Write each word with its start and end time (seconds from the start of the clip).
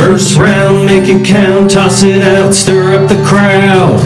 First 0.00 0.38
round, 0.38 0.86
make 0.86 1.10
it 1.10 1.26
count, 1.26 1.72
toss 1.72 2.02
it 2.02 2.22
out, 2.22 2.54
stir 2.54 2.94
up 2.94 3.06
the 3.06 3.22
crowd. 3.22 4.00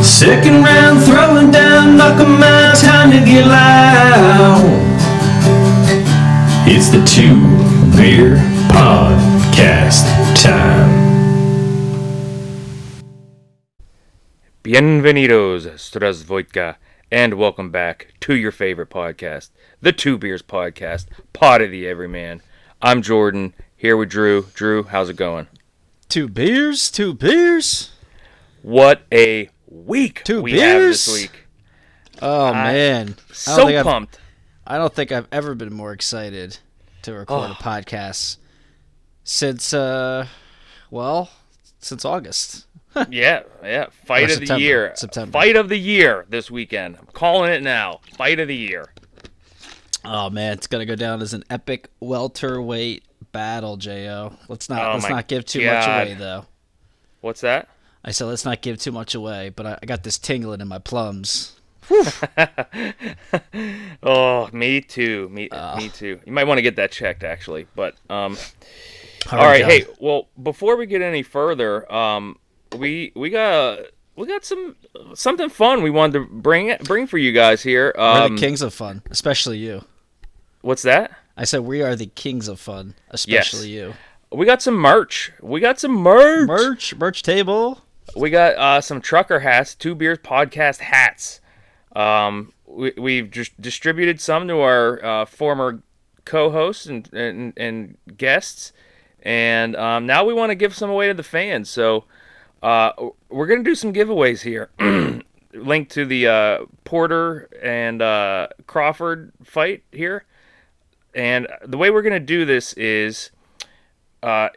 Second 0.00 0.62
round, 0.62 1.02
throwing 1.02 1.50
down, 1.50 1.96
knock 1.96 2.20
'em 2.20 2.40
out, 2.40 2.76
time 2.76 3.10
to 3.10 3.18
get 3.18 3.44
loud. 3.44 4.62
It's 6.68 6.88
the 6.88 7.04
Two 7.04 7.40
Beer 7.96 8.36
Podcast 8.70 10.06
time. 10.40 10.88
Bienvenidos, 14.62 15.66
Strasvoitka, 15.76 16.76
and 17.10 17.34
welcome 17.34 17.70
back 17.72 18.14
to 18.20 18.36
your 18.36 18.52
favorite 18.52 18.90
podcast, 18.90 19.50
the 19.80 19.90
Two 19.90 20.16
Beers 20.16 20.42
Podcast, 20.42 21.06
Pod 21.32 21.60
of 21.60 21.72
the 21.72 21.88
Everyman. 21.88 22.40
I'm 22.82 23.02
Jordan, 23.02 23.54
here 23.76 23.96
with 23.96 24.10
Drew. 24.10 24.46
Drew, 24.54 24.84
how's 24.84 25.08
it 25.08 25.16
going? 25.16 25.48
Two 26.08 26.28
beers, 26.28 26.90
two 26.90 27.14
beers. 27.14 27.90
What 28.62 29.02
a 29.12 29.48
week 29.68 30.22
Two 30.24 30.42
we 30.42 30.52
have 30.52 30.80
beers? 30.80 31.06
this 31.06 31.22
week. 31.22 31.46
Oh 32.22 32.52
man, 32.52 33.02
I 33.02 33.04
don't 33.06 33.34
So 33.34 33.56
think 33.66 33.78
I've- 33.78 33.82
pumped. 33.88 34.18
I 34.66 34.78
don't 34.78 34.92
think 34.92 35.12
I've 35.12 35.28
ever 35.30 35.54
been 35.54 35.72
more 35.72 35.92
excited 35.92 36.58
to 37.02 37.12
record 37.14 37.50
Oh. 37.50 37.52
a 37.52 37.54
podcast 37.54 38.38
since, 39.22 39.72
uh, 39.72 40.26
well, 40.90 41.30
since 41.78 42.04
August. 42.04 42.66
yeah, 43.10 43.42
yeah. 43.62 43.86
Fight 44.06 44.30
Or 44.30 44.34
of 44.34 44.40
the 44.48 44.58
year. 44.58 44.92
September. 44.96 45.30
Fight 45.30 45.54
of 45.54 45.68
the 45.68 45.76
year 45.78 46.26
this 46.28 46.50
weekend. 46.50 46.96
I'm 46.96 47.06
calling 47.12 47.52
it 47.52 47.62
now. 47.62 48.00
Fight 48.16 48.40
of 48.40 48.48
the 48.48 48.56
year. 48.56 48.86
Oh 50.08 50.30
man, 50.30 50.52
it's 50.52 50.66
gonna 50.68 50.86
go 50.86 50.94
down 50.96 51.20
as 51.20 51.32
an 51.34 51.42
epic 51.50 51.88
welterweight 52.00 53.02
battle, 53.32 53.76
Jo. 53.76 54.32
Let's 54.48 54.68
not 54.68 54.86
Oh, 54.86 54.92
let's 54.94 55.08
not 55.08 55.26
give 55.26 55.44
too 55.44 55.62
God. 55.62 55.74
much 55.74 55.88
away 56.08 56.14
though. 56.14 56.44
What's 57.22 57.40
that? 57.40 57.68
I 58.04 58.12
said 58.12 58.26
let's 58.26 58.44
not 58.44 58.62
give 58.62 58.78
too 58.78 58.92
much 58.92 59.14
away, 59.16 59.48
but 59.48 59.66
I, 59.66 59.78
I 59.82 59.86
got 59.86 60.04
this 60.04 60.16
tingling 60.18 60.60
in 60.60 60.68
my 60.68 60.78
plums. 60.78 61.52
Oh, 64.02 64.48
me 64.52 64.80
too. 64.80 65.28
Me, 65.30 65.48
Ah. 65.50 65.74
me 65.76 65.88
too. 65.88 66.20
You 66.24 66.32
might 66.32 66.44
want 66.44 66.58
to 66.58 66.62
get 66.62 66.76
that 66.76 66.92
checked, 66.92 67.24
actually. 67.24 67.66
But 67.74 67.94
um, 68.10 68.36
All 69.32 69.38
right, 69.38 69.64
hey, 69.64 69.86
well, 69.98 70.28
before 70.40 70.76
we 70.76 70.86
get 70.86 71.02
any 71.02 71.22
further, 71.22 71.90
um, 71.92 72.38
we 72.76 73.12
we 73.16 73.30
got 73.30 73.80
we 74.14 74.26
got 74.26 74.44
some 74.44 74.76
something 75.14 75.48
fun 75.48 75.82
we 75.82 75.90
wanted 75.90 76.12
to 76.20 76.26
bring 76.26 76.74
bring 76.84 77.06
for 77.06 77.18
you 77.18 77.32
guys 77.32 77.62
here. 77.62 77.92
we're 77.96 78.04
Um, 78.04 78.34
the 78.36 78.40
kings 78.40 78.62
of 78.62 78.72
fun, 78.74 79.02
especially 79.10 79.58
you. 79.58 79.84
What's 80.66 80.82
that? 80.82 81.12
I 81.36 81.44
said 81.44 81.60
we 81.60 81.80
are 81.82 81.94
the 81.94 82.06
kings 82.06 82.48
of 82.48 82.58
fun, 82.58 82.94
especially 83.10 83.68
you. 83.68 83.94
We 84.32 84.44
got 84.44 84.60
some 84.60 84.74
merch. 84.74 85.32
We 85.40 85.60
got 85.60 85.78
some 85.78 85.92
merch. 85.92 86.46
Merch, 86.46 86.94
merch 86.96 87.22
table. 87.22 87.82
We 88.16 88.30
got 88.30 88.56
uh, 88.56 88.80
some 88.80 89.00
trucker 89.00 89.40
hats, 89.40 89.74
two 89.74 89.94
beers 89.94 90.18
podcast 90.18 90.78
hats. 90.78 91.40
Um, 91.94 92.52
we, 92.66 92.92
we've 92.98 93.30
just 93.30 93.58
distributed 93.60 94.20
some 94.20 94.48
to 94.48 94.60
our 94.60 95.04
uh, 95.04 95.24
former 95.24 95.82
co-hosts 96.24 96.86
and, 96.86 97.08
and 97.12 97.52
and 97.56 97.96
guests, 98.16 98.72
and 99.22 99.76
um, 99.76 100.06
now 100.06 100.24
we 100.24 100.34
want 100.34 100.50
to 100.50 100.56
give 100.56 100.74
some 100.74 100.90
away 100.90 101.08
to 101.08 101.14
the 101.14 101.22
fans. 101.22 101.70
So 101.70 102.04
uh, 102.62 102.92
we're 103.28 103.46
gonna 103.46 103.62
do 103.62 103.74
some 103.74 103.92
giveaways 103.92 104.42
here. 104.42 104.70
Link 105.54 105.88
to 105.90 106.04
the 106.04 106.26
uh, 106.26 106.58
Porter 106.84 107.48
and 107.62 108.02
uh, 108.02 108.48
Crawford 108.66 109.32
fight 109.42 109.84
here, 109.92 110.24
and 111.16 111.48
the 111.64 111.76
way 111.76 111.90
we're 111.90 112.02
gonna 112.02 112.20
do 112.20 112.44
this 112.44 112.72
is 112.74 113.30
uh, 114.22 114.50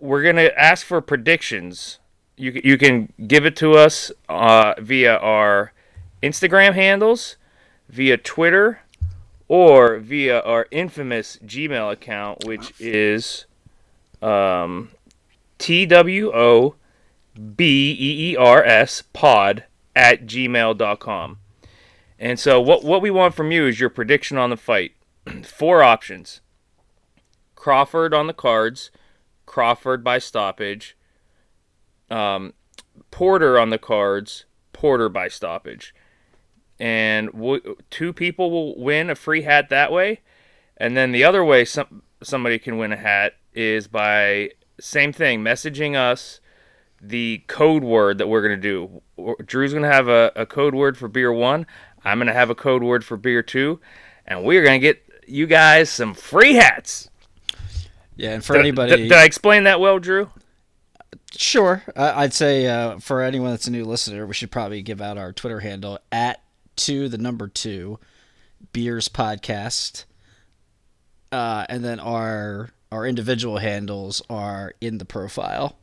we're 0.00 0.22
gonna 0.22 0.50
ask 0.56 0.86
for 0.86 1.00
predictions. 1.00 1.98
You 2.36 2.58
you 2.64 2.78
can 2.78 3.12
give 3.26 3.44
it 3.44 3.56
to 3.56 3.72
us 3.72 4.12
uh, 4.28 4.74
via 4.78 5.16
our 5.16 5.72
Instagram 6.22 6.74
handles, 6.74 7.36
via 7.88 8.16
Twitter, 8.16 8.80
or 9.48 9.98
via 9.98 10.40
our 10.40 10.66
infamous 10.70 11.38
Gmail 11.44 11.92
account, 11.92 12.44
which 12.46 12.72
is 12.80 13.46
um, 14.22 14.90
T 15.58 15.86
W 15.86 16.32
O 16.32 16.76
B 17.56 17.96
E 17.98 18.30
E 18.30 18.36
R 18.36 18.64
S 18.64 19.02
pod 19.12 19.64
at 19.94 20.26
gmail.com. 20.26 21.38
And 22.18 22.38
so, 22.38 22.60
what, 22.60 22.82
what 22.82 23.02
we 23.02 23.10
want 23.10 23.34
from 23.34 23.50
you 23.52 23.66
is 23.66 23.78
your 23.78 23.90
prediction 23.90 24.38
on 24.38 24.50
the 24.50 24.56
fight. 24.56 24.92
Four 25.44 25.82
options 25.82 26.40
Crawford 27.54 28.14
on 28.14 28.26
the 28.26 28.34
cards, 28.34 28.90
Crawford 29.44 30.04
by 30.04 30.18
stoppage, 30.18 30.96
um, 32.10 32.52
Porter 33.10 33.58
on 33.58 33.70
the 33.70 33.78
cards, 33.78 34.44
Porter 34.72 35.08
by 35.08 35.28
stoppage. 35.28 35.94
And 36.78 37.32
w- 37.32 37.76
two 37.90 38.12
people 38.12 38.50
will 38.50 38.78
win 38.78 39.10
a 39.10 39.14
free 39.14 39.42
hat 39.42 39.68
that 39.70 39.90
way. 39.90 40.20
And 40.76 40.96
then 40.96 41.12
the 41.12 41.24
other 41.24 41.42
way 41.42 41.64
some, 41.64 42.02
somebody 42.22 42.58
can 42.58 42.76
win 42.76 42.92
a 42.92 42.96
hat 42.96 43.34
is 43.54 43.88
by 43.88 44.50
same 44.78 45.12
thing, 45.12 45.42
messaging 45.42 45.96
us 45.96 46.40
the 47.00 47.42
code 47.46 47.82
word 47.82 48.18
that 48.18 48.28
we're 48.28 48.46
going 48.46 48.60
to 48.60 49.02
do. 49.16 49.36
Drew's 49.44 49.72
going 49.72 49.82
to 49.82 49.92
have 49.92 50.08
a, 50.08 50.32
a 50.36 50.44
code 50.44 50.74
word 50.74 50.98
for 50.98 51.08
beer 51.08 51.32
one. 51.32 51.66
I'm 52.04 52.18
going 52.18 52.26
to 52.26 52.34
have 52.34 52.50
a 52.50 52.54
code 52.54 52.82
word 52.82 53.04
for 53.04 53.16
beer 53.16 53.42
two. 53.42 53.80
And 54.26 54.44
we're 54.44 54.62
going 54.62 54.80
to 54.80 54.86
get 54.86 55.05
you 55.26 55.46
guys 55.46 55.90
some 55.90 56.14
free 56.14 56.54
hats. 56.54 57.08
Yeah, 58.16 58.32
and 58.32 58.44
for 58.44 58.54
Did, 58.54 58.60
anybody, 58.60 58.96
did, 58.96 59.02
did 59.08 59.12
I 59.12 59.24
explain 59.24 59.64
that 59.64 59.80
well, 59.80 59.98
Drew? 59.98 60.30
sure, 61.36 61.82
I 61.94 62.24
I'd 62.24 62.34
say 62.34 62.66
uh, 62.66 62.98
for 62.98 63.22
anyone 63.22 63.50
that's 63.50 63.66
a 63.66 63.70
new 63.70 63.84
listener, 63.84 64.26
we 64.26 64.34
should 64.34 64.50
probably 64.50 64.82
give 64.82 65.00
out 65.00 65.18
our 65.18 65.32
Twitter 65.32 65.60
handle 65.60 65.98
at 66.10 66.42
two 66.76 67.08
the 67.08 67.18
number 67.18 67.48
two 67.48 67.98
beers 68.72 69.08
podcast, 69.08 70.04
uh, 71.32 71.66
and 71.68 71.84
then 71.84 72.00
our 72.00 72.70
our 72.90 73.06
individual 73.06 73.58
handles 73.58 74.22
are 74.30 74.74
in 74.80 74.98
the 74.98 75.04
profile 75.04 75.76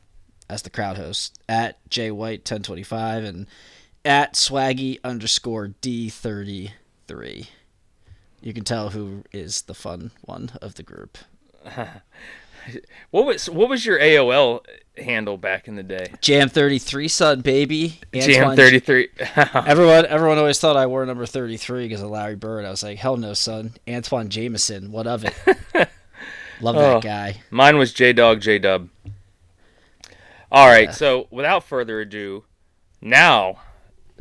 as 0.48 0.62
the 0.62 0.70
crowd 0.70 0.96
host 0.96 1.38
at 1.48 1.78
ten 1.90 2.62
twenty 2.62 2.82
five 2.82 3.24
and 3.24 3.46
at 4.04 4.34
swaggy 4.34 4.98
underscore 5.04 5.68
d 5.68 6.08
thirty 6.08 6.72
three. 7.06 7.48
You 8.44 8.52
can 8.52 8.62
tell 8.64 8.90
who 8.90 9.24
is 9.32 9.62
the 9.62 9.74
fun 9.74 10.10
one 10.20 10.50
of 10.62 10.74
the 10.74 10.82
group. 10.82 11.18
What 13.10 13.26
was 13.26 13.50
what 13.50 13.68
was 13.68 13.84
your 13.84 13.98
AOL 13.98 14.64
handle 14.96 15.36
back 15.36 15.68
in 15.68 15.76
the 15.76 15.82
day? 15.82 16.14
Jam 16.22 16.48
33 16.48 17.08
son 17.08 17.40
baby. 17.42 18.00
Jam 18.14 18.56
thirty 18.56 18.78
three. 18.78 19.08
Everyone 19.54 20.06
everyone 20.06 20.38
always 20.38 20.58
thought 20.58 20.74
I 20.74 20.86
wore 20.86 21.04
number 21.04 21.26
33 21.26 21.86
because 21.88 22.00
of 22.00 22.08
Larry 22.08 22.36
Bird. 22.36 22.64
I 22.64 22.70
was 22.70 22.82
like, 22.82 22.96
hell 22.96 23.18
no, 23.18 23.34
son. 23.34 23.74
Antawn 23.86 24.30
Jamison, 24.30 24.90
what 24.92 25.06
of 25.06 25.26
it? 25.26 25.34
Love 26.62 26.76
that 26.76 26.96
Oh. 26.96 27.00
guy. 27.02 27.42
Mine 27.50 27.76
was 27.76 27.92
J 27.92 28.14
Dog 28.14 28.40
J 28.40 28.58
Dub. 28.58 28.88
All 30.50 30.66
right, 30.68 30.94
so 30.94 31.26
without 31.30 31.64
further 31.64 32.00
ado, 32.00 32.44
now 33.02 33.58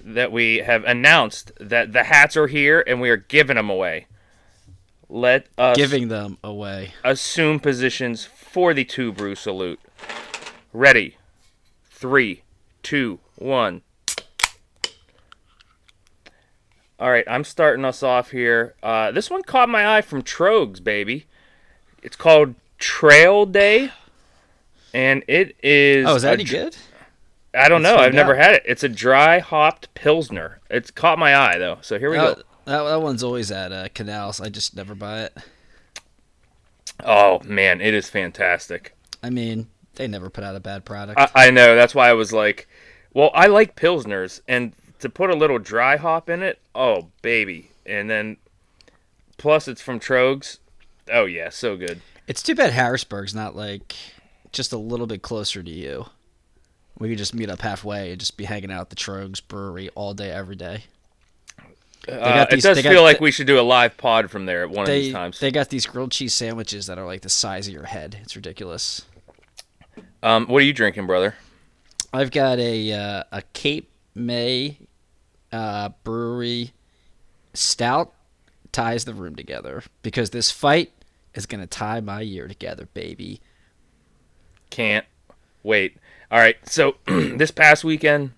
that 0.03 0.33
we 0.33 0.57
have 0.57 0.83
announced 0.83 1.53
that 1.61 1.93
the 1.93 2.03
hats 2.03 2.35
are 2.35 2.47
here 2.47 2.83
and 2.85 2.99
we 2.99 3.09
are 3.09 3.15
giving 3.15 3.55
them 3.55 3.69
away, 3.69 4.07
let 5.13 5.45
us 5.59 5.77
Giving 5.77 6.07
them 6.07 6.37
away. 6.43 6.93
assume 7.03 7.59
positions 7.59 8.25
for 8.25 8.73
the 8.73 8.83
two 8.83 9.11
brew 9.11 9.35
salute. 9.35 9.79
Ready? 10.73 11.17
Three, 11.89 12.41
two, 12.81 13.19
one. 13.35 13.83
All 16.99 17.11
right, 17.11 17.25
I'm 17.27 17.43
starting 17.43 17.85
us 17.85 18.01
off 18.01 18.31
here. 18.31 18.75
Uh, 18.81 19.11
this 19.11 19.29
one 19.29 19.43
caught 19.43 19.69
my 19.69 19.97
eye 19.97 20.01
from 20.01 20.23
Tröegs, 20.23 20.83
baby. 20.83 21.25
It's 22.01 22.15
called 22.15 22.55
Trail 22.77 23.45
Day, 23.45 23.91
and 24.93 25.23
it 25.27 25.55
is. 25.61 26.07
Oh, 26.07 26.15
is 26.15 26.21
that 26.23 26.33
any 26.33 26.43
dr- 26.43 26.63
good? 26.71 26.77
I 27.55 27.69
don't 27.69 27.83
Let's 27.83 27.97
know. 27.97 28.03
I've 28.03 28.13
never 28.13 28.35
out. 28.35 28.41
had 28.43 28.55
it. 28.55 28.63
It's 28.65 28.83
a 28.83 28.89
dry 28.89 29.39
hopped 29.39 29.93
pilsner. 29.93 30.59
It's 30.69 30.89
caught 30.91 31.19
my 31.19 31.35
eye 31.35 31.57
though. 31.59 31.77
So 31.81 31.99
here 31.99 32.09
we 32.09 32.17
That, 32.17 32.37
go. 32.37 32.43
That, 32.65 32.83
that 32.83 33.01
one's 33.01 33.23
always 33.23 33.51
at 33.51 33.71
uh, 33.71 33.89
Canals. 33.93 34.39
I 34.39 34.49
just 34.49 34.75
never 34.75 34.95
buy 34.95 35.23
it. 35.23 35.37
Oh 37.03 37.41
man, 37.43 37.81
it 37.81 37.93
is 37.93 38.09
fantastic. 38.09 38.95
I 39.21 39.29
mean, 39.29 39.67
they 39.95 40.07
never 40.07 40.29
put 40.29 40.43
out 40.43 40.55
a 40.55 40.59
bad 40.59 40.85
product. 40.85 41.19
I, 41.19 41.47
I 41.47 41.49
know. 41.51 41.75
That's 41.75 41.95
why 41.95 42.09
I 42.09 42.13
was 42.13 42.31
like, 42.31 42.67
well, 43.13 43.31
I 43.33 43.47
like 43.47 43.75
pilsners, 43.75 44.41
and 44.47 44.73
to 44.99 45.09
put 45.09 45.29
a 45.29 45.35
little 45.35 45.59
dry 45.59 45.97
hop 45.97 46.29
in 46.29 46.41
it, 46.41 46.59
oh 46.73 47.07
baby, 47.21 47.71
and 47.85 48.09
then 48.09 48.37
plus 49.37 49.67
it's 49.67 49.81
from 49.81 49.99
Tröegs. 49.99 50.59
Oh 51.11 51.25
yeah, 51.25 51.49
so 51.49 51.75
good. 51.75 52.01
it's 52.27 52.41
too 52.43 52.55
bad 52.55 52.71
Harrisburg's 52.71 53.35
not 53.35 53.55
like 53.55 53.95
just 54.53 54.71
a 54.71 54.77
little 54.77 55.07
bit 55.07 55.21
closer 55.21 55.61
to 55.61 55.71
you. 55.71 56.05
We 56.97 57.09
could 57.09 57.17
just 57.17 57.33
meet 57.33 57.49
up 57.49 57.61
halfway 57.61 58.11
and 58.11 58.19
just 58.19 58.37
be 58.37 58.45
hanging 58.45 58.71
out 58.71 58.81
at 58.81 58.89
the 58.91 58.95
Tröegs 58.95 59.41
Brewery 59.45 59.89
all 59.95 60.13
day, 60.13 60.29
every 60.31 60.55
day. 60.55 60.83
They 62.07 62.13
Uh, 62.13 62.19
got 62.33 62.53
it 62.53 62.61
does 62.61 62.75
they 62.75 62.83
feel 62.83 63.01
like 63.01 63.15
th- 63.17 63.21
we 63.21 63.31
should 63.31 63.47
do 63.47 63.59
a 63.59 63.61
live 63.61 63.95
pod 63.97 64.29
from 64.29 64.45
there 64.45 64.63
at 64.63 64.69
one 64.69 64.83
of 64.83 64.87
these 64.89 65.13
times. 65.13 65.39
they 65.39 65.51
got 65.51 65.69
these 65.69 65.85
grilled 65.85 66.11
cheese 66.11 66.33
sandwiches 66.33 66.87
that 66.87 66.97
are 66.97 67.05
like 67.05 67.21
the 67.21 67.29
size 67.29 67.67
of 67.67 67.73
your 67.73 67.85
head. 67.85 68.17
It's 68.23 68.35
ridiculous. 68.35 69.03
Um, 70.21 70.47
what 70.47 70.61
are 70.61 70.65
you 70.65 70.73
drinking, 70.73 71.05
brother? 71.07 71.35
I've 72.11 72.31
got 72.31 72.59
a 72.59 72.91
uh, 72.93 73.23
a 73.31 73.41
Cape 73.53 73.89
May 74.15 74.77
uh, 75.51 75.89
brewery 76.03 76.73
stout 77.53 78.13
ties 78.71 79.05
the 79.05 79.13
room 79.13 79.35
together 79.35 79.83
because 80.01 80.31
this 80.31 80.51
fight 80.51 80.91
is 81.33 81.45
gonna 81.45 81.67
tie 81.67 81.99
my 82.01 82.21
year 82.21 82.47
together, 82.47 82.87
baby. 82.93 83.39
Can't 84.69 85.05
wait. 85.63 85.97
All 86.31 86.39
right. 86.39 86.57
So 86.67 86.95
this 87.05 87.51
past 87.51 87.83
weekend, 87.83 88.31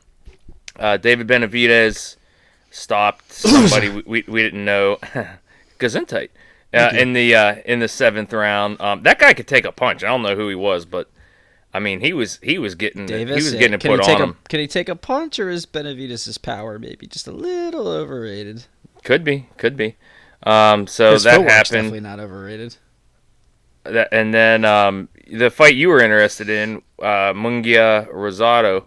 uh, 0.77 0.97
David 0.97 1.27
Benavidez 1.27 2.17
stopped 2.75 3.31
somebody 3.33 3.89
we, 3.89 4.03
we, 4.05 4.23
we 4.27 4.41
didn't 4.41 4.65
know. 4.65 4.97
Gesundheit. 5.79 6.29
Uh, 6.73 6.91
in 6.93 7.13
the 7.13 7.33
uh, 7.33 7.55
in 7.63 7.79
the 7.79 7.87
seventh 7.87 8.33
round, 8.33 8.81
um, 8.81 9.01
that 9.03 9.17
guy 9.17 9.33
could 9.33 9.47
take 9.47 9.63
a 9.63 9.71
punch. 9.71 10.03
I 10.03 10.07
don't 10.07 10.21
know 10.21 10.35
who 10.35 10.49
he 10.49 10.55
was, 10.55 10.85
but 10.85 11.09
I 11.73 11.79
mean, 11.79 12.01
he 12.01 12.11
was 12.11 12.37
he 12.43 12.57
was 12.57 12.75
getting 12.75 13.05
Davis, 13.05 13.35
he 13.37 13.43
was 13.43 13.53
getting 13.53 13.79
can 13.79 13.91
put 13.91 13.99
he 14.01 14.05
take 14.05 14.15
on 14.15 14.21
a, 14.21 14.25
him. 14.25 14.37
Can 14.49 14.59
he 14.59 14.67
take 14.67 14.89
a 14.89 14.95
punch, 14.95 15.39
or 15.39 15.49
is 15.49 15.65
Benavidez' 15.65 16.41
power 16.41 16.77
maybe 16.77 17.07
just 17.07 17.27
a 17.27 17.31
little 17.31 17.87
overrated? 17.87 18.65
Could 19.05 19.23
be, 19.23 19.47
could 19.57 19.77
be. 19.77 19.95
Um, 20.43 20.87
so 20.87 21.11
His 21.11 21.23
that 21.23 21.41
happened. 21.41 21.71
Definitely 21.71 21.99
not 22.01 22.19
overrated. 22.19 22.77
That, 23.83 24.09
and 24.11 24.33
then 24.33 24.65
um, 24.65 25.09
the 25.31 25.49
fight 25.49 25.75
you 25.75 25.89
were 25.89 26.01
interested 26.01 26.49
in, 26.49 26.81
uh, 26.99 27.33
Munguia 27.33 28.11
Rosado. 28.11 28.85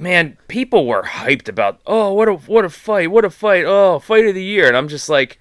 Man, 0.00 0.38
people 0.48 0.86
were 0.86 1.02
hyped 1.02 1.46
about. 1.46 1.78
Oh, 1.86 2.14
what 2.14 2.26
a 2.26 2.32
what 2.32 2.64
a 2.64 2.70
fight! 2.70 3.10
What 3.10 3.26
a 3.26 3.30
fight! 3.30 3.66
Oh, 3.66 3.98
fight 3.98 4.24
of 4.24 4.34
the 4.34 4.42
year! 4.42 4.66
And 4.66 4.74
I'm 4.74 4.88
just 4.88 5.10
like, 5.10 5.38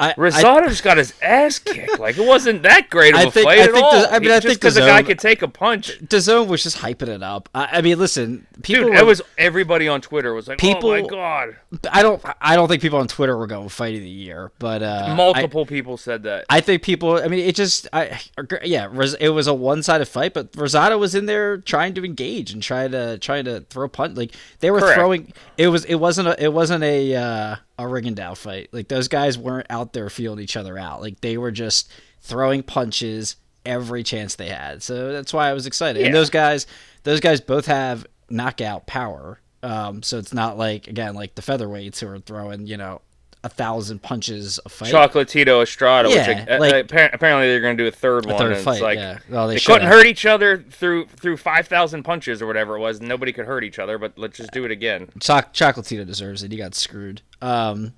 I, 0.00 0.12
Rosado 0.14 0.68
just 0.68 0.82
got 0.82 0.96
his 0.96 1.12
ass 1.22 1.58
kicked. 1.58 1.98
Like 1.98 2.16
it 2.18 2.26
wasn't 2.26 2.62
that 2.62 2.90
great 2.90 3.14
of 3.14 3.20
I 3.20 3.22
a 3.24 3.30
think- 3.30 3.44
fight 3.44 3.58
I 3.58 3.62
at 3.62 3.72
think 3.72 3.84
all. 3.84 4.00
the- 4.00 4.10
I 4.12 4.18
mean, 4.18 4.30
He- 4.30 4.36
I 4.36 4.40
just 4.40 4.56
because 4.60 4.74
the 4.74 4.82
a 4.84 4.86
guy 4.86 5.02
could 5.02 5.18
take 5.18 5.42
a 5.42 5.48
punch, 5.48 6.00
DAZN 6.00 6.46
was 6.48 6.62
just 6.62 6.78
hyping 6.78 7.08
it 7.08 7.22
up. 7.22 7.48
I, 7.54 7.68
I 7.78 7.80
mean, 7.82 7.98
listen, 7.98 8.46
people. 8.62 8.84
dude. 8.84 8.92
were, 8.94 8.98
It 9.00 9.06
was 9.06 9.22
everybody 9.38 9.86
on 9.88 10.00
Twitter 10.00 10.32
was 10.34 10.48
like, 10.48 10.58
People- 10.58 10.90
"Oh 10.90 11.00
my 11.02 11.06
god!" 11.06 11.56
I 11.92 12.02
don't. 12.02 12.22
I 12.40 12.56
don't 12.56 12.68
think 12.68 12.82
people 12.82 12.98
on 12.98 13.08
Twitter 13.08 13.36
were 13.36 13.46
going 13.46 13.68
fight 13.68 13.94
of 13.94 14.00
the 14.00 14.08
year, 14.08 14.50
but 14.58 14.82
uh, 14.82 15.14
Multiple 15.16 15.66
people 15.66 15.96
said 15.96 16.22
that. 16.24 16.46
I 16.48 16.60
think 16.60 16.82
people. 16.82 17.16
I 17.16 17.28
mean, 17.28 17.40
it 17.46 17.54
just. 17.54 17.86
I 17.92 18.20
yeah. 18.64 18.88
It 19.20 19.28
was 19.30 19.46
a 19.46 19.54
one-sided 19.54 20.06
fight, 20.06 20.34
but 20.34 20.52
Rosado 20.52 20.98
was 20.98 21.14
in 21.14 21.26
there 21.26 21.58
trying 21.58 21.94
to 21.94 22.04
engage 22.04 22.52
and 22.52 22.62
trying 22.62 22.92
to 22.92 23.18
trying 23.18 23.44
to 23.44 23.60
throw 23.70 23.88
punch. 23.88 24.16
Like 24.16 24.34
they 24.60 24.70
were 24.70 24.80
Correct. 24.80 24.94
throwing. 24.94 25.32
It 25.58 25.68
was. 25.68 25.84
It 25.84 25.96
wasn't 25.96 26.28
a. 26.28 26.42
It 26.42 26.52
wasn't 26.52 26.82
a. 26.84 27.14
Uh, 27.14 27.56
a 27.80 27.88
Rigondeaux 27.88 28.36
fight. 28.36 28.68
Like 28.72 28.88
those 28.88 29.08
guys 29.08 29.38
weren't 29.38 29.66
out 29.70 29.92
there 29.92 30.08
feeling 30.10 30.40
each 30.40 30.56
other 30.56 30.78
out. 30.78 31.00
Like 31.00 31.20
they 31.20 31.36
were 31.38 31.50
just 31.50 31.90
throwing 32.20 32.62
punches 32.62 33.36
every 33.64 34.02
chance 34.02 34.36
they 34.36 34.48
had. 34.48 34.82
So 34.82 35.12
that's 35.12 35.32
why 35.32 35.48
I 35.48 35.52
was 35.52 35.66
excited. 35.66 36.00
Yeah. 36.00 36.06
And 36.06 36.14
those 36.14 36.30
guys. 36.30 36.66
Those 37.02 37.20
guys 37.20 37.40
both 37.40 37.64
have 37.64 38.06
knockout 38.28 38.86
power. 38.86 39.40
Um, 39.62 40.02
so 40.02 40.18
it's 40.18 40.32
not 40.32 40.56
like 40.56 40.86
again 40.86 41.14
like 41.14 41.34
the 41.34 41.42
featherweights 41.42 41.98
who 42.00 42.08
are 42.08 42.18
throwing 42.18 42.66
you 42.66 42.76
know 42.76 43.02
a 43.42 43.48
thousand 43.48 44.02
punches 44.02 44.60
a 44.66 44.68
fight. 44.68 44.92
Chocolatito 44.92 45.62
Estrada, 45.62 46.10
Yeah, 46.10 46.28
which 46.28 46.48
uh, 46.48 46.58
like- 46.60 46.84
apparently, 46.92 47.46
they're 47.48 47.60
going 47.60 47.76
to 47.76 47.82
do 47.82 47.88
a 47.88 47.90
third 47.90 48.26
one. 48.26 48.36
third 48.36 48.58
fight, 48.58 48.82
like, 48.82 48.98
yeah. 48.98 49.18
Well, 49.30 49.48
they 49.48 49.54
they 49.54 49.60
couldn't 49.60 49.88
hurt 49.88 50.04
each 50.06 50.26
other 50.26 50.58
through 50.70 51.06
through 51.06 51.38
five 51.38 51.66
thousand 51.66 52.02
punches 52.02 52.42
or 52.42 52.46
whatever 52.46 52.76
it 52.76 52.80
was. 52.80 53.00
Nobody 53.00 53.32
could 53.32 53.46
hurt 53.46 53.64
each 53.64 53.78
other, 53.78 53.96
but 53.98 54.12
let's 54.18 54.36
just 54.36 54.50
do 54.52 54.64
it 54.64 54.70
again. 54.70 55.08
Choc- 55.20 55.54
Chocolatito 55.54 56.06
deserves 56.06 56.42
it. 56.42 56.52
He 56.52 56.58
got 56.58 56.74
screwed. 56.74 57.22
Um, 57.40 57.94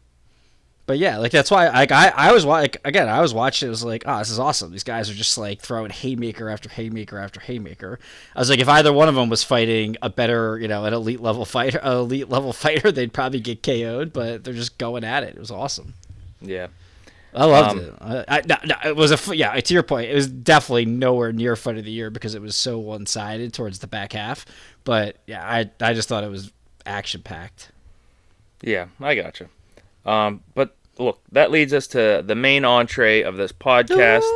but 0.87 0.99
yeah, 0.99 1.19
like 1.19 1.31
that's 1.33 1.51
why 1.51 1.69
like 1.69 1.93
I 1.93 2.09
I 2.09 2.33
was 2.33 2.45
like 2.45 2.79
again 2.85 3.09
I 3.09 3.21
was 3.21 3.33
watching. 3.33 3.69
It 3.69 3.71
was 3.71 3.85
like 3.85 4.03
oh 4.07 4.19
this 4.19 4.31
is 4.31 4.39
awesome. 4.39 4.73
These 4.73 4.85
guys 4.85 5.09
are 5.11 5.15
just 5.15 5.39
like 5.39 5.61
throwing 5.61 5.91
haymaker 5.91 6.49
after 6.49 6.69
haymaker 6.69 7.19
after 7.19 7.41
haymaker. 7.41 7.99
I 8.35 8.39
was 8.41 8.51
like 8.51 8.59
if 8.61 8.69
either 8.69 8.93
one 8.93 9.09
of 9.09 9.15
them 9.15 9.29
was 9.29 9.45
fighting 9.45 9.97
a 10.03 10.11
better 10.11 10.59
you 10.59 10.69
know 10.69 10.85
an 10.85 10.93
elite 10.93 11.21
level 11.21 11.45
fighter, 11.47 11.79
an 11.79 11.93
elite 11.93 12.29
level 12.29 12.53
fighter, 12.53 12.91
they'd 12.93 13.13
probably 13.13 13.41
get 13.41 13.63
KO'd. 13.63 14.13
But 14.13 14.45
they're 14.45 14.55
just 14.55 14.79
going 14.79 15.05
at 15.05 15.23
it. 15.23 15.37
It 15.37 15.39
was 15.39 15.51
awesome. 15.51 15.95
Yeah. 16.41 16.69
I 17.35 17.47
loved 17.47 17.71
Um, 17.71 17.79
it. 17.79 17.95
I, 18.01 18.25
I, 18.29 18.43
no, 18.47 18.57
no, 18.67 18.75
it 18.85 18.95
was 18.95 19.11
a 19.29 19.37
yeah. 19.37 19.59
To 19.59 19.73
your 19.73 19.83
point, 19.83 20.11
it 20.11 20.15
was 20.15 20.27
definitely 20.27 20.85
nowhere 20.85 21.33
near 21.33 21.57
fight 21.57 21.79
of 21.79 21.85
the 21.87 21.91
year 21.91 22.11
because 22.11 22.35
it 22.35 22.43
was 22.43 22.55
so 22.55 22.79
one 22.79 23.07
sided 23.07 23.55
towards 23.55 23.79
the 23.79 23.87
back 23.87 24.13
half. 24.13 24.45
But 24.85 25.17
yeah, 25.27 25.43
I 25.43 25.71
I 25.81 25.95
just 25.95 26.11
thought 26.11 26.25
it 26.25 26.31
was 26.31 26.53
action 26.85 27.23
packed. 27.23 27.71
Yeah, 28.61 28.89
I 29.01 29.15
gotcha. 29.15 29.49
Um, 30.05 30.43
but 30.55 30.77
look, 30.99 31.23
that 31.33 31.51
leads 31.51 31.73
us 31.73 31.87
to 31.89 32.23
the 32.25 32.35
main 32.35 32.65
entree 32.65 33.23
of 33.23 33.37
this 33.37 33.53
podcast, 33.53 34.29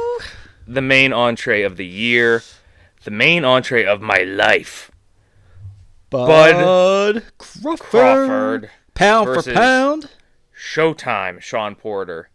the 0.67 0.83
main 0.83 1.13
entree 1.13 1.63
of 1.63 1.77
the 1.77 1.87
year, 1.87 2.43
the 3.05 3.11
main 3.11 3.45
entree 3.45 3.85
of 3.85 4.01
my 4.01 4.19
life. 4.19 4.91
Bud 6.11 7.23
Crawford. 7.39 7.79
Crawford 7.81 8.71
Pound 8.95 9.45
for 9.45 9.53
pound. 9.53 10.11
Showtime, 10.59 11.41
Shawn 11.41 11.75
Porter. 11.75 12.31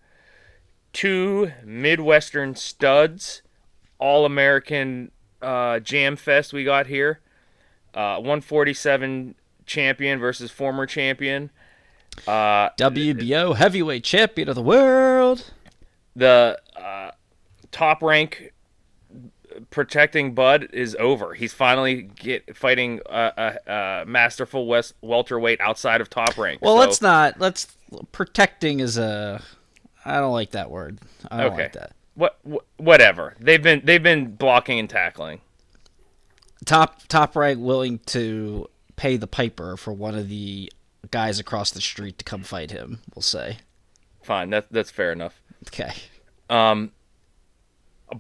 Two 0.94 1.52
Midwestern 1.66 2.56
studs, 2.56 3.42
All 3.98 4.26
American 4.26 5.12
uh, 5.42 5.80
Jam 5.80 6.16
Fest 6.16 6.54
we 6.54 6.64
got 6.64 6.88
here. 6.88 7.20
Uh, 7.94 8.16
147 8.18 9.36
champion 9.66 10.20
versus 10.20 10.52
former 10.52 10.86
champion. 10.86 11.50
Uh, 12.28 12.70
WBO 12.78 13.56
heavyweight 13.56 14.04
champion 14.04 14.48
of 14.50 14.56
the 14.56 14.62
world. 14.62 15.52
the 16.16 16.60
uh, 16.76 17.12
top 17.72 18.02
rank 18.04 18.54
protecting 19.70 20.34
Bud 20.34 20.70
is 20.74 20.96
over. 21.00 21.34
He's 21.34 21.54
finally 21.54 22.04
get 22.04 22.56
fighting 22.56 23.02
a, 23.10 23.58
a, 23.68 23.72
a 24.02 24.06
masterful 24.06 24.66
West 24.68 24.94
welterweight 25.02 25.60
outside 25.62 26.02
of 26.02 26.10
top 26.10 26.38
rank. 26.38 26.62
Well, 26.62 26.76
So- 26.76 26.80
let's 26.80 27.02
not. 27.02 27.40
Let's 27.40 27.68
protecting 28.12 28.80
is 28.80 28.98
a. 28.98 29.42
I 30.06 30.20
don't 30.20 30.34
like 30.34 30.52
that 30.52 30.72
word. 30.72 31.00
I 31.30 31.38
don't 31.44 31.54
Okay. 31.54 31.64
like 31.64 31.74
that. 31.74 31.92
What, 32.16 32.40
wh- 32.50 32.80
whatever. 32.80 33.36
They've 33.40 33.62
been 33.62 33.82
they've 33.84 34.02
been 34.04 34.36
blocking 34.36 34.80
and 34.80 34.90
tackling. 34.90 35.42
Top 36.66 37.02
top 37.08 37.36
rank 37.36 37.60
willing 37.60 38.00
to 38.08 38.68
pay 38.96 39.18
the 39.18 39.28
piper 39.28 39.76
for 39.78 39.92
one 39.94 40.16
of 40.16 40.30
the 40.30 40.72
guys 41.10 41.40
across 41.40 41.72
the 41.72 41.82
street 41.82 42.18
to 42.20 42.26
come 42.26 42.44
fight 42.44 42.72
him. 42.72 43.00
We'll 43.16 43.24
say. 43.24 43.58
Fine, 44.22 44.52
that 44.52 44.68
that's 44.72 44.92
fair 44.92 45.12
enough. 45.12 45.42
Okay. 45.68 45.92
Um, 46.50 46.92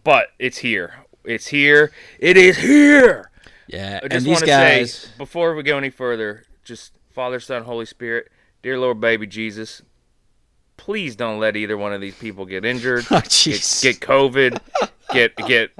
but 0.04 0.28
it's 0.39 0.60
here. 0.60 0.95
It's 1.24 1.48
here. 1.48 1.91
It 2.20 2.38
is 2.38 2.58
here. 2.58 3.29
Yeah, 3.67 4.00
I 4.01 4.06
and 4.06 4.12
just 4.12 4.25
these 4.25 4.32
want 4.34 4.39
to 4.41 4.48
guys. 4.48 4.94
say 4.94 5.10
before 5.17 5.56
we 5.56 5.63
go 5.63 5.77
any 5.77 5.89
further, 5.89 6.44
just 6.63 6.94
Father, 7.12 7.39
Son, 7.39 7.63
Holy 7.63 7.86
Spirit, 7.86 8.29
dear 8.63 8.79
Lord, 8.79 9.00
baby 9.00 9.27
Jesus, 9.27 9.82
please 10.77 11.15
don't 11.15 11.39
let 11.39 11.56
either 11.56 11.77
one 11.77 11.94
of 11.94 12.01
these 12.01 12.15
people 12.15 12.46
get 12.46 12.65
injured, 12.65 13.06
Oh, 13.12 13.22
get, 13.22 13.79
get 13.82 14.00
COVID, 14.00 14.60
get 15.13 15.36
get 15.48 15.72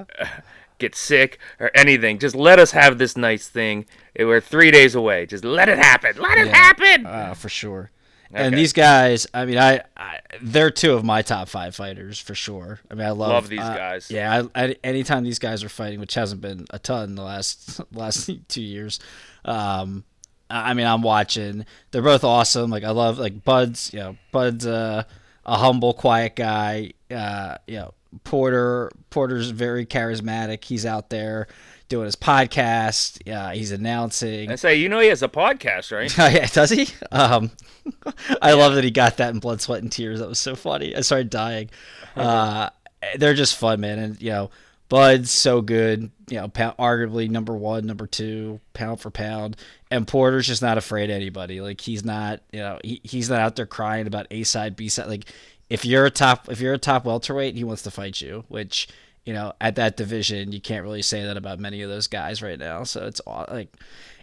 get 0.81 0.95
sick 0.95 1.39
or 1.59 1.71
anything. 1.73 2.19
Just 2.19 2.35
let 2.35 2.59
us 2.59 2.71
have 2.71 2.97
this 2.97 3.15
nice 3.15 3.47
thing. 3.47 3.85
We're 4.19 4.41
three 4.41 4.71
days 4.71 4.93
away. 4.95 5.25
Just 5.25 5.45
let 5.45 5.69
it 5.69 5.77
happen. 5.77 6.17
Let 6.19 6.38
it 6.38 6.47
Yeah. 6.47 6.55
happen. 6.55 7.05
Uh, 7.05 7.33
for 7.33 7.47
sure. 7.50 7.91
And 8.33 8.55
these 8.57 8.71
guys, 8.71 9.27
I 9.33 9.43
mean, 9.45 9.57
I, 9.57 9.81
I 9.97 10.19
they're 10.41 10.71
two 10.71 10.93
of 10.93 11.03
my 11.03 11.21
top 11.21 11.50
five 11.50 11.75
fighters 11.75 12.17
for 12.17 12.33
sure. 12.33 12.79
I 12.89 12.93
mean, 12.93 13.05
I 13.05 13.09
love, 13.09 13.29
Love 13.31 13.50
these 13.50 13.59
uh, 13.59 13.75
guys. 13.75 14.09
Yeah, 14.09 14.43
I, 14.55 14.63
I, 14.67 14.75
anytime 14.85 15.25
these 15.25 15.38
guys 15.39 15.65
are 15.65 15.69
fighting, 15.69 16.00
which 16.00 16.13
hasn't 16.13 16.39
been 16.39 16.65
a 16.69 16.79
ton 16.79 17.15
the 17.15 17.23
last 17.23 17.81
last 17.93 18.29
two 18.47 18.61
years, 18.61 19.01
um, 19.43 20.05
I 20.50 20.71
I 20.71 20.73
mean, 20.75 20.88
I'm 20.88 21.01
watching. 21.01 21.65
They're 21.91 22.01
both 22.01 22.23
awesome. 22.23 22.69
Like 22.71 22.85
I 22.85 22.91
love 22.91 23.19
like 23.19 23.43
Bud's. 23.43 23.91
You 23.93 24.00
know, 24.00 24.17
Bud's 24.31 24.65
uh, 24.65 25.03
a 25.45 25.57
humble, 25.57 25.93
quiet 25.93 26.38
guy. 26.38 26.93
Uh, 27.13 27.57
you 27.67 27.79
know, 27.79 27.93
Porter 28.23 28.91
Porter's 29.09 29.49
very 29.49 29.85
charismatic. 29.85 30.63
He's 30.63 30.85
out 30.85 31.09
there 31.09 31.47
doing 31.91 32.05
his 32.05 32.15
podcast. 32.15 33.21
Yeah, 33.25 33.53
he's 33.53 33.71
announcing. 33.71 34.51
I 34.51 34.55
say, 34.55 34.75
you 34.75 34.89
know, 34.89 34.99
he 34.99 35.09
has 35.09 35.21
a 35.23 35.27
podcast, 35.27 35.91
right? 35.91 36.19
Oh, 36.19 36.27
yeah, 36.33 36.47
does 36.47 36.69
he? 36.69 36.87
Um, 37.11 37.51
I 38.41 38.53
love 38.53 38.75
that 38.75 38.83
he 38.83 38.91
got 38.91 39.17
that 39.17 39.33
in 39.33 39.39
blood, 39.39 39.61
sweat, 39.61 39.81
and 39.81 39.91
tears. 39.91 40.19
That 40.19 40.29
was 40.29 40.39
so 40.39 40.55
funny. 40.55 40.95
I 40.95 41.01
started 41.01 41.29
dying. 41.29 41.69
Uh, 42.13 42.69
they're 43.15 43.33
just 43.33 43.55
fun, 43.55 43.79
man. 43.79 43.97
And 43.97 44.21
you 44.21 44.31
know, 44.31 44.49
Bud's 44.91 45.31
so 45.31 45.61
good. 45.61 46.11
You 46.29 46.41
know, 46.41 46.49
pound, 46.49 46.75
arguably 46.75 47.29
number 47.29 47.55
one, 47.55 47.85
number 47.85 48.05
two, 48.05 48.59
pound 48.73 48.99
for 48.99 49.09
pound. 49.09 49.55
And 49.89 50.05
Porter's 50.05 50.45
just 50.45 50.61
not 50.61 50.77
afraid 50.77 51.09
of 51.09 51.15
anybody. 51.15 51.61
Like 51.61 51.79
he's 51.79 52.03
not, 52.03 52.41
you 52.51 52.59
know, 52.59 52.77
he, 52.83 52.99
he's 53.05 53.29
not 53.29 53.39
out 53.39 53.55
there 53.55 53.65
crying 53.65 54.05
about 54.05 54.27
a 54.29 54.43
side, 54.43 54.75
b 54.75 54.89
side. 54.89 55.07
Like 55.07 55.31
if 55.71 55.85
you're 55.85 56.05
a 56.05 56.11
top, 56.11 56.49
if 56.49 56.59
you're 56.59 56.73
a 56.73 56.77
top 56.77 57.05
welterweight, 57.05 57.55
he 57.55 57.63
wants 57.63 57.81
to 57.83 57.91
fight 57.91 58.21
you. 58.21 58.43
Which 58.49 58.87
you 59.25 59.33
know, 59.33 59.53
at 59.61 59.75
that 59.75 59.97
division, 59.97 60.51
you 60.51 60.59
can't 60.59 60.83
really 60.83 61.01
say 61.03 61.23
that 61.23 61.37
about 61.37 61.59
many 61.59 61.81
of 61.83 61.89
those 61.89 62.07
guys 62.07 62.41
right 62.41 62.57
now. 62.59 62.83
So 62.83 63.05
it's 63.05 63.19
all 63.21 63.45
like 63.49 63.69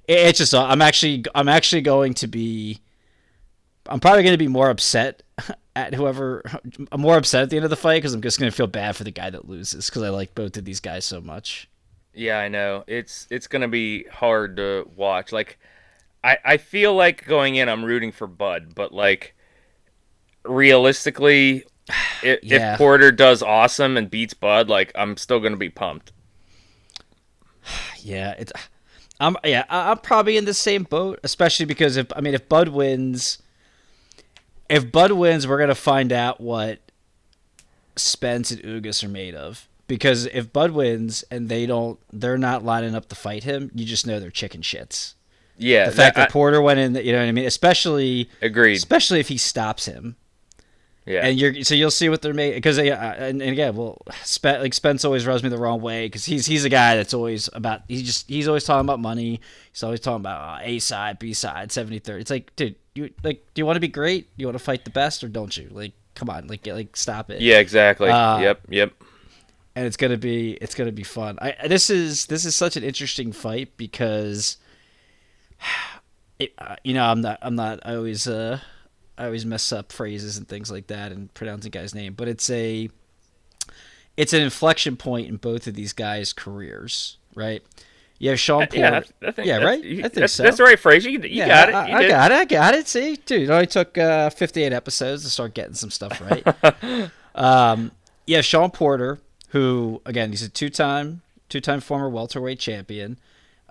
it- 0.06 0.18
it's 0.28 0.38
just 0.38 0.54
I'm 0.54 0.82
actually 0.82 1.24
I'm 1.34 1.48
actually 1.48 1.82
going 1.82 2.14
to 2.14 2.26
be 2.26 2.80
I'm 3.88 4.00
probably 4.00 4.22
going 4.22 4.34
to 4.34 4.38
be 4.38 4.48
more 4.48 4.70
upset 4.70 5.22
at 5.76 5.94
whoever. 5.94 6.42
I'm 6.92 7.00
more 7.00 7.16
upset 7.16 7.42
at 7.44 7.50
the 7.50 7.56
end 7.56 7.64
of 7.64 7.70
the 7.70 7.76
fight 7.76 7.98
because 7.98 8.12
I'm 8.14 8.22
just 8.22 8.38
going 8.38 8.50
to 8.50 8.56
feel 8.56 8.66
bad 8.66 8.96
for 8.96 9.04
the 9.04 9.10
guy 9.10 9.30
that 9.30 9.48
loses 9.48 9.88
because 9.88 10.02
I 10.02 10.10
like 10.10 10.34
both 10.34 10.56
of 10.56 10.64
these 10.64 10.80
guys 10.80 11.04
so 11.04 11.20
much. 11.20 11.68
Yeah, 12.14 12.38
I 12.38 12.48
know. 12.48 12.82
It's 12.88 13.28
it's 13.30 13.46
gonna 13.46 13.68
be 13.68 14.02
hard 14.04 14.56
to 14.56 14.90
watch. 14.96 15.30
Like, 15.30 15.58
I 16.24 16.38
I 16.44 16.56
feel 16.56 16.92
like 16.94 17.24
going 17.26 17.54
in, 17.54 17.68
I'm 17.68 17.84
rooting 17.84 18.10
for 18.10 18.26
Bud, 18.26 18.74
but 18.74 18.92
like, 18.92 19.36
realistically, 20.48 21.64
if, 22.22 22.38
Yeah. 22.42 22.72
if 22.72 22.78
Porter 22.78 23.10
does 23.12 23.42
awesome 23.42 23.96
and 23.96 24.10
beats 24.10 24.34
Bud, 24.34 24.68
like, 24.68 24.92
I'm 24.94 25.16
still 25.16 25.40
gonna 25.40 25.56
be 25.56 25.68
pumped. 25.70 26.12
Yeah, 28.00 28.34
it's. 28.38 28.52
I'm 29.20 29.36
yeah. 29.44 29.64
I- 29.68 29.90
I'm 29.90 29.98
probably 29.98 30.36
in 30.36 30.44
the 30.44 30.54
same 30.54 30.84
boat, 30.84 31.18
especially 31.24 31.66
because 31.66 31.96
if 31.96 32.06
I 32.16 32.20
mean 32.20 32.34
if 32.34 32.48
Bud 32.48 32.68
wins, 32.68 33.38
if 34.70 34.90
Bud 34.90 35.12
wins, 35.12 35.46
we're 35.46 35.58
gonna 35.58 35.74
find 35.74 36.12
out 36.12 36.40
what 36.40 36.78
Spence 37.96 38.50
and 38.50 38.62
Ugas 38.62 39.02
are 39.04 39.08
made 39.08 39.34
of. 39.34 39.66
Because 39.88 40.26
if 40.26 40.52
Bud 40.52 40.70
wins 40.72 41.24
and 41.30 41.48
they 41.48 41.64
don't, 41.66 41.98
they're 42.12 42.36
not 42.38 42.62
lining 42.64 42.94
up 42.94 43.08
to 43.08 43.14
fight 43.14 43.44
him. 43.44 43.70
You 43.74 43.86
just 43.86 44.06
know 44.06 44.20
they're 44.20 44.30
chicken 44.30 44.60
shits. 44.60 45.14
Yeah, 45.56 45.86
The 45.88 45.96
fact 45.96 46.16
that 46.16 46.28
I- 46.28 46.30
Porter 46.30 46.60
went 46.60 46.78
in, 46.78 46.94
you 46.94 47.10
know 47.10 47.18
what 47.18 47.26
I 47.28 47.32
mean. 47.32 47.46
Especially, 47.46 48.28
agreed. 48.42 48.76
especially 48.76 49.18
if 49.18 49.28
he 49.28 49.38
stops 49.38 49.86
him. 49.86 50.16
Yeah, 51.08 51.24
And 51.24 51.40
you're 51.40 51.64
so 51.64 51.74
you'll 51.74 51.90
see 51.90 52.10
what 52.10 52.20
they're 52.20 52.34
making 52.34 52.58
because 52.58 52.76
yeah, 52.76 53.14
and, 53.14 53.40
and 53.40 53.50
again, 53.50 53.74
well, 53.74 54.02
Spe- 54.24 54.44
like 54.44 54.74
Spence 54.74 55.06
always 55.06 55.26
rubs 55.26 55.42
me 55.42 55.48
the 55.48 55.56
wrong 55.56 55.80
way 55.80 56.04
because 56.04 56.26
he's 56.26 56.44
he's 56.44 56.66
a 56.66 56.68
guy 56.68 56.96
that's 56.96 57.14
always 57.14 57.48
about 57.54 57.80
he 57.88 58.02
just 58.02 58.28
he's 58.28 58.46
always 58.46 58.64
talking 58.64 58.84
about 58.84 59.00
money. 59.00 59.40
He's 59.72 59.82
always 59.82 60.00
talking 60.00 60.20
about 60.20 60.60
uh, 60.60 60.62
A 60.62 60.78
side, 60.80 61.18
B 61.18 61.32
side, 61.32 61.72
70 61.72 62.00
30. 62.00 62.20
It's 62.20 62.30
like, 62.30 62.54
dude, 62.56 62.74
you 62.94 63.10
like 63.22 63.42
do 63.54 63.60
you 63.60 63.64
want 63.64 63.76
to 63.76 63.80
be 63.80 63.88
great? 63.88 64.28
You 64.36 64.46
want 64.46 64.58
to 64.58 64.62
fight 64.62 64.84
the 64.84 64.90
best 64.90 65.24
or 65.24 65.28
don't 65.28 65.56
you? 65.56 65.70
Like, 65.70 65.94
come 66.14 66.28
on, 66.28 66.46
like 66.46 66.66
like 66.66 66.94
stop 66.94 67.30
it. 67.30 67.40
yeah, 67.40 67.58
exactly. 67.58 68.10
Uh, 68.10 68.40
yep, 68.40 68.60
yep. 68.68 68.92
And 69.74 69.86
it's 69.86 69.96
gonna 69.96 70.18
be 70.18 70.58
it's 70.60 70.74
gonna 70.74 70.92
be 70.92 71.04
fun. 71.04 71.38
I 71.40 71.68
this 71.68 71.88
is 71.88 72.26
this 72.26 72.44
is 72.44 72.54
such 72.54 72.76
an 72.76 72.84
interesting 72.84 73.32
fight 73.32 73.78
because, 73.78 74.58
it, 76.38 76.52
uh, 76.58 76.76
you 76.84 76.92
know, 76.92 77.04
I'm 77.04 77.22
not 77.22 77.38
I'm 77.40 77.54
not 77.54 77.80
I 77.82 77.94
always 77.94 78.28
uh 78.28 78.60
I 79.18 79.24
always 79.26 79.44
mess 79.44 79.72
up 79.72 79.90
phrases 79.92 80.38
and 80.38 80.46
things 80.48 80.70
like 80.70 80.86
that 80.86 81.10
and 81.12 81.32
pronouncing 81.34 81.70
guys' 81.72 81.94
name, 81.94 82.14
but 82.14 82.28
it's 82.28 82.48
a 82.50 82.88
it's 84.16 84.32
an 84.32 84.42
inflection 84.42 84.96
point 84.96 85.28
in 85.28 85.36
both 85.36 85.66
of 85.66 85.74
these 85.74 85.92
guys' 85.92 86.32
careers, 86.32 87.18
right? 87.34 87.62
You 88.20 88.30
have 88.30 88.40
Shawn 88.40 88.66
Porter. 88.66 88.78
Yeah, 88.78 89.28
I 89.28 89.30
think 89.30 89.46
yeah, 89.46 89.56
right. 89.58 89.82
you- 89.82 89.98
I 89.98 90.02
think 90.02 90.14
that's, 90.14 90.32
so. 90.32 90.42
that's 90.42 90.56
the 90.56 90.64
right 90.64 90.78
phrase. 90.78 91.04
You, 91.04 91.12
you 91.12 91.20
yeah, 91.22 91.46
got 91.46 91.68
it. 91.68 91.74
I, 91.74 91.88
You 91.88 91.94
I 91.96 92.02
did. 92.02 92.08
got 92.08 92.32
it. 92.32 92.34
I 92.34 92.44
got 92.46 92.74
it. 92.74 92.88
See, 92.88 93.16
dude, 93.26 93.42
it 93.42 93.50
only 93.50 93.66
took 93.68 93.96
uh, 93.96 94.30
58 94.30 94.72
episodes 94.72 95.22
to 95.22 95.30
start 95.30 95.54
getting 95.54 95.74
some 95.74 95.90
stuff 95.90 96.20
right. 96.20 97.10
um, 97.36 97.92
yeah, 98.26 98.40
Shawn 98.40 98.70
Porter, 98.72 99.20
who 99.50 100.02
again, 100.04 100.30
he's 100.30 100.42
a 100.42 100.48
two-time, 100.48 101.22
two-time 101.48 101.80
former 101.80 102.08
welterweight 102.08 102.58
champion. 102.58 103.18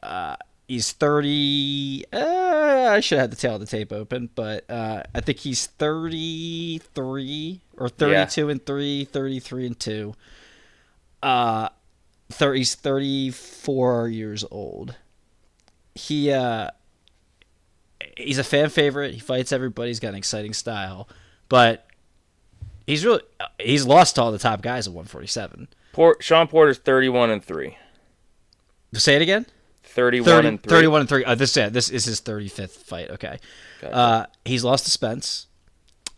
Uh, 0.01 0.37
he's 0.67 0.91
30. 0.91 2.05
Uh, 2.11 2.89
I 2.91 2.99
should 2.99 3.19
have 3.19 3.29
the 3.29 3.35
tale 3.35 3.55
of 3.55 3.61
the 3.61 3.65
tape 3.65 3.91
open, 3.93 4.29
but 4.35 4.69
uh, 4.69 5.03
I 5.13 5.21
think 5.21 5.39
he's 5.39 5.65
33 5.67 7.61
or 7.77 7.89
32 7.89 8.49
and 8.49 8.65
three, 8.65 9.05
33 9.05 9.67
and 9.67 9.79
two. 9.79 10.13
Uh, 11.23 11.69
30, 12.29 12.59
he's 12.59 12.75
34 12.75 14.09
years 14.09 14.43
old. 14.51 14.95
He 15.95 16.31
uh 16.31 16.69
he's 18.17 18.37
a 18.37 18.43
fan 18.43 18.69
favorite. 18.69 19.13
He 19.15 19.19
fights 19.19 19.51
everybody. 19.51 19.89
He's 19.89 19.99
got 19.99 20.09
an 20.09 20.15
exciting 20.15 20.53
style, 20.53 21.09
but 21.49 21.87
he's 22.85 23.03
really 23.03 23.23
he's 23.59 23.85
lost 23.85 24.15
to 24.15 24.21
all 24.21 24.31
the 24.31 24.37
top 24.37 24.61
guys 24.61 24.85
at 24.87 24.93
147. 24.93 25.67
Port, 25.93 26.23
Shawn 26.23 26.47
Porter's 26.47 26.77
31 26.77 27.31
and 27.31 27.43
three. 27.43 27.77
Say 28.93 29.15
it 29.15 29.23
again. 29.23 29.47
31 29.97 30.25
30, 30.25 30.47
and 30.47 30.61
three. 30.61 30.69
31 30.69 30.99
and 31.01 31.09
3. 31.09 31.25
Uh, 31.25 31.35
this 31.35 31.57
yeah, 31.57 31.69
this 31.69 31.89
is 31.89 32.05
his 32.05 32.21
35th 32.21 32.69
fight. 32.69 33.09
Okay. 33.09 33.39
Gotcha. 33.81 33.95
Uh, 33.95 34.25
he's 34.45 34.63
lost 34.63 34.85
to 34.85 34.91
Spence. 34.91 35.47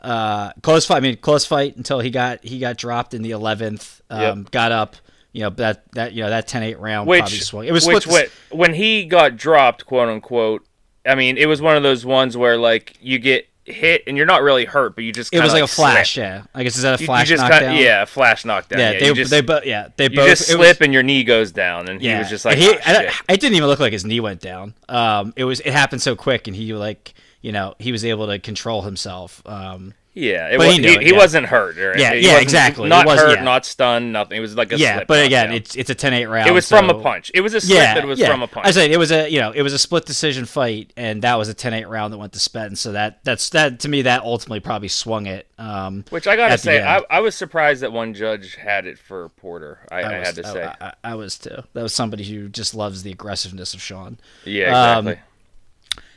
Uh, 0.01 0.51
close 0.61 0.85
fight. 0.85 0.97
I 0.97 0.99
mean, 0.99 1.15
close 1.15 1.45
fight 1.45 1.77
until 1.77 2.01
he 2.01 2.09
got 2.09 2.43
he 2.43 2.59
got 2.59 2.75
dropped 2.75 3.13
in 3.13 3.21
the 3.21 3.31
11th. 3.31 4.01
Um, 4.09 4.45
Got 4.51 4.73
up. 4.73 4.97
You 5.31 5.43
know 5.43 5.49
that 5.51 5.89
that 5.93 6.11
you 6.11 6.23
know 6.23 6.29
that 6.29 6.47
10-8 6.47 6.77
round 6.77 7.07
probably 7.07 7.21
which 7.21 7.43
swung. 7.43 7.65
It 7.65 7.71
was 7.71 7.87
which 7.87 8.05
when, 8.05 8.25
when 8.51 8.73
he 8.73 9.05
got 9.05 9.37
dropped, 9.37 9.85
quote 9.85 10.09
unquote. 10.09 10.65
I 11.05 11.15
mean, 11.15 11.37
it 11.37 11.45
was 11.45 11.61
one 11.61 11.77
of 11.77 11.83
those 11.83 12.05
ones 12.05 12.35
where 12.35 12.57
like 12.57 12.97
you 12.99 13.17
get 13.17 13.47
hit 13.71 14.03
and 14.07 14.17
you're 14.17 14.25
not 14.25 14.41
really 14.41 14.65
hurt, 14.65 14.95
but 14.95 15.03
you 15.03 15.11
just 15.11 15.33
it 15.33 15.37
was 15.39 15.51
kinda, 15.51 15.61
like 15.61 15.63
a 15.71 15.73
flash. 15.73 16.13
slip. 16.13 16.23
Yeah. 16.25 16.43
I 16.53 16.63
guess 16.63 16.75
is 16.75 16.83
that 16.83 16.99
a 17.01 17.05
flash 17.05 17.29
you 17.29 17.35
just 17.37 17.43
knockdown? 17.49 17.59
kinda, 17.75 17.81
yeah, 17.83 18.01
a 18.03 18.05
flash 18.05 18.45
knockdown. 18.45 18.79
Yeah, 18.79 18.91
Yeah, 18.91 18.99
they 18.99 19.13
just, 19.13 19.31
they 19.31 19.41
both 19.41 19.65
yeah 19.65 19.89
they 19.97 20.05
you 20.05 20.09
both 20.11 20.27
just 20.29 20.49
it 20.49 20.57
was- 20.57 20.67
slip 20.67 20.81
and 20.81 20.93
your 20.93 21.03
knee 21.03 21.23
goes 21.23 21.51
down, 21.51 21.87
and 21.89 22.01
he 22.01 22.13
was 22.15 22.29
just 22.29 22.45
like, 22.45 22.57
he, 22.57 22.73
"Ah, 22.73 22.79
I 22.85 22.93
shit." 23.07 23.13
it 23.29 23.39
didn't 23.41 23.55
even 23.55 23.67
look 23.67 23.79
like 23.79 23.93
his 23.93 24.05
knee 24.05 24.19
went 24.19 24.41
down. 24.41 24.73
Um, 24.87 25.33
it 25.35 25.43
was 25.45 25.59
it 25.61 25.71
happened 25.73 26.01
so 26.01 26.15
quick, 26.15 26.47
and 26.47 26.55
he 26.55 26.73
like 26.73 27.13
you 27.41 27.51
know 27.51 27.75
he 27.79 27.91
was 27.91 28.03
able 28.03 28.27
to 28.27 28.39
control 28.39 28.81
himself. 28.81 29.41
Um, 29.45 29.93
yeah, 30.19 30.47
it 30.47 30.57
but 30.57 30.67
was, 30.67 30.75
he 30.75 30.81
he, 30.81 30.87
knew 30.87 30.93
it, 30.93 31.01
he 31.01 31.09
yeah. 31.11 31.17
wasn't 31.17 31.45
hurt. 31.47 31.77
Or 31.77 31.97
Yeah, 31.97 32.11
anything. 32.11 32.31
yeah, 32.31 32.39
exactly. 32.39 32.89
Not 32.89 33.05
was- 33.05 33.19
hurt, 33.19 33.37
yeah. 33.37 33.43
not 33.43 33.65
stunned, 33.65 34.11
nothing. 34.13 34.37
It 34.37 34.41
was 34.41 34.55
like 34.55 34.71
a 34.71 34.77
yeah, 34.77 34.95
slip 34.97 35.07
but 35.07 35.25
again, 35.25 35.51
it's 35.51 35.75
it's 35.75 35.89
a 35.89 35.95
10-8 35.95 36.29
round. 36.29 36.47
it 36.47 36.51
was 36.51 36.67
from 36.67 36.89
a 36.89 37.01
punch. 37.01 37.31
It 37.33 37.41
was 37.41 37.53
a 37.53 37.61
slip 37.61 37.77
Yeah, 37.77 37.93
that 37.95 38.05
was 38.05 38.19
yeah. 38.19 38.29
from 38.29 38.41
a 38.43 38.47
punch. 38.47 38.67
I 38.67 38.71
said 38.71 38.91
it 38.91 38.97
was 38.97 39.11
a 39.11 39.29
you 39.29 39.39
know 39.39 39.51
it 39.51 39.61
was 39.61 39.73
a 39.73 39.79
split 39.79 40.05
decision 40.05 40.45
fight, 40.45 40.93
and 40.97 41.21
that 41.21 41.37
was 41.37 41.49
a 41.49 41.55
10-8 41.55 41.89
round 41.89 42.13
that 42.13 42.17
went 42.17 42.33
to 42.33 42.39
Spence. 42.39 42.81
So 42.81 42.91
that 42.91 43.23
that's 43.23 43.49
that 43.51 43.79
to 43.81 43.89
me 43.89 44.03
that 44.03 44.23
ultimately 44.23 44.59
probably 44.59 44.87
swung 44.89 45.25
it. 45.25 45.47
Um, 45.57 46.05
Which 46.09 46.27
I 46.27 46.35
gotta 46.35 46.57
say, 46.57 46.81
I. 46.83 47.01
I 47.09 47.21
was 47.21 47.35
surprised 47.35 47.81
that 47.81 47.91
one 47.91 48.13
judge 48.13 48.55
had 48.55 48.85
it 48.85 48.97
for 48.97 49.29
Porter. 49.29 49.79
I, 49.91 50.01
I, 50.01 50.19
was, 50.19 50.27
had 50.27 50.35
to 50.35 50.43
say, 50.45 50.63
I, 50.63 50.87
I, 50.87 50.93
I 51.03 51.15
was 51.15 51.37
too. 51.37 51.63
That 51.73 51.83
was 51.83 51.93
somebody 51.93 52.23
who 52.23 52.47
just 52.49 52.73
loves 52.73 53.03
the 53.03 53.11
aggressiveness 53.11 53.73
of 53.73 53.81
Shawn. 53.81 54.19
yeah, 54.45 54.95
um, 54.97 55.07
exactly. 55.07 55.25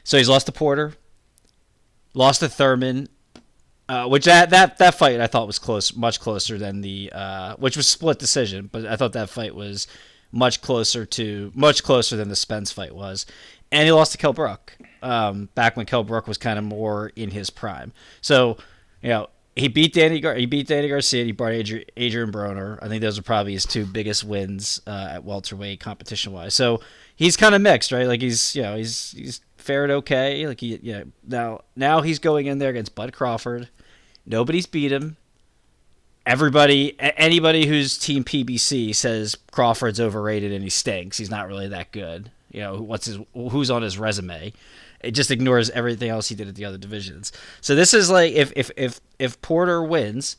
So 0.04 0.18
he's 0.18 0.28
lost 0.28 0.47
to 0.47 0.52
Porter, 0.52 0.94
lost 2.14 2.40
to 2.40 2.49
Thurman, 2.49 3.09
uh, 3.92 4.08
which 4.08 4.25
that, 4.25 4.49
that 4.49 4.78
that 4.78 4.94
fight 4.94 5.20
I 5.20 5.26
thought 5.26 5.46
was 5.46 5.58
close, 5.58 5.94
much 5.94 6.18
closer 6.18 6.56
than 6.56 6.80
the 6.80 7.12
uh, 7.14 7.56
which 7.56 7.76
was 7.76 7.87
split 7.87 8.18
decision, 8.18 8.70
but 8.72 8.87
I 8.87 8.96
thought 8.96 9.12
that 9.12 9.28
fight 9.28 9.54
was 9.54 9.87
much 10.30 10.62
closer 10.62 11.04
to 11.04 11.52
much 11.54 11.82
closer 11.82 12.16
than 12.16 12.30
the 12.30 12.37
Spence 12.37 12.72
fight 12.72 12.94
was, 12.94 13.26
and 13.70 13.84
he 13.84 13.92
lost 13.92 14.12
to 14.12 14.18
Kell 14.18 14.32
Brook 14.32 14.78
um, 15.02 15.50
back 15.54 15.76
when 15.76 15.84
Kell 15.84 16.04
Brook 16.04 16.26
was 16.26 16.38
kind 16.38 16.58
of 16.58 16.64
more 16.64 17.12
in 17.16 17.32
his 17.32 17.50
prime. 17.50 17.92
So 18.22 18.56
you 19.02 19.11
know 19.11 19.28
he 19.54 19.68
beat 19.68 19.92
Danny 19.92 20.20
Gar- 20.20 20.37
he 20.37 20.46
beat 20.46 20.68
Danny 20.68 20.88
Garcia, 20.88 21.26
he 21.26 21.32
brought 21.32 21.52
Adrian, 21.52 21.84
Adrian 21.99 22.32
Broner. 22.32 22.78
I 22.80 22.88
think 22.88 23.02
those 23.02 23.18
are 23.18 23.22
probably 23.22 23.52
his 23.52 23.66
two 23.66 23.84
biggest 23.84 24.25
wins 24.25 24.80
uh, 24.87 25.08
at 25.11 25.25
welterweight 25.25 25.80
competition 25.80 26.32
wise. 26.32 26.54
So 26.54 26.80
he's 27.14 27.37
kind 27.37 27.54
of 27.54 27.61
mixed, 27.61 27.92
right? 27.92 28.06
Like 28.06 28.22
he's 28.22 28.56
you 28.56 28.62
know 28.62 28.75
he's 28.75 29.12
he's 29.12 29.42
fared 29.58 29.90
okay. 29.90 30.46
Like 30.46 30.61
he 30.61 30.76
you 30.76 30.92
know 30.92 31.04
now 31.28 31.61
now 31.76 32.00
he's 32.00 32.18
going 32.18 32.46
in 32.46 32.56
there 32.56 32.70
against 32.70 32.94
Bud 32.94 33.12
Crawford. 33.12 33.68
Nobody's 34.26 34.67
beat 34.67 34.93
him. 34.93 35.17
Everybody, 36.25 36.97
anybody 37.00 37.67
who's 37.67 37.99
Team 37.99 38.23
PBC 38.23 38.95
says 38.95 39.37
Crawford's 39.50 40.00
overrated 40.00 40.52
and 40.52 40.62
he 40.62 40.71
stinks. 40.71 41.19
He's 41.19 41.31
not 41.31 41.49
really 41.49 41.69
that 41.69 41.91
good. 41.91 42.31
You 42.52 42.61
know 42.61 42.81
what's 42.81 43.07
his 43.07 43.19
who's 43.35 43.71
on 43.71 43.83
his 43.83 43.99
resume. 43.99 44.52
It 45.00 45.12
just 45.12 45.31
ignores 45.31 45.69
everything 45.71 46.11
else 46.11 46.29
he 46.29 46.35
did 46.35 46.49
at 46.49 46.55
the 46.55 46.64
other 46.64 46.79
divisions. 46.79 47.33
So 47.61 47.75
this 47.75 47.93
is 47.93 48.09
like 48.11 48.35
if 48.35 48.52
if 48.55 48.71
if 48.76 49.00
if 49.19 49.41
Porter 49.43 49.83
wins, 49.83 50.37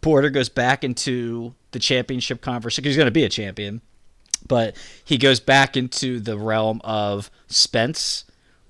Porter 0.00 0.30
goes 0.30 0.48
back 0.48 0.82
into 0.84 1.54
the 1.72 1.78
championship 1.78 2.40
conversation. 2.40 2.84
He's 2.84 2.96
going 2.96 3.06
to 3.06 3.12
be 3.12 3.24
a 3.24 3.28
champion, 3.28 3.82
but 4.46 4.76
he 5.04 5.18
goes 5.18 5.40
back 5.40 5.76
into 5.76 6.20
the 6.20 6.38
realm 6.38 6.80
of 6.84 7.30
Spence, 7.48 8.24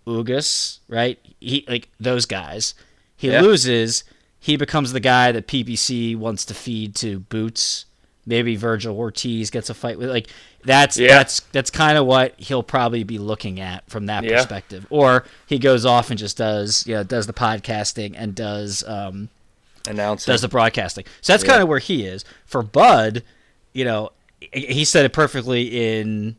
Ugas, 0.06 0.78
right? 0.88 1.18
He 1.40 1.64
like 1.68 1.88
those 2.00 2.26
guys. 2.26 2.74
He 3.20 3.28
Yeah. 3.30 3.42
loses, 3.42 4.02
he 4.38 4.56
becomes 4.56 4.94
the 4.94 5.00
guy 5.00 5.30
that 5.30 5.46
PBC 5.46 6.16
wants 6.16 6.46
to 6.46 6.54
feed 6.54 6.94
to 6.96 7.20
Boots. 7.20 7.84
Maybe 8.24 8.56
Vergil 8.56 8.94
Ortiz 8.94 9.50
gets 9.50 9.68
a 9.68 9.74
fight 9.74 9.98
with 9.98 10.08
like 10.08 10.28
that's 10.64 10.96
Yeah. 10.98 11.18
that's 11.18 11.40
that's 11.52 11.68
kind 11.70 11.98
of 11.98 12.06
what 12.06 12.34
he'll 12.38 12.62
probably 12.62 13.04
be 13.04 13.18
looking 13.18 13.60
at 13.60 13.88
from 13.90 14.06
that 14.06 14.24
Yeah. 14.24 14.36
perspective. 14.38 14.86
Or 14.88 15.24
he 15.46 15.58
goes 15.58 15.84
off 15.84 16.08
and 16.08 16.18
just 16.18 16.38
does 16.38 16.86
you 16.86 16.94
know 16.94 17.02
does 17.02 17.26
the 17.26 17.32
podcasting 17.34 18.14
and 18.16 18.34
does 18.34 18.82
um 18.86 19.28
Announcing. 19.86 20.32
does 20.32 20.40
the 20.40 20.48
broadcasting. 20.48 21.04
So 21.20 21.32
that's 21.34 21.44
kind 21.44 21.60
of 21.60 21.68
where 21.68 21.78
he 21.78 22.04
is. 22.04 22.24
For 22.46 22.62
Bud, 22.62 23.22
you 23.74 23.84
know, 23.84 24.12
he 24.52 24.84
said 24.86 25.04
it 25.04 25.12
perfectly 25.12 25.98
in 25.98 26.36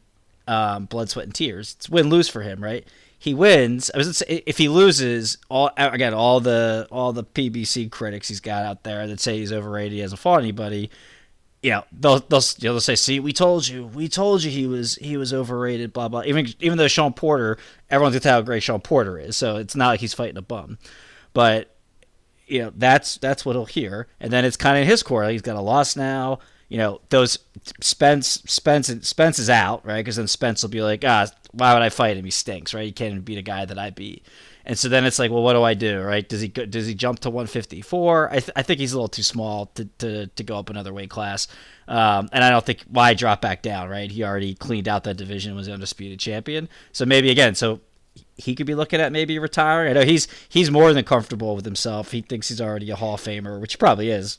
um, 0.47 0.85
Blood, 0.85 1.09
Sweat, 1.09 1.25
and 1.25 1.35
Tears. 1.35 1.75
It's 1.77 1.89
win 1.89 2.09
lose 2.09 2.27
for 2.27 2.41
him, 2.41 2.63
right? 2.63 2.85
He 3.21 3.35
wins. 3.35 3.91
I 3.93 3.99
was 3.99 4.23
if 4.27 4.57
he 4.57 4.67
loses, 4.67 5.37
all 5.47 5.69
again, 5.77 6.11
all 6.11 6.39
the 6.39 6.87
all 6.89 7.13
the 7.13 7.23
PBC 7.23 7.91
critics 7.91 8.29
he's 8.29 8.39
got 8.39 8.65
out 8.65 8.81
there 8.81 9.05
that 9.05 9.19
say 9.19 9.37
he's 9.37 9.53
overrated, 9.53 9.91
he 9.91 9.99
hasn't 9.99 10.19
fought 10.19 10.39
anybody. 10.41 10.89
You 11.61 11.69
know, 11.69 11.83
they'll 11.91 12.17
they'll 12.21 12.41
they'll 12.59 12.79
say, 12.81 12.95
"See, 12.95 13.19
we 13.19 13.31
told 13.31 13.67
you, 13.67 13.85
we 13.85 14.07
told 14.07 14.41
you 14.41 14.49
he 14.49 14.65
was 14.65 14.95
he 14.95 15.17
was 15.17 15.35
overrated." 15.35 15.93
Blah 15.93 16.07
blah. 16.07 16.23
Even 16.25 16.47
even 16.59 16.79
though 16.79 16.87
Shawn 16.87 17.13
Porter, 17.13 17.59
everyone's 17.91 18.15
gonna 18.15 18.21
tell 18.21 18.39
how 18.39 18.41
great 18.41 18.63
Shawn 18.63 18.81
Porter 18.81 19.19
is, 19.19 19.37
so 19.37 19.57
it's 19.57 19.75
not 19.75 19.89
like 19.89 19.99
he's 19.99 20.15
fighting 20.15 20.37
a 20.37 20.41
bum. 20.41 20.79
but 21.33 21.75
you 22.47 22.63
know 22.63 22.73
that's 22.75 23.17
that's 23.17 23.45
what 23.45 23.55
he'll 23.55 23.65
hear, 23.65 24.07
and 24.19 24.33
then 24.33 24.45
it's 24.45 24.57
kind 24.57 24.77
of 24.77 24.81
in 24.81 24.87
his 24.87 25.03
core. 25.03 25.29
He's 25.29 25.43
got 25.43 25.57
a 25.57 25.61
loss 25.61 25.95
now. 25.95 26.39
You 26.71 26.77
know 26.77 27.01
those 27.09 27.37
Spence 27.81 28.41
Spence 28.45 28.87
Spence 29.05 29.39
is 29.39 29.49
out 29.49 29.85
right? 29.85 29.97
Because 29.97 30.15
then 30.15 30.29
Spence 30.29 30.63
will 30.63 30.69
be 30.69 30.81
like 30.81 31.03
ah 31.05 31.27
why 31.51 31.73
would 31.73 31.81
I 31.81 31.89
fight 31.89 32.15
him? 32.15 32.23
He 32.23 32.31
stinks 32.31 32.73
right? 32.73 32.85
He 32.85 32.93
can't 32.93 33.11
even 33.11 33.25
beat 33.25 33.37
a 33.37 33.41
guy 33.41 33.65
that 33.65 33.77
I 33.77 33.89
beat. 33.89 34.25
And 34.65 34.79
so 34.79 34.87
then 34.87 35.03
it's 35.03 35.19
like 35.19 35.31
well 35.31 35.43
what 35.43 35.51
do 35.51 35.63
I 35.63 35.73
do? 35.73 35.99
Right? 35.99 36.27
Does 36.27 36.39
he 36.39 36.47
does 36.47 36.87
he 36.87 36.93
jump 36.93 37.19
to 37.19 37.29
154 37.29 38.29
I, 38.29 38.31
th- 38.39 38.51
I 38.55 38.61
think 38.61 38.79
he's 38.79 38.93
a 38.93 38.95
little 38.95 39.09
too 39.09 39.21
small 39.21 39.65
to, 39.75 39.83
to, 39.97 40.27
to 40.27 40.43
go 40.43 40.57
up 40.57 40.69
another 40.69 40.93
weight 40.93 41.09
class. 41.09 41.49
Um, 41.89 42.29
and 42.31 42.41
I 42.41 42.49
don't 42.49 42.65
think 42.65 42.85
why 42.87 43.15
drop 43.15 43.41
back 43.41 43.63
down 43.63 43.89
right? 43.89 44.09
He 44.09 44.23
already 44.23 44.55
cleaned 44.55 44.87
out 44.87 45.03
that 45.03 45.17
division 45.17 45.55
was 45.55 45.67
undisputed 45.67 46.21
champion. 46.21 46.69
So 46.93 47.05
maybe 47.05 47.31
again 47.31 47.53
so 47.53 47.81
he 48.37 48.55
could 48.55 48.65
be 48.65 48.75
looking 48.75 49.01
at 49.01 49.11
maybe 49.11 49.39
retiring. 49.39 49.89
I 49.89 49.99
know 49.99 50.05
he's 50.05 50.29
he's 50.47 50.71
more 50.71 50.93
than 50.93 51.03
comfortable 51.03 51.53
with 51.53 51.65
himself. 51.65 52.13
He 52.13 52.21
thinks 52.21 52.47
he's 52.47 52.61
already 52.61 52.89
a 52.91 52.95
Hall 52.95 53.15
of 53.15 53.21
Famer, 53.21 53.59
which 53.59 53.73
he 53.73 53.77
probably 53.77 54.09
is. 54.09 54.37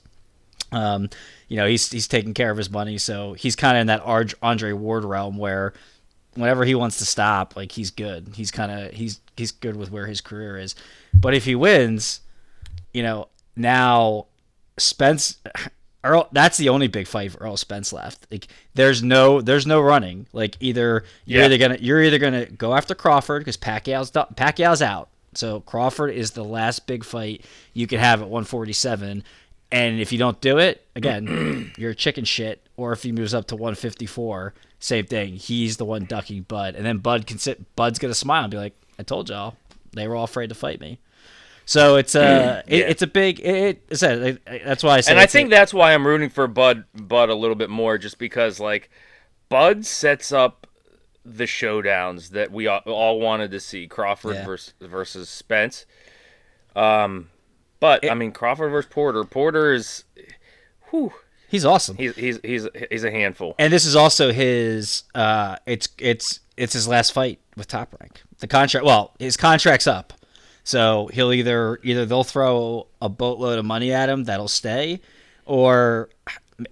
Um, 0.72 1.08
you 1.48 1.56
know, 1.56 1.66
he's 1.66 1.90
he's 1.90 2.08
taking 2.08 2.34
care 2.34 2.50
of 2.50 2.56
his 2.56 2.70
money, 2.70 2.98
so 2.98 3.34
he's 3.34 3.56
kind 3.56 3.76
of 3.76 3.82
in 3.82 3.86
that 3.88 4.34
Andre 4.42 4.72
Ward 4.72 5.04
realm 5.04 5.36
where 5.36 5.74
whenever 6.34 6.64
he 6.64 6.74
wants 6.74 6.98
to 6.98 7.04
stop, 7.06 7.56
like 7.56 7.72
he's 7.72 7.90
good. 7.90 8.30
He's 8.34 8.50
kind 8.50 8.72
of 8.72 8.92
he's 8.92 9.20
he's 9.36 9.52
good 9.52 9.76
with 9.76 9.90
where 9.90 10.06
his 10.06 10.20
career 10.20 10.56
is. 10.56 10.74
But 11.14 11.34
if 11.34 11.44
he 11.44 11.54
wins, 11.54 12.20
you 12.94 13.02
know, 13.02 13.28
now 13.56 14.26
Spence 14.78 15.36
Errol, 16.04 16.26
that's 16.32 16.56
the 16.56 16.68
only 16.70 16.88
big 16.88 17.06
fight 17.06 17.30
for 17.32 17.42
Errol 17.44 17.56
Spence 17.56 17.92
left. 17.92 18.26
Like, 18.30 18.48
there's 18.74 19.04
no, 19.04 19.40
there's 19.40 19.68
no 19.68 19.80
running. 19.80 20.26
Like, 20.32 20.56
either 20.58 21.04
you're 21.26 21.40
Yeah. 21.40 21.44
either 21.46 21.58
gonna, 21.58 21.76
you're 21.80 22.02
either 22.02 22.18
gonna 22.18 22.46
go 22.46 22.74
after 22.74 22.94
Crawford 22.96 23.42
because 23.42 23.56
Pacquiao's 23.56 24.10
Pacquiao's 24.10 24.82
out. 24.82 25.10
So 25.34 25.60
Crawford 25.60 26.10
is 26.14 26.32
the 26.32 26.44
last 26.44 26.86
big 26.88 27.04
fight 27.04 27.44
you 27.72 27.86
can 27.86 28.00
have 28.00 28.20
at 28.20 28.28
147. 28.28 29.22
And 29.72 30.00
if 30.00 30.12
you 30.12 30.18
don't 30.18 30.40
do 30.40 30.58
it, 30.58 30.86
again, 30.96 31.72
you're 31.76 31.90
a 31.90 31.94
chicken 31.94 32.24
shit. 32.24 32.64
Or 32.76 32.92
if 32.92 33.02
he 33.02 33.10
moves 33.12 33.34
up 33.34 33.46
to 33.48 33.56
154, 33.56 34.54
same 34.78 35.06
thing. 35.06 35.34
He's 35.34 35.76
the 35.76 35.84
one 35.84 36.04
ducking 36.04 36.42
Bud, 36.42 36.74
and 36.74 36.84
then 36.84 36.98
Bud 36.98 37.26
can 37.26 37.38
sit. 37.38 37.74
Bud's 37.76 37.98
gonna 37.98 38.14
smile 38.14 38.44
and 38.44 38.50
be 38.50 38.56
like, 38.56 38.74
"I 38.98 39.02
told 39.02 39.28
y'all, 39.30 39.56
they 39.92 40.08
were 40.08 40.16
all 40.16 40.24
afraid 40.24 40.48
to 40.48 40.54
fight 40.54 40.80
me." 40.80 40.98
So 41.64 41.96
it's 41.96 42.14
a, 42.16 42.62
it, 42.66 42.80
it's 42.90 43.02
a 43.02 43.06
big. 43.06 43.38
It, 43.40 43.46
it, 43.46 43.82
I 43.90 43.94
said 43.94 44.40
that's 44.64 44.82
why 44.82 44.96
I 44.96 45.00
said. 45.00 45.12
and 45.12 45.20
I 45.20 45.24
a- 45.24 45.28
think 45.28 45.50
that's 45.50 45.72
why 45.72 45.94
I'm 45.94 46.06
rooting 46.06 46.28
for 46.30 46.46
Bud 46.48 46.84
Bud 46.94 47.28
a 47.28 47.34
little 47.34 47.54
bit 47.56 47.70
more, 47.70 47.98
just 47.98 48.18
because 48.18 48.58
like 48.58 48.90
Bud 49.48 49.84
sets 49.86 50.32
up 50.32 50.66
the 51.24 51.44
showdowns 51.44 52.30
that 52.30 52.50
we 52.50 52.66
all, 52.66 52.80
all 52.86 53.20
wanted 53.20 53.52
to 53.52 53.60
see 53.60 53.86
Crawford 53.86 54.34
Yeah. 54.34 54.44
versus 54.44 54.74
versus 54.80 55.28
Spence. 55.28 55.86
Um, 56.74 57.28
but 57.82 58.08
I 58.08 58.14
mean 58.14 58.30
Crawford 58.30 58.70
versus 58.70 58.88
Porter. 58.90 59.24
Porter 59.24 59.72
is, 59.72 60.04
whew, 60.90 61.12
he's 61.48 61.64
awesome. 61.64 61.96
he's 61.96 62.14
he's 62.14 62.38
he's 62.44 62.68
he's 62.90 63.02
a 63.04 63.10
handful. 63.10 63.56
and 63.58 63.72
this 63.72 63.84
is 63.84 63.96
also 63.96 64.32
his 64.32 65.02
uh 65.16 65.56
it's 65.66 65.88
it's 65.98 66.38
it's 66.56 66.72
his 66.74 66.86
last 66.86 67.10
fight 67.12 67.40
with 67.56 67.66
top 67.66 67.94
rank 68.00 68.22
the 68.38 68.46
contract 68.46 68.86
well 68.86 69.12
his 69.18 69.36
contract's 69.36 69.88
up 69.88 70.12
so 70.62 71.08
he'll 71.12 71.32
either 71.32 71.80
either 71.82 72.06
they'll 72.06 72.22
throw 72.24 72.86
a 73.00 73.08
boatload 73.08 73.58
of 73.58 73.64
money 73.64 73.92
at 73.92 74.08
him 74.08 74.24
that'll 74.24 74.46
stay 74.46 75.00
or 75.44 76.08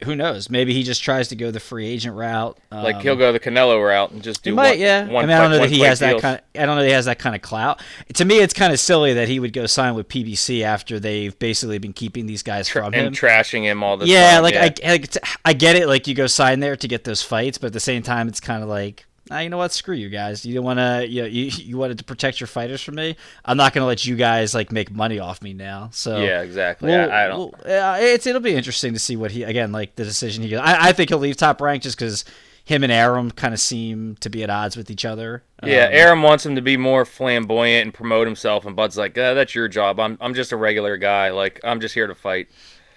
who 0.04 0.16
knows 0.16 0.50
maybe 0.50 0.72
he 0.72 0.82
just 0.82 1.02
tries 1.02 1.28
to 1.28 1.36
go 1.36 1.50
the 1.50 1.60
free 1.60 1.86
agent 1.86 2.14
route 2.14 2.58
um, 2.70 2.82
Like 2.82 3.00
he'll 3.00 3.16
go 3.16 3.32
the 3.32 3.40
Canelo 3.40 3.84
route 3.84 4.10
and 4.10 4.22
just 4.22 4.42
do 4.42 4.54
might, 4.54 4.70
one, 4.70 4.78
yeah. 4.78 5.06
one 5.06 5.24
I 5.24 5.26
mean, 5.26 5.36
I 5.36 5.40
don't 5.40 5.50
know 5.50 5.58
that 5.58 5.70
he 5.70 5.80
has 5.80 5.98
that 6.00 6.20
kind. 6.20 6.36
Of, 6.36 6.60
I 6.60 6.66
don't 6.66 6.76
know 6.76 6.82
that 6.82 6.88
he 6.88 6.94
has 6.94 7.06
that 7.06 7.18
kind 7.18 7.34
of 7.34 7.42
clout. 7.42 7.80
To 8.14 8.24
me, 8.24 8.38
it's 8.38 8.54
kind 8.54 8.72
of 8.72 8.80
silly 8.80 9.14
that 9.14 9.28
he 9.28 9.40
would 9.40 9.52
go 9.52 9.66
sign 9.66 9.94
with 9.94 10.08
PBC 10.08 10.62
after 10.62 11.00
they've 11.00 11.36
basically 11.38 11.78
been 11.78 11.92
keeping 11.92 12.26
these 12.26 12.42
guys 12.42 12.68
from 12.68 12.92
him. 12.92 13.06
and 13.06 13.16
trashing 13.16 13.62
him 13.62 13.82
all 13.82 13.96
the 13.96 14.06
yeah, 14.06 14.34
time. 14.34 14.42
like 14.42 14.54
yeah. 14.54 14.90
Like 14.90 15.16
I, 15.16 15.50
I 15.50 15.52
get 15.52 15.76
it. 15.76 15.86
Like 15.86 16.06
you 16.06 16.14
go 16.14 16.26
sign 16.26 16.60
there 16.60 16.76
to 16.76 16.88
get 16.88 17.04
those 17.04 17.22
fights, 17.22 17.58
but 17.58 17.68
at 17.68 17.72
the 17.72 17.80
same 17.80 18.02
time, 18.02 18.28
it's 18.28 18.40
kind 18.40 18.62
of 18.62 18.68
like, 18.68 19.06
ah, 19.30 19.38
you 19.40 19.48
know 19.48 19.56
what? 19.58 19.72
Screw 19.72 19.94
you 19.94 20.08
guys. 20.08 20.44
You 20.44 20.54
don't 20.54 20.64
want 20.64 20.78
to. 20.78 21.06
You, 21.08 21.22
know, 21.22 21.28
you 21.28 21.44
you 21.44 21.76
wanted 21.78 21.98
to 21.98 22.04
protect 22.04 22.40
your 22.40 22.46
fighters 22.46 22.82
from 22.82 22.96
me. 22.96 23.16
I'm 23.44 23.56
not 23.56 23.72
going 23.72 23.82
to 23.82 23.86
let 23.86 24.04
you 24.04 24.16
guys 24.16 24.54
like 24.54 24.72
make 24.72 24.90
money 24.90 25.18
off 25.18 25.40
me 25.42 25.52
now. 25.52 25.90
So 25.92 26.18
yeah, 26.18 26.42
exactly. 26.42 26.90
Well, 26.90 27.10
I, 27.10 27.24
I 27.24 27.28
don't. 27.28 27.38
well, 27.38 27.54
yeah, 27.66 27.96
it's 27.98 28.26
it'll 28.26 28.40
be 28.40 28.54
interesting 28.54 28.92
to 28.92 28.98
see 28.98 29.16
what 29.16 29.30
he 29.30 29.42
again 29.44 29.72
like 29.72 29.96
the 29.96 30.04
decision 30.04 30.42
he. 30.42 30.56
I, 30.56 30.88
I 30.88 30.92
think 30.92 31.10
he'll 31.10 31.18
leave 31.18 31.36
top 31.36 31.60
rank 31.60 31.82
just 31.82 31.96
because 31.98 32.24
him 32.64 32.82
and 32.84 32.92
Arum 32.92 33.30
kind 33.32 33.52
of 33.54 33.58
seem 33.58 34.16
to 34.20 34.28
be 34.30 34.42
at 34.44 34.50
odds 34.50 34.76
with 34.76 34.90
each 34.90 35.04
other. 35.04 35.42
Yeah, 35.64 35.86
Um, 35.86 35.92
Arum 35.94 36.22
wants 36.22 36.46
him 36.46 36.54
to 36.56 36.62
be 36.62 36.76
more 36.76 37.04
flamboyant 37.04 37.84
and 37.86 37.94
promote 37.94 38.26
himself, 38.26 38.64
and 38.66 38.76
Bud's 38.76 38.96
like, 38.98 39.16
uh, 39.18 39.34
"That's 39.34 39.54
your 39.54 39.66
job. 39.68 39.98
I'm 39.98 40.18
I'm 40.20 40.34
just 40.34 40.52
a 40.52 40.56
regular 40.56 40.96
guy. 40.96 41.30
Like 41.30 41.60
I'm 41.64 41.80
just 41.80 41.94
here 41.94 42.06
to 42.06 42.14
fight." 42.14 42.48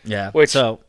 yeah. 0.04 0.32
Which- 0.32 0.50
so 0.52 0.82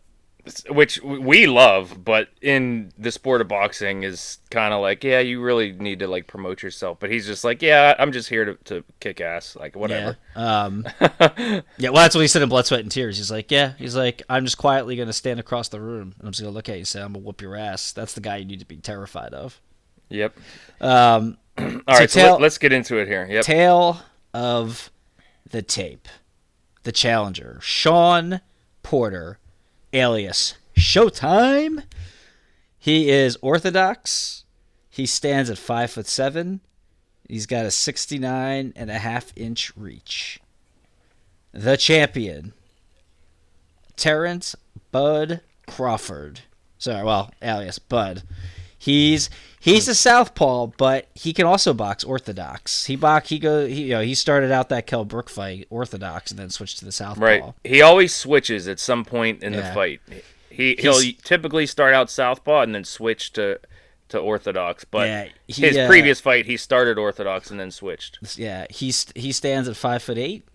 Which 0.69 1.03
we 1.03 1.47
love, 1.47 2.05
but 2.05 2.29
in 2.43 2.93
the 2.99 3.11
sport 3.11 3.41
of 3.41 3.49
boxing 3.49 4.03
is 4.03 4.39
kind 4.51 4.75
of 4.75 4.83
like, 4.83 5.03
yeah, 5.03 5.21
you 5.21 5.41
really 5.41 5.73
need 5.73 6.01
to 6.01 6.07
like 6.07 6.27
promote 6.27 6.63
yourself. 6.63 6.99
But 7.01 7.11
he's 7.11 7.27
just 7.27 7.45
like, 7.45 7.63
yeah, 7.63 7.95
I'm 7.99 8.13
just 8.13 8.29
here 8.29 8.45
to, 8.45 8.55
to 8.65 8.85
kick 9.01 9.23
ass, 9.23 9.57
like 9.57 9.75
whatever. 9.75 10.19
Yeah. 10.37 10.65
Um, 10.65 10.87
yeah. 11.01 11.89
Well, 11.91 11.95
that's 11.95 12.15
what 12.15 12.21
he 12.21 12.29
said 12.29 12.43
in 12.43 12.51
Blood, 12.51 12.67
Sweat, 12.67 12.81
and 12.81 12.91
Tears. 12.91 13.17
He's 13.17 13.31
like, 13.31 13.51
yeah. 13.51 13.73
He's 13.79 13.97
like, 13.97 14.23
I'm 14.29 14.45
just 14.45 14.59
quietly 14.59 14.97
going 14.97 15.09
to 15.09 15.15
stand 15.15 15.41
across 15.41 15.69
the 15.69 15.81
room 15.81 16.15
and 16.19 16.27
I'm 16.27 16.33
just 16.33 16.43
going 16.43 16.53
to 16.53 16.55
look 16.55 16.69
at 16.69 16.75
you 16.75 16.81
and 16.81 16.89
say, 16.89 17.01
I'm 17.01 17.15
going 17.15 17.23
to 17.23 17.27
whoop 17.27 17.41
your 17.41 17.57
ass. 17.57 17.93
That's 17.93 18.13
the 18.13 18.21
guy 18.21 18.37
you 18.37 18.45
need 18.45 18.61
to 18.61 18.67
be 18.67 18.77
terrified 18.77 19.33
of. 19.33 19.63
Yep. 20.11 20.37
Um, 20.81 21.39
All 21.59 21.81
right, 21.89 22.11
so, 22.11 22.37
let, 22.37 22.43
us 22.43 22.59
get 22.59 22.73
into 22.73 22.99
it 22.99 23.09
here. 23.09 23.27
Yep. 23.31 23.45
Tale 23.45 24.03
of 24.35 24.91
the 25.49 25.63
tape. 25.63 26.09
The 26.83 26.93
challenger, 26.93 27.59
Shawn 27.63 28.43
Porter, 28.83 29.39
alias 29.95 30.55
Showtime. 30.77 31.85
He 32.79 33.11
is 33.11 33.39
orthodox. 33.41 34.45
He 34.91 35.07
stands 35.07 35.49
at 35.49 35.59
five 35.59 35.91
foot 35.91 36.07
seven. 36.07 36.61
He's 37.29 37.47
got 37.47 37.65
a 37.65 37.71
69 37.71 38.73
and 38.77 38.91
a 38.91 38.99
half 38.99 39.33
inch 39.37 39.73
reach. 39.77 40.41
The 41.53 41.77
champion, 41.77 42.53
Terrence 43.97 44.55
Bud 44.91 45.41
Crawford. 45.67 46.41
Sorry, 46.77 47.05
well, 47.05 47.31
alias 47.41 47.79
Bud. 47.79 48.25
He's 48.77 49.31
he's 49.64 49.88
a 49.88 49.94
southpaw, 49.94 50.66
but 50.77 51.09
he 51.14 51.33
can 51.33 51.46
also 51.46 51.72
box 51.74 52.05
orthodox. 52.05 52.85
He 52.87 52.96
box 52.96 53.29
he 53.29 53.38
go 53.38 53.66
he, 53.66 53.85
you 53.85 53.90
know 53.90 54.00
he 54.03 54.14
started 54.14 54.50
out 54.53 54.68
that 54.68 54.87
Kell 54.87 55.05
Brook 55.05 55.29
fight 55.31 55.66
orthodox 55.70 56.31
and 56.31 56.38
then 56.38 56.50
switched 56.50 56.79
to 56.79 56.85
the 56.85 56.92
southpaw. 56.92 57.24
Right. 57.24 57.42
He 57.64 57.83
always 57.83 58.14
switches 58.14 58.68
at 58.68 58.79
some 58.79 59.05
point 59.05 59.42
in 59.42 59.53
the 59.53 59.59
Yeah. 59.59 59.74
fight. 59.74 60.00
He 60.50 60.77
he'll 60.79 61.00
He's- 61.00 61.20
typically 61.24 61.66
start 61.66 61.94
out 61.94 62.11
southpaw 62.11 62.62
and 62.62 62.74
then 62.74 62.85
switch 62.85 63.33
to 63.33 63.59
to 64.11 64.18
orthodox. 64.18 64.85
But 64.85 65.09
Yeah, 65.09 65.29
he, 65.48 65.62
his 65.62 65.77
uh, 65.77 65.87
previous 65.88 66.20
fight, 66.20 66.46
he 66.46 66.57
started 66.57 66.98
orthodox 66.98 67.50
and 67.50 67.59
then 67.59 67.70
switched. 67.70 68.18
Yeah, 68.38 68.66
he's 68.70 69.07
he 69.16 69.33
stands 69.33 69.68
at 69.68 69.77
five 69.77 70.03
foot 70.03 70.18
eight, 70.18 70.46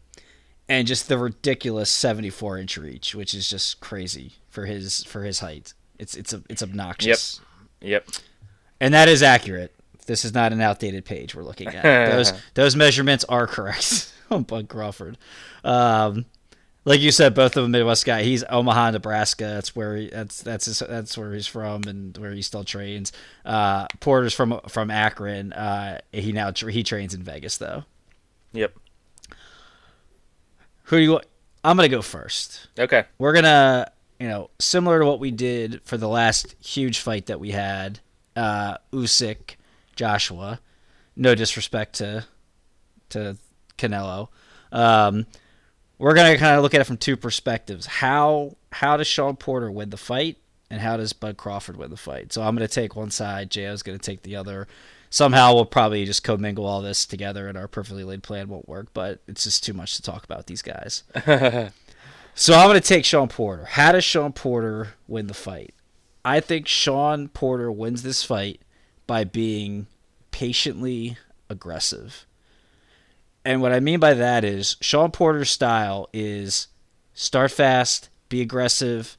and 0.69 0.87
just 0.87 1.09
the 1.09 1.17
ridiculous 1.17 1.89
seventy 1.89 2.29
four 2.29 2.57
inch 2.57 2.77
reach, 2.77 3.15
which 3.15 3.33
is 3.33 3.49
just 3.49 3.79
crazy 3.81 4.33
for 4.49 4.65
his 4.67 5.03
for 5.03 5.23
his 5.23 5.39
height. 5.39 5.73
It's 5.97 6.15
it's 6.15 6.31
a, 6.31 6.43
it's 6.49 6.63
obnoxious. 6.63 7.41
Yep. 7.81 8.05
Yep. 8.07 8.15
And 8.79 8.93
that 8.93 9.09
is 9.09 9.23
accurate. 9.23 9.73
This 10.05 10.25
is 10.25 10.33
not 10.33 10.53
an 10.53 10.61
outdated 10.61 11.05
page 11.05 11.35
we're 11.35 11.43
looking 11.43 11.67
at. 11.67 11.83
Those 12.11 12.33
those 12.55 12.75
measurements 12.75 13.25
are 13.25 13.45
correct 13.45 14.11
on 14.31 14.43
Bud 14.43 14.67
Crawford. 14.67 15.17
Um, 15.63 16.25
like 16.85 17.01
you 17.01 17.11
said, 17.11 17.35
both 17.35 17.55
of 17.57 17.63
them 17.63 17.71
Midwest 17.71 18.05
guy. 18.05 18.23
He's 18.23 18.43
Omaha, 18.49 18.91
Nebraska. 18.91 19.43
That's 19.43 19.75
where 19.75 19.95
he, 19.95 20.07
that's 20.07 20.41
that's 20.41 20.65
his, 20.65 20.79
that's 20.79 21.17
where 21.17 21.33
he's 21.33 21.45
from 21.45 21.83
and 21.83 22.17
where 22.17 22.31
he 22.31 22.41
still 22.41 22.63
trains. 22.63 23.11
Uh, 23.45 23.85
Porter's 23.99 24.33
from 24.33 24.59
from 24.67 24.89
Akron. 24.89 25.53
Uh, 25.53 25.99
he 26.11 26.31
now 26.31 26.51
he 26.51 26.81
trains 26.83 27.13
in 27.13 27.21
Vegas 27.21 27.57
though. 27.57 27.83
Yep. 28.53 28.73
Who 30.85 30.97
do 30.97 31.03
you? 31.03 31.19
I'm 31.63 31.75
gonna 31.75 31.89
go 31.89 32.01
first. 32.01 32.67
Okay. 32.79 33.03
We're 33.19 33.33
gonna, 33.33 33.91
you 34.19 34.27
know, 34.27 34.49
similar 34.57 34.99
to 34.99 35.05
what 35.05 35.19
we 35.19 35.29
did 35.31 35.81
for 35.83 35.97
the 35.97 36.07
last 36.07 36.55
huge 36.63 36.99
fight 36.99 37.27
that 37.27 37.39
we 37.39 37.51
had, 37.51 37.99
uh, 38.35 38.77
Usyk, 38.93 39.55
Joshua. 39.95 40.59
No 41.15 41.35
disrespect 41.35 41.95
to 41.95 42.25
to 43.09 43.37
Canelo. 43.77 44.29
Um, 44.71 45.25
we're 45.97 46.13
gonna 46.13 46.37
kind 46.37 46.55
of 46.55 46.63
look 46.63 46.73
at 46.73 46.81
it 46.81 46.85
from 46.85 46.97
two 46.97 47.17
perspectives. 47.17 47.85
How 47.85 48.55
how 48.71 48.97
does 48.97 49.07
Shawn 49.07 49.35
Porter 49.35 49.71
win 49.71 49.89
the 49.89 49.97
fight, 49.97 50.37
and 50.69 50.79
how 50.81 50.97
does 50.97 51.13
Bud 51.13 51.37
Crawford 51.37 51.77
win 51.77 51.89
the 51.89 51.97
fight? 51.97 52.31
So 52.31 52.41
I'm 52.41 52.55
gonna 52.55 52.67
take 52.67 52.95
one 52.95 53.11
side. 53.11 53.51
Jo's 53.51 53.83
gonna 53.83 53.97
take 53.97 54.23
the 54.23 54.35
other. 54.35 54.67
Somehow 55.11 55.55
we'll 55.55 55.65
probably 55.65 56.05
just 56.05 56.23
commingle 56.23 56.67
all 56.67 56.81
this 56.81 57.05
together, 57.05 57.47
and 57.47 57.57
our 57.57 57.67
perfectly 57.67 58.03
laid 58.03 58.21
plan 58.23 58.47
won't 58.47 58.69
work. 58.69 58.93
But 58.93 59.21
it's 59.27 59.43
just 59.43 59.63
too 59.63 59.73
much 59.73 59.95
to 59.95 60.01
talk 60.01 60.23
about 60.23 60.45
these 60.47 60.61
guys. 60.61 61.03
So 62.39 62.53
I'm 62.53 62.71
to 62.71 62.79
take 62.79 63.03
Shawn 63.03 63.27
Porter. 63.27 63.65
How 63.65 63.91
does 63.91 64.05
Shawn 64.05 64.31
Porter 64.31 64.93
win 65.09 65.27
the 65.27 65.33
fight? 65.33 65.73
I 66.23 66.39
think 66.39 66.67
Shawn 66.67 67.29
Porter 67.29 67.71
wins 67.71 68.03
this 68.03 68.23
fight 68.23 68.61
by 69.07 69.23
being 69.23 69.87
patiently 70.31 71.17
aggressive. 71.49 72.25
and 73.45 73.61
what 73.61 73.71
I 73.71 73.79
mean 73.79 73.99
by 73.99 74.13
that 74.13 74.43
is 74.43 74.75
Shawn 74.81 75.11
Porter's 75.11 75.49
style 75.49 76.09
is 76.13 76.67
start 77.13 77.51
fast, 77.51 78.09
be 78.27 78.41
aggressive, 78.41 79.17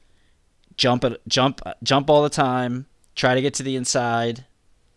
jump 0.77 1.03
jump 1.27 1.61
jump 1.83 2.09
all 2.09 2.23
the 2.23 2.29
time, 2.29 2.85
try 3.15 3.35
to 3.35 3.41
get 3.41 3.53
to 3.55 3.63
the 3.63 3.75
inside, 3.75 4.45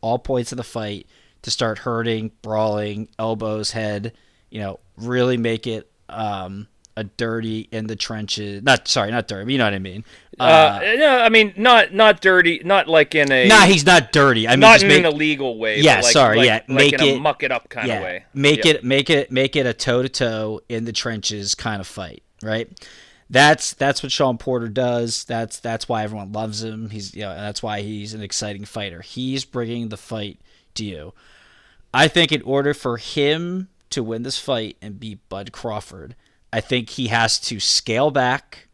all 0.00 0.18
points 0.18 0.52
of 0.52 0.56
the 0.56 0.62
fight 0.64 1.06
to 1.42 1.50
start 1.50 1.78
hurting, 1.78 2.32
brawling, 2.42 3.08
elbows, 3.18 3.72
head, 3.72 4.12
you 4.50 4.60
know, 4.60 4.78
really 4.96 5.36
make 5.36 5.66
it 5.66 5.90
um, 6.08 6.68
a 6.96 7.04
dirty 7.04 7.68
in 7.72 7.86
the 7.86 7.96
trenches. 7.96 8.62
Not 8.62 8.86
sorry, 8.88 9.10
not 9.10 9.26
dirty. 9.28 9.52
You 9.52 9.58
know 9.58 9.64
what 9.64 9.74
I 9.74 9.78
mean. 9.78 10.04
Uh, 10.38 10.80
no, 10.96 11.18
I 11.20 11.28
mean 11.28 11.52
not 11.56 11.92
not 11.92 12.20
dirty, 12.20 12.60
not 12.64 12.88
like 12.88 13.14
in 13.14 13.30
a 13.30 13.48
nah, 13.48 13.62
he's 13.62 13.86
not 13.86 14.12
dirty. 14.12 14.46
I 14.48 14.52
mean, 14.52 14.60
not 14.60 14.74
just 14.74 14.84
in 14.84 14.88
make, 14.88 14.98
an 15.00 15.06
illegal 15.06 15.58
way. 15.58 15.80
Yeah, 15.80 15.96
like, 15.96 16.04
sorry, 16.04 16.36
like, 16.38 16.46
yeah, 16.46 16.54
like 16.54 16.68
make 16.68 17.00
a 17.00 17.14
it- 17.14 17.20
muck 17.20 17.42
it 17.42 17.52
up 17.52 17.68
kind 17.68 17.88
yeah, 17.88 17.96
of 17.98 18.02
way. 18.04 18.24
make 18.34 18.64
Yep. 18.64 18.74
it 18.76 18.84
make 18.84 19.10
it 19.10 19.30
make 19.30 19.56
it 19.56 19.66
a 19.66 19.72
toe 19.72 20.02
to 20.02 20.08
toe 20.08 20.60
in 20.68 20.84
the 20.84 20.92
trenches 20.92 21.54
kind 21.54 21.80
of 21.80 21.86
fight, 21.86 22.22
right? 22.42 22.68
That's 23.30 23.72
that's 23.72 24.02
what 24.02 24.12
Shawn 24.12 24.38
Porter 24.38 24.68
does. 24.68 25.24
That's 25.24 25.58
that's 25.60 25.88
why 25.88 26.04
everyone 26.04 26.32
loves 26.32 26.62
him. 26.62 26.90
He's 26.90 27.14
you 27.14 27.22
know 27.22 27.34
that's 27.34 27.62
why 27.62 27.80
he's 27.82 28.14
an 28.14 28.22
exciting 28.22 28.64
fighter. 28.64 29.00
He's 29.02 29.44
bringing 29.44 29.88
the 29.88 29.96
fight 29.96 30.40
to 30.74 30.84
you. 30.84 31.12
I 31.92 32.08
think 32.08 32.32
in 32.32 32.42
order 32.42 32.74
for 32.74 32.96
him 32.96 33.68
to 33.90 34.02
win 34.02 34.24
this 34.24 34.38
fight 34.38 34.76
and 34.82 34.98
beat 34.98 35.26
Bud 35.28 35.52
Crawford, 35.52 36.16
I 36.54 36.60
think 36.60 36.90
he 36.90 37.08
has 37.08 37.40
to 37.40 37.58
scale 37.58 38.12
back 38.12 38.68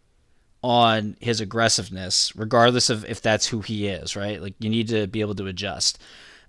on 0.63 1.17
his 1.19 1.41
aggressiveness, 1.41 2.37
regardless 2.37 2.91
of 2.91 3.07
if 3.07 3.23
that's 3.23 3.47
who 3.47 3.63
he 3.63 3.87
is, 3.87 4.15
right? 4.15 4.43
Like 4.43 4.53
you 4.59 4.69
need 4.69 4.89
to 4.89 5.07
be 5.07 5.23
able 5.23 5.35
to 5.37 5.47
adjust. 5.47 5.99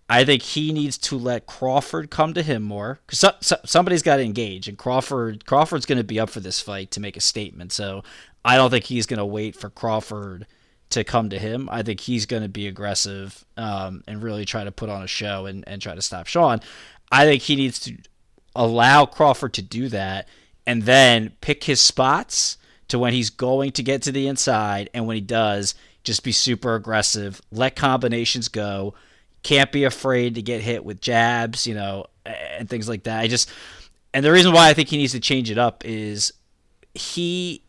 I 0.09 0.25
think 0.25 0.41
he 0.41 0.73
needs 0.73 0.97
to 0.97 1.17
let 1.17 1.45
Crawford 1.45 2.11
come 2.11 2.33
to 2.33 2.43
him 2.43 2.63
more 2.63 2.99
because 3.07 3.19
so, 3.19 3.31
so, 3.39 3.55
somebody's 3.63 4.03
got 4.03 4.17
to 4.17 4.25
engage, 4.25 4.67
and 4.67 4.77
Crawford 4.77 5.45
Crawford's 5.45 5.85
going 5.85 5.99
to 5.99 6.03
be 6.03 6.19
up 6.19 6.29
for 6.29 6.41
this 6.41 6.59
fight 6.59 6.91
to 6.91 6.99
make 6.99 7.15
a 7.15 7.21
statement. 7.21 7.71
So 7.71 8.03
I 8.43 8.57
don't 8.57 8.69
think 8.69 8.83
he's 8.83 9.05
going 9.05 9.19
to 9.19 9.25
wait 9.25 9.55
for 9.55 9.69
Crawford 9.69 10.47
to 10.89 11.05
come 11.05 11.29
to 11.29 11.39
him. 11.39 11.69
I 11.71 11.81
think 11.81 12.01
he's 12.01 12.25
going 12.25 12.43
to 12.43 12.49
be 12.49 12.67
aggressive 12.67 13.45
um, 13.55 14.03
and 14.05 14.21
really 14.21 14.43
try 14.43 14.65
to 14.65 14.71
put 14.73 14.89
on 14.89 15.01
a 15.01 15.07
show 15.07 15.45
and, 15.45 15.63
and 15.65 15.81
try 15.81 15.95
to 15.95 16.01
stop 16.01 16.27
Shawn. 16.27 16.59
I 17.09 17.23
think 17.23 17.41
he 17.43 17.55
needs 17.55 17.79
to 17.79 17.95
allow 18.53 19.05
Crawford 19.05 19.53
to 19.53 19.61
do 19.61 19.87
that 19.87 20.27
and 20.65 20.83
then 20.83 21.33
pick 21.41 21.63
his 21.63 21.81
spots 21.81 22.57
to 22.87 22.99
when 22.99 23.13
he's 23.13 23.29
going 23.29 23.71
to 23.71 23.83
get 23.83 24.01
to 24.03 24.11
the 24.11 24.27
inside 24.27 24.89
and 24.93 25.07
when 25.07 25.15
he 25.15 25.21
does 25.21 25.75
just 26.03 26.23
be 26.23 26.31
super 26.31 26.75
aggressive. 26.75 27.41
Let 27.51 27.75
combinations 27.75 28.47
go. 28.47 28.93
Can't 29.43 29.71
be 29.71 29.83
afraid 29.83 30.35
to 30.35 30.41
get 30.41 30.61
hit 30.61 30.83
with 30.85 31.01
jabs 31.01 31.65
you 31.65 31.73
know 31.73 32.05
and 32.25 32.69
things 32.69 32.87
like 32.87 33.03
that. 33.03 33.19
I 33.19 33.27
just 33.27 33.49
and 34.13 34.25
the 34.25 34.31
reason 34.31 34.51
why 34.51 34.69
i 34.69 34.73
think 34.73 34.89
he 34.89 34.97
needs 34.97 35.13
to 35.13 35.19
change 35.19 35.49
it 35.49 35.57
up 35.57 35.83
is 35.85 36.33
he 36.93 37.63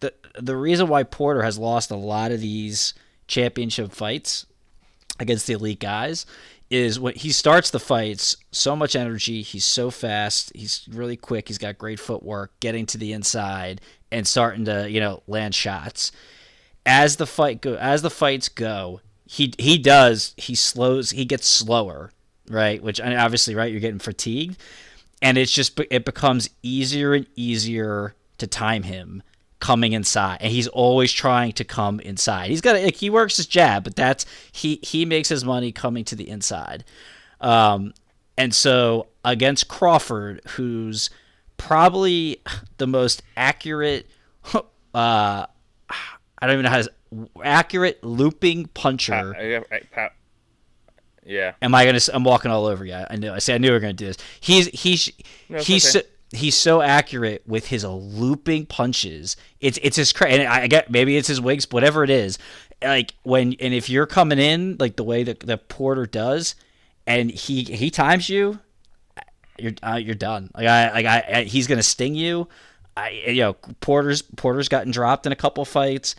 the 0.00 0.12
the 0.38 0.56
reason 0.56 0.88
why 0.88 1.02
porter 1.02 1.42
has 1.42 1.58
lost 1.58 1.90
a 1.90 1.96
lot 1.96 2.32
of 2.32 2.40
these 2.40 2.94
championship 3.26 3.92
fights 3.92 4.46
against 5.18 5.46
the 5.46 5.54
elite 5.54 5.80
guys 5.80 6.26
is 6.70 6.98
when 6.98 7.14
he 7.14 7.30
starts 7.30 7.70
the 7.70 7.78
fights 7.78 8.36
so 8.50 8.74
much 8.74 8.96
energy 8.96 9.42
he's 9.42 9.64
so 9.64 9.90
fast 9.90 10.50
he's 10.54 10.88
really 10.90 11.16
quick 11.16 11.46
he's 11.48 11.58
got 11.58 11.78
great 11.78 12.00
footwork 12.00 12.58
getting 12.60 12.84
to 12.84 12.98
the 12.98 13.12
inside 13.12 13.80
and 14.10 14.26
starting 14.26 14.64
to 14.64 14.90
you 14.90 15.00
know 15.00 15.22
land 15.26 15.54
shots. 15.54 16.12
As 16.84 17.16
the 17.16 17.26
fight 17.26 17.60
go 17.60 17.74
as 17.76 18.02
the 18.02 18.10
fights 18.10 18.48
go 18.48 19.00
he 19.26 19.54
he 19.58 19.78
does 19.78 20.34
he 20.36 20.54
slows 20.54 21.10
he 21.10 21.24
gets 21.24 21.46
slower 21.46 22.10
right? 22.48 22.82
Which 22.82 23.00
obviously 23.00 23.54
right 23.54 23.70
you're 23.70 23.80
getting 23.80 23.98
fatigued. 23.98 24.58
And 25.22 25.38
it's 25.38 25.52
just 25.52 25.80
it 25.90 26.04
becomes 26.04 26.50
easier 26.62 27.14
and 27.14 27.26
easier 27.36 28.14
to 28.38 28.46
time 28.46 28.82
him 28.82 29.22
coming 29.66 29.94
inside 29.94 30.38
and 30.40 30.52
he's 30.52 30.68
always 30.68 31.10
trying 31.10 31.50
to 31.50 31.64
come 31.64 31.98
inside 31.98 32.48
he's 32.48 32.60
got 32.60 32.80
like, 32.80 32.94
he 32.94 33.10
works 33.10 33.36
his 33.36 33.48
jab 33.48 33.82
but 33.82 33.96
that's 33.96 34.24
he 34.52 34.78
he 34.80 35.04
makes 35.04 35.28
his 35.28 35.44
money 35.44 35.72
coming 35.72 36.04
to 36.04 36.14
the 36.14 36.28
inside 36.28 36.84
um 37.40 37.92
and 38.38 38.54
so 38.54 39.08
against 39.24 39.66
crawford 39.66 40.40
who's 40.50 41.10
probably 41.56 42.40
the 42.76 42.86
most 42.86 43.24
accurate 43.36 44.08
uh 44.54 44.60
i 44.94 45.46
don't 46.42 46.52
even 46.52 46.62
know 46.62 46.70
how 46.70 46.82
to 46.82 46.92
accurate 47.42 48.04
looping 48.04 48.66
puncher 48.66 49.34
yeah. 51.28 51.54
Am 51.60 51.74
I 51.74 51.84
gonna? 51.84 51.98
I'm 52.12 52.22
walking 52.22 52.52
all 52.52 52.66
over 52.66 52.84
you. 52.84 52.94
I 52.94 53.16
knew. 53.16 53.32
I 53.32 53.40
said 53.40 53.56
I 53.56 53.58
knew 53.58 53.70
we 53.70 53.72
were 53.72 53.80
gonna 53.80 53.94
do 53.94 54.06
this. 54.06 54.16
He's 54.38 54.68
he's 54.68 55.10
No, 55.48 55.58
he's 55.58 55.96
okay. 55.96 56.04
so, 56.04 56.15
he's 56.32 56.56
so 56.56 56.82
accurate 56.82 57.42
with 57.46 57.66
his 57.66 57.84
looping 57.84 58.66
punches. 58.66 59.36
It's 59.60 59.78
it's 59.82 59.96
his 59.96 60.12
cra- 60.12 60.30
and 60.30 60.48
I 60.48 60.66
get 60.66 60.90
maybe 60.90 61.16
it's 61.16 61.28
his 61.28 61.40
wigs, 61.40 61.66
whatever 61.70 62.04
it 62.04 62.10
is. 62.10 62.38
Like 62.82 63.14
when 63.22 63.54
and 63.60 63.72
if 63.72 63.88
you're 63.88 64.06
coming 64.06 64.38
in 64.38 64.76
like 64.78 64.96
the 64.96 65.04
way 65.04 65.22
that 65.22 65.40
the 65.40 65.58
Porter 65.58 66.06
does, 66.06 66.54
and 67.06 67.30
he 67.30 67.62
he 67.62 67.90
times 67.90 68.28
you, 68.28 68.58
you're 69.58 69.72
uh, 69.82 69.94
you're 69.96 70.14
done. 70.14 70.50
Like 70.54 70.66
I 70.66 70.92
like 70.92 71.06
I, 71.06 71.24
I 71.34 71.42
he's 71.44 71.66
gonna 71.66 71.82
sting 71.82 72.14
you. 72.14 72.48
I 72.96 73.10
you 73.10 73.42
know 73.42 73.54
Porter's 73.80 74.22
Porter's 74.22 74.68
gotten 74.68 74.92
dropped 74.92 75.26
in 75.26 75.32
a 75.32 75.36
couple 75.36 75.64
fights. 75.64 76.16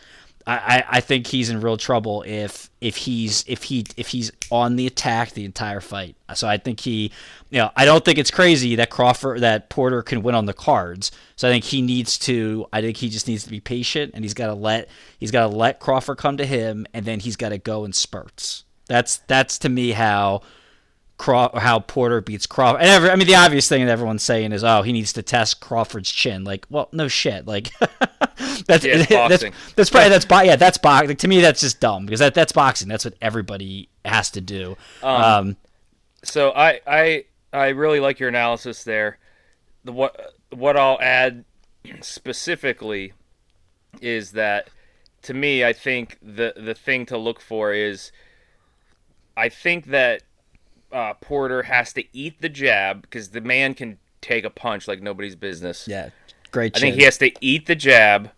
I, 0.50 0.84
I, 0.90 1.02
think 1.02 1.28
he's 1.28 1.50
in 1.50 1.60
real 1.60 1.76
trouble 1.76 2.24
if 2.26 2.70
if 2.80 2.96
he's 2.96 3.44
if 3.48 3.64
he 3.64 3.86
if 3.98 4.08
he's 4.08 4.32
on 4.50 4.78
the 4.78 4.88
attack 4.88 5.32
the 5.32 5.44
entire 5.44 5.82
fight. 5.82 6.16
So 6.36 6.48
I 6.48 6.58
think 6.58 6.80
he, 6.80 7.12
you 7.50 7.58
know, 7.58 7.72
I 7.76 7.84
don't 7.84 8.06
think 8.06 8.18
it's 8.18 8.32
crazy 8.32 8.76
that 8.76 8.90
Crawford 8.90 9.42
that 9.42 9.70
Porter 9.70 10.02
can 10.02 10.24
win 10.24 10.36
on 10.36 10.46
the 10.46 10.54
cards. 10.54 11.12
So 11.36 11.50
I 11.50 11.52
think 11.52 11.66
he 11.66 11.82
needs 11.82 12.18
to. 12.20 12.66
I 12.72 12.80
think 12.80 12.96
he 12.96 13.10
just 13.10 13.28
needs 13.28 13.44
to 13.44 13.50
be 13.50 13.60
patient 13.60 14.12
and 14.14 14.24
he's 14.24 14.34
got 14.34 14.48
to 14.48 14.54
let 14.54 14.88
he's 15.20 15.32
got 15.32 15.50
to 15.50 15.56
let 15.56 15.82
Crawford 15.82 16.18
come 16.18 16.38
to 16.38 16.46
him 16.46 16.88
and 16.94 17.06
then 17.06 17.20
he's 17.20 17.36
got 17.36 17.50
to 17.50 17.58
go 17.58 17.84
in 17.84 17.92
spurts. 17.92 18.64
That's 18.88 19.18
that's 19.28 19.58
to 19.60 19.70
me 19.70 19.92
how 19.92 20.44
Craw- 21.18 21.58
how 21.58 21.80
Porter 21.80 22.22
beats 22.22 22.46
Crawford. 22.46 22.82
And 22.82 22.90
every, 22.90 23.10
I 23.10 23.16
mean, 23.16 23.28
the 23.28 23.36
obvious 23.36 23.68
thing 23.68 23.84
that 23.86 23.92
everyone's 23.92 24.24
saying 24.24 24.52
is, 24.52 24.64
oh, 24.64 24.84
he 24.84 24.94
needs 24.94 25.14
to 25.14 25.24
test 25.24 25.60
Crawford's 25.60 26.12
chin. 26.12 26.44
Like, 26.44 26.68
well, 26.70 26.90
no 26.92 27.08
shit. 27.08 27.48
Like, 27.48 27.72
that's 28.68 28.86
Yeah, 28.86 28.98
that's 29.10 29.10
boxing. 29.12 29.54
that's 29.76 29.90
probably 29.90 30.10
that's 30.10 30.26
bo- 30.26 30.42
yeah, 30.42 30.56
that's 30.56 30.78
boxing. 30.78 31.16
to 31.18 31.28
me, 31.28 31.42
that's 31.42 31.62
just 31.62 31.80
dumb 31.80 32.06
because 32.06 32.20
that 32.20 32.34
that's 32.34 32.52
boxing. 32.52 32.88
That's 32.88 33.06
what 33.06 33.16
everybody 33.22 33.90
has 34.06 34.30
to 34.32 34.42
do. 34.42 34.78
Um, 35.04 35.58
So 36.24 36.52
I 36.52 36.80
I 36.88 37.26
I 37.54 37.70
really 37.70 38.00
like 38.00 38.20
your 38.20 38.30
analysis 38.30 38.84
there. 38.84 39.18
The 39.84 39.92
what 39.92 40.34
what 40.52 40.78
I'll 40.78 41.00
add 41.02 41.46
specifically 42.02 43.14
is 44.02 44.32
that 44.34 44.70
to 45.24 45.34
me 45.34 45.64
I 45.64 45.74
think 45.74 46.18
the 46.22 46.54
the 46.56 46.74
thing 46.74 47.06
to 47.08 47.18
look 47.18 47.40
for 47.42 47.74
is 47.74 48.12
I 49.36 49.50
think 49.50 49.88
that 49.88 50.24
uh, 50.92 51.14
Porter 51.16 51.64
has 51.64 51.94
to 51.94 52.04
eat 52.14 52.42
the 52.42 52.50
jab 52.50 53.02
because 53.04 53.30
the 53.30 53.42
man 53.42 53.74
can 53.74 53.98
take 54.22 54.44
a 54.46 54.50
punch 54.50 54.88
like 54.88 55.02
nobody's 55.02 55.36
business. 55.36 55.88
yeah, 55.88 56.10
great. 56.58 56.76
I 56.76 56.80
think 56.80 56.96
he 56.96 57.04
has 57.04 57.18
to 57.20 57.32
eat 57.40 57.66
the 57.68 57.76
jab, 57.76 58.32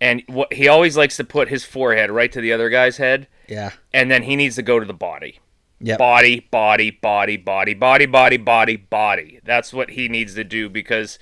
and 0.00 0.22
what 0.26 0.52
he 0.52 0.68
always 0.68 0.96
likes 0.96 1.16
to 1.16 1.24
put 1.24 1.48
his 1.48 1.64
forehead 1.64 2.10
right 2.10 2.30
to 2.32 2.40
the 2.40 2.52
other 2.52 2.68
guy's 2.68 2.98
head, 2.98 3.26
yeah, 3.48 3.70
and 3.92 4.10
then 4.10 4.22
he 4.24 4.36
needs 4.36 4.56
to 4.56 4.62
go 4.62 4.78
to 4.78 4.86
the 4.86 4.92
body 4.94 5.40
Yep. 5.80 5.98
body, 5.98 6.40
body, 6.50 6.90
body, 6.90 7.36
body, 7.36 7.72
body, 7.74 8.06
body, 8.06 8.36
body, 8.36 8.76
body. 8.76 9.40
That's 9.44 9.72
what 9.72 9.90
he 9.90 10.08
needs 10.08 10.34
to 10.34 10.42
do 10.42 10.68
because 10.68 11.20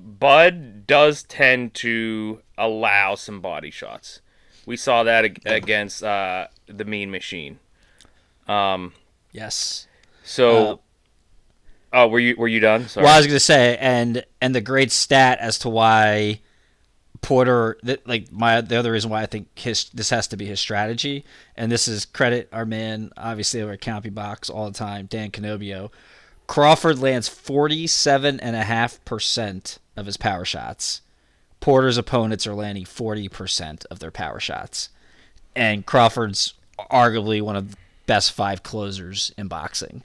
Bud 0.00 0.86
does 0.86 1.22
tend 1.22 1.74
to 1.74 2.40
allow 2.56 3.14
some 3.14 3.40
body 3.42 3.70
shots. 3.70 4.20
We 4.64 4.78
saw 4.78 5.02
that 5.02 5.26
ag- 5.26 5.42
against 5.44 6.02
uh, 6.02 6.46
the 6.66 6.86
Mean 6.86 7.10
Machine. 7.10 7.58
yes. 8.48 9.86
So, 10.22 10.80
oh, 11.94 12.08
were 12.08 12.18
you 12.18 12.36
were 12.36 12.48
you 12.48 12.60
done? 12.60 12.88
Sorry. 12.88 13.04
Well, 13.04 13.14
I 13.14 13.18
was 13.18 13.26
gonna 13.26 13.40
say, 13.40 13.78
and 13.78 14.24
and 14.42 14.54
the 14.54 14.60
great 14.60 14.92
stat 14.92 15.38
as 15.40 15.58
to 15.60 15.70
why 15.70 16.40
Porter, 17.22 17.78
like 18.04 18.30
my 18.30 18.60
the 18.60 18.76
other 18.76 18.92
reason 18.92 19.10
why 19.10 19.22
I 19.22 19.26
think 19.26 19.48
his 19.58 19.88
this 19.94 20.10
has 20.10 20.28
to 20.28 20.36
be 20.36 20.44
his 20.44 20.60
strategy, 20.60 21.24
and 21.56 21.72
this 21.72 21.88
is 21.88 22.04
credit 22.04 22.50
our 22.52 22.66
man, 22.66 23.12
obviously 23.16 23.62
over 23.62 23.72
at 23.72 23.80
CompuBox 23.80 24.50
all 24.50 24.66
the 24.66 24.76
time, 24.76 25.06
Dan 25.06 25.30
Canobbio. 25.30 25.90
Crawford 26.46 26.98
lands 26.98 27.28
forty 27.28 27.86
seven 27.86 28.38
and 28.40 28.54
a 28.54 28.64
half 28.64 29.02
percent 29.06 29.78
of 29.96 30.04
his 30.04 30.18
power 30.18 30.44
shots. 30.44 31.00
Porter's 31.60 31.96
opponents 31.96 32.46
are 32.46 32.54
landing 32.54 32.84
forty 32.84 33.28
percent 33.28 33.86
of 33.90 34.00
their 34.00 34.10
power 34.10 34.40
shots, 34.40 34.90
and 35.56 35.86
Crawford's 35.86 36.52
arguably 36.90 37.40
one 37.40 37.56
of 37.56 37.70
the 37.70 37.76
best 38.04 38.32
five 38.32 38.62
closers 38.62 39.32
in 39.38 39.48
boxing. 39.48 40.02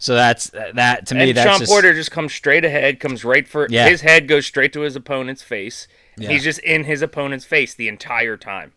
So 0.00 0.14
that's 0.14 0.50
that 0.74 1.06
to 1.06 1.14
me. 1.16 1.28
and 1.30 1.36
that's 1.36 1.48
Shawn 1.50 1.58
just, 1.58 1.70
Porter 1.70 1.92
just 1.92 2.10
comes 2.12 2.32
straight 2.32 2.64
ahead, 2.64 3.00
comes 3.00 3.24
right 3.24 3.46
for 3.48 3.66
Yeah. 3.68 3.88
his 3.88 4.00
head 4.02 4.28
goes 4.28 4.46
straight 4.46 4.72
to 4.74 4.80
his 4.82 4.94
opponent's 4.96 5.42
face. 5.42 5.88
Yeah. 6.16 6.30
He's 6.30 6.44
just 6.44 6.60
in 6.60 6.84
his 6.84 7.02
opponent's 7.02 7.44
face 7.44 7.74
the 7.74 7.88
entire 7.88 8.36
time. 8.36 8.72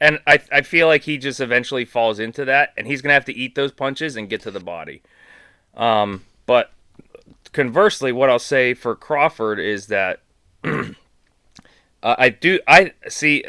And 0.00 0.18
I, 0.26 0.40
I 0.52 0.60
feel 0.62 0.86
like 0.88 1.02
he 1.04 1.16
just 1.18 1.40
eventually 1.40 1.84
falls 1.84 2.18
into 2.20 2.44
that, 2.44 2.72
and 2.76 2.86
he's 2.86 3.02
gonna 3.02 3.14
have 3.14 3.24
to 3.26 3.34
eat 3.36 3.54
those 3.54 3.72
punches 3.72 4.16
and 4.16 4.28
get 4.28 4.40
to 4.42 4.50
the 4.50 4.60
body. 4.60 5.02
Um, 5.76 6.24
but 6.46 6.72
conversely, 7.52 8.12
what 8.12 8.28
I'll 8.30 8.38
say 8.38 8.74
for 8.74 8.94
Crawford 8.94 9.58
is 9.60 9.86
that 9.86 10.20
uh, 10.64 10.84
I 12.02 12.28
do 12.30 12.60
I 12.66 12.92
see. 13.08 13.44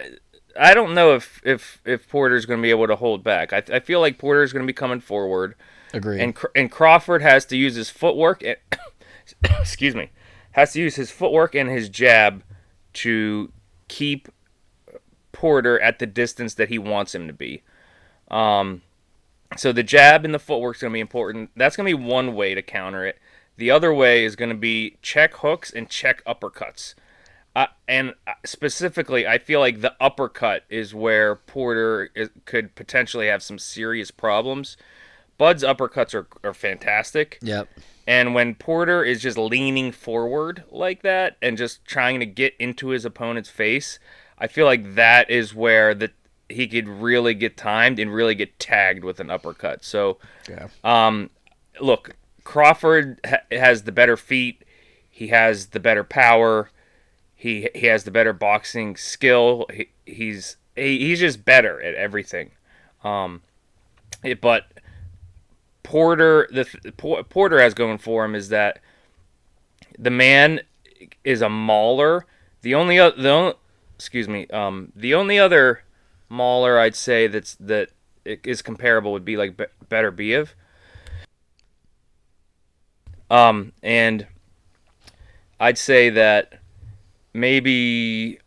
I 0.59 0.73
don't 0.73 0.93
know 0.93 1.13
if 1.15 1.41
if 1.45 1.81
if 1.85 2.07
Porter's 2.09 2.45
going 2.45 2.59
to 2.59 2.63
be 2.63 2.71
able 2.71 2.87
to 2.87 2.95
hold 2.95 3.23
back. 3.23 3.53
I, 3.53 3.63
I 3.71 3.79
feel 3.79 3.99
like 3.99 4.17
Porter's 4.17 4.51
going 4.53 4.65
to 4.65 4.67
be 4.67 4.73
coming 4.75 4.99
forward, 4.99 5.55
Agreed. 5.93 6.21
and 6.21 6.37
and 6.55 6.71
Crawford 6.71 7.21
has 7.21 7.45
to 7.45 7.57
use 7.57 7.75
his 7.75 7.89
footwork. 7.89 8.43
And, 8.43 8.57
excuse 9.43 9.95
me, 9.95 10.11
has 10.51 10.73
to 10.73 10.81
use 10.81 10.95
his 10.95 11.11
footwork 11.11 11.55
and 11.55 11.69
his 11.69 11.89
jab 11.89 12.43
to 12.93 13.51
keep 13.87 14.29
Porter 15.31 15.79
at 15.79 15.99
the 15.99 16.05
distance 16.05 16.53
that 16.55 16.69
he 16.69 16.77
wants 16.77 17.15
him 17.15 17.27
to 17.27 17.33
be. 17.33 17.63
Um, 18.29 18.81
so 19.57 19.71
the 19.71 19.83
jab 19.83 20.25
and 20.25 20.33
the 20.33 20.39
footwork 20.39 20.75
is 20.75 20.81
going 20.81 20.91
to 20.91 20.95
be 20.95 20.99
important. 20.99 21.51
That's 21.55 21.75
going 21.75 21.89
to 21.89 21.97
be 21.97 22.03
one 22.03 22.35
way 22.35 22.53
to 22.53 22.61
counter 22.61 23.05
it. 23.05 23.17
The 23.57 23.71
other 23.71 23.93
way 23.93 24.23
is 24.23 24.35
going 24.35 24.49
to 24.49 24.55
be 24.55 24.97
check 25.01 25.35
hooks 25.35 25.71
and 25.71 25.89
check 25.89 26.23
uppercuts. 26.25 26.93
Uh, 27.55 27.67
and 27.87 28.13
uh, 28.27 28.33
specifically, 28.45 29.27
I 29.27 29.37
feel 29.37 29.59
like 29.59 29.81
the 29.81 29.95
uppercut 29.99 30.63
is 30.69 30.93
where 30.93 31.35
Porter 31.35 32.09
is, 32.15 32.29
could 32.45 32.75
potentially 32.75 33.27
have 33.27 33.41
some 33.43 33.59
serious 33.59 34.11
problems. 34.11 34.77
Bud's 35.39 35.63
uppercuts 35.63 36.13
are, 36.13 36.27
are 36.43 36.53
fantastic. 36.53 37.39
yep. 37.41 37.67
And 38.05 38.33
when 38.35 38.55
Porter 38.55 39.03
is 39.03 39.21
just 39.21 39.37
leaning 39.37 39.91
forward 39.91 40.63
like 40.71 41.01
that 41.03 41.37
and 41.41 41.57
just 41.57 41.85
trying 41.85 42.19
to 42.19 42.25
get 42.27 42.55
into 42.59 42.89
his 42.89 43.05
opponent's 43.05 43.49
face, 43.49 43.97
I 44.37 44.47
feel 44.47 44.65
like 44.65 44.95
that 44.95 45.29
is 45.31 45.53
where 45.55 45.93
the 45.95 46.11
he 46.49 46.67
could 46.67 46.87
really 46.87 47.35
get 47.35 47.55
timed 47.55 47.99
and 47.99 48.11
really 48.11 48.33
get 48.33 48.57
tagged 48.57 49.03
with 49.03 49.19
an 49.19 49.29
uppercut. 49.29 49.83
So, 49.83 50.17
Yeah. 50.49 50.69
um, 50.83 51.29
look, 51.79 52.15
Crawford 52.43 53.19
ha- 53.23 53.43
has 53.51 53.83
the 53.83 53.91
better 53.91 54.17
feet. 54.17 54.63
He 55.07 55.27
has 55.27 55.67
the 55.67 55.79
better 55.79 56.03
power. 56.03 56.71
He 57.35 57.69
he 57.75 57.85
has 57.85 58.03
the 58.05 58.11
better 58.11 58.33
boxing 58.33 58.95
skill. 58.97 59.67
He, 59.71 59.89
he's 60.07 60.57
he, 60.75 60.97
he's 60.97 61.19
just 61.19 61.45
better 61.45 61.79
at 61.81 61.93
everything. 61.93 62.51
Um, 63.03 63.43
it, 64.23 64.41
but 64.41 64.63
Porter 65.89 66.47
the 66.51 66.65
th- 66.65 66.93
Porter 67.29 67.59
has 67.59 67.73
going 67.73 67.97
for 67.97 68.23
him 68.23 68.35
is 68.35 68.49
that 68.49 68.79
the 69.97 70.11
man 70.11 70.59
is 71.23 71.41
a 71.41 71.49
mauler. 71.49 72.27
The 72.61 72.75
only 72.75 72.97
the 72.97 73.29
only, 73.29 73.53
excuse 73.95 74.27
me 74.27 74.45
um 74.49 74.91
the 74.95 75.15
only 75.15 75.39
other 75.39 75.81
mauler 76.29 76.77
I'd 76.77 76.95
say 76.95 77.25
that's 77.25 77.55
that 77.55 77.89
is 78.23 78.61
comparable 78.61 79.13
would 79.13 79.25
be 79.25 79.35
like 79.35 79.57
Be- 79.57 79.65
Beterbiev. 79.89 80.49
Um 83.31 83.73
and 83.81 84.27
I'd 85.59 85.79
say 85.79 86.11
that 86.11 86.59
maybe 87.33 88.37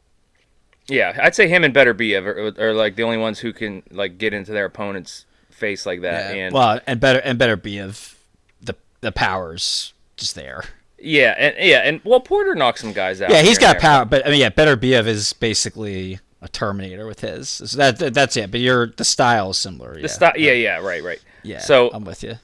yeah 0.86 1.18
I'd 1.20 1.34
say 1.34 1.48
him 1.48 1.64
and 1.64 1.74
Beterbiev 1.74 2.24
are, 2.24 2.68
are 2.68 2.72
like 2.72 2.94
the 2.94 3.02
only 3.02 3.18
ones 3.18 3.40
who 3.40 3.52
can 3.52 3.82
like 3.90 4.16
get 4.16 4.32
into 4.32 4.52
their 4.52 4.66
opponent's 4.66 5.26
face 5.62 5.86
like 5.86 6.00
that 6.02 6.34
Yeah. 6.36 6.42
and 6.46 6.54
well, 6.54 6.80
and 6.86 6.98
better 7.00 7.20
and 7.20 7.38
Beterbiev 7.38 8.16
the 8.60 8.74
the 9.00 9.12
powers 9.12 9.92
just 10.16 10.34
there. 10.34 10.64
Yeah, 10.98 11.34
and 11.38 11.54
yeah, 11.58 11.78
and 11.78 12.00
well, 12.04 12.20
Porter 12.20 12.54
knocks 12.54 12.80
some 12.80 12.92
guys 12.92 13.22
out. 13.22 13.30
Yeah, 13.30 13.42
he's 13.42 13.58
got 13.58 13.78
power, 13.78 14.04
but 14.04 14.26
I 14.26 14.30
mean, 14.30 14.40
yeah, 14.40 14.50
Beterbiev 14.50 15.06
is 15.06 15.32
basically 15.32 16.18
a 16.40 16.48
Terminator 16.48 17.06
with 17.06 17.20
his. 17.20 17.48
So 17.48 17.76
that, 17.78 17.98
that- 17.98 18.14
that's 18.14 18.36
it. 18.36 18.50
But 18.50 18.60
your 18.60 18.88
the 18.88 19.04
style 19.04 19.50
is 19.50 19.58
similar. 19.58 19.94
Yeah. 19.96 20.02
The 20.02 20.08
style, 20.08 20.32
yeah, 20.36 20.52
yeah, 20.52 20.78
right, 20.80 21.02
right. 21.02 21.20
Yeah. 21.44 21.58
So 21.60 21.90
I'm 21.92 22.04
with 22.04 22.22
you. 22.22 22.34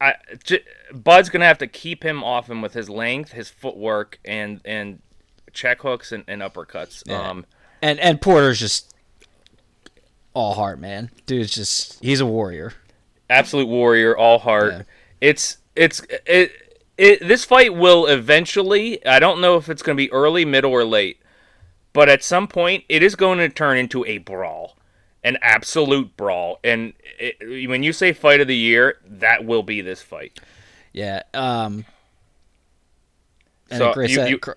I, 0.00 0.14
j- 0.42 0.64
Bud's 0.92 1.28
gonna 1.28 1.44
have 1.46 1.58
to 1.58 1.66
keep 1.66 2.02
him 2.02 2.24
off 2.24 2.48
him 2.48 2.62
with 2.62 2.72
his 2.74 2.88
length, 2.88 3.32
his 3.32 3.50
footwork, 3.50 4.18
and 4.24 4.60
and 4.64 5.00
check 5.52 5.82
hooks 5.82 6.10
and, 6.12 6.24
and 6.26 6.40
uppercuts. 6.42 7.02
Yeah. 7.06 7.20
Um, 7.30 7.44
And 7.82 8.00
and 8.00 8.20
Porter's 8.20 8.58
just 8.58 8.89
all 10.34 10.54
heart, 10.54 10.78
man. 10.78 11.10
Dude's 11.26 11.52
just 11.54 12.02
he's 12.02 12.20
a 12.20 12.26
warrior. 12.26 12.72
absolute 13.28 13.68
warrior, 13.68 14.16
all 14.16 14.38
heart. 14.38 14.72
Yeah. 14.72 14.82
It's 15.20 15.58
it's 15.76 16.00
it, 16.26 16.52
it. 16.98 17.26
This 17.26 17.44
fight 17.44 17.74
will 17.74 18.06
eventually. 18.06 19.04
I 19.06 19.18
don't 19.18 19.40
know 19.40 19.56
if 19.56 19.68
it's 19.68 19.82
gonna 19.82 19.96
be 19.96 20.10
early, 20.12 20.44
middle, 20.44 20.72
or 20.72 20.84
late, 20.84 21.20
but 21.92 22.08
at 22.08 22.22
some 22.24 22.46
point, 22.48 22.84
it 22.88 23.02
is 23.02 23.14
going 23.16 23.38
to 23.38 23.48
turn 23.48 23.76
into 23.78 24.04
a 24.04 24.18
brawl, 24.18 24.76
an 25.24 25.36
absolute 25.42 26.16
brawl. 26.16 26.58
And 26.64 26.92
it, 27.18 27.68
when 27.68 27.82
you 27.82 27.92
say 27.92 28.12
fight 28.12 28.40
of 28.40 28.48
the 28.48 28.56
year, 28.56 28.98
that 29.06 29.44
will 29.44 29.62
be 29.62 29.80
this 29.80 30.00
fight. 30.02 30.38
Yeah. 30.92 31.22
Um. 31.34 31.84
And 33.70 33.78
So, 33.78 33.92
Grace 33.92 34.10
you- 34.10 34.26
you- 34.26 34.38
Cr- 34.38 34.52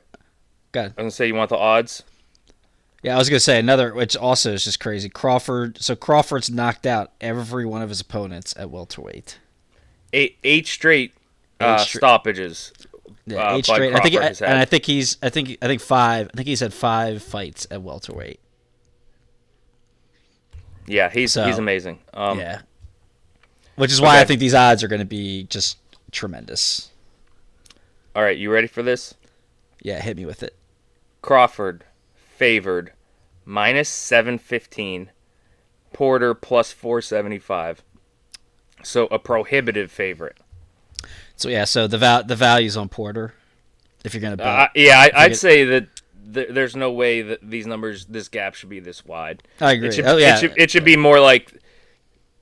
Go 0.71 0.79
ahead. 0.79 0.93
I'm 0.97 1.03
gonna 1.03 1.11
say 1.11 1.27
you 1.27 1.35
want 1.35 1.49
the 1.51 1.57
odds. 1.57 2.01
Yeah, 3.03 3.15
I 3.15 3.17
was 3.17 3.29
gonna 3.29 3.41
say 3.41 3.59
another, 3.59 3.93
which 3.93 4.15
also 4.15 4.53
is 4.53 4.63
just 4.63 4.79
crazy. 4.79 5.09
Crawford. 5.09 5.81
So 5.81 5.95
Crawford's 5.95 6.49
knocked 6.49 6.85
out 6.85 7.11
every 7.19 7.65
one 7.65 7.81
of 7.81 7.89
his 7.89 7.99
opponents 7.99 8.55
at 8.57 8.71
welterweight. 8.71 9.39
Eight 10.13 10.37
eight 10.43 10.67
straight 10.67 11.13
uh, 11.59 11.77
Eight 11.79 11.85
stoppages. 11.85 12.71
Yeah, 13.25 13.37
uh, 13.39 13.57
eight 13.57 13.65
straight. 13.65 13.93
I 13.93 13.99
think, 13.99 14.15
has 14.15 14.41
and. 14.41 14.57
I 14.57 14.65
think 14.65 14.85
he's. 14.85 15.17
I 15.21 15.29
think. 15.29 15.57
I 15.61 15.67
think 15.67 15.81
five. 15.81 16.29
I 16.33 16.37
think 16.37 16.47
he's 16.47 16.61
had 16.61 16.73
five 16.73 17.21
fights 17.21 17.67
at 17.69 17.81
welterweight. 17.81 18.39
Yeah, 20.87 21.09
he's 21.09 21.33
So, 21.33 21.45
he's 21.45 21.57
amazing. 21.57 21.99
Um, 22.13 22.39
yeah. 22.39 22.61
Which 23.75 23.91
is 23.91 24.01
why 24.01 24.19
I 24.19 24.25
think 24.25 24.39
these 24.39 24.53
odds 24.53 24.83
are 24.83 24.87
going 24.87 24.99
to 24.99 25.05
be 25.05 25.45
just 25.45 25.77
tremendous. 26.11 26.91
All 28.15 28.21
right, 28.21 28.37
you 28.37 28.51
ready 28.51 28.67
for 28.67 28.83
this? 28.83 29.15
Yeah, 29.81 29.99
hit 29.99 30.15
me 30.17 30.25
with 30.25 30.43
it. 30.43 30.55
Crawford 31.21 31.83
favored 32.43 32.91
minus 33.45 33.87
seven 33.87 34.37
fifteen. 34.37 35.09
Porter 35.93 36.33
plus 36.33 36.73
four 36.73 37.01
seventy 37.01 37.39
five. 37.39 37.81
So 38.83 39.05
a 39.07 39.17
prohibitive 39.19 39.91
favorite. 39.91 40.37
So 41.37 41.47
yeah, 41.47 41.63
so 41.63 41.87
the 41.87 41.97
val- 41.97 42.23
the 42.23 42.35
values 42.35 42.75
on 42.75 42.89
Porter, 42.89 43.33
if 44.03 44.13
you're 44.13 44.21
going 44.21 44.33
to 44.33 44.37
bet. 44.37 44.47
Uh, 44.47 44.67
yeah, 44.75 44.99
I, 44.99 45.23
I'd 45.23 45.31
it- 45.31 45.35
say 45.35 45.63
that 45.63 45.87
th- 46.33 46.49
there's 46.51 46.75
no 46.75 46.91
way 46.91 47.21
that 47.21 47.39
these 47.49 47.65
numbers, 47.65 48.05
this 48.07 48.27
gap 48.27 48.55
should 48.55 48.69
be 48.69 48.79
this 48.81 49.05
wide. 49.05 49.43
I 49.61 49.73
agree. 49.73 49.87
It 49.87 49.93
should, 49.93 50.05
oh 50.05 50.17
yeah, 50.17 50.35
it 50.35 50.39
should, 50.39 50.53
it 50.57 50.71
should 50.71 50.83
be 50.85 50.97
more 50.97 51.19
like 51.19 51.53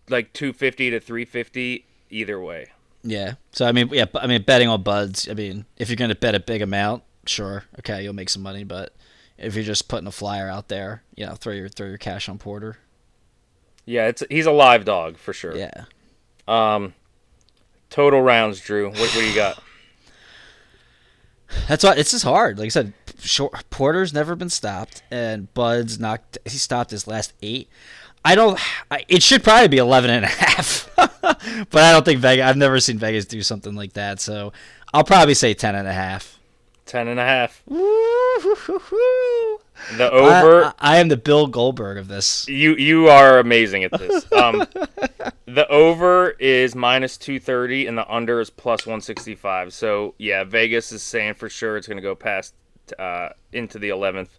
like 0.09 0.33
two 0.33 0.51
fifty 0.53 0.89
to 0.89 0.99
three 0.99 1.25
fifty 1.25 1.85
either 2.09 2.39
way. 2.39 2.67
yeah. 3.03 3.33
So 3.51 3.65
I 3.67 3.71
mean, 3.71 3.89
yeah, 3.91 4.05
I 4.15 4.25
mean, 4.27 4.41
betting 4.43 4.67
on 4.67 4.81
buds. 4.81 5.27
I 5.29 5.33
mean, 5.35 5.65
if 5.77 5.89
you're 5.89 5.95
going 5.97 6.09
to 6.09 6.15
bet 6.15 6.33
a 6.35 6.39
big 6.39 6.61
amount, 6.61 7.03
sure, 7.27 7.65
okay, 7.79 8.03
you'll 8.03 8.13
make 8.13 8.29
some 8.29 8.41
money. 8.41 8.63
But 8.63 8.95
if 9.41 9.55
you're 9.55 9.63
just 9.63 9.87
putting 9.87 10.07
a 10.07 10.11
flyer 10.11 10.49
out 10.49 10.67
there, 10.67 11.03
you 11.15 11.25
know, 11.25 11.35
throw 11.35 11.53
your 11.53 11.69
throw 11.69 11.87
your 11.87 11.97
cash 11.97 12.29
on 12.29 12.37
Porter. 12.37 12.77
Yeah, 13.85 14.07
it's 14.07 14.23
he's 14.29 14.45
a 14.45 14.51
live 14.51 14.85
dog 14.85 15.17
for 15.17 15.33
sure. 15.33 15.55
Yeah. 15.55 15.85
Um, 16.47 16.93
total 17.89 18.21
rounds, 18.21 18.59
Drew. 18.59 18.89
What, 18.89 18.99
what 18.99 19.13
do 19.13 19.25
you 19.25 19.35
got? 19.35 19.61
That's 21.67 21.83
why 21.83 21.95
it's 21.95 22.11
just 22.11 22.23
hard. 22.23 22.57
Like 22.59 22.67
I 22.67 22.69
said, 22.69 22.93
short, 23.19 23.69
Porter's 23.69 24.13
never 24.13 24.35
been 24.35 24.49
stopped, 24.49 25.03
and 25.11 25.53
Bud's 25.53 25.99
knocked. 25.99 26.37
He 26.45 26.57
stopped 26.57 26.91
his 26.91 27.07
last 27.07 27.33
eight. 27.41 27.69
I 28.23 28.35
don't. 28.35 28.59
I, 28.91 29.03
it 29.07 29.23
should 29.23 29.43
probably 29.43 29.67
be 29.67 29.77
11 29.77 30.09
and 30.11 30.25
a 30.25 30.27
half, 30.27 30.89
but 30.95 31.83
I 31.83 31.91
don't 31.91 32.05
think 32.05 32.19
Vegas. 32.19 32.45
I've 32.45 32.57
never 32.57 32.79
seen 32.79 32.99
Vegas 32.99 33.25
do 33.25 33.41
something 33.41 33.75
like 33.75 33.93
that. 33.93 34.19
So 34.19 34.53
I'll 34.93 35.03
probably 35.03 35.33
say 35.33 35.53
10 35.53 35.75
and 35.75 35.87
a 35.87 35.93
half. 35.93 36.39
Ten 36.91 37.07
and 37.07 37.21
a 37.21 37.23
half. 37.23 37.63
The 39.97 40.11
over. 40.11 40.65
I, 40.65 40.67
I, 40.67 40.73
I 40.79 40.97
am 40.97 41.07
the 41.07 41.15
Bill 41.15 41.47
Goldberg 41.47 41.97
of 41.97 42.09
this. 42.09 42.45
You 42.49 42.75
you 42.75 43.07
are 43.07 43.39
amazing 43.39 43.85
at 43.85 43.91
this. 43.97 44.29
Um, 44.33 44.67
the 45.45 45.65
over 45.69 46.31
is 46.31 46.75
minus 46.75 47.17
two 47.17 47.39
thirty, 47.39 47.87
and 47.87 47.97
the 47.97 48.05
under 48.13 48.41
is 48.41 48.49
plus 48.49 48.85
one 48.85 48.99
sixty 48.99 49.35
five. 49.35 49.73
So 49.73 50.15
yeah, 50.17 50.43
Vegas 50.43 50.91
is 50.91 51.01
saying 51.01 51.35
for 51.35 51.47
sure 51.47 51.77
it's 51.77 51.87
going 51.87 51.95
to 51.95 52.01
go 52.01 52.13
past 52.13 52.55
uh, 52.99 53.29
into 53.53 53.79
the 53.79 53.87
eleventh. 53.87 54.37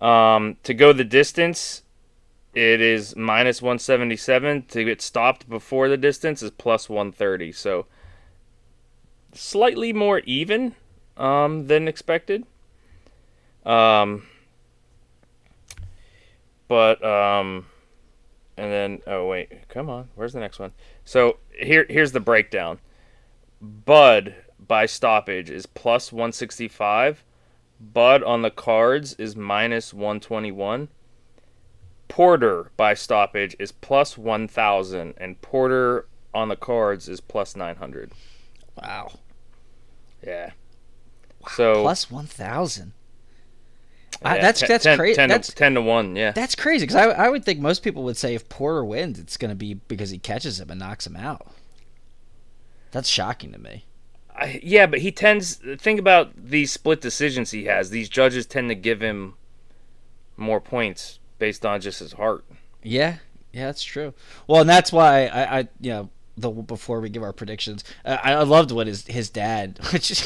Um, 0.00 0.58
to 0.62 0.72
go 0.74 0.92
the 0.92 1.02
distance, 1.02 1.82
it 2.54 2.80
is 2.80 3.16
minus 3.16 3.60
one 3.60 3.80
seventy 3.80 4.16
seven. 4.16 4.62
To 4.66 4.84
get 4.84 5.02
stopped 5.02 5.48
before 5.48 5.88
the 5.88 5.96
distance 5.96 6.40
is 6.40 6.52
plus 6.52 6.88
one 6.88 7.10
thirty. 7.10 7.50
So 7.50 7.86
slightly 9.32 9.92
more 9.92 10.20
even 10.20 10.76
um, 11.18 11.66
than 11.66 11.88
expected. 11.88 12.44
Um, 13.66 14.22
but 16.68 17.02
um 17.02 17.66
and 18.56 18.70
then 18.70 19.00
oh 19.06 19.26
wait 19.26 19.68
come 19.68 19.88
on 19.88 20.08
where's 20.14 20.34
the 20.34 20.40
next 20.40 20.58
one 20.58 20.70
so 21.04 21.38
here 21.58 21.86
here's 21.88 22.12
the 22.12 22.20
breakdown 22.20 22.78
bud 23.60 24.34
by 24.66 24.84
stoppage 24.84 25.50
is 25.50 25.64
plus 25.66 26.12
165 26.12 27.24
bud 27.80 28.22
on 28.22 28.42
the 28.42 28.50
cards 28.50 29.14
is 29.14 29.34
minus 29.34 29.94
121 29.94 30.88
porter 32.08 32.70
by 32.76 32.94
stoppage 32.94 33.56
is 33.58 33.72
plus 33.72 34.18
1000 34.18 35.14
and 35.16 35.40
porter 35.40 36.06
on 36.34 36.48
the 36.48 36.56
cards 36.56 37.08
is 37.08 37.20
plus 37.20 37.56
900 37.56 38.12
Wow. 38.80 39.10
Yeah. 40.24 40.50
So 41.54 41.82
Plus 41.82 42.10
one 42.10 42.26
thousand. 42.26 42.92
yeah, 44.22 44.40
that's 44.40 44.60
ten- 44.60 44.68
that's 44.68 44.86
crazy. 44.96 45.16
10 45.16 45.28
That's 45.28 45.52
ten 45.52 45.74
to 45.74 45.82
one. 45.82 46.16
Yeah. 46.16 46.32
that's 46.32 46.54
crazy 46.54 46.86
because 46.86 46.96
I 46.96 47.10
I 47.10 47.28
would 47.28 47.44
think 47.44 47.60
most 47.60 47.82
people 47.82 48.02
would 48.04 48.16
say 48.16 48.34
if 48.34 48.48
Porter 48.48 48.84
wins, 48.84 49.18
it's 49.18 49.36
going 49.36 49.50
to 49.50 49.54
be 49.54 49.74
because 49.74 50.10
he 50.10 50.18
catches 50.18 50.60
him 50.60 50.70
and 50.70 50.78
knocks 50.80 51.06
him 51.06 51.16
out. 51.16 51.48
That's 52.90 53.08
shocking 53.08 53.52
to 53.52 53.58
me. 53.58 53.84
I, 54.34 54.60
yeah, 54.62 54.86
but 54.86 55.00
he 55.00 55.10
tends. 55.12 55.56
Think 55.78 55.98
about 55.98 56.30
these 56.36 56.72
split 56.72 57.00
decisions 57.00 57.50
he 57.50 57.64
has. 57.64 57.90
These 57.90 58.08
judges 58.08 58.46
tend 58.46 58.68
to 58.70 58.74
give 58.74 59.00
him 59.00 59.34
more 60.36 60.60
points 60.60 61.18
based 61.38 61.66
on 61.66 61.80
just 61.80 61.98
his 62.00 62.12
heart. 62.12 62.44
Yeah, 62.82 63.16
yeah, 63.52 63.66
that's 63.66 63.82
true. 63.82 64.14
Well, 64.46 64.60
and 64.60 64.70
that's 64.70 64.92
why 64.92 65.26
I, 65.26 65.58
I 65.58 65.68
you 65.80 65.90
know, 65.90 66.08
the 66.36 66.50
before 66.50 67.00
we 67.00 67.08
give 67.10 67.22
our 67.22 67.32
predictions, 67.32 67.82
I, 68.04 68.34
I 68.34 68.42
loved 68.44 68.70
what 68.70 68.86
his 68.86 69.06
his 69.06 69.28
dad, 69.30 69.78
which. 69.92 70.22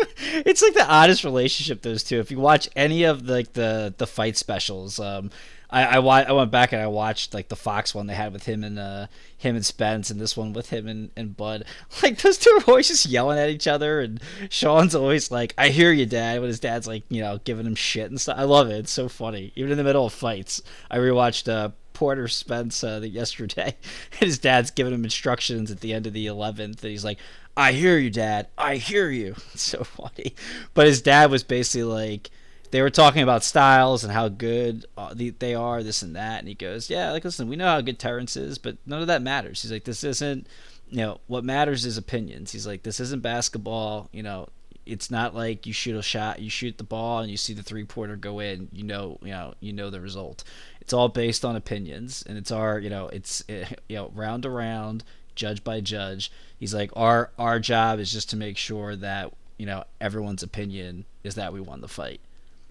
it's 0.46 0.62
like 0.62 0.74
the 0.74 0.86
oddest 0.86 1.24
relationship 1.24 1.82
those 1.82 2.02
two. 2.02 2.18
If 2.18 2.30
you 2.30 2.38
watch 2.38 2.68
any 2.76 3.04
of 3.04 3.26
the, 3.26 3.32
like 3.32 3.52
the 3.52 3.94
the 3.96 4.06
fight 4.06 4.36
specials, 4.36 4.98
um, 5.00 5.30
I 5.70 5.98
I, 5.98 5.98
I 5.98 6.32
went 6.32 6.50
back 6.50 6.72
and 6.72 6.82
I 6.82 6.86
watched 6.86 7.34
like 7.34 7.48
the 7.48 7.56
Fox 7.56 7.94
one 7.94 8.06
they 8.06 8.14
had 8.14 8.32
with 8.32 8.44
him 8.44 8.64
and 8.64 8.78
uh 8.78 9.06
him 9.36 9.56
and 9.56 9.64
Spence, 9.64 10.10
and 10.10 10.20
this 10.20 10.36
one 10.36 10.52
with 10.52 10.70
him 10.70 10.86
and, 10.86 11.10
and 11.16 11.36
Bud. 11.36 11.64
Like 12.02 12.18
those 12.18 12.38
two 12.38 12.50
are 12.50 12.70
always 12.70 12.88
just 12.88 13.06
yelling 13.06 13.38
at 13.38 13.50
each 13.50 13.66
other, 13.66 14.00
and 14.00 14.20
Shawn's 14.48 14.94
always 14.94 15.30
like, 15.30 15.54
"I 15.56 15.68
hear 15.68 15.92
you, 15.92 16.06
Dad," 16.06 16.40
when 16.40 16.48
his 16.48 16.60
dad's 16.60 16.86
like, 16.86 17.04
you 17.08 17.20
know, 17.20 17.40
giving 17.44 17.66
him 17.66 17.74
shit 17.74 18.10
and 18.10 18.20
stuff. 18.20 18.38
I 18.38 18.44
love 18.44 18.68
it. 18.68 18.78
It's 18.78 18.92
so 18.92 19.08
funny, 19.08 19.52
even 19.56 19.72
in 19.72 19.78
the 19.78 19.84
middle 19.84 20.06
of 20.06 20.12
fights. 20.12 20.62
I 20.90 20.98
rewatched 20.98 21.50
uh, 21.50 21.70
Porter 21.92 22.28
Spence 22.28 22.82
uh, 22.82 23.00
yesterday, 23.02 23.76
and 24.12 24.20
his 24.20 24.38
dad's 24.38 24.70
giving 24.70 24.94
him 24.94 25.04
instructions 25.04 25.70
at 25.70 25.80
the 25.80 25.92
end 25.92 26.06
of 26.06 26.12
the 26.12 26.26
eleventh, 26.26 26.82
and 26.82 26.90
he's 26.90 27.04
like, 27.04 27.18
"I 27.60 27.72
hear 27.72 27.98
you, 27.98 28.10
Dad. 28.10 28.48
I 28.58 28.76
hear 28.76 29.10
you." 29.10 29.34
It's 29.54 29.62
so 29.62 29.84
funny, 29.84 30.34
but 30.74 30.86
his 30.86 31.02
dad 31.02 31.30
was 31.30 31.42
basically 31.42 31.84
like. 31.84 32.30
They 32.72 32.82
were 32.82 32.90
talking 32.90 33.22
about 33.22 33.42
styles 33.42 34.04
and 34.04 34.12
how 34.12 34.28
good 34.28 34.86
uh, 34.96 35.12
they 35.12 35.56
are, 35.56 35.82
this 35.82 36.02
and 36.02 36.14
that, 36.14 36.38
and 36.38 36.46
he 36.46 36.54
goes, 36.54 36.88
"Yeah, 36.88 37.10
like 37.10 37.24
listen, 37.24 37.48
we 37.48 37.56
know 37.56 37.66
how 37.66 37.80
good 37.80 37.98
Terence 37.98 38.36
is, 38.36 38.58
but 38.58 38.76
none 38.86 39.00
of 39.00 39.08
that 39.08 39.22
matters." 39.22 39.62
He's 39.62 39.72
like, 39.72 39.82
"This 39.82 40.04
isn't, 40.04 40.46
you 40.88 40.98
know, 40.98 41.20
what 41.26 41.42
matters 41.42 41.84
is 41.84 41.98
opinions." 41.98 42.52
He's 42.52 42.68
like, 42.68 42.84
"This 42.84 43.00
isn't 43.00 43.22
basketball, 43.22 44.08
you 44.12 44.22
know, 44.22 44.46
it's 44.86 45.10
not 45.10 45.34
like 45.34 45.66
you 45.66 45.72
shoot 45.72 45.96
a 45.96 46.02
shot, 46.02 46.40
you 46.40 46.50
shoot 46.50 46.78
the 46.78 46.84
ball, 46.84 47.20
and 47.20 47.30
you 47.30 47.36
see 47.36 47.54
the 47.54 47.62
three 47.62 47.84
pointer 47.84 48.16
go 48.16 48.40
in. 48.40 48.68
You 48.72 48.84
know, 48.84 49.18
you 49.22 49.30
know, 49.30 49.54
you 49.60 49.72
know 49.72 49.90
the 49.90 50.00
result. 50.00 50.42
It's 50.80 50.92
all 50.92 51.08
based 51.08 51.44
on 51.44 51.54
opinions, 51.56 52.24
and 52.26 52.36
it's 52.36 52.50
our, 52.50 52.78
you 52.78 52.90
know, 52.90 53.08
it's 53.08 53.44
eh, 53.48 53.66
you 53.88 53.96
know, 53.96 54.10
round 54.14 54.42
to 54.42 54.50
round, 54.50 55.04
judge 55.40 55.64
by 55.64 55.80
judge. 55.80 56.30
He's 56.58 56.74
like, 56.74 56.90
our 56.94 57.30
our 57.38 57.58
job 57.58 57.98
is 57.98 58.12
just 58.12 58.30
to 58.30 58.36
make 58.36 58.56
sure 58.56 58.94
that 58.96 59.32
you 59.56 59.66
know 59.66 59.84
everyone's 60.00 60.42
opinion 60.42 61.06
is 61.24 61.34
that 61.34 61.52
we 61.52 61.60
won 61.60 61.80
the 61.80 61.88
fight, 61.88 62.20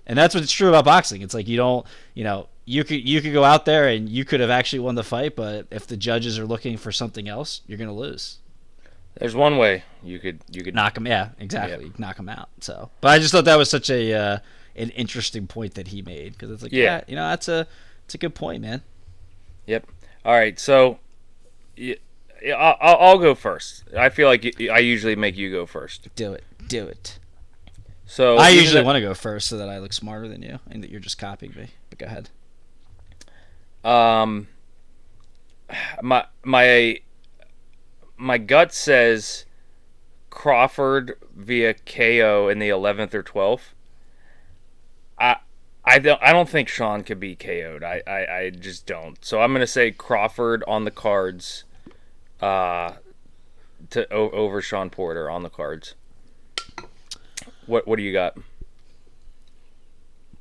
and 0.05 0.17
that's 0.17 0.35
what's 0.35 0.51
true 0.51 0.69
about 0.69 0.85
boxing. 0.85 1.21
It's 1.21 1.33
like 1.33 1.47
you 1.47 1.57
don't, 1.57 1.85
you 2.13 2.23
know, 2.23 2.47
you 2.65 2.83
could 2.83 3.07
you 3.07 3.21
could 3.21 3.33
go 3.33 3.43
out 3.43 3.65
there 3.65 3.87
and 3.87 4.07
you 4.07 4.23
could 4.23 4.39
have 4.39 4.51
actually 4.51 4.79
won 4.79 4.95
the 4.95 5.03
fight, 5.03 5.35
but 5.35 5.65
if 5.71 5.87
the 5.87 5.97
judges 5.97 6.37
are 6.37 6.45
looking 6.45 6.77
for 6.77 6.91
something 6.91 7.27
else, 7.27 7.61
you're 7.65 7.79
gonna 7.79 7.93
lose 7.93 8.37
There's 9.15 9.35
one 9.35 9.57
way 9.57 9.83
you 10.03 10.19
could 10.19 10.39
you 10.51 10.63
could 10.63 10.75
knock 10.75 10.95
him. 10.95 11.07
Yeah, 11.07 11.29
exactly. 11.39 11.91
Knock 11.97 12.17
him 12.17 12.29
out. 12.29 12.49
So, 12.61 12.91
but 13.01 13.09
I 13.09 13.19
just 13.19 13.31
thought 13.31 13.45
that 13.45 13.57
was 13.57 13.69
such 13.69 13.89
a 13.89 14.13
uh, 14.13 14.37
an 14.75 14.91
interesting 14.91 15.47
point 15.47 15.73
that 15.73 15.87
he 15.87 16.01
made 16.01 16.33
because 16.33 16.51
it's 16.51 16.63
like, 16.63 16.71
yeah. 16.71 16.83
Yeah. 16.83 17.01
you 17.07 17.15
know, 17.15 17.27
that's 17.29 17.47
a 17.47 17.67
it's 18.05 18.15
a 18.15 18.19
good 18.19 18.35
point, 18.35 18.61
man. 18.61 18.81
Yep. 19.65 19.87
All 20.25 20.33
right. 20.33 20.59
So, 20.59 20.99
I'll, 22.47 22.77
I'll 22.79 22.97
I'll 22.99 23.17
go 23.17 23.35
first. 23.35 23.83
I 23.97 24.09
feel 24.09 24.27
like 24.27 24.55
I 24.71 24.79
usually 24.79 25.15
make 25.15 25.35
you 25.37 25.51
go 25.51 25.65
first. 25.65 26.09
Do 26.15 26.33
it, 26.33 26.43
do 26.67 26.85
it. 26.87 27.19
So 28.05 28.37
I 28.37 28.49
usually 28.49 28.81
though- 28.81 28.85
want 28.85 28.95
to 28.95 29.01
go 29.01 29.13
first 29.13 29.47
so 29.47 29.57
that 29.57 29.69
I 29.69 29.77
look 29.79 29.93
smarter 29.93 30.27
than 30.27 30.41
you 30.41 30.59
and 30.69 30.83
that 30.83 30.89
you're 30.89 30.99
just 30.99 31.17
copying 31.17 31.53
me. 31.55 31.67
But 31.89 31.99
go 31.99 32.05
ahead. 32.07 32.29
Um, 33.83 34.47
my 36.01 36.25
my 36.43 37.01
my 38.17 38.37
gut 38.37 38.73
says 38.73 39.45
Crawford 40.29 41.17
via 41.35 41.73
KO 41.73 42.49
in 42.49 42.59
the 42.59 42.69
eleventh 42.69 43.13
or 43.13 43.23
twelfth. 43.23 43.73
I 45.19 45.37
I 45.85 45.99
don't 45.99 46.21
I 46.21 46.33
don't 46.33 46.49
think 46.49 46.67
Shawn 46.67 47.03
could 47.03 47.19
be 47.19 47.35
KO'd. 47.35 47.83
I, 47.83 48.01
I, 48.07 48.37
I 48.37 48.49
just 48.49 48.85
don't. 48.85 49.23
So 49.23 49.41
I'm 49.41 49.53
gonna 49.53 49.67
say 49.67 49.91
Crawford 49.91 50.63
on 50.67 50.83
the 50.85 50.91
cards. 50.91 51.63
Uh, 52.41 52.93
to 53.89 54.11
o- 54.13 54.29
over 54.31 54.61
Shawn 54.61 54.89
Porter 54.89 55.29
on 55.29 55.43
the 55.43 55.49
cards. 55.49 55.95
What 57.65 57.87
what 57.87 57.97
do 57.97 58.03
you 58.03 58.13
got? 58.13 58.37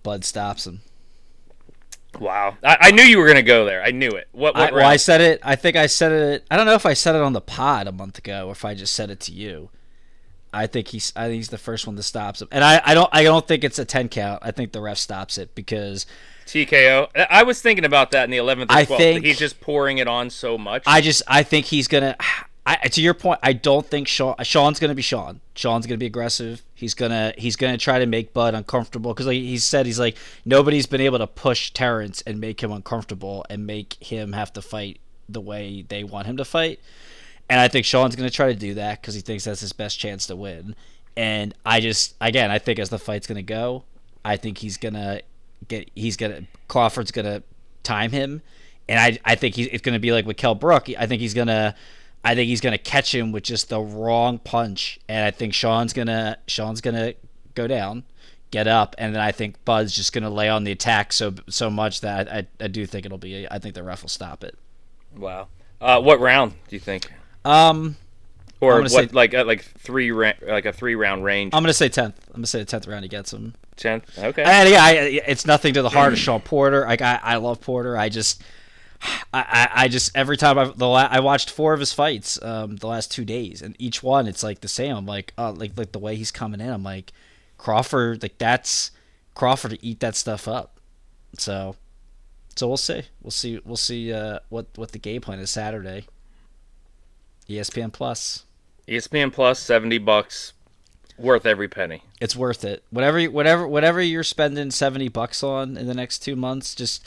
Bud 0.02 0.24
stops 0.24 0.66
him. 0.66 0.80
Wow, 2.18 2.56
I, 2.64 2.76
I 2.80 2.90
knew 2.90 3.02
you 3.02 3.18
were 3.18 3.26
gonna 3.26 3.42
go 3.42 3.64
there. 3.64 3.82
I 3.82 3.90
knew 3.90 4.08
it. 4.08 4.28
What 4.32 4.54
what 4.54 4.72
I, 4.72 4.74
well, 4.74 4.88
I 4.88 4.96
said 4.96 5.20
it. 5.20 5.40
I 5.42 5.56
think 5.56 5.76
I 5.76 5.86
said 5.86 6.12
it. 6.12 6.44
I 6.50 6.56
don't 6.56 6.66
know 6.66 6.74
if 6.74 6.86
I 6.86 6.94
said 6.94 7.14
it 7.14 7.20
on 7.20 7.32
the 7.32 7.40
pod 7.40 7.86
a 7.86 7.92
month 7.92 8.18
ago 8.18 8.48
or 8.48 8.52
if 8.52 8.64
I 8.64 8.74
just 8.74 8.94
said 8.94 9.10
it 9.10 9.20
to 9.20 9.32
you. 9.32 9.70
I 10.52 10.66
think 10.66 10.88
he's. 10.88 11.12
I 11.14 11.26
think 11.26 11.36
he's 11.36 11.50
the 11.50 11.58
first 11.58 11.86
one 11.86 11.96
that 11.96 12.04
stops 12.04 12.40
him, 12.40 12.48
and 12.50 12.64
I, 12.64 12.80
I 12.82 12.94
don't. 12.94 13.10
I 13.12 13.22
don't 13.22 13.46
think 13.46 13.64
it's 13.64 13.78
a 13.78 13.84
ten 13.84 14.08
count. 14.08 14.40
I 14.42 14.50
think 14.50 14.72
the 14.72 14.80
ref 14.80 14.96
stops 14.96 15.36
it 15.36 15.54
because 15.54 16.06
TKO. 16.48 17.08
I- 17.30 17.42
was 17.42 17.60
thinking 17.62 17.84
about 17.84 18.10
that 18.12 18.24
in 18.24 18.30
the 18.30 18.36
11th 18.38 18.70
or 18.70 18.74
I 18.74 18.84
12th. 18.84 18.96
think- 18.96 19.24
he's 19.24 19.38
just 19.38 19.60
pouring 19.60 19.98
it 19.98 20.08
on 20.08 20.30
so 20.30 20.58
much. 20.58 20.82
I 20.86 21.00
just 21.00 21.22
I 21.26 21.42
think 21.42 21.66
he's 21.66 21.88
gonna. 21.88 22.16
I, 22.66 22.76
to 22.88 23.00
your 23.00 23.14
point, 23.14 23.40
I 23.42 23.54
don't 23.54 23.86
think 23.86 24.08
Shawn 24.08 24.34
Shawn's 24.42 24.78
gonna 24.78 24.94
be 24.94 25.00
Shawn. 25.00 25.40
Shawn's 25.54 25.86
gonna 25.86 25.96
be 25.96 26.04
aggressive. 26.04 26.62
He's 26.74 26.92
gonna 26.92 27.32
he's 27.38 27.56
gonna 27.56 27.78
try 27.78 27.98
to 27.98 28.04
make 28.04 28.34
Bud 28.34 28.54
uncomfortable 28.54 29.14
because 29.14 29.26
like 29.26 29.36
he 29.38 29.56
said 29.56 29.86
he's 29.86 29.98
like 29.98 30.18
nobody's 30.44 30.84
been 30.84 31.00
able 31.00 31.16
to 31.18 31.26
push 31.26 31.70
Terence 31.70 32.22
and 32.26 32.38
make 32.40 32.62
him 32.62 32.70
uncomfortable 32.70 33.46
and 33.48 33.66
make 33.66 33.96
him 34.02 34.34
have 34.34 34.52
to 34.52 34.60
fight 34.60 34.98
the 35.30 35.40
way 35.40 35.84
they 35.88 36.04
want 36.04 36.26
him 36.26 36.36
to 36.36 36.44
fight. 36.44 36.78
And 37.48 37.58
I 37.58 37.68
think 37.68 37.86
Shawn's 37.86 38.14
gonna 38.16 38.28
try 38.28 38.48
to 38.52 38.58
do 38.58 38.74
that 38.74 39.00
because 39.00 39.14
he 39.14 39.22
thinks 39.22 39.44
that's 39.44 39.60
his 39.62 39.72
best 39.72 39.98
chance 39.98 40.26
to 40.26 40.36
win. 40.36 40.76
And 41.16 41.54
I 41.64 41.80
just 41.80 42.16
again 42.20 42.50
I 42.50 42.58
think 42.58 42.78
as 42.78 42.90
the 42.90 42.98
fight's 42.98 43.26
gonna 43.26 43.40
go, 43.42 43.84
I 44.26 44.36
think 44.36 44.58
he's 44.58 44.76
gonna 44.76 45.22
get 45.66 45.90
he's 45.94 46.16
gonna 46.16 46.42
Crawford's 46.68 47.10
gonna 47.10 47.42
time 47.82 48.10
him, 48.10 48.42
and 48.88 48.98
I 48.98 49.18
I 49.24 49.34
think 49.34 49.54
he's 49.54 49.66
it's 49.68 49.82
gonna 49.82 49.98
be 49.98 50.12
like 50.12 50.26
with 50.26 50.36
Kell 50.36 50.54
Brook. 50.54 50.88
I 50.98 51.06
think 51.06 51.20
he's 51.20 51.34
gonna 51.34 51.74
I 52.24 52.34
think 52.34 52.48
he's 52.48 52.60
gonna 52.60 52.78
catch 52.78 53.14
him 53.14 53.32
with 53.32 53.44
just 53.44 53.68
the 53.68 53.80
wrong 53.80 54.38
punch, 54.38 54.98
and 55.08 55.24
I 55.24 55.30
think 55.30 55.54
Shawn's 55.54 55.92
gonna 55.92 56.38
Shawn's 56.46 56.80
gonna 56.80 57.14
go 57.54 57.66
down, 57.66 58.04
get 58.50 58.66
up, 58.66 58.94
and 58.98 59.14
then 59.14 59.22
I 59.22 59.32
think 59.32 59.64
Bud's 59.64 59.94
just 59.94 60.12
gonna 60.12 60.30
lay 60.30 60.48
on 60.48 60.64
the 60.64 60.72
attack 60.72 61.12
so 61.12 61.34
so 61.48 61.70
much 61.70 62.00
that 62.02 62.30
I, 62.30 62.38
I, 62.38 62.46
I 62.64 62.68
do 62.68 62.86
think 62.86 63.06
it'll 63.06 63.18
be 63.18 63.46
I 63.50 63.58
think 63.58 63.74
the 63.74 63.82
ref 63.82 64.02
will 64.02 64.08
stop 64.08 64.44
it. 64.44 64.56
wow. 65.16 65.48
Uh, 65.80 66.00
what 66.00 66.18
round 66.18 66.54
do 66.68 66.74
you 66.74 66.80
think? 66.80 67.08
Um, 67.44 67.96
Or 68.60 68.80
what? 68.80 68.90
say- 68.90 69.06
like 69.12 69.34
uh, 69.34 69.44
like 69.44 69.62
three 69.62 70.10
ra- 70.10 70.32
like 70.42 70.66
a 70.66 70.72
three 70.72 70.94
round 70.94 71.24
range. 71.24 71.54
I'm 71.54 71.62
gonna 71.62 71.72
say 71.72 71.88
tenth. 71.88 72.18
I'm 72.28 72.36
gonna 72.36 72.46
say 72.46 72.58
the 72.58 72.64
tenth 72.64 72.86
round 72.88 73.04
he 73.04 73.08
gets 73.08 73.32
him. 73.32 73.54
Tenth. 73.76 74.18
Okay. 74.18 74.42
And 74.42 74.68
yeah, 74.68 74.82
I, 74.82 74.92
it's 75.26 75.46
nothing 75.46 75.74
to 75.74 75.82
the 75.82 75.88
heart 75.90 76.12
of 76.12 76.18
Shawn 76.18 76.40
Porter. 76.40 76.80
Like 76.80 77.00
I, 77.00 77.20
I 77.22 77.36
love 77.36 77.60
Porter. 77.60 77.96
I 77.96 78.08
just, 78.08 78.42
I, 79.32 79.68
I, 79.72 79.88
just 79.88 80.16
every 80.16 80.36
time 80.36 80.58
I 80.58 80.64
the 80.64 80.88
la- 80.88 81.08
I 81.08 81.20
watched 81.20 81.50
four 81.50 81.72
of 81.72 81.78
his 81.78 81.92
fights, 81.92 82.42
um, 82.42 82.76
the 82.76 82.88
last 82.88 83.12
two 83.12 83.24
days, 83.24 83.62
and 83.62 83.76
each 83.78 84.02
one 84.02 84.26
it's 84.26 84.42
like 84.42 84.60
the 84.60 84.68
same. 84.68 84.96
I'm 84.96 85.06
like, 85.06 85.32
uh, 85.38 85.52
like 85.52 85.72
like 85.76 85.92
the 85.92 86.00
way 86.00 86.16
he's 86.16 86.32
coming 86.32 86.60
in. 86.60 86.70
I'm 86.70 86.82
like, 86.82 87.12
Crawford, 87.56 88.22
like 88.22 88.38
that's 88.38 88.90
Crawford 89.34 89.70
to 89.70 89.86
eat 89.86 90.00
that 90.00 90.16
stuff 90.16 90.48
up. 90.48 90.80
So, 91.38 91.76
so 92.56 92.66
we'll 92.66 92.76
see. 92.76 93.02
We'll 93.22 93.30
see. 93.30 93.60
We'll 93.64 93.76
see 93.76 94.12
uh, 94.12 94.40
what 94.48 94.66
what 94.74 94.90
the 94.90 94.98
game 94.98 95.20
plan 95.20 95.38
is 95.38 95.52
Saturday. 95.52 96.06
ESPN 97.48 97.92
Plus. 97.92 98.44
ESPN 98.88 99.32
Plus, 99.32 99.58
seventy 99.58 99.98
bucks, 99.98 100.54
worth 101.18 101.44
every 101.46 101.68
penny. 101.68 102.02
it's 102.20 102.34
worth 102.34 102.64
it. 102.64 102.82
Whatever, 102.90 103.22
whatever, 103.26 103.68
whatever 103.68 104.00
you're 104.00 104.24
spending 104.24 104.70
seventy 104.70 105.08
bucks 105.08 105.42
on 105.42 105.76
in 105.76 105.86
the 105.86 105.94
next 105.94 106.20
two 106.20 106.36
months, 106.36 106.74
just 106.74 107.04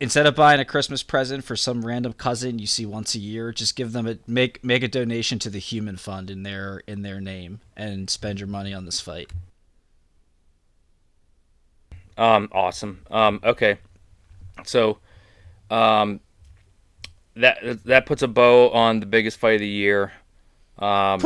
instead 0.00 0.26
of 0.26 0.34
buying 0.34 0.60
a 0.60 0.64
Christmas 0.64 1.02
present 1.02 1.44
for 1.44 1.56
some 1.56 1.84
random 1.86 2.12
cousin 2.12 2.58
you 2.58 2.66
see 2.66 2.84
once 2.84 3.14
a 3.14 3.18
year, 3.18 3.52
just 3.52 3.76
give 3.76 3.92
them 3.92 4.06
a 4.06 4.18
make 4.26 4.62
make 4.64 4.82
a 4.82 4.88
donation 4.88 5.38
to 5.38 5.50
the 5.50 5.58
Human 5.58 5.96
Fund 5.96 6.30
in 6.30 6.42
their 6.42 6.82
in 6.86 7.02
their 7.02 7.20
name 7.20 7.60
and 7.76 8.10
spend 8.10 8.40
your 8.40 8.48
money 8.48 8.74
on 8.74 8.84
this 8.84 9.00
fight. 9.00 9.30
Um, 12.18 12.48
awesome. 12.52 13.02
Um, 13.10 13.40
okay. 13.44 13.78
So, 14.64 14.98
um, 15.70 16.20
that 17.36 17.84
that 17.84 18.06
puts 18.06 18.22
a 18.22 18.28
bow 18.28 18.70
on 18.70 19.00
the 19.00 19.06
biggest 19.06 19.38
fight 19.38 19.54
of 19.56 19.60
the 19.60 19.68
year. 19.68 20.12
Um, 20.78 21.20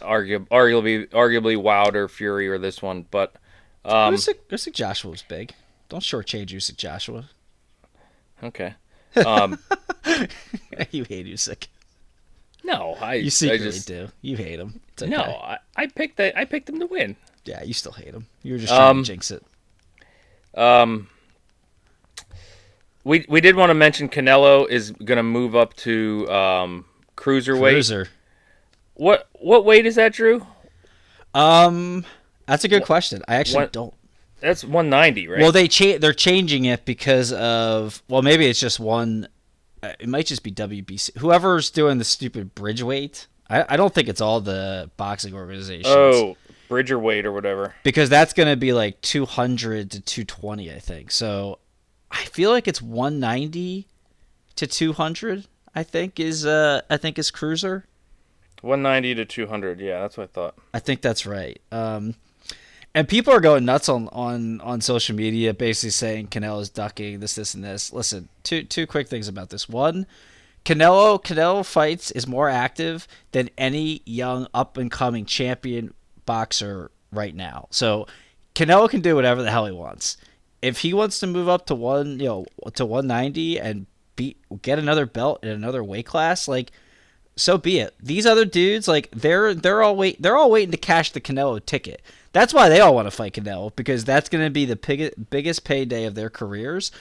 argu- 0.00 0.48
arguably, 0.48 1.06
arguably 1.10 1.56
Wilder, 1.60 2.08
Fury, 2.08 2.48
or 2.48 2.58
this 2.58 2.80
one, 2.80 3.04
but 3.10 3.34
um, 3.84 4.14
Usyk, 4.14 4.36
Usyk 4.50 4.72
Joshua 4.72 5.10
was 5.10 5.22
big. 5.22 5.52
Don't 5.88 6.02
shortchange 6.02 6.48
Usyk 6.50 6.76
Joshua. 6.76 7.28
okay. 8.42 8.74
Um, 9.26 9.58
you 10.92 11.02
hate 11.04 11.26
Usyk. 11.26 11.66
No, 12.62 12.96
I 13.00 13.14
You 13.14 13.26
I 13.26 13.28
secretly 13.30 13.66
just, 13.72 13.88
do. 13.88 14.08
You 14.22 14.36
hate 14.36 14.60
him. 14.60 14.80
It's 14.92 15.02
okay. 15.02 15.10
No, 15.10 15.22
I, 15.22 15.58
I 15.76 15.86
picked 15.88 16.16
that. 16.18 16.38
I 16.38 16.44
picked 16.44 16.68
him 16.68 16.78
to 16.78 16.86
win. 16.86 17.16
Yeah, 17.44 17.62
you 17.64 17.72
still 17.72 17.90
hate 17.92 18.14
him. 18.14 18.26
You 18.44 18.52
were 18.52 18.58
just 18.58 18.72
trying 18.72 18.90
Um, 18.90 19.02
to 19.02 19.06
jinx 19.10 19.32
it. 19.32 19.44
Um, 20.54 21.08
we 23.04 23.24
we 23.28 23.40
did 23.40 23.56
want 23.56 23.70
to 23.70 23.74
mention 23.74 24.08
Canelo 24.08 24.68
is 24.68 24.90
gonna 24.92 25.22
move 25.22 25.56
up 25.56 25.74
to 25.78 26.30
um 26.30 26.84
cruiserweight. 27.16 27.72
Cruiser. 27.72 28.08
What 29.00 29.28
what 29.32 29.64
weight 29.64 29.86
is 29.86 29.94
that, 29.94 30.12
Drew? 30.12 30.46
Um, 31.32 32.04
that's 32.44 32.64
a 32.64 32.68
good 32.68 32.84
question. 32.84 33.22
I 33.26 33.36
actually 33.36 33.62
what- 33.64 33.72
don't. 33.72 33.94
That's 34.40 34.62
190, 34.62 35.28
right? 35.28 35.40
Well, 35.40 35.52
they 35.52 35.68
cha- 35.68 35.96
they're 35.98 36.12
changing 36.14 36.66
it 36.66 36.84
because 36.84 37.32
of 37.32 38.02
well, 38.08 38.20
maybe 38.20 38.44
it's 38.46 38.60
just 38.60 38.78
one. 38.78 39.26
uh, 39.82 39.92
It 39.98 40.08
might 40.08 40.26
just 40.26 40.42
be 40.42 40.50
WBC. 40.50 41.16
Whoever's 41.18 41.70
doing 41.70 41.96
the 41.96 42.04
stupid 42.04 42.54
bridge 42.54 42.82
weight. 42.82 43.26
I, 43.48 43.64
I 43.70 43.76
don't 43.78 43.94
think 43.94 44.08
it's 44.08 44.20
all 44.20 44.42
the 44.42 44.90
boxing 44.98 45.32
organizations. 45.34 45.86
oh, 45.88 46.36
Bridger 46.68 46.98
weight 46.98 47.24
or 47.24 47.32
whatever. 47.32 47.74
because 47.82 48.10
that's 48.10 48.34
going 48.34 48.48
to 48.50 48.56
be 48.56 48.72
like 48.74 49.00
200 49.00 49.90
to 49.92 50.00
220 50.00 50.72
i 50.72 50.78
think 50.78 51.10
so 51.10 51.58
i 52.12 52.22
feel 52.26 52.50
like 52.52 52.68
it's 52.68 52.80
190 52.80 53.88
to 54.54 54.66
200 54.68 55.46
i 55.74 55.82
think 55.82 56.20
is 56.20 56.46
uh 56.46 56.80
i 56.88 56.96
think 56.96 57.18
is 57.18 57.32
cruiser 57.32 57.86
190 58.62 59.14
to 59.16 59.24
200. 59.24 59.80
Yeah, 59.80 60.00
that's 60.00 60.16
what 60.16 60.24
I 60.24 60.26
thought. 60.26 60.54
i 60.74 60.78
think 60.78 61.00
that's 61.00 61.26
right 61.26 61.60
um 61.72 62.14
and 62.94 63.08
people 63.08 63.32
are 63.32 63.40
going 63.40 63.64
nuts 63.64 63.88
on 63.88 64.08
on 64.08 64.60
on 64.60 64.80
social 64.80 65.14
media 65.14 65.54
basically 65.54 65.90
saying 65.90 66.28
Canelo 66.28 66.60
is 66.60 66.70
ducking 66.70 67.20
this 67.20 67.34
this 67.36 67.54
and 67.54 67.64
this 67.64 67.92
listen 67.92 68.28
two 68.42 68.62
two 68.64 68.86
quick 68.86 69.08
things 69.08 69.28
about 69.28 69.50
this 69.50 69.68
one 69.68 70.06
Canelo 70.64 71.22
Canelo 71.22 71.64
fights 71.64 72.10
is 72.10 72.26
more 72.26 72.48
active 72.48 73.06
than 73.32 73.48
any 73.56 74.02
young 74.04 74.46
up 74.52 74.76
and 74.76 74.90
coming 74.90 75.24
champion 75.24 75.94
boxer 76.26 76.90
right 77.12 77.34
now. 77.34 77.66
So 77.70 78.06
Canelo 78.54 78.88
can 78.90 79.00
do 79.00 79.14
whatever 79.14 79.42
the 79.42 79.50
hell 79.50 79.66
he 79.66 79.72
wants. 79.72 80.16
If 80.60 80.80
he 80.80 80.92
wants 80.92 81.18
to 81.20 81.26
move 81.26 81.48
up 81.48 81.66
to 81.66 81.74
one, 81.74 82.20
you 82.20 82.26
know, 82.26 82.46
to 82.74 82.84
190 82.84 83.58
and 83.58 83.86
beat 84.16 84.36
get 84.60 84.78
another 84.78 85.06
belt 85.06 85.42
in 85.42 85.48
another 85.48 85.82
weight 85.82 86.04
class, 86.06 86.46
like 86.46 86.72
so 87.40 87.58
be 87.58 87.78
it. 87.78 87.94
These 88.02 88.26
other 88.26 88.44
dudes, 88.44 88.86
like 88.86 89.10
they're 89.12 89.54
they're 89.54 89.82
all 89.82 89.96
wait 89.96 90.20
they're 90.20 90.36
all 90.36 90.50
waiting 90.50 90.70
to 90.72 90.76
cash 90.76 91.10
the 91.12 91.20
Canelo 91.20 91.64
ticket. 91.64 92.02
That's 92.32 92.54
why 92.54 92.68
they 92.68 92.80
all 92.80 92.94
want 92.94 93.06
to 93.06 93.10
fight 93.10 93.34
Canelo 93.34 93.74
because 93.74 94.04
that's 94.04 94.28
going 94.28 94.44
to 94.44 94.50
be 94.50 94.64
the 94.64 94.76
big, 94.76 95.12
biggest 95.30 95.64
payday 95.64 96.04
of 96.04 96.14
their 96.14 96.30
careers 96.30 96.92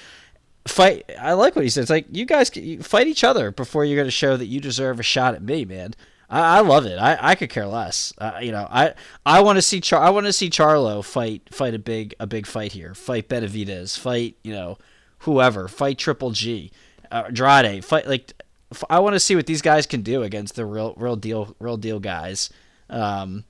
fight. 0.68 1.10
I 1.20 1.34
like 1.34 1.56
what 1.56 1.64
he 1.64 1.70
said. 1.70 1.82
It's 1.82 1.90
like 1.90 2.08
you 2.12 2.26
guys 2.26 2.56
you 2.56 2.82
fight 2.82 3.08
each 3.08 3.24
other 3.24 3.52
before 3.52 3.86
you're 3.86 3.98
going 3.98 4.08
to 4.08 4.12
show 4.12 4.38
that 4.38 4.46
you 4.46 4.60
deserve 4.60 5.00
a 5.00 5.04
shot 5.04 5.36
at 5.36 5.42
me, 5.42 5.66
man. 5.66 5.94
I, 6.30 6.58
I 6.58 6.60
love 6.62 6.86
it. 6.86 6.98
I, 6.98 7.18
I 7.20 7.36
could 7.36 7.50
care 7.50 7.68
less. 7.68 8.14
Uh, 8.18 8.40
you 8.42 8.52
know, 8.52 8.68
I 8.70 8.94
I 9.26 9.42
want 9.42 9.58
to 9.58 9.62
see 9.62 9.82
Char. 9.82 10.02
I 10.02 10.10
want 10.10 10.26
to 10.26 10.34
see 10.34 10.50
Charlo 10.50 11.04
fight 11.04 11.54
fight 11.54 11.74
a 11.74 11.80
big 11.80 12.16
a 12.20 12.28
big 12.28 12.46
fight 12.46 12.74
here. 12.74 12.94
Fight 12.94 13.28
Benavidez. 13.28 13.98
Fight 13.98 14.38
you 14.44 14.54
know 14.54 14.78
whoever. 15.20 15.68
Fight 15.68 15.98
Triple 15.98 16.32
G. 16.32 16.72
Uh. 17.12 17.32
Fight 17.82 18.08
like 18.08 18.34
I 18.90 19.00
want 19.00 19.16
to 19.16 19.20
see 19.20 19.36
what 19.36 19.46
these 19.48 19.62
guys 19.62 19.86
can 19.88 20.02
do 20.02 20.24
against 20.24 20.56
the 20.56 20.66
real 20.66 20.94
real 20.98 21.16
deal 21.16 21.56
real 21.60 21.78
deal 21.78 22.00
guys. 22.00 22.50
Um, 22.90 23.44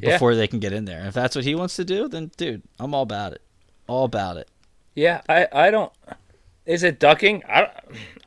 Yeah. 0.00 0.12
before 0.12 0.34
they 0.34 0.46
can 0.48 0.58
get 0.58 0.72
in 0.72 0.84
there. 0.86 1.06
If 1.06 1.14
that's 1.14 1.36
what 1.36 1.44
he 1.44 1.54
wants 1.54 1.76
to 1.76 1.84
do, 1.84 2.08
then 2.08 2.30
dude, 2.36 2.62
I'm 2.80 2.94
all 2.94 3.02
about 3.02 3.32
it. 3.32 3.42
All 3.86 4.04
about 4.04 4.36
it. 4.38 4.48
Yeah, 4.94 5.20
I 5.28 5.48
I 5.52 5.70
don't. 5.70 5.92
Is 6.64 6.82
it 6.82 6.98
ducking? 7.00 7.42
I 7.48 7.60
don't, 7.62 7.72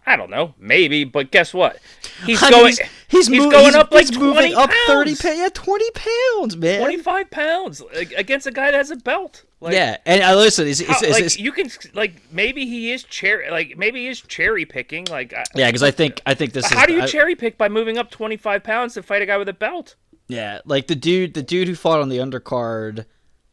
I 0.06 0.16
don't 0.16 0.30
know. 0.30 0.54
Maybe, 0.60 1.04
but 1.06 1.32
guess 1.32 1.54
what? 1.54 1.78
He's 2.26 2.42
I 2.44 2.50
mean, 2.50 2.60
going. 2.60 2.68
he's, 2.68 2.80
he's, 3.08 3.28
he's 3.28 3.40
going 3.40 3.52
he's- 3.64 3.76
up 3.76 3.92
like 3.92 4.02
he's 4.08 4.12
20 4.12 4.26
moving 4.34 4.54
up 4.56 4.70
pounds. 4.70 4.88
30 4.88 5.16
pounds. 5.16 5.38
Yeah, 5.40 5.50
20 5.54 5.86
pounds, 5.92 6.58
man. 6.58 6.82
25 6.82 7.32
pounds 7.32 7.82
against 8.18 8.46
a 8.48 8.52
guy 8.52 8.72
that 8.72 8.78
has 8.78 8.92
a 8.92 8.98
belt. 8.98 9.44
Like, 9.66 9.74
yeah, 9.74 9.98
and 10.06 10.24
I 10.24 10.36
listen, 10.36 10.68
is, 10.68 10.80
is, 10.80 11.02
is, 11.02 11.10
like 11.12 11.24
is- 11.24 11.40
you 11.40 11.52
can 11.52 11.70
like 11.94 12.22
maybe 12.32 12.66
he 12.66 12.92
is 12.92 13.04
cherry 13.04 13.50
like 13.50 13.78
maybe 13.78 14.02
he 14.02 14.08
is 14.08 14.22
cherry 14.22 14.66
picking 14.66 15.06
like 15.06 15.34
I- 15.34 15.44
yeah, 15.56 15.68
because 15.68 15.84
I 15.84 15.92
think 15.92 16.22
I 16.26 16.34
think 16.36 16.54
this 16.54 16.66
is 16.66 16.72
how 16.72 16.86
do 16.86 16.94
you 16.94 17.02
I- 17.02 17.08
cherry 17.08 17.36
pick 17.36 17.58
by 17.58 17.68
moving 17.68 17.98
up 17.98 18.12
25 18.12 18.64
pounds 18.64 18.94
to 18.94 19.04
fight 19.04 19.22
a 19.22 19.26
guy 19.26 19.38
with 19.38 19.50
a 19.50 19.54
belt? 19.54 19.96
Yeah, 20.28 20.60
like 20.66 20.88
the 20.88 20.96
dude, 20.96 21.34
the 21.34 21.44
dude 21.44 21.68
who 21.68 21.76
fought 21.76 22.00
on 22.00 22.10
the 22.10 22.18
undercard, 22.18 23.06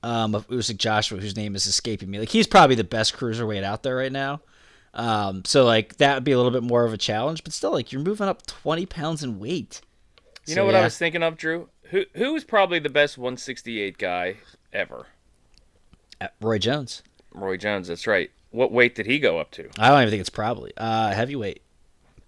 um, 0.02 0.34
of 0.34 0.46
Usyk 0.48 0.76
Joshua, 0.78 1.18
whose 1.20 1.36
name 1.36 1.54
is 1.54 1.66
escaping 1.66 2.10
me. 2.10 2.18
Like 2.18 2.28
he's 2.30 2.46
probably 2.46 2.76
the 2.76 2.84
best 2.84 3.16
cruiserweight 3.16 3.62
out 3.62 3.82
there 3.82 3.96
right 3.96 4.12
now. 4.12 4.40
Um, 4.94 5.42
so 5.46 5.64
like 5.64 5.96
that 5.98 6.14
would 6.14 6.24
be 6.24 6.32
a 6.32 6.36
little 6.36 6.52
bit 6.52 6.62
more 6.62 6.84
of 6.84 6.92
a 6.92 6.98
challenge, 6.98 7.44
but 7.44 7.52
still, 7.52 7.72
like 7.72 7.92
you're 7.92 8.02
moving 8.02 8.28
up 8.28 8.46
20 8.46 8.84
pounds 8.86 9.22
in 9.22 9.38
weight. 9.38 9.80
You 10.46 10.54
So, 10.54 10.60
know 10.60 10.66
what 10.66 10.74
I 10.74 10.82
was 10.84 10.98
thinking 10.98 11.22
of, 11.22 11.36
Drew? 11.36 11.68
Who 11.90 12.04
who 12.14 12.34
is 12.36 12.44
probably 12.44 12.78
the 12.78 12.88
best 12.90 13.16
168 13.18 13.96
guy 13.98 14.36
ever? 14.72 15.06
Uh, 16.24 16.28
Roy 16.40 16.58
Jones. 16.58 17.02
Roy 17.32 17.56
Jones. 17.56 17.88
That's 17.88 18.06
right. 18.06 18.30
What 18.50 18.70
weight 18.72 18.94
did 18.94 19.06
he 19.06 19.18
go 19.18 19.38
up 19.38 19.50
to? 19.52 19.68
I 19.78 19.88
don't 19.88 20.00
even 20.02 20.10
think 20.10 20.20
it's 20.20 20.28
probably 20.30 20.72
uh 20.76 21.10
heavyweight. 21.12 21.62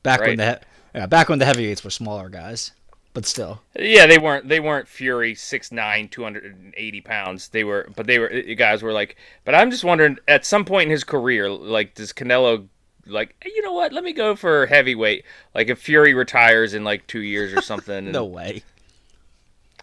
Back 0.02 0.20
when 0.20 0.36
the 0.38 0.46
he- 0.52 0.98
yeah, 1.00 1.06
back 1.06 1.28
when 1.28 1.38
the 1.38 1.44
heavyweights 1.44 1.82
were 1.84 1.90
smaller 1.90 2.28
guys, 2.28 2.72
but 3.12 3.26
still. 3.26 3.60
Yeah, 3.78 4.06
they 4.06 4.18
weren't. 4.18 4.48
They 4.48 4.60
weren't 4.60 4.86
Fury 4.88 5.34
6'9", 5.34 6.10
280 6.10 7.00
pounds. 7.00 7.48
They 7.48 7.64
were, 7.64 7.88
but 7.96 8.06
they 8.06 8.18
were. 8.18 8.32
uh, 8.32 8.54
Guys 8.56 8.82
were 8.82 8.92
like. 8.92 9.16
But 9.44 9.54
I'm 9.54 9.70
just 9.70 9.84
wondering, 9.84 10.18
at 10.28 10.44
some 10.46 10.64
point 10.64 10.84
in 10.86 10.90
his 10.90 11.04
career, 11.04 11.50
like, 11.50 11.94
does 11.94 12.12
Canelo, 12.12 12.68
like, 13.06 13.34
"Hey, 13.42 13.50
you 13.54 13.62
know 13.62 13.72
what? 13.72 13.92
Let 13.92 14.04
me 14.04 14.12
go 14.12 14.36
for 14.36 14.66
heavyweight. 14.66 15.24
Like, 15.54 15.68
if 15.68 15.78
Fury 15.80 16.14
retires 16.14 16.74
in 16.74 16.84
like 16.84 17.06
two 17.06 17.20
years 17.22 17.52
or 17.52 17.60
something. 17.60 18.10
No 18.12 18.24
way. 18.24 18.62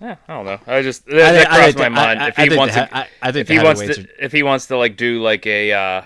Eh, 0.02 0.16
I 0.28 0.34
don't 0.34 0.46
know. 0.46 0.60
I 0.68 0.82
just 0.82 1.06
that, 1.06 1.16
I 1.16 1.18
that 1.32 1.34
think- 1.38 1.50
I 1.50 1.56
crossed 1.58 1.66
think 1.66 1.78
my 1.78 1.84
the- 1.84 1.90
mind. 1.92 2.20
I- 2.24 2.28
if 2.30 2.40
I 2.40 2.44
he 2.44 2.50
think 2.50 2.60
wants 2.60 2.74
to, 2.76 2.98
I- 2.98 3.08
I 3.22 3.32
think 3.32 3.42
if 3.42 3.48
he 3.50 3.60
wants 3.64 3.82
to, 3.82 4.08
if 4.20 4.32
he 4.32 4.44
wants 4.44 4.66
to 4.68 4.78
like 4.78 4.98
do 4.98 5.22
like 5.22 5.46
a 5.46 5.72
uh, 5.74 6.02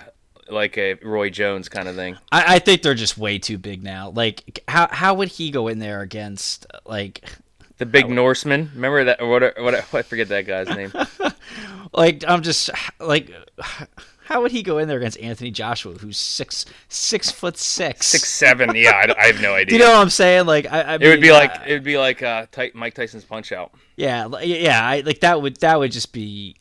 like 0.50 0.78
a 0.78 0.96
Roy 0.96 1.30
Jones 1.30 1.70
kind 1.70 1.88
of 1.88 1.96
thing. 1.96 2.18
I, 2.32 2.56
I 2.56 2.60
think 2.60 2.82
they're 2.82 2.94
just 2.94 3.18
way 3.18 3.40
too 3.40 3.58
big 3.58 3.84
now. 3.84 4.10
Like, 4.10 4.64
how 4.68 4.88
how 4.92 5.14
would 5.16 5.30
he 5.30 5.50
go 5.50 5.68
in 5.70 5.80
there 5.80 6.02
against 6.02 6.68
like 6.86 7.24
The 7.78 7.86
big 7.86 8.10
Norseman. 8.10 8.70
Remember 8.76 9.06
that? 9.06 9.22
What? 9.26 9.60
What? 9.62 9.76
I 9.94 10.02
forget 10.02 10.28
that 10.28 10.46
guy's 10.46 10.68
name. 10.70 10.92
like 11.94 12.24
I'm 12.28 12.42
just 12.44 12.70
like 13.00 13.32
how 14.26 14.42
would 14.42 14.52
he 14.52 14.64
go 14.64 14.80
in 14.80 14.88
there 14.88 14.98
against 14.98 15.20
Anthony 15.20 15.52
Joshua, 15.52 15.94
who's 15.94 16.18
six 16.18 16.66
six 16.90 17.32
foot 17.32 17.58
six? 17.58 18.08
Six. 18.08 18.42
Yeah, 18.42 18.92
I, 18.92 19.14
I 19.18 19.26
have 19.28 19.42
no 19.42 19.54
idea. 19.54 19.66
Do 19.70 19.76
you 19.76 19.80
know 19.80 19.92
what 19.92 20.02
I'm 20.02 20.10
saying? 20.10 20.46
Like, 20.48 20.66
I, 20.72 20.82
I 20.82 20.96
it 20.96 21.08
would 21.08 21.22
be 21.22 21.28
mean, 21.28 21.34
like 21.34 21.52
uh, 21.52 21.64
it 21.68 21.74
would 21.74 21.84
be 21.84 21.98
like 21.98 22.24
uh, 22.24 22.48
Mike 22.74 22.96
Tyson's 22.96 23.24
Punch 23.24 23.52
Out. 23.52 23.72
yeah, 23.96 24.28
yeah, 24.42 24.84
I, 24.84 25.02
like 25.02 25.20
that 25.20 25.42
would 25.42 25.58
that 25.58 25.80
would 25.80 25.92
just 25.92 26.12
be 26.12 26.56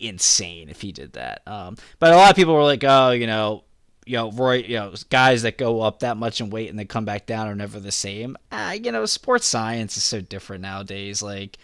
insane 0.00 0.68
if 0.68 0.80
he 0.80 0.92
did 0.92 1.12
that. 1.12 1.42
Um, 1.46 1.76
but 1.98 2.12
a 2.12 2.16
lot 2.16 2.30
of 2.30 2.36
people 2.36 2.54
were 2.54 2.64
like, 2.64 2.84
oh, 2.84 3.12
you 3.12 3.26
know, 3.26 3.64
you 4.06 4.16
know, 4.16 4.30
Roy, 4.32 4.56
you 4.56 4.76
know, 4.76 4.92
guys 5.08 5.42
that 5.42 5.56
go 5.56 5.80
up 5.80 6.00
that 6.00 6.16
much 6.16 6.40
in 6.40 6.50
weight 6.50 6.68
and 6.68 6.78
then 6.78 6.86
come 6.86 7.04
back 7.04 7.26
down 7.26 7.48
are 7.48 7.54
never 7.54 7.80
the 7.80 7.92
same. 7.92 8.36
Ah, 8.52 8.72
you 8.72 8.92
know, 8.92 9.06
sports 9.06 9.46
science 9.46 9.96
is 9.96 10.04
so 10.04 10.20
different 10.20 10.62
nowadays. 10.62 11.22
Like, 11.22 11.58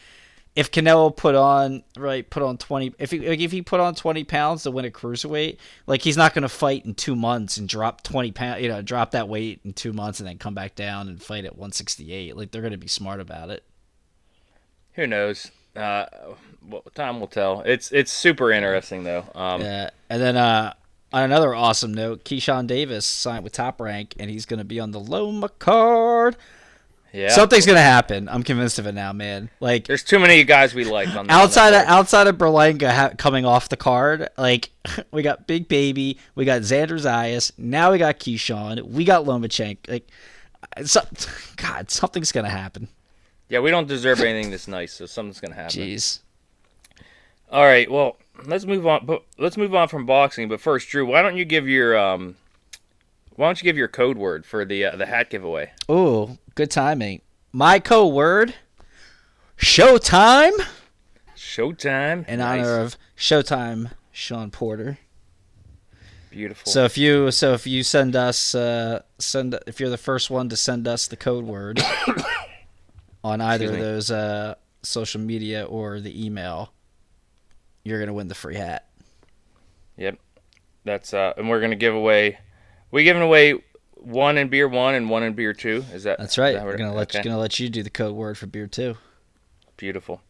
if 0.56 0.70
Canelo 0.70 1.14
put 1.16 1.34
on 1.34 1.82
right, 1.96 2.28
put 2.28 2.42
on 2.42 2.58
twenty, 2.58 2.92
if 2.98 3.10
he 3.10 3.20
like, 3.20 3.40
if 3.40 3.52
he 3.52 3.62
put 3.62 3.80
on 3.80 3.94
twenty 3.94 4.24
pounds 4.24 4.64
to 4.64 4.70
win 4.70 4.84
a 4.84 4.90
cruiserweight, 4.90 5.58
like 5.86 6.02
he's 6.02 6.16
not 6.16 6.34
going 6.34 6.42
to 6.42 6.48
fight 6.48 6.84
in 6.84 6.94
two 6.94 7.14
months 7.14 7.56
and 7.56 7.68
drop 7.68 8.02
twenty 8.02 8.32
pound, 8.32 8.62
you 8.62 8.68
know, 8.68 8.82
drop 8.82 9.12
that 9.12 9.28
weight 9.28 9.60
in 9.64 9.72
two 9.72 9.92
months 9.92 10.18
and 10.20 10.28
then 10.28 10.38
come 10.38 10.54
back 10.54 10.74
down 10.74 11.08
and 11.08 11.22
fight 11.22 11.44
at 11.44 11.56
one 11.56 11.72
sixty 11.72 12.12
eight. 12.12 12.36
Like 12.36 12.50
they're 12.50 12.62
going 12.62 12.72
to 12.72 12.78
be 12.78 12.88
smart 12.88 13.20
about 13.20 13.50
it. 13.50 13.64
Who 14.94 15.06
knows? 15.06 15.50
Uh, 15.76 16.06
well, 16.66 16.82
time 16.94 17.20
will 17.20 17.28
tell. 17.28 17.62
It's 17.62 17.92
it's 17.92 18.10
super 18.10 18.50
interesting 18.50 19.04
though. 19.04 19.24
Um, 19.34 19.60
Yeah, 19.60 19.90
and 20.08 20.20
then 20.20 20.36
uh, 20.36 20.74
on 21.12 21.22
another 21.22 21.54
awesome 21.54 21.94
note, 21.94 22.24
Keyshawn 22.24 22.66
Davis 22.66 23.06
signed 23.06 23.44
with 23.44 23.52
Top 23.52 23.80
Rank, 23.80 24.14
and 24.18 24.28
he's 24.28 24.46
going 24.46 24.58
to 24.58 24.64
be 24.64 24.80
on 24.80 24.90
the 24.90 25.00
Loma 25.00 25.48
card. 25.48 26.36
Yeah. 27.12 27.30
Something's 27.30 27.66
going 27.66 27.76
to 27.76 27.82
happen. 27.82 28.28
I'm 28.28 28.42
convinced 28.42 28.78
of 28.78 28.86
it 28.86 28.92
now, 28.92 29.12
man. 29.12 29.50
Like 29.60 29.86
There's 29.86 30.04
too 30.04 30.18
many 30.18 30.44
guys 30.44 30.74
we 30.74 30.84
like 30.84 31.08
on 31.14 31.26
the 31.26 31.32
outside 31.32 31.74
of 31.74 31.86
outside 31.86 32.26
of 32.26 32.36
Berlanga 32.36 32.90
ha- 32.90 33.12
coming 33.16 33.44
off 33.44 33.68
the 33.68 33.76
card, 33.76 34.28
like 34.38 34.70
we 35.12 35.22
got 35.22 35.46
Big 35.46 35.68
Baby, 35.68 36.18
we 36.34 36.44
got 36.44 36.62
Xander 36.62 36.98
Zayas, 36.98 37.52
now 37.58 37.92
we 37.92 37.98
got 37.98 38.18
Keyshawn, 38.18 38.82
we 38.82 39.04
got 39.04 39.24
Lomachenko. 39.24 39.88
Like, 39.88 40.08
so, 40.84 41.00
God, 41.56 41.90
something's 41.90 42.32
going 42.32 42.44
to 42.44 42.50
happen. 42.50 42.88
Yeah, 43.50 43.58
we 43.58 43.72
don't 43.72 43.88
deserve 43.88 44.20
anything 44.20 44.52
this 44.52 44.68
nice, 44.68 44.92
so 44.92 45.06
something's 45.06 45.40
gonna 45.40 45.56
happen. 45.56 45.80
Jeez. 45.80 46.20
All 47.50 47.64
right, 47.64 47.90
well, 47.90 48.16
let's 48.46 48.64
move 48.64 48.86
on. 48.86 49.04
But 49.04 49.24
let's 49.38 49.56
move 49.56 49.74
on 49.74 49.88
from 49.88 50.06
boxing. 50.06 50.48
But 50.48 50.60
first, 50.60 50.88
Drew, 50.88 51.04
why 51.04 51.20
don't 51.20 51.36
you 51.36 51.44
give 51.44 51.68
your 51.68 51.98
um, 51.98 52.36
why 53.40 53.46
don't 53.46 53.58
you 53.62 53.64
give 53.64 53.78
your 53.78 53.88
code 53.88 54.18
word 54.18 54.44
for 54.44 54.66
the 54.66 54.84
uh, 54.84 54.96
the 54.96 55.06
hat 55.06 55.30
giveaway? 55.30 55.72
Ooh, 55.90 56.36
good 56.54 56.70
timing. 56.70 57.22
My 57.52 57.78
code 57.78 58.12
word, 58.12 58.54
Showtime. 59.56 60.52
Showtime. 61.34 62.28
in 62.28 62.40
Nice. 62.40 62.60
honor 62.60 62.80
of 62.80 62.98
Showtime 63.16 63.92
Shawn 64.12 64.50
Porter. 64.50 64.98
Beautiful. 66.28 66.70
So 66.70 66.84
if 66.84 66.98
you 66.98 67.30
so 67.30 67.54
if 67.54 67.66
you 67.66 67.82
send 67.82 68.14
us 68.14 68.54
uh, 68.54 69.00
send 69.18 69.58
if 69.66 69.80
you're 69.80 69.88
the 69.88 69.96
first 69.96 70.28
one 70.28 70.50
to 70.50 70.56
send 70.56 70.86
us 70.86 71.08
the 71.08 71.16
code 71.16 71.46
word 71.46 71.80
on 73.24 73.40
either 73.40 73.64
Excuse 73.64 73.70
of 73.70 73.78
those 73.78 74.10
uh, 74.10 74.54
social 74.82 75.20
media 75.22 75.64
or 75.64 75.98
the 75.98 76.26
email, 76.26 76.74
you're 77.84 78.00
gonna 78.00 78.12
win 78.12 78.28
the 78.28 78.34
free 78.34 78.56
hat. 78.56 78.86
Yep. 79.96 80.18
That's 80.84 81.14
uh, 81.14 81.32
and 81.38 81.48
we're 81.48 81.62
gonna 81.62 81.74
give 81.74 81.94
away. 81.94 82.38
We 82.90 83.04
giving 83.04 83.22
away 83.22 83.62
one 83.94 84.38
in 84.38 84.48
beer 84.48 84.68
one 84.68 84.94
and 84.94 85.10
one 85.10 85.22
in 85.22 85.34
beer 85.34 85.52
two. 85.52 85.84
Is 85.92 86.04
that? 86.04 86.18
That's 86.18 86.38
right. 86.38 86.54
that 86.54 86.64
We're 86.64 86.76
gonna 86.76 86.94
let 86.94 87.14
okay. 87.14 87.22
gonna 87.22 87.38
let 87.38 87.58
you 87.60 87.68
do 87.68 87.82
the 87.82 87.90
code 87.90 88.14
word 88.14 88.38
for 88.38 88.46
beer 88.46 88.66
two. 88.66 88.96
Beautiful. 89.76 90.20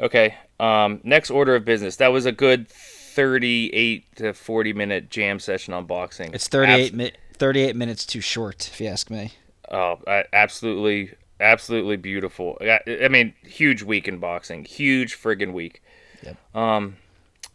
Okay. 0.00 0.36
Um, 0.58 1.00
next 1.04 1.30
order 1.30 1.54
of 1.54 1.64
business. 1.64 1.96
That 1.96 2.12
was 2.12 2.26
a 2.26 2.32
good 2.32 2.68
thirty-eight 2.68 4.16
to 4.16 4.32
forty 4.32 4.72
minute 4.72 5.10
jam 5.10 5.38
session 5.38 5.74
on 5.74 5.86
boxing. 5.86 6.32
It's 6.34 6.48
38, 6.48 6.86
Abs- 6.86 6.92
mi- 6.92 7.12
38 7.34 7.76
minutes 7.76 8.06
too 8.06 8.20
short, 8.20 8.68
if 8.68 8.80
you 8.80 8.88
ask 8.88 9.10
me. 9.10 9.32
Oh, 9.70 9.98
I, 10.06 10.24
absolutely, 10.32 11.14
absolutely 11.40 11.96
beautiful. 11.96 12.58
I, 12.60 12.80
I 13.02 13.08
mean, 13.08 13.34
huge 13.42 13.82
week 13.82 14.08
in 14.08 14.18
boxing. 14.18 14.64
Huge 14.64 15.16
friggin' 15.16 15.52
week. 15.52 15.82
Yep. 16.22 16.56
Um, 16.56 16.96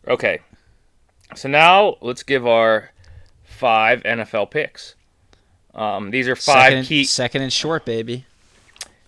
okay. 0.07 0.39
So 1.35 1.47
now 1.47 1.97
let's 2.01 2.23
give 2.23 2.47
our 2.47 2.89
five 3.59 4.01
NFL 4.03 4.49
picks. 4.51 4.95
Um, 5.75 6.11
these 6.11 6.27
are 6.27 6.35
five 6.35 6.71
second, 6.71 6.85
key. 6.85 7.03
second 7.03 7.41
and 7.43 7.53
short, 7.53 7.85
baby. 7.85 8.25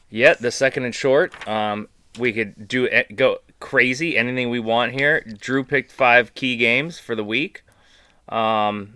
Yeah, 0.10 0.34
the 0.34 0.52
second 0.52 0.84
and 0.86 0.94
short. 0.94 1.48
Um, 1.48 1.88
we 2.20 2.34
could 2.34 2.68
do 2.68 2.84
it, 2.86 3.16
go 3.16 3.38
crazy, 3.60 4.18
anything 4.18 4.50
we 4.50 4.60
want 4.60 4.92
here. 4.92 5.22
Drew 5.22 5.64
picked 5.64 5.92
five 5.92 6.36
key 6.36 6.58
games 6.58 7.00
for 7.00 7.16
the 7.16 7.24
week. 7.24 7.64
Um, 8.30 8.96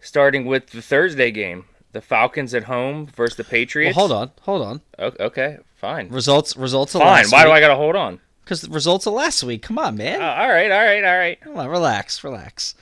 starting 0.00 0.44
with 0.46 0.70
the 0.70 0.82
Thursday 0.82 1.30
game, 1.30 1.64
the 1.92 2.00
Falcons 2.00 2.54
at 2.54 2.64
home 2.64 3.06
versus 3.06 3.36
the 3.36 3.42
Well, 3.44 3.50
Patriots. 3.50 3.96
hold 3.96 4.12
on, 4.12 4.30
hold 4.42 4.62
on. 4.62 4.80
O- 4.98 5.12
Okay, 5.26 5.58
fine. 5.76 6.08
Results 6.08 6.56
results 6.56 6.94
of 6.94 7.02
Fine. 7.02 7.26
Why 7.30 7.44
do 7.44 7.50
I 7.50 7.60
gotta 7.60 7.76
hold 7.76 7.96
on? 7.96 8.20
Because 8.44 8.60
the 8.62 8.70
results 8.70 9.06
of 9.06 9.14
last 9.14 9.42
week. 9.42 9.62
Come 9.62 9.78
on, 9.78 9.96
man. 9.96 10.20
Uh, 10.20 10.24
all 10.24 10.48
right, 10.48 10.70
all 10.70 10.84
right, 10.84 11.04
all 11.04 11.18
right. 11.18 11.40
Come 11.40 11.56
on, 11.56 11.68
relax, 11.68 12.22
relax. 12.22 12.74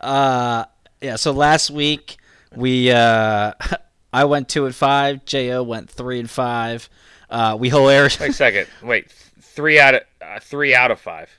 Uh, 0.00 0.64
yeah. 1.00 1.16
So 1.16 1.32
last 1.32 1.70
week 1.70 2.18
we 2.54 2.90
uh, 2.90 3.52
I 4.12 4.24
went 4.24 4.48
two 4.48 4.66
and 4.66 4.74
five. 4.74 5.24
Jo 5.24 5.62
went 5.62 5.90
three 5.90 6.20
and 6.20 6.30
five. 6.30 6.88
Uh, 7.30 7.56
we 7.58 7.68
hilarious. 7.68 8.18
Wait 8.18 8.30
a 8.30 8.32
second. 8.32 8.66
Wait, 8.82 9.10
three 9.40 9.78
out 9.78 9.94
of 9.94 10.02
uh, 10.22 10.40
three 10.40 10.74
out 10.74 10.90
of 10.90 11.00
five, 11.00 11.30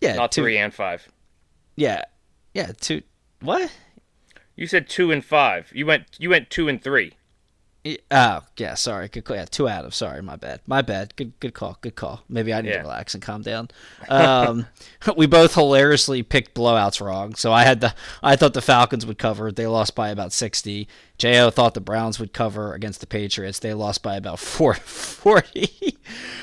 yeah, 0.00 0.14
not 0.14 0.32
two, 0.32 0.42
three 0.42 0.56
and 0.56 0.72
five. 0.72 1.08
Yeah, 1.76 2.02
yeah, 2.52 2.72
two. 2.80 3.02
What? 3.40 3.72
You 4.54 4.66
said 4.66 4.88
two 4.88 5.10
and 5.10 5.24
five. 5.24 5.72
You 5.74 5.86
went 5.86 6.04
you 6.18 6.30
went 6.30 6.50
two 6.50 6.68
and 6.68 6.82
three. 6.82 7.14
Oh, 8.10 8.40
yeah. 8.56 8.74
Sorry. 8.74 9.08
Good 9.08 9.24
call. 9.24 9.36
Yeah, 9.36 9.44
two 9.44 9.68
out 9.68 9.84
of. 9.84 9.94
Sorry, 9.94 10.22
my 10.22 10.36
bad. 10.36 10.60
My 10.66 10.80
bad. 10.80 11.14
Good, 11.16 11.38
good 11.38 11.52
call. 11.52 11.76
Good 11.82 11.96
call. 11.96 12.22
Maybe 12.30 12.54
I 12.54 12.62
need 12.62 12.70
Yeah. 12.70 12.76
to 12.78 12.82
relax 12.82 13.12
and 13.12 13.22
calm 13.22 13.42
down. 13.42 13.68
Um, 14.08 14.66
we 15.18 15.26
both 15.26 15.54
hilariously 15.54 16.22
picked 16.22 16.54
blowouts 16.54 17.00
wrong. 17.04 17.34
So 17.34 17.52
I 17.52 17.64
had 17.64 17.80
the. 17.82 17.94
I 18.22 18.36
thought 18.36 18.54
the 18.54 18.62
Falcons 18.62 19.04
would 19.04 19.18
cover. 19.18 19.52
They 19.52 19.66
lost 19.66 19.94
by 19.94 20.08
about 20.08 20.32
sixty. 20.32 20.88
Jo 21.18 21.50
thought 21.50 21.74
the 21.74 21.80
Browns 21.80 22.18
would 22.18 22.32
cover 22.32 22.72
against 22.74 23.00
the 23.00 23.06
Patriots. 23.06 23.58
They 23.58 23.74
lost 23.74 24.02
by 24.02 24.16
about 24.16 24.38
four, 24.40 24.74
forty. 24.74 25.98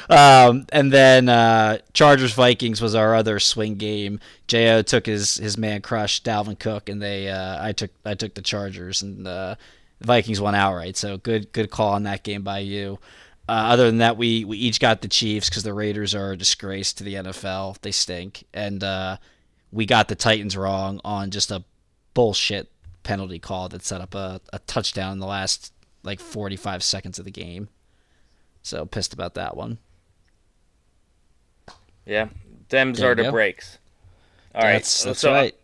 um, 0.10 0.66
and 0.72 0.94
then 0.94 1.28
uh, 1.28 1.80
Chargers 1.94 2.34
Vikings 2.34 2.82
was 2.82 2.94
our 2.96 3.16
other 3.16 3.40
swing 3.40 3.76
game. 3.76 4.20
Jo 4.48 4.82
took 4.84 5.08
his 5.08 5.38
his 5.38 5.58
man 5.58 5.82
crush 5.82 6.22
Dalvin 6.22 6.60
Cook, 6.60 6.88
and 6.88 7.02
they. 7.02 7.30
Uh, 7.30 7.58
I 7.66 7.72
took 7.72 7.92
I 8.06 8.14
took 8.14 8.36
the 8.36 8.42
Chargers 8.44 9.02
and. 9.02 9.28
Uh, 9.28 9.56
the 10.02 10.08
Vikings 10.08 10.42
won 10.42 10.56
outright, 10.56 10.98
so 10.98 11.18
good 11.18 11.54
good 11.54 11.70
call 11.70 11.94
on 11.94 12.04
that 12.04 12.24
game 12.24 12.42
by 12.42 12.60
you. 12.60 13.00
Uh, 13.48 13.70
other 13.70 13.86
than 13.86 14.00
that, 14.00 14.18
we, 14.18 14.46
we 14.46 14.58
each 14.58 14.80
got 14.80 15.02
the 15.02 15.08
Chiefs 15.08 15.50
because 15.50 15.64
the 15.64 15.74
Raiders 15.74 16.16
are 16.16 16.32
a 16.32 16.38
disgrace 16.38 16.94
to 16.94 17.04
the 17.04 17.16
NFL. 17.16 17.80
They 17.82 17.92
stink, 17.92 18.46
and 18.54 18.84
uh, 18.84 19.18
we 19.72 19.86
got 19.86 20.08
the 20.08 20.16
Titans 20.16 20.58
wrong 20.58 21.00
on 21.04 21.32
just 21.32 21.52
a 21.52 21.64
bullshit 22.14 22.72
penalty 23.04 23.40
call 23.40 23.70
that 23.70 23.84
set 23.84 24.02
up 24.02 24.16
a, 24.16 24.42
a 24.52 24.60
touchdown 24.60 25.14
in 25.14 25.20
the 25.20 25.28
last 25.28 25.74
like 26.04 26.20
45 26.20 26.82
seconds 26.82 27.20
of 27.20 27.26
the 27.26 27.32
game. 27.32 27.70
So 28.64 28.86
pissed 28.86 29.14
about 29.14 29.36
that 29.36 29.56
one. 29.56 29.78
Yeah, 32.06 32.30
them's 32.70 33.00
There 33.00 33.12
are 33.12 33.16
the 33.16 33.32
breaks. 33.32 33.78
All 34.56 34.64
right, 34.64 34.74
that's 34.74 35.04
that's 35.04 35.20
so, 35.20 35.32
uh, 35.32 35.36
right. 35.36 35.56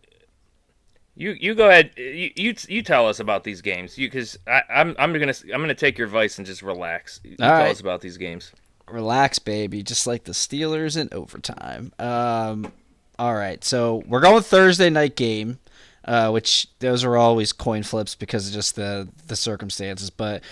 You 1.18 1.32
you 1.32 1.56
go 1.56 1.68
ahead. 1.68 1.90
You 1.96 2.30
you, 2.36 2.54
you 2.68 2.80
tell 2.82 3.08
us 3.08 3.18
about 3.18 3.42
these 3.42 3.60
games. 3.60 3.98
You 3.98 4.06
because 4.06 4.38
I'm 4.46 4.94
I'm 4.98 5.12
gonna 5.12 5.34
I'm 5.52 5.60
gonna 5.60 5.74
take 5.74 5.98
your 5.98 6.06
advice 6.06 6.38
and 6.38 6.46
just 6.46 6.62
relax. 6.62 7.20
You 7.24 7.32
All 7.32 7.48
tell 7.48 7.58
right. 7.58 7.70
us 7.72 7.80
about 7.80 8.00
these 8.02 8.16
games. 8.16 8.52
relax, 8.88 9.40
baby, 9.40 9.82
just 9.82 10.06
like 10.06 10.24
the 10.24 10.32
Steelers 10.32 10.96
in 10.96 11.08
overtime. 11.10 11.92
Um, 11.98 12.72
all 13.18 13.34
right, 13.34 13.64
so 13.64 14.04
we're 14.06 14.20
going 14.20 14.44
Thursday 14.44 14.90
night 14.90 15.16
game, 15.16 15.58
uh, 16.04 16.30
which 16.30 16.68
those 16.78 17.02
are 17.02 17.16
always 17.16 17.52
coin 17.52 17.82
flips 17.82 18.14
because 18.14 18.46
of 18.46 18.54
just 18.54 18.76
the 18.76 19.08
the 19.26 19.36
circumstances, 19.36 20.10
but. 20.10 20.42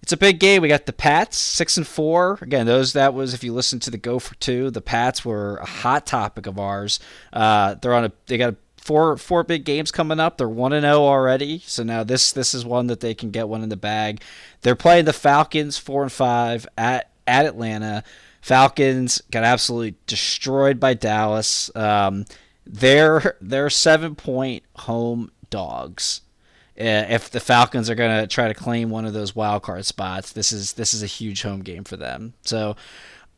It's 0.00 0.12
a 0.12 0.16
big 0.16 0.38
game. 0.38 0.62
We 0.62 0.68
got 0.68 0.86
the 0.86 0.92
Pats 0.92 1.36
six 1.36 1.76
and 1.76 1.86
four. 1.86 2.38
Again, 2.40 2.66
those 2.66 2.92
that 2.92 3.14
was 3.14 3.34
if 3.34 3.42
you 3.42 3.52
listen 3.52 3.80
to 3.80 3.90
the 3.90 3.98
Go 3.98 4.20
for 4.20 4.36
Two, 4.36 4.70
the 4.70 4.80
Pats 4.80 5.24
were 5.24 5.56
a 5.56 5.66
hot 5.66 6.06
topic 6.06 6.46
of 6.46 6.56
ours. 6.56 7.00
Uh, 7.32 7.74
they're 7.74 7.92
on 7.92 8.04
a 8.04 8.12
they 8.26 8.38
got 8.38 8.54
four 8.88 9.18
four 9.18 9.44
big 9.44 9.64
games 9.64 9.90
coming 9.90 10.18
up. 10.18 10.38
They're 10.38 10.48
one 10.48 10.72
and 10.72 10.82
zero 10.82 11.04
already. 11.04 11.58
So 11.66 11.82
now 11.82 12.04
this 12.04 12.32
this 12.32 12.54
is 12.54 12.64
one 12.64 12.86
that 12.86 13.00
they 13.00 13.14
can 13.14 13.30
get 13.30 13.46
one 13.46 13.62
in 13.62 13.68
the 13.68 13.76
bag. 13.76 14.22
They're 14.62 14.74
playing 14.74 15.04
the 15.04 15.12
Falcons 15.12 15.76
four 15.76 16.02
and 16.02 16.10
five 16.10 16.66
at 16.78 17.10
at 17.26 17.44
Atlanta. 17.44 18.02
Falcons 18.40 19.20
got 19.30 19.44
absolutely 19.44 19.96
destroyed 20.06 20.80
by 20.80 20.94
Dallas. 20.94 21.70
Um, 21.76 22.24
they're 22.66 23.36
they're 23.42 23.68
seven 23.68 24.14
point 24.14 24.64
home 24.76 25.30
dogs. 25.50 26.22
Uh, 26.80 27.04
if 27.10 27.28
the 27.30 27.40
Falcons 27.40 27.90
are 27.90 27.94
going 27.94 28.20
to 28.22 28.26
try 28.26 28.48
to 28.48 28.54
claim 28.54 28.88
one 28.88 29.04
of 29.04 29.12
those 29.12 29.36
wild 29.36 29.62
card 29.64 29.84
spots, 29.84 30.32
this 30.32 30.50
is 30.50 30.72
this 30.74 30.94
is 30.94 31.02
a 31.02 31.06
huge 31.06 31.42
home 31.42 31.60
game 31.60 31.84
for 31.84 31.98
them. 31.98 32.32
So 32.42 32.74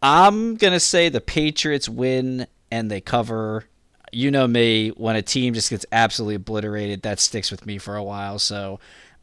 I'm 0.00 0.54
going 0.54 0.74
to 0.74 0.80
say 0.80 1.08
the 1.08 1.20
Patriots 1.20 1.88
win 1.88 2.46
and 2.70 2.88
they 2.88 3.00
cover. 3.00 3.64
You 4.12 4.30
know 4.30 4.46
me, 4.46 4.88
when 4.90 5.16
a 5.16 5.22
team 5.22 5.54
just 5.54 5.70
gets 5.70 5.86
absolutely 5.92 6.36
obliterated, 6.36 7.02
that 7.02 7.20
sticks 7.20 7.50
with 7.50 7.66
me 7.66 7.78
for 7.78 7.96
a 7.96 8.02
while. 8.02 8.38
So 8.38 8.80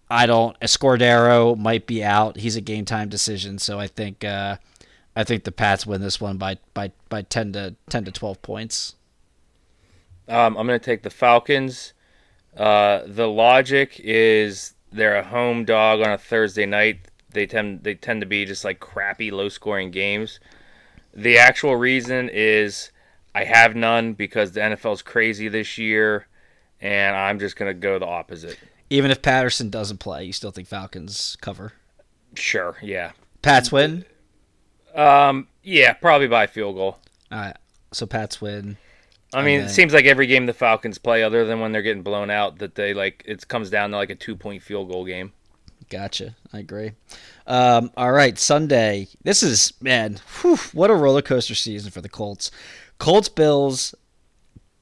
I 0.09 0.25
don't. 0.25 0.59
Escordero 0.59 1.57
might 1.57 1.85
be 1.85 2.03
out. 2.03 2.37
He's 2.37 2.55
a 2.55 2.61
game 2.61 2.85
time 2.85 3.09
decision. 3.09 3.59
So 3.59 3.79
I 3.79 3.87
think 3.87 4.23
uh, 4.23 4.57
I 5.15 5.23
think 5.23 5.43
the 5.43 5.51
Pats 5.51 5.85
win 5.85 6.01
this 6.01 6.21
one 6.21 6.37
by 6.37 6.57
by 6.73 6.91
by 7.09 7.23
ten 7.23 7.53
to 7.53 7.75
ten 7.89 8.05
to 8.05 8.11
twelve 8.11 8.41
points. 8.41 8.95
Um, 10.27 10.57
I'm 10.57 10.67
gonna 10.67 10.79
take 10.79 11.03
the 11.03 11.09
Falcons. 11.09 11.93
Uh, 12.55 13.01
the 13.05 13.27
logic 13.27 13.99
is 14.03 14.73
they're 14.91 15.15
a 15.15 15.23
home 15.23 15.65
dog 15.65 16.01
on 16.01 16.11
a 16.11 16.17
Thursday 16.17 16.65
night. 16.65 16.99
They 17.31 17.45
tend 17.45 17.83
they 17.83 17.95
tend 17.95 18.21
to 18.21 18.27
be 18.27 18.45
just 18.45 18.63
like 18.63 18.79
crappy, 18.79 19.31
low 19.31 19.49
scoring 19.49 19.91
games. 19.91 20.39
The 21.13 21.37
actual 21.37 21.75
reason 21.75 22.29
is 22.31 22.91
I 23.37 23.43
have 23.43 23.75
none 23.75 24.13
because 24.13 24.53
the 24.53 24.61
NFL's 24.61 25.01
crazy 25.03 25.47
this 25.47 25.77
year, 25.77 26.25
and 26.81 27.15
I'm 27.15 27.37
just 27.37 27.55
gonna 27.55 27.73
go 27.75 27.99
the 27.99 28.07
opposite. 28.07 28.57
Even 28.89 29.11
if 29.11 29.21
Patterson 29.21 29.69
doesn't 29.69 29.99
play, 29.99 30.23
you 30.23 30.33
still 30.33 30.49
think 30.51 30.67
Falcons 30.67 31.37
cover. 31.41 31.73
Sure, 32.33 32.77
yeah, 32.81 33.11
Pats 33.43 33.71
win. 33.71 34.05
um, 34.95 35.47
yeah, 35.63 35.93
probably 35.93 36.27
by 36.27 36.47
field 36.47 36.75
goal. 36.75 36.97
All 37.31 37.39
right. 37.39 37.57
So 37.91 38.05
Pats 38.05 38.41
win. 38.41 38.77
I 39.33 39.43
mean, 39.43 39.59
then- 39.59 39.67
it 39.67 39.71
seems 39.71 39.93
like 39.93 40.05
every 40.05 40.25
game 40.25 40.45
the 40.45 40.53
Falcons 40.53 40.97
play, 40.97 41.21
other 41.23 41.45
than 41.45 41.59
when 41.59 41.71
they're 41.71 41.81
getting 41.81 42.03
blown 42.03 42.29
out, 42.29 42.57
that 42.59 42.75
they 42.75 42.93
like 42.93 43.23
it 43.27 43.47
comes 43.47 43.69
down 43.69 43.91
to 43.91 43.97
like 43.97 44.09
a 44.09 44.15
two 44.15 44.35
point 44.35 44.63
field 44.63 44.89
goal 44.89 45.05
game. 45.05 45.33
Gotcha. 45.89 46.35
I 46.51 46.59
agree. 46.59 46.91
Um, 47.45 47.91
all 47.95 48.11
right, 48.11 48.37
Sunday. 48.37 49.07
This 49.23 49.43
is 49.43 49.73
man, 49.81 50.19
whew, 50.41 50.57
what 50.73 50.89
a 50.89 50.95
roller 50.95 51.21
coaster 51.21 51.55
season 51.55 51.91
for 51.91 52.01
the 52.01 52.09
Colts. 52.09 52.51
Colts 52.99 53.29
Bills, 53.29 53.93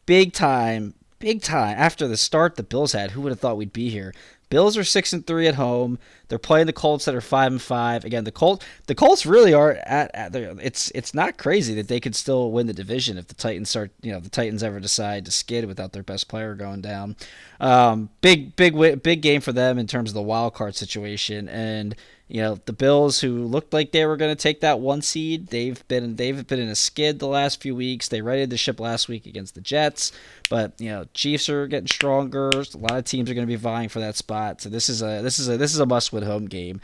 big 0.05 0.33
time, 0.33 0.93
big 1.19 1.41
time. 1.41 1.75
After 1.77 2.07
the 2.07 2.17
start 2.17 2.55
the 2.55 2.63
Bills 2.63 2.93
had, 2.93 3.11
who 3.11 3.21
would 3.21 3.31
have 3.31 3.39
thought 3.39 3.57
we'd 3.57 3.73
be 3.73 3.89
here? 3.89 4.13
Bills 4.49 4.77
are 4.77 4.83
six 4.83 5.11
and 5.11 5.25
three 5.25 5.47
at 5.47 5.55
home. 5.55 5.97
They're 6.27 6.37
playing 6.37 6.67
the 6.67 6.73
Colts 6.73 7.05
that 7.05 7.15
are 7.15 7.21
five 7.21 7.51
and 7.51 7.61
five. 7.61 8.05
Again, 8.05 8.25
the 8.25 8.31
Colts, 8.31 8.65
the 8.85 8.95
Colts 8.95 9.25
really 9.25 9.53
are 9.53 9.71
at. 9.71 10.13
at 10.13 10.35
it's 10.35 10.91
it's 10.93 11.13
not 11.13 11.37
crazy 11.37 11.73
that 11.75 11.87
they 11.87 11.99
could 11.99 12.15
still 12.15 12.51
win 12.51 12.67
the 12.67 12.73
division 12.73 13.17
if 13.17 13.27
the 13.27 13.33
Titans 13.33 13.69
start. 13.69 13.91
You 14.01 14.11
know, 14.11 14.19
the 14.19 14.29
Titans 14.29 14.61
ever 14.61 14.79
decide 14.79 15.25
to 15.25 15.31
skid 15.31 15.65
without 15.65 15.93
their 15.93 16.03
best 16.03 16.27
player 16.27 16.53
going 16.53 16.81
down. 16.81 17.15
Um, 17.59 18.09
big 18.21 18.55
big 18.55 19.01
big 19.01 19.21
game 19.21 19.41
for 19.41 19.51
them 19.51 19.79
in 19.79 19.87
terms 19.87 20.11
of 20.11 20.13
the 20.13 20.21
wild 20.21 20.53
card 20.53 20.75
situation. 20.75 21.49
And 21.49 21.95
You 22.27 22.41
know, 22.41 22.57
the 22.65 22.73
Bills, 22.73 23.21
who 23.21 23.43
looked 23.45 23.71
like 23.71 23.91
they 23.91 24.03
were 24.05 24.17
going 24.17 24.35
to 24.35 24.41
take 24.41 24.61
that 24.61 24.79
one 24.79 25.03
seed, 25.03 25.47
they've 25.49 25.87
been 25.87 26.15
they've 26.15 26.47
been 26.47 26.59
in 26.59 26.69
a 26.69 26.75
skid 26.75 27.19
the 27.19 27.27
last 27.27 27.61
few 27.61 27.75
weeks. 27.75 28.07
They 28.07 28.21
righted 28.21 28.49
the 28.49 28.57
ship 28.57 28.79
last 28.79 29.07
week 29.07 29.27
against 29.27 29.53
the 29.53 29.61
Jets, 29.61 30.11
but 30.49 30.73
you 30.79 30.89
know, 30.89 31.05
Chiefs 31.13 31.49
are 31.49 31.67
getting 31.67 31.85
stronger. 31.87 32.49
A 32.49 32.77
lot 32.77 32.97
of 32.97 33.03
teams 33.05 33.29
are 33.29 33.35
going 33.35 33.45
to 33.45 33.51
be 33.51 33.55
vying 33.55 33.89
for 33.89 33.99
that 33.99 34.15
spot. 34.15 34.59
So 34.59 34.69
this 34.69 34.89
is 34.89 35.03
a 35.03 35.21
this 35.21 35.37
is 35.37 35.47
a 35.49 35.57
this 35.57 35.71
is 35.73 35.79
a 35.79 35.85
must 35.85 36.11
win 36.11 36.23
home 36.23 36.45
game. 36.47 36.81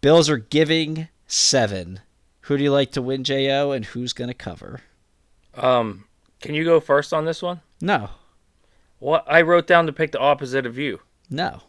Bills 0.00 0.28
are 0.28 0.38
giving 0.38 1.06
seven. 1.28 2.00
Who 2.42 2.56
do 2.58 2.64
you 2.64 2.72
like 2.72 2.90
to 2.92 3.02
win, 3.02 3.22
Jo, 3.22 3.70
and 3.70 3.84
who's 3.84 4.12
going 4.12 4.26
to 4.28 4.34
cover? 4.34 4.80
Um, 5.54 6.06
can 6.40 6.54
you 6.54 6.64
go 6.64 6.80
first 6.80 7.12
on 7.12 7.24
this 7.26 7.42
one? 7.42 7.60
No, 7.80 8.10
What 8.98 9.24
I 9.28 9.42
wrote 9.42 9.68
down 9.68 9.86
to 9.86 9.92
pick 9.92 10.10
the 10.10 10.18
opposite 10.18 10.66
of 10.66 10.78
you. 10.78 10.98
no, 11.30 11.60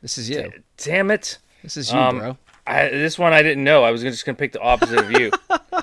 this 0.00 0.16
is 0.16 0.30
you. 0.30 0.52
Damn 0.76 1.10
it! 1.10 1.38
This 1.64 1.76
is 1.76 1.92
you, 1.92 1.98
Um, 1.98 2.18
bro. 2.18 2.36
I, 2.68 2.88
this 2.90 3.18
one 3.18 3.32
I 3.32 3.42
didn't 3.42 3.64
know. 3.64 3.82
I 3.82 3.90
was 3.90 4.02
just 4.02 4.24
gonna 4.24 4.36
pick 4.36 4.52
the 4.52 4.60
opposite 4.60 4.98
of 4.98 5.10
you. 5.12 5.30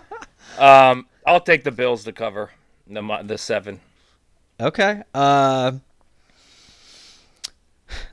Um, 0.57 1.07
I'll 1.25 1.41
take 1.41 1.63
the 1.63 1.71
Bills 1.71 2.03
to 2.05 2.11
cover 2.11 2.51
the 2.87 3.01
the 3.23 3.37
seven. 3.37 3.79
Okay. 4.59 5.03
Uh, 5.13 5.73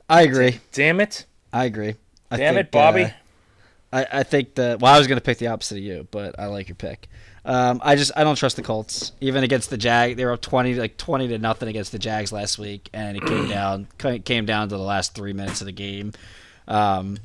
I 0.09 0.23
agree. 0.23 0.59
Damn 0.71 0.99
it! 0.99 1.25
I 1.51 1.65
agree. 1.65 1.95
I 2.29 2.37
Damn 2.37 2.55
think, 2.55 2.67
it, 2.67 2.71
Bobby! 2.71 3.03
uh, 3.03 3.09
I, 3.91 4.07
I 4.11 4.23
think 4.23 4.55
that. 4.55 4.79
Well, 4.79 4.93
I 4.93 4.97
was 4.97 5.07
going 5.07 5.17
to 5.17 5.23
pick 5.23 5.37
the 5.37 5.47
opposite 5.47 5.77
of 5.77 5.83
you, 5.83 6.07
but 6.11 6.37
I 6.39 6.47
like 6.47 6.67
your 6.67 6.75
pick. 6.75 7.07
Um, 7.45 7.81
I 7.83 7.95
just 7.95 8.11
I 8.15 8.23
don't 8.23 8.35
trust 8.35 8.55
the 8.55 8.63
Colts 8.63 9.11
even 9.21 9.43
against 9.43 9.69
the 9.69 9.77
Jag. 9.77 10.17
They 10.17 10.25
were 10.25 10.33
up 10.33 10.41
twenty 10.41 10.75
like 10.75 10.97
twenty 10.97 11.27
to 11.29 11.37
nothing 11.37 11.69
against 11.69 11.91
the 11.91 11.99
Jags 11.99 12.31
last 12.31 12.57
week, 12.57 12.89
and 12.93 13.17
it 13.17 13.25
came 13.25 13.47
down 13.49 13.87
came 13.97 14.45
down 14.45 14.69
to 14.69 14.75
the 14.75 14.83
last 14.83 15.15
three 15.15 15.33
minutes 15.33 15.61
of 15.61 15.65
the 15.65 15.73
game. 15.73 16.13
Um, 16.67 17.17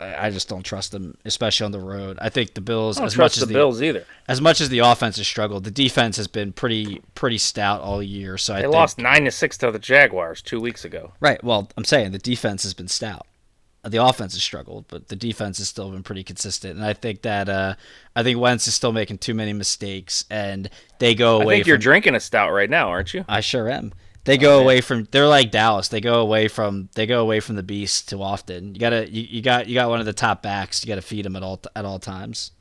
I, 0.00 0.26
I 0.26 0.30
just 0.30 0.48
don't 0.48 0.62
trust 0.62 0.92
them, 0.92 1.16
especially 1.24 1.64
on 1.66 1.72
the 1.72 1.80
road. 1.80 2.18
I 2.20 2.28
think 2.28 2.54
the 2.54 2.60
Bills, 2.60 2.96
I 2.96 3.00
don't 3.00 3.06
as 3.08 3.14
trust 3.14 3.36
much 3.36 3.42
as 3.42 3.48
the 3.48 3.54
Bills 3.54 3.82
either. 3.82 4.04
as 4.28 4.40
much 4.40 4.60
as 4.60 4.68
the 4.68 4.80
offense 4.80 5.16
has 5.18 5.26
struggled, 5.28 5.64
the 5.64 5.70
defense 5.70 6.16
has 6.16 6.28
been 6.28 6.52
pretty 6.52 7.02
pretty 7.14 7.38
stout 7.38 7.80
all 7.80 8.02
year. 8.02 8.36
So 8.38 8.54
I 8.54 8.56
They 8.58 8.62
think, 8.62 8.74
lost 8.74 8.98
nine 8.98 9.24
to 9.24 9.30
six 9.30 9.56
to 9.58 9.70
the 9.70 9.78
Jaguars 9.78 10.42
two 10.42 10.60
weeks 10.60 10.84
ago. 10.84 11.12
Right. 11.20 11.42
Well, 11.42 11.70
I'm 11.76 11.84
saying 11.84 12.12
the 12.12 12.18
defense 12.18 12.62
has 12.62 12.74
been 12.74 12.88
stout. 12.88 13.26
The 13.82 14.04
offense 14.04 14.34
has 14.34 14.42
struggled, 14.42 14.84
but 14.88 15.08
the 15.08 15.16
defense 15.16 15.56
has 15.56 15.68
still 15.70 15.90
been 15.90 16.02
pretty 16.02 16.22
consistent. 16.22 16.76
And 16.76 16.84
I 16.84 16.92
think 16.92 17.22
that 17.22 17.48
uh, 17.48 17.76
I 18.14 18.22
think 18.22 18.38
Wentz 18.38 18.68
is 18.68 18.74
still 18.74 18.92
making 18.92 19.18
too 19.18 19.32
many 19.32 19.54
mistakes, 19.54 20.26
and 20.30 20.68
they 20.98 21.14
go 21.14 21.40
away. 21.40 21.54
I 21.54 21.56
think 21.58 21.66
you're 21.66 21.78
drinking 21.78 22.14
a 22.14 22.20
stout 22.20 22.52
right 22.52 22.68
now, 22.68 22.88
aren't 22.90 23.14
you? 23.14 23.24
I 23.26 23.40
sure 23.40 23.70
am. 23.70 23.94
They 24.30 24.38
go 24.38 24.60
away 24.60 24.80
from. 24.80 25.08
They're 25.10 25.26
like 25.26 25.50
Dallas. 25.50 25.88
They 25.88 26.00
go 26.00 26.20
away 26.20 26.46
from. 26.46 26.88
They 26.94 27.04
go 27.06 27.20
away 27.20 27.40
from 27.40 27.56
the 27.56 27.64
beast 27.64 28.08
too 28.08 28.22
often. 28.22 28.74
You 28.74 28.80
gotta. 28.80 29.10
You, 29.10 29.22
you 29.28 29.42
got. 29.42 29.66
You 29.66 29.74
got 29.74 29.88
one 29.88 29.98
of 29.98 30.06
the 30.06 30.12
top 30.12 30.40
backs. 30.40 30.84
You 30.84 30.88
got 30.88 30.94
to 30.94 31.02
feed 31.02 31.26
him 31.26 31.34
at 31.34 31.42
all 31.42 31.60
at 31.74 31.84
all 31.84 31.98
times. 31.98 32.52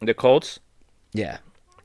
The 0.00 0.14
Colts. 0.14 0.60
Yeah. 1.12 1.36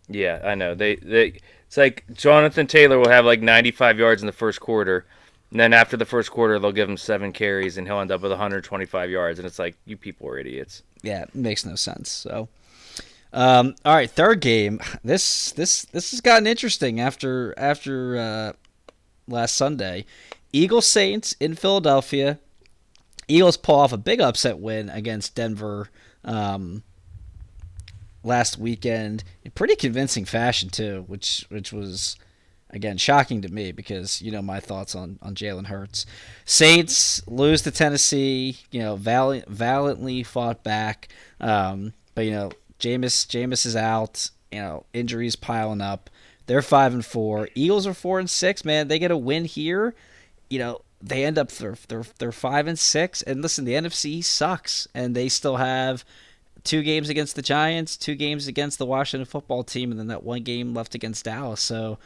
Yeah, 0.08 0.40
I 0.46 0.56
know. 0.56 0.76
They 0.76 0.96
they 0.96 1.40
it's 1.68 1.76
like 1.76 2.06
Jonathan 2.14 2.68
Taylor 2.68 2.98
will 2.98 3.10
have 3.10 3.26
like 3.26 3.42
95 3.42 4.00
yards 4.00 4.22
in 4.22 4.28
the 4.28 4.32
first 4.32 4.62
quarter, 4.62 5.06
and 5.52 5.60
then 5.60 5.74
after 5.74 5.98
the 5.98 6.06
first 6.06 6.32
quarter 6.32 6.58
they'll 6.58 6.72
give 6.72 6.90
him 6.90 6.96
seven 6.98 7.34
carries 7.34 7.78
and 7.78 7.86
he'll 7.86 8.00
end 8.00 8.12
up 8.12 8.22
with 8.22 8.32
125 8.32 9.10
yards, 9.10 9.40
and 9.40 9.46
it's 9.46 9.60
like 9.60 9.76
you 9.86 9.98
people 9.98 10.28
are 10.30 10.40
idiots. 10.40 10.84
yeah, 11.04 11.24
it 11.24 11.36
makes 11.36 11.66
no 11.66 11.76
sense. 11.76 12.10
So, 12.10 12.48
um, 13.34 13.76
all 13.84 13.94
right, 13.94 14.10
third 14.10 14.40
game. 14.40 14.80
This 15.04 15.52
this 15.52 15.84
this 15.86 16.12
has 16.12 16.22
gotten 16.22 16.48
interesting 16.48 17.00
after 17.02 17.54
after 17.58 18.18
uh, 18.18 18.54
last 19.30 19.56
Sunday. 19.56 20.06
Eagles 20.52 20.88
Saints 20.88 21.36
in 21.40 21.56
Philadelphia. 21.56 22.40
Eagles 23.28 23.58
pull 23.58 23.76
off 23.76 23.94
a 23.94 23.98
big 23.98 24.20
upset 24.20 24.60
win 24.60 24.90
against 24.90 25.36
Denver 25.36 25.90
um, 26.24 26.84
last 28.24 28.58
weekend 28.58 29.24
in 29.44 29.52
pretty 29.52 29.76
convincing 29.76 30.26
fashion 30.26 30.70
too, 30.70 31.04
which 31.08 31.46
which 31.50 31.72
was 31.72 32.16
again 32.72 32.98
shocking 32.98 33.42
to 33.42 33.50
me 33.50 33.72
because 33.72 34.22
you 34.22 34.32
know 34.32 34.42
my 34.42 34.60
thoughts 34.60 34.96
on 34.96 35.20
on 35.22 35.36
Jalen 35.36 35.68
Hurts. 35.68 36.06
Saints 36.46 37.26
lose 37.28 37.62
to 37.64 37.72
Tennessee. 37.72 38.58
You 38.72 38.80
know, 38.82 38.96
valiant, 38.96 39.48
valiantly 39.48 40.24
fought 40.24 40.64
back, 40.64 41.08
um, 41.40 41.94
but 42.16 42.26
you 42.26 42.32
know 42.32 42.52
Jameis 42.80 43.28
Jameis 43.28 43.66
is 43.66 43.76
out. 43.76 44.30
You 44.52 44.60
know, 44.60 44.86
injuries 44.94 45.36
piling 45.36 45.82
up. 45.82 46.10
They're 46.50 46.64
five 46.64 46.96
and 46.96 47.06
four. 47.06 47.48
Eagles 47.54 47.86
are 47.86 47.94
four 47.94 48.18
and 48.18 48.28
six. 48.28 48.66
Man, 48.66 48.88
they 48.88 48.98
get 48.98 49.12
a 49.12 49.18
win 49.18 49.46
here. 49.46 49.94
You 50.50 50.58
know, 50.58 50.82
they 51.00 51.24
end 51.24 51.38
up 51.38 51.52
they're 51.52 51.78
they're, 51.88 52.06
they're 52.18 52.32
five 52.32 52.66
and 52.66 52.80
six. 52.80 53.22
And 53.22 53.44
listen, 53.44 53.66
the 53.66 53.74
NFC 53.74 54.24
sucks, 54.24 54.88
and 54.96 55.16
they 55.16 55.30
still 55.30 55.58
have 55.58 56.04
two 56.64 56.82
games 56.82 57.08
against 57.08 57.36
the 57.36 57.44
Giants, 57.44 57.96
two 57.96 58.16
games 58.16 58.48
against 58.48 58.80
the 58.80 58.88
Washington 58.88 59.28
football 59.28 59.64
team, 59.64 59.92
and 59.92 60.00
then 60.00 60.08
that 60.08 60.24
one 60.24 60.42
game 60.42 60.74
left 60.74 60.96
against 60.96 61.26
Dallas. 61.26 61.62
So 61.62 62.00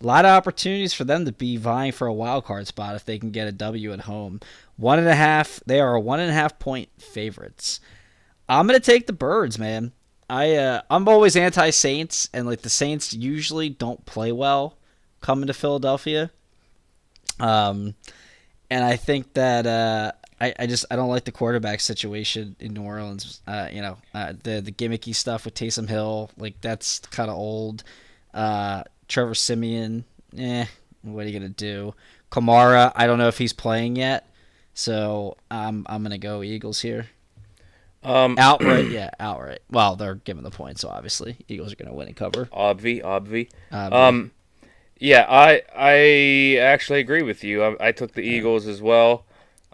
a 0.00 0.06
lot 0.06 0.24
of 0.24 0.30
opportunities 0.30 0.94
for 0.94 1.02
them 1.02 1.24
to 1.24 1.32
be 1.32 1.56
vying 1.56 1.90
for 1.90 2.06
a 2.06 2.14
wild 2.14 2.44
card 2.44 2.68
spot 2.68 2.94
if 2.94 3.04
they 3.04 3.18
can 3.18 3.32
get 3.32 3.48
a 3.48 3.52
W 3.52 3.92
at 3.92 4.02
home. 4.02 4.38
One 4.76 5.00
and 5.00 5.08
a 5.08 5.16
half. 5.16 5.60
They 5.66 5.80
are 5.80 5.96
a 5.96 6.00
one 6.00 6.20
and 6.20 6.30
a 6.30 6.34
half 6.34 6.60
point 6.60 6.88
favorites. 6.98 7.80
I'm 8.48 8.68
gonna 8.68 8.78
take 8.78 9.08
the 9.08 9.12
birds, 9.12 9.58
man. 9.58 9.90
I 10.28 10.56
uh, 10.56 10.82
I'm 10.90 11.08
always 11.08 11.36
anti 11.36 11.70
Saints, 11.70 12.28
and 12.32 12.46
like 12.46 12.62
the 12.62 12.70
Saints 12.70 13.14
usually 13.14 13.68
don't 13.68 14.04
play 14.04 14.32
well 14.32 14.76
coming 15.20 15.46
to 15.46 15.54
Philadelphia. 15.54 16.30
Um, 17.40 17.94
and 18.70 18.84
I 18.84 18.96
think 18.96 19.34
that 19.34 19.66
uh, 19.66 20.12
I, 20.40 20.54
I 20.58 20.66
just 20.66 20.84
I 20.90 20.96
don't 20.96 21.08
like 21.08 21.24
the 21.24 21.32
quarterback 21.32 21.80
situation 21.80 22.56
in 22.60 22.74
New 22.74 22.82
Orleans. 22.82 23.40
Uh, 23.46 23.68
you 23.72 23.82
know, 23.82 23.96
uh, 24.14 24.34
the 24.42 24.60
the 24.60 24.72
gimmicky 24.72 25.14
stuff 25.14 25.44
with 25.44 25.54
Taysom 25.54 25.88
Hill, 25.88 26.30
like 26.36 26.60
that's 26.60 26.98
kind 27.00 27.30
of 27.30 27.36
old. 27.36 27.84
Uh, 28.34 28.82
Trevor 29.08 29.34
Siemian, 29.34 30.04
eh, 30.36 30.66
what 31.02 31.24
are 31.24 31.28
you 31.28 31.38
gonna 31.38 31.48
do? 31.48 31.94
Kamara, 32.30 32.92
I 32.94 33.06
don't 33.06 33.18
know 33.18 33.28
if 33.28 33.38
he's 33.38 33.54
playing 33.54 33.96
yet, 33.96 34.28
so 34.74 35.36
I'm 35.50 35.86
I'm 35.88 36.02
gonna 36.02 36.18
go 36.18 36.42
Eagles 36.42 36.80
here. 36.80 37.08
Um, 38.08 38.36
Outright, 38.38 38.88
yeah, 38.90 39.10
outright. 39.20 39.60
Well, 39.70 39.96
they're 39.96 40.14
giving 40.16 40.42
the 40.42 40.50
point, 40.50 40.78
so 40.78 40.88
obviously 40.88 41.36
Eagles 41.48 41.72
are 41.72 41.76
gonna 41.76 41.92
win 41.94 42.08
and 42.08 42.16
cover. 42.16 42.46
obvi, 42.46 43.02
obvi. 43.02 43.50
Uh, 43.70 43.88
Um, 43.94 44.30
yeah, 44.98 45.26
I 45.28 45.62
I 45.76 46.58
actually 46.60 47.00
agree 47.00 47.22
with 47.22 47.44
you. 47.44 47.62
I, 47.62 47.88
I 47.88 47.92
took 47.92 48.12
the 48.14 48.22
Eagles 48.22 48.66
as 48.66 48.80
well. 48.82 49.24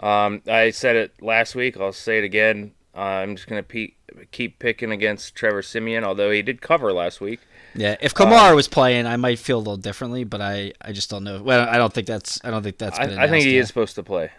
Um, 0.03 0.43
I 0.49 0.71
said 0.71 0.97
it 0.97 1.13
last 1.23 1.55
week. 1.55 1.77
I'll 1.79 1.93
say 1.93 2.19
it 2.19 2.25
again. 2.25 2.73
Uh, 2.97 3.01
I'm 3.01 3.37
just 3.37 3.49
gonna 3.49 3.63
pe- 3.63 3.93
keep 4.33 4.59
picking 4.59 4.91
against 4.91 5.35
Trevor 5.35 5.63
Siemian, 5.63 6.05
although 6.05 6.31
he 6.31 6.43
did 6.43 6.61
cover 6.61 6.93
last 6.93 7.21
week. 7.21 7.41
yeah, 7.75 7.97
if 8.01 8.15
Kamara 8.15 8.55
was 8.55 8.69
playing, 8.69 9.07
I 9.07 9.17
might 9.17 9.39
feel 9.39 9.57
a 9.59 9.61
little 9.61 9.77
differently, 9.77 10.25
but 10.25 10.41
I, 10.41 10.73
I 10.81 10.93
just 10.93 11.09
don't 11.11 11.25
know. 11.25 11.43
Well, 11.43 11.69
I 11.69 11.77
don't 11.79 11.93
think 11.93 12.07
that's 12.07 12.41
I 12.45 12.51
don't 12.51 12.63
think 12.63 12.79
that's. 12.79 12.99
I, 12.99 13.05
I 13.05 13.07
think 13.07 13.19
he 13.19 13.25
announced 13.25 13.47
is 13.47 13.69
supposed 13.69 13.95
to 13.95 14.03
play. 14.03 14.31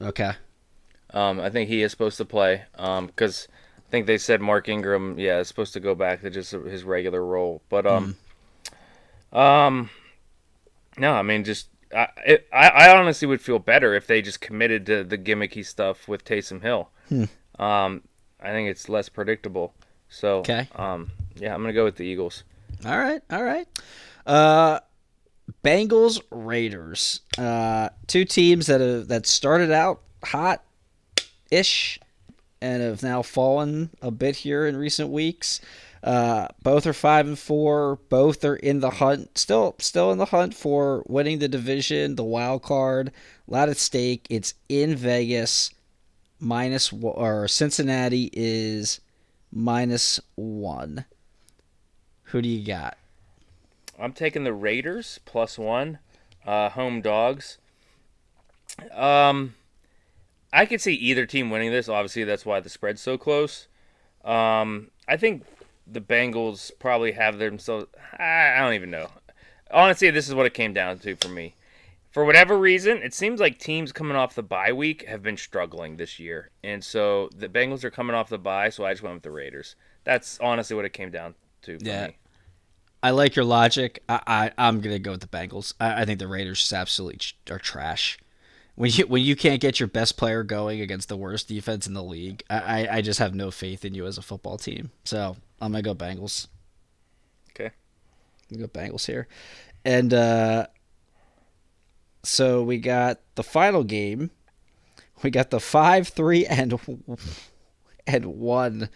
Okay. 0.00 0.32
Um, 1.12 1.40
I 1.40 1.50
think 1.50 1.68
he 1.68 1.82
is 1.82 1.90
supposed 1.90 2.16
to 2.18 2.24
play. 2.24 2.62
Um, 2.76 3.06
because 3.06 3.48
I 3.78 3.90
think 3.90 4.06
they 4.06 4.18
said 4.18 4.40
Mark 4.40 4.68
Ingram, 4.68 5.18
yeah, 5.18 5.38
is 5.40 5.48
supposed 5.48 5.72
to 5.72 5.80
go 5.80 5.94
back 5.94 6.22
to 6.22 6.30
just 6.30 6.52
his 6.52 6.84
regular 6.84 7.24
role. 7.24 7.62
But 7.68 7.86
um, 7.86 8.16
um, 9.32 9.90
no, 10.96 11.12
I 11.12 11.22
mean 11.22 11.44
just 11.44 11.68
I, 11.94 12.08
it, 12.24 12.48
I 12.52 12.68
I 12.68 12.96
honestly 12.98 13.26
would 13.26 13.40
feel 13.40 13.58
better 13.58 13.94
if 13.94 14.06
they 14.06 14.22
just 14.22 14.40
committed 14.40 14.86
to 14.86 15.04
the 15.04 15.18
gimmicky 15.18 15.64
stuff 15.64 16.06
with 16.08 16.24
Taysom 16.24 16.62
Hill. 16.62 16.90
Um, 17.58 18.02
I 18.40 18.50
think 18.50 18.70
it's 18.70 18.88
less 18.88 19.08
predictable. 19.08 19.74
So 20.08 20.38
Okay. 20.40 20.68
um, 20.76 21.10
yeah, 21.36 21.54
I'm 21.54 21.60
gonna 21.60 21.72
go 21.72 21.84
with 21.84 21.96
the 21.96 22.04
Eagles. 22.04 22.44
All 22.86 22.98
right, 22.98 23.22
all 23.30 23.42
right. 23.42 23.66
Uh, 24.26 24.80
Bengals 25.64 26.20
Raiders. 26.30 27.20
Uh, 27.36 27.88
two 28.06 28.24
teams 28.24 28.66
that 28.66 28.80
have 28.80 29.08
that 29.08 29.26
started 29.26 29.70
out 29.70 30.00
hot, 30.24 30.62
ish, 31.50 32.00
and 32.60 32.82
have 32.82 33.02
now 33.02 33.22
fallen 33.22 33.90
a 34.02 34.10
bit 34.10 34.36
here 34.36 34.66
in 34.66 34.76
recent 34.76 35.10
weeks. 35.10 35.60
Uh, 36.02 36.48
both 36.62 36.86
are 36.86 36.92
five 36.92 37.26
and 37.26 37.38
four. 37.38 37.98
Both 38.08 38.44
are 38.44 38.56
in 38.56 38.80
the 38.80 38.90
hunt. 38.90 39.36
Still, 39.36 39.76
still 39.78 40.10
in 40.12 40.18
the 40.18 40.26
hunt 40.26 40.54
for 40.54 41.04
winning 41.06 41.38
the 41.38 41.48
division, 41.48 42.16
the 42.16 42.24
wild 42.24 42.62
card. 42.62 43.12
A 43.48 43.50
lot 43.50 43.68
at 43.68 43.76
stake. 43.76 44.26
It's 44.30 44.54
in 44.68 44.96
Vegas. 44.96 45.70
Minus 46.42 46.90
or 46.92 47.46
Cincinnati 47.48 48.30
is 48.32 49.00
minus 49.52 50.20
one. 50.36 51.04
Who 52.24 52.40
do 52.40 52.48
you 52.48 52.64
got? 52.66 52.96
I'm 53.98 54.14
taking 54.14 54.44
the 54.44 54.54
Raiders 54.54 55.20
plus 55.26 55.58
one, 55.58 55.98
uh, 56.46 56.70
home 56.70 57.02
dogs. 57.02 57.58
Um, 58.94 59.54
I 60.52 60.66
could 60.66 60.80
see 60.80 60.94
either 60.94 61.26
team 61.26 61.50
winning 61.50 61.70
this. 61.70 61.88
Obviously, 61.88 62.24
that's 62.24 62.44
why 62.46 62.60
the 62.60 62.68
spread's 62.68 63.00
so 63.00 63.16
close. 63.16 63.68
Um, 64.24 64.90
I 65.08 65.16
think 65.16 65.44
the 65.86 66.00
Bengals 66.00 66.70
probably 66.78 67.12
have 67.12 67.38
themselves. 67.38 67.86
I 68.18 68.54
I 68.56 68.58
don't 68.58 68.74
even 68.74 68.90
know. 68.90 69.08
Honestly, 69.70 70.10
this 70.10 70.28
is 70.28 70.34
what 70.34 70.46
it 70.46 70.54
came 70.54 70.72
down 70.74 70.98
to 71.00 71.14
for 71.16 71.28
me. 71.28 71.54
for 72.10 72.24
whatever 72.24 72.58
reason, 72.58 72.98
it 72.98 73.14
seems 73.14 73.38
like 73.38 73.58
teams 73.58 73.92
coming 73.92 74.16
off 74.16 74.34
the 74.34 74.42
bye 74.42 74.72
week 74.72 75.06
have 75.06 75.22
been 75.22 75.36
struggling 75.36 75.96
this 75.96 76.18
year, 76.18 76.50
and 76.64 76.82
so 76.82 77.30
the 77.36 77.48
Bengals 77.48 77.84
are 77.84 77.90
coming 77.90 78.16
off 78.16 78.28
the 78.28 78.36
bye, 78.38 78.68
so 78.70 78.84
I 78.84 78.92
just 78.92 79.02
went 79.04 79.14
with 79.14 79.22
the 79.22 79.30
Raiders. 79.30 79.76
That's 80.02 80.38
honestly 80.40 80.74
what 80.74 80.84
it 80.84 80.92
came 80.92 81.10
down 81.12 81.34
to. 81.62 81.78
For 81.78 81.84
Yeah. 81.84 82.08
me. 82.08 82.16
I 83.02 83.12
like 83.12 83.36
your 83.36 83.44
logic. 83.44 84.02
I, 84.08 84.20
I 84.26 84.50
I'm 84.58 84.80
gonna 84.80 84.98
go 84.98 85.12
with 85.12 85.20
the 85.20 85.28
Bengals. 85.28 85.72
I, 85.80 86.02
I 86.02 86.04
think 86.04 86.18
the 86.18 86.26
Raiders 86.28 86.58
just 86.58 86.72
absolutely 86.72 87.18
ch- 87.18 87.36
are 87.48 87.58
trash. 87.60 88.18
When 88.80 88.90
you 88.90 89.06
when 89.08 89.22
you 89.22 89.36
can't 89.36 89.60
get 89.60 89.78
your 89.78 89.88
best 89.88 90.16
player 90.16 90.42
going 90.42 90.80
against 90.80 91.10
the 91.10 91.16
worst 91.18 91.48
defense 91.48 91.86
in 91.86 91.92
the 91.92 92.02
league, 92.02 92.42
I, 92.48 92.88
I, 92.90 93.02
just 93.02 93.18
have 93.18 93.34
no 93.34 93.50
faith 93.50 93.84
in 93.84 93.94
you 93.94 94.06
as 94.06 94.16
a 94.16 94.22
football 94.22 94.56
team. 94.56 94.90
So 95.04 95.36
I'm 95.60 95.72
gonna 95.72 95.82
go 95.82 95.94
Bengals. 95.94 96.46
Okay. 97.50 97.72
I'm 98.50 98.56
gonna 98.56 98.68
go 98.68 98.80
Bengals 98.80 99.04
here, 99.04 99.28
and 99.84 100.14
uh, 100.14 100.66
so 102.22 102.62
we 102.62 102.78
got 102.78 103.20
the 103.34 103.42
final 103.42 103.84
game. 103.84 104.30
We 105.22 105.28
got 105.28 105.50
the 105.50 105.60
five 105.60 106.08
three 106.08 106.46
and 106.46 106.80
and 108.06 108.24
one 108.24 108.88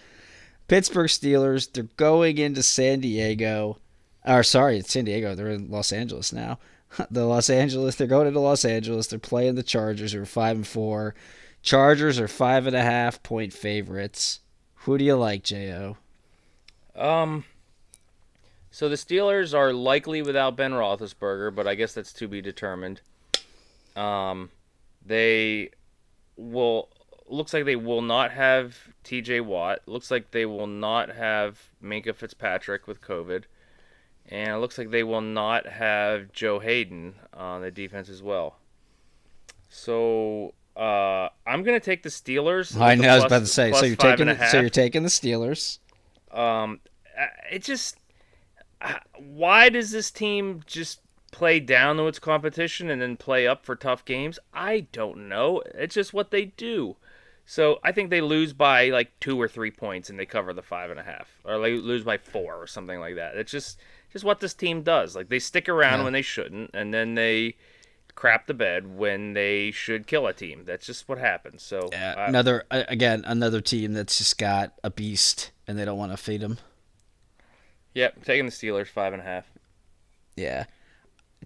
Pittsburgh 0.66 1.10
Steelers. 1.10 1.70
They're 1.70 1.84
going 1.98 2.38
into 2.38 2.62
San 2.62 3.00
Diego. 3.00 3.76
Or 4.24 4.44
sorry, 4.44 4.78
it's 4.78 4.94
San 4.94 5.04
Diego. 5.04 5.34
They're 5.34 5.50
in 5.50 5.70
Los 5.70 5.92
Angeles 5.92 6.32
now. 6.32 6.58
The 7.10 7.24
Los 7.24 7.50
Angeles. 7.50 7.96
They're 7.96 8.06
going 8.06 8.28
into 8.28 8.40
Los 8.40 8.64
Angeles. 8.64 9.06
They're 9.08 9.18
playing 9.18 9.54
the 9.54 9.62
Chargers, 9.62 10.12
who 10.12 10.22
are 10.22 10.26
five 10.26 10.56
and 10.56 10.66
four. 10.66 11.14
Chargers 11.62 12.20
are 12.20 12.28
five 12.28 12.66
and 12.66 12.76
a 12.76 12.82
half 12.82 13.22
point 13.22 13.52
favorites. 13.52 14.40
Who 14.84 14.98
do 14.98 15.04
you 15.04 15.16
like, 15.16 15.42
Jo? 15.42 15.96
Um. 16.94 17.44
So 18.70 18.88
the 18.88 18.96
Steelers 18.96 19.56
are 19.56 19.72
likely 19.72 20.20
without 20.20 20.56
Ben 20.56 20.72
Roethlisberger, 20.72 21.54
but 21.54 21.66
I 21.66 21.74
guess 21.74 21.94
that's 21.94 22.12
to 22.14 22.26
be 22.26 22.42
determined. 22.42 23.00
Um, 23.96 24.50
they 25.04 25.70
will. 26.36 26.88
Looks 27.26 27.54
like 27.54 27.64
they 27.64 27.76
will 27.76 28.02
not 28.02 28.32
have 28.32 28.76
T.J. 29.02 29.40
Watt. 29.40 29.80
Looks 29.86 30.10
like 30.10 30.32
they 30.32 30.44
will 30.44 30.66
not 30.66 31.08
have 31.10 31.70
Minkah 31.82 32.14
Fitzpatrick 32.14 32.86
with 32.86 33.00
COVID, 33.00 33.44
and 34.28 34.50
it 34.50 34.58
looks 34.58 34.78
like 34.78 34.90
they 34.90 35.02
will 35.02 35.20
not 35.20 35.66
have 35.66 36.32
Joe 36.32 36.58
Haden 36.58 37.14
on 37.32 37.62
the 37.62 37.70
defense 37.70 38.08
as 38.08 38.22
well. 38.22 38.56
So 39.68 40.54
uh, 40.76 41.28
I'm 41.46 41.62
gonna 41.62 41.80
take 41.80 42.02
the 42.02 42.08
Steelers. 42.08 42.78
I 42.80 42.94
know. 42.94 43.08
I 43.08 43.14
was 43.16 43.24
about 43.24 43.40
to 43.40 43.46
say. 43.46 43.72
So 43.72 43.84
you're 43.84 43.96
taking. 43.96 44.26
The, 44.26 44.48
so 44.48 44.60
you're 44.60 44.70
taking 44.70 45.02
the 45.02 45.08
Steelers. 45.08 45.78
Um, 46.30 46.80
uh, 47.18 47.26
it 47.50 47.62
just 47.62 47.96
uh, 48.80 48.98
why 49.18 49.68
does 49.68 49.90
this 49.90 50.10
team 50.10 50.62
just 50.66 51.00
play 51.32 51.58
down 51.58 51.96
to 51.96 52.06
its 52.06 52.18
competition 52.18 52.90
and 52.90 53.02
then 53.02 53.16
play 53.16 53.46
up 53.46 53.64
for 53.64 53.74
tough 53.74 54.04
games? 54.04 54.38
I 54.52 54.80
don't 54.92 55.28
know. 55.28 55.62
It's 55.74 55.94
just 55.94 56.12
what 56.12 56.30
they 56.30 56.46
do. 56.46 56.96
So 57.46 57.78
I 57.82 57.92
think 57.92 58.10
they 58.10 58.20
lose 58.20 58.52
by 58.52 58.88
like 58.88 59.18
two 59.20 59.40
or 59.40 59.48
three 59.48 59.70
points 59.70 60.08
and 60.08 60.18
they 60.18 60.26
cover 60.26 60.52
the 60.52 60.62
five 60.62 60.90
and 60.90 61.00
a 61.00 61.02
half, 61.02 61.28
or 61.44 61.58
they 61.58 61.76
lose 61.76 62.04
by 62.04 62.18
four 62.18 62.54
or 62.54 62.66
something 62.66 63.00
like 63.00 63.16
that. 63.16 63.36
It's 63.36 63.50
just 63.50 63.78
just 64.14 64.24
what 64.24 64.40
this 64.40 64.54
team 64.54 64.80
does. 64.82 65.14
Like 65.14 65.28
they 65.28 65.38
stick 65.38 65.68
around 65.68 65.98
Yeah. 65.98 66.04
when 66.04 66.12
they 66.14 66.22
shouldn't, 66.22 66.70
and 66.72 66.94
then 66.94 67.14
they 67.14 67.56
crap 68.14 68.46
the 68.46 68.54
bed 68.54 68.96
when 68.96 69.34
they 69.34 69.70
should 69.72 70.06
kill 70.06 70.26
a 70.26 70.32
team. 70.32 70.62
That's 70.64 70.86
just 70.86 71.06
what 71.08 71.18
happens. 71.18 71.62
So 71.62 71.90
Yeah, 71.92 72.14
I- 72.16 72.28
another 72.28 72.64
again 72.70 73.24
another 73.26 73.60
team 73.60 73.92
that's 73.92 74.16
just 74.16 74.38
got 74.38 74.72
a 74.82 74.88
beast 74.90 75.50
and 75.66 75.78
they 75.78 75.84
don't 75.84 75.98
want 75.98 76.12
to 76.12 76.16
feed 76.16 76.40
him. 76.42 76.58
yep, 77.92 78.24
taking 78.24 78.46
the 78.46 78.52
Steelers 78.52 78.86
five 78.88 79.12
and 79.12 79.20
a 79.20 79.24
half. 79.24 79.44
Yeah, 80.36 80.64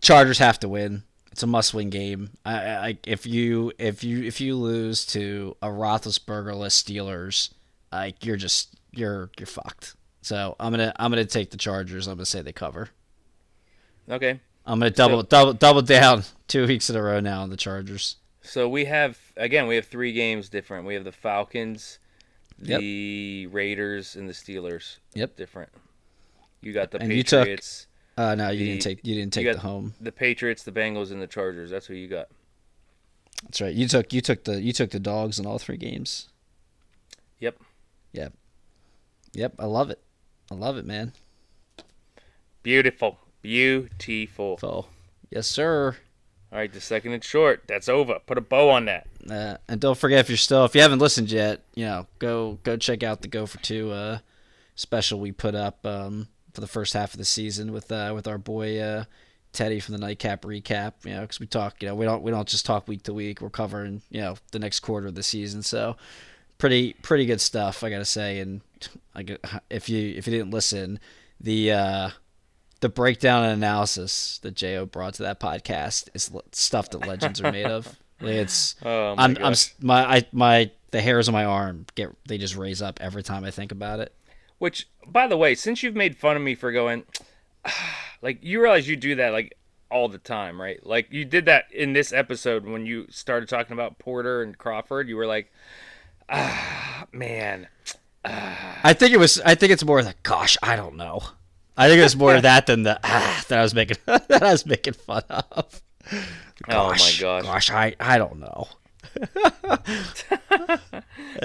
Chargers 0.00 0.38
have 0.38 0.60
to 0.60 0.68
win. 0.68 1.02
It's 1.32 1.42
a 1.42 1.46
must-win 1.46 1.90
game. 1.90 2.30
I, 2.44 2.54
I 2.66 2.98
if 3.06 3.26
you 3.26 3.72
if 3.78 4.02
you 4.02 4.22
if 4.24 4.40
you 4.40 4.56
lose 4.56 5.04
to 5.06 5.56
a 5.62 5.68
Roethlisbergerless 5.68 6.72
Steelers, 6.82 7.52
like 7.92 8.24
you're 8.24 8.36
just 8.36 8.74
you're 8.92 9.30
you're 9.38 9.46
fucked. 9.46 9.94
So 10.28 10.56
I'm 10.60 10.72
gonna 10.72 10.92
I'm 10.96 11.10
gonna 11.10 11.24
take 11.24 11.50
the 11.52 11.56
Chargers. 11.56 12.06
I'm 12.06 12.16
gonna 12.16 12.26
say 12.26 12.42
they 12.42 12.52
cover. 12.52 12.90
Okay. 14.10 14.40
I'm 14.66 14.78
gonna 14.78 14.90
double 14.90 15.20
So- 15.20 15.26
double 15.26 15.52
double 15.54 15.80
down 15.80 16.22
two 16.48 16.66
weeks 16.66 16.90
in 16.90 16.96
a 16.96 17.02
row 17.02 17.18
now 17.20 17.40
on 17.40 17.48
the 17.48 17.56
Chargers. 17.56 18.16
So 18.42 18.68
we 18.68 18.84
have 18.84 19.18
again 19.38 19.66
we 19.66 19.76
have 19.76 19.86
three 19.86 20.12
games 20.12 20.50
different. 20.50 20.84
We 20.86 20.92
have 20.92 21.04
the 21.04 21.12
Falcons, 21.12 21.98
Yep. 22.60 22.80
the 22.80 23.46
Raiders, 23.46 24.16
and 24.16 24.28
the 24.28 24.34
Steelers. 24.34 24.98
Yep. 25.14 25.36
Different. 25.36 25.70
You 26.60 26.74
got 26.74 26.90
the 26.90 27.00
And 27.00 27.10
you 27.10 27.22
took- 27.22 27.44
Patriots, 27.44 27.86
Uh, 28.18 28.34
no, 28.34 28.50
you 28.50 28.58
The- 28.58 28.64
didn't 28.66 28.82
take 28.82 29.06
you 29.06 29.14
didn't 29.14 29.32
take 29.32 29.46
you 29.46 29.54
the 29.54 29.60
home. 29.60 29.94
the 29.98 30.12
Patriots, 30.12 30.62
the 30.62 30.72
Bengals, 30.72 31.10
and 31.10 31.22
the 31.22 31.26
Chargers. 31.26 31.70
That's 31.70 31.86
who 31.86 31.94
you 31.94 32.06
got. 32.06 32.28
That's 33.44 33.62
right. 33.62 33.74
You 33.74 33.88
took 33.88 34.12
you 34.12 34.20
took 34.20 34.44
the 34.44 34.60
you 34.60 34.74
took 34.74 34.90
the 34.90 35.00
dogs 35.00 35.38
in 35.38 35.46
all 35.46 35.58
three 35.58 35.78
games. 35.78 36.28
Yep. 37.40 37.56
Yep. 38.12 38.34
Yep. 39.32 39.54
I 39.58 39.64
love 39.64 39.88
it. 39.88 40.02
I 40.50 40.54
love 40.54 40.76
it, 40.76 40.86
man. 40.86 41.12
Beautiful, 42.62 43.18
beautiful. 43.42 44.58
So, 44.58 44.86
yes, 45.30 45.46
sir. 45.46 45.96
All 46.50 46.58
right, 46.58 46.72
the 46.72 46.80
second 46.80 47.12
and 47.12 47.22
short. 47.22 47.64
That's 47.66 47.88
over. 47.88 48.18
Put 48.26 48.38
a 48.38 48.40
bow 48.40 48.70
on 48.70 48.86
that. 48.86 49.06
Uh, 49.30 49.58
and 49.68 49.80
don't 49.80 49.98
forget 49.98 50.20
if 50.20 50.30
you're 50.30 50.38
still 50.38 50.64
if 50.64 50.74
you 50.74 50.80
haven't 50.80 51.00
listened 51.00 51.30
yet, 51.30 51.62
you 51.74 51.84
know, 51.84 52.06
go 52.18 52.58
go 52.62 52.76
check 52.76 53.02
out 53.02 53.20
the 53.20 53.28
Go 53.28 53.44
for 53.44 53.58
Two 53.58 53.90
uh, 53.90 54.18
special 54.74 55.20
we 55.20 55.32
put 55.32 55.54
up 55.54 55.84
um, 55.84 56.28
for 56.54 56.62
the 56.62 56.66
first 56.66 56.94
half 56.94 57.12
of 57.12 57.18
the 57.18 57.24
season 57.26 57.72
with 57.72 57.92
uh, 57.92 58.12
with 58.14 58.26
our 58.26 58.38
boy 58.38 58.80
uh, 58.80 59.04
Teddy 59.52 59.80
from 59.80 59.92
the 59.92 60.00
Nightcap 60.00 60.42
Recap. 60.42 61.04
You 61.04 61.14
know, 61.14 61.20
because 61.22 61.40
we 61.40 61.46
talk, 61.46 61.82
you 61.82 61.88
know, 61.88 61.94
we 61.94 62.06
don't 62.06 62.22
we 62.22 62.30
don't 62.30 62.48
just 62.48 62.64
talk 62.64 62.88
week 62.88 63.02
to 63.02 63.12
week. 63.12 63.42
We're 63.42 63.50
covering 63.50 64.00
you 64.10 64.22
know 64.22 64.36
the 64.52 64.58
next 64.58 64.80
quarter 64.80 65.08
of 65.08 65.14
the 65.14 65.22
season, 65.22 65.62
so 65.62 65.96
pretty 66.56 66.94
pretty 67.02 67.26
good 67.26 67.42
stuff, 67.42 67.84
I 67.84 67.90
gotta 67.90 68.06
say. 68.06 68.38
And 68.38 68.62
I 69.14 69.22
get, 69.22 69.44
if 69.70 69.88
you 69.88 70.14
if 70.16 70.26
you 70.26 70.32
didn't 70.32 70.50
listen, 70.50 71.00
the 71.40 71.72
uh, 71.72 72.10
the 72.80 72.88
breakdown 72.88 73.44
and 73.44 73.52
analysis 73.54 74.38
that 74.38 74.54
Jo 74.54 74.86
brought 74.86 75.14
to 75.14 75.22
that 75.24 75.40
podcast 75.40 76.08
is 76.14 76.30
stuff 76.52 76.90
that 76.90 77.06
legends 77.06 77.40
are 77.40 77.52
made 77.52 77.66
of. 77.66 77.96
Like, 78.20 78.34
It's 78.34 78.74
Oh 78.84 79.14
my 79.14 79.22
I'm, 79.22 79.38
I'm 79.40 79.54
my 79.80 80.16
I, 80.16 80.26
my 80.32 80.72
the 80.90 81.00
hairs 81.00 81.28
on 81.28 81.34
my 81.34 81.44
arm 81.44 81.86
get 81.94 82.10
they 82.26 82.36
just 82.36 82.56
raise 82.56 82.82
up 82.82 83.00
every 83.00 83.22
time 83.22 83.44
I 83.44 83.52
think 83.52 83.70
about 83.70 84.00
it. 84.00 84.12
Which, 84.58 84.88
by 85.06 85.28
the 85.28 85.36
way, 85.36 85.54
since 85.54 85.84
you've 85.84 85.94
made 85.94 86.16
fun 86.16 86.34
of 86.34 86.42
me 86.42 86.56
for 86.56 86.72
going, 86.72 87.04
like 88.22 88.38
you 88.42 88.60
realize 88.60 88.88
you 88.88 88.96
do 88.96 89.14
that 89.14 89.30
like 89.32 89.56
all 89.90 90.08
the 90.08 90.18
time, 90.18 90.60
right? 90.60 90.84
Like 90.84 91.12
you 91.12 91.24
did 91.24 91.46
that 91.46 91.72
in 91.72 91.92
this 91.92 92.12
episode 92.12 92.64
when 92.64 92.86
you 92.86 93.06
started 93.10 93.48
talking 93.48 93.72
about 93.72 93.98
Porter 93.98 94.42
and 94.42 94.56
Crawford. 94.56 95.08
You 95.08 95.16
were 95.16 95.26
like, 95.26 95.52
ah, 96.28 97.06
man. 97.12 97.68
I 98.84 98.92
think 98.94 99.12
it 99.12 99.18
was 99.18 99.40
I 99.44 99.54
think 99.54 99.72
it's 99.72 99.84
more 99.84 100.02
the 100.02 100.14
gosh 100.22 100.56
I 100.62 100.76
don't 100.76 100.96
know. 100.96 101.20
I 101.76 101.88
think 101.88 102.00
it 102.00 102.04
was 102.04 102.16
more 102.16 102.34
of 102.34 102.42
that 102.42 102.66
than 102.66 102.82
the 102.82 102.98
ah, 103.02 103.44
that 103.48 103.58
I 103.58 103.62
was 103.62 103.74
making 103.74 103.96
that 104.06 104.42
I 104.42 104.52
was 104.52 104.66
making 104.66 104.94
fun 104.94 105.22
of. 105.28 105.82
Oh 106.68 106.88
my 106.88 106.88
Gosh, 106.88 107.20
gosh. 107.20 107.42
Gosh, 107.44 107.70
I 107.70 107.94
I 108.00 108.18
don't 108.18 108.40
know. 108.40 108.68
Do 109.14 109.26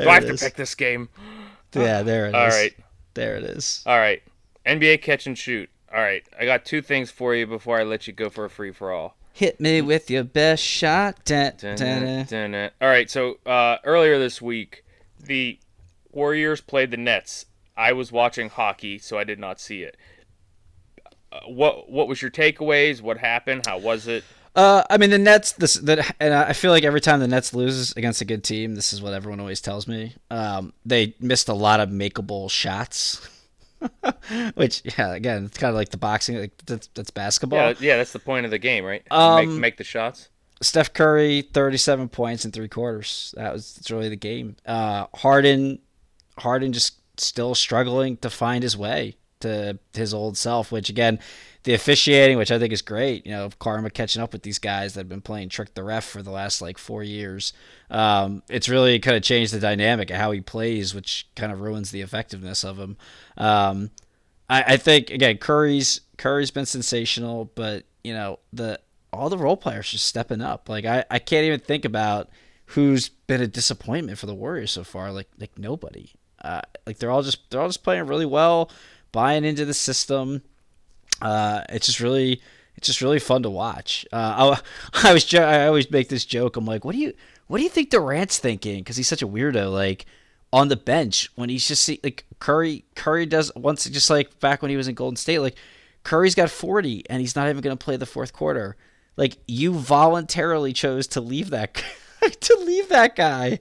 I 0.09 0.13
have 0.13 0.27
to 0.27 0.38
pick 0.38 0.55
this 0.55 0.75
game? 0.75 1.09
Yeah, 1.73 2.03
there 2.03 2.25
it 2.25 2.29
is. 2.29 2.36
All 2.36 2.47
right. 2.47 2.73
there 3.13 3.36
it 3.36 3.43
is. 3.43 3.84
All 3.86 3.97
right. 3.97 4.21
NBA 4.65 5.01
catch 5.01 5.27
and 5.27 5.38
shoot. 5.38 5.69
All 5.93 6.01
right. 6.01 6.23
I 6.39 6.45
got 6.45 6.65
two 6.65 6.81
things 6.81 7.11
for 7.11 7.36
you 7.36 7.47
before 7.47 7.79
I 7.79 7.84
let 7.84 8.07
you 8.07 8.13
go 8.13 8.29
for 8.29 8.45
a 8.45 8.49
free 8.49 8.71
for 8.71 8.91
all. 8.91 9.15
Hit 9.34 9.59
me 9.59 9.81
with 9.81 10.09
your 10.11 10.23
best 10.23 10.63
shot. 10.63 11.25
Dun. 11.25 11.53
dun, 11.57 12.25
dun. 12.25 12.55
All 12.79 12.88
right, 12.88 13.09
so 13.09 13.39
uh, 13.47 13.77
earlier 13.84 14.19
this 14.19 14.39
week, 14.39 14.86
the 15.19 15.57
Warriors 16.14 16.61
played 16.61 16.91
the 16.91 16.97
Nets. 16.97 17.45
I 17.76 17.93
was 17.93 18.11
watching 18.11 18.49
hockey, 18.49 18.99
so 18.99 19.18
I 19.18 19.24
did 19.24 19.39
not 19.39 19.59
see 19.59 19.82
it. 19.82 19.97
Uh, 21.32 21.39
what 21.47 21.89
What 21.89 22.07
was 22.07 22.22
your 22.22 22.32
takeaways? 22.32 23.01
What 23.01 23.18
happened? 23.18 23.66
How 23.66 23.78
was 23.80 24.07
it? 24.07 24.24
Uh, 24.55 24.84
I 24.89 24.97
mean 24.97 25.09
the 25.09 25.18
Nets. 25.18 25.53
This 25.53 25.74
that, 25.76 26.16
and 26.20 26.34
I 26.34 26.53
feel 26.53 26.70
like 26.70 26.84
every 26.84 27.01
time 27.01 27.20
the 27.20 27.28
Nets 27.28 27.55
loses 27.55 27.91
against 27.93 28.22
a 28.22 28.26
good 28.26 28.43
team, 28.43 28.76
this 28.76 28.93
is 28.93 29.01
what 29.01 29.14
everyone 29.14 29.39
always 29.39 29.61
tells 29.61 29.88
me. 29.88 30.14
Um, 30.30 30.74
they 30.86 31.16
missed 31.20 31.49
a 31.49 31.53
lot 31.55 31.80
of 31.80 31.89
makeable 31.89 32.51
shots, 32.51 33.28
which 34.53 34.84
yeah, 34.97 35.14
again, 35.16 35.45
it's 35.45 35.57
kind 35.57 35.70
of 35.70 35.76
like 35.76 35.89
the 35.89 35.97
boxing. 35.97 36.38
Like 36.38 36.51
that's, 36.68 36.88
that's 36.93 37.09
basketball. 37.09 37.57
Yeah, 37.59 37.74
yeah, 37.80 37.97
that's 37.97 38.14
the 38.14 38.20
point 38.20 38.45
of 38.45 38.51
the 38.51 38.59
game, 38.59 38.86
right? 38.86 39.01
make, 39.09 39.11
Um, 39.11 39.59
make 39.59 39.78
the 39.78 39.84
shots. 39.84 40.30
Steph 40.61 40.93
Curry, 40.93 41.41
thirty-seven 41.41 42.09
points 42.09 42.45
in 42.45 42.51
three 42.51 42.70
quarters. 42.70 43.34
That 43.36 43.53
was 43.53 43.82
really 43.89 44.09
the 44.09 44.16
game. 44.16 44.55
Uh, 44.68 45.07
Harden, 45.16 45.80
Harden 46.39 46.73
just 46.73 46.99
still 47.17 47.55
struggling 47.55 48.17
to 48.17 48.29
find 48.29 48.63
his 48.63 48.75
way 48.75 49.15
to 49.41 49.77
his 49.93 50.13
old 50.13 50.38
self. 50.38 50.71
Which 50.71 50.89
again, 50.89 51.19
the 51.63 51.73
officiating, 51.73 52.38
which 52.38 52.51
I 52.51 52.59
think 52.59 52.73
is 52.73 52.81
great. 52.81 53.25
You 53.25 53.31
know, 53.31 53.49
Karma 53.59 53.89
catching 53.89 54.21
up 54.21 54.34
with 54.34 54.43
these 54.43 54.59
guys 54.59 54.93
that 54.93 55.01
have 55.01 55.09
been 55.09 55.21
playing 55.21 55.49
trick 55.49 55.73
the 55.73 55.84
ref 55.84 56.03
for 56.03 56.21
the 56.21 56.31
last 56.31 56.61
like 56.61 56.77
four 56.77 57.03
years. 57.03 57.53
Um, 57.89 58.43
it's 58.49 58.69
really 58.69 58.99
kind 58.99 59.15
of 59.15 59.23
changed 59.23 59.53
the 59.53 59.59
dynamic 59.59 60.09
of 60.09 60.17
how 60.17 60.31
he 60.31 60.41
plays, 60.41 60.93
which 60.93 61.27
kind 61.36 61.51
of 61.51 61.61
ruins 61.61 61.91
the 61.91 62.01
effectiveness 62.01 62.63
of 62.63 62.77
him. 62.77 62.97
Um, 63.38 63.91
I, 64.49 64.63
I 64.73 64.77
think 64.77 65.09
again, 65.09 65.38
Curry's 65.38 66.01
Curry's 66.17 66.51
been 66.51 66.65
sensational, 66.65 67.51
but 67.55 67.86
you 68.03 68.13
know 68.13 68.39
the 68.51 68.79
all 69.11 69.29
the 69.29 69.38
role 69.38 69.57
players 69.57 69.91
just 69.91 70.05
stepping 70.05 70.41
up. 70.41 70.67
Like 70.67 70.86
I, 70.86 71.05
I 71.09 71.19
can't 71.19 71.45
even 71.45 71.59
think 71.59 71.86
about 71.86 72.29
who's 72.67 73.09
been 73.09 73.41
a 73.41 73.47
disappointment 73.47 74.17
for 74.17 74.25
the 74.25 74.36
Warriors 74.36 74.71
so 74.71 74.84
far. 74.84 75.11
Like 75.11 75.29
like 75.39 75.57
nobody. 75.57 76.11
Uh, 76.44 76.62
like 76.86 76.98
they're 76.98 77.12
all 77.12 77.24
just 77.24 77.50
they're 77.50 77.62
all 77.62 77.70
just 77.70 77.84
playing 77.84 78.08
really 78.08 78.26
well, 78.26 78.70
buying 79.12 79.46
into 79.46 79.66
the 79.66 79.74
system. 79.74 80.41
Uh, 81.22 81.62
it's 81.70 81.88
just 81.88 82.00
really 82.00 82.41
it's 82.76 82.88
just 82.88 83.02
really 83.02 83.20
fun 83.20 83.44
to 83.44 83.50
watch. 83.50 84.06
Uh, 84.12 84.58
I, 84.94 85.08
I 85.10 85.14
was 85.14 85.26
jo- 85.26 85.44
I 85.44 85.68
always 85.68 85.89
make 85.89 86.10
this 86.10 86.26
joke. 86.26 86.58
I'm 86.58 86.66
like, 86.66 86.84
what 86.84 86.94
do 86.94 87.00
you 87.00 87.14
what 87.48 87.58
do 87.58 87.64
you 87.64 87.70
think 87.70 87.89
Durant's 87.89 88.39
thinking? 88.39 88.80
Because 88.80 88.98
he's 88.98 89.08
such 89.08 89.22
a 89.22 89.28
weirdo. 89.28 89.72
Like 89.72 90.06
on 90.52 90.68
the 90.68 90.76
bench 90.76 91.30
when 91.36 91.50
he's 91.50 91.68
just 91.68 91.84
see, 91.84 92.00
like 92.04 92.26
Curry. 92.39 92.86
Curry 92.96 93.26
does 93.26 93.52
once 93.56 93.86
just 93.86 94.10
like 94.10 94.39
back 94.39 94.62
when 94.62 94.70
he 94.72 94.78
was 94.78 94.88
in 94.88 94.96
Golden 94.96 95.16
State. 95.16 95.39
Like 95.39 95.56
Curry's 96.04 96.36
got 96.36 96.50
40 96.50 97.10
and 97.10 97.22
he's 97.22 97.36
not 97.36 97.50
even 97.50 97.62
going 97.62 97.78
to 97.78 97.84
play 97.84 97.98
the 97.98 98.06
fourth 98.06 98.34
quarter. 98.34 98.76
Like 99.16 99.38
you 99.48 99.74
voluntarily 99.74 100.74
chose 100.74 101.08
to 101.08 101.22
leave 101.22 101.52
that 101.52 101.82
to 102.41 102.58
leave 102.66 102.89
that 102.89 103.16
guy. 103.16 103.60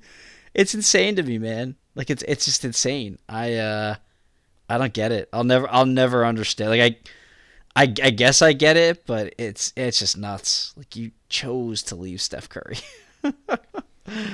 It's 0.55 0.75
insane 0.75 1.17
to 1.17 1.23
me, 1.23 1.39
man. 1.39 1.77
Like 1.95 2.11
it's 2.11 2.23
it's 2.25 2.45
just 2.45 2.65
insane. 2.65 3.19
I 3.29 3.55
uh 3.55 3.95
I 4.69 4.79
don't 4.79 4.93
get 4.93 5.13
it. 5.13 5.29
I'll 5.33 5.45
never 5.45 5.69
I'll 5.71 5.87
never 5.87 6.25
understand. 6.25 6.71
Like 6.71 6.81
I 6.81 6.97
I, 7.75 7.83
I 8.03 8.11
guess 8.11 8.43
I 8.43 8.53
get 8.53 8.77
it, 8.77 9.07
but 9.07 9.35
it's 9.39 9.73
it's 9.77 9.99
just 9.99 10.17
nuts. 10.17 10.75
Like 10.77 10.95
you 10.97 11.13
chose 11.29 11.83
to 11.85 11.97
leave 11.97 12.21
Steph 12.21 12.49
Curry. 12.49 12.79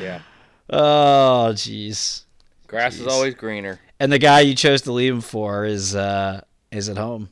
Yeah. 0.00 0.22
Oh, 0.70 1.50
jeez. 1.52 2.24
Grass 2.66 2.96
Jeez. 2.96 3.00
is 3.00 3.06
always 3.06 3.34
greener. 3.34 3.78
And 4.00 4.10
the 4.10 4.18
guy 4.18 4.40
you 4.40 4.54
chose 4.54 4.82
to 4.82 4.92
leave 4.92 5.12
him 5.12 5.20
for 5.20 5.64
is 5.64 5.94
uh 5.94 6.40
is 6.70 6.88
at 6.88 6.96
home, 6.96 7.28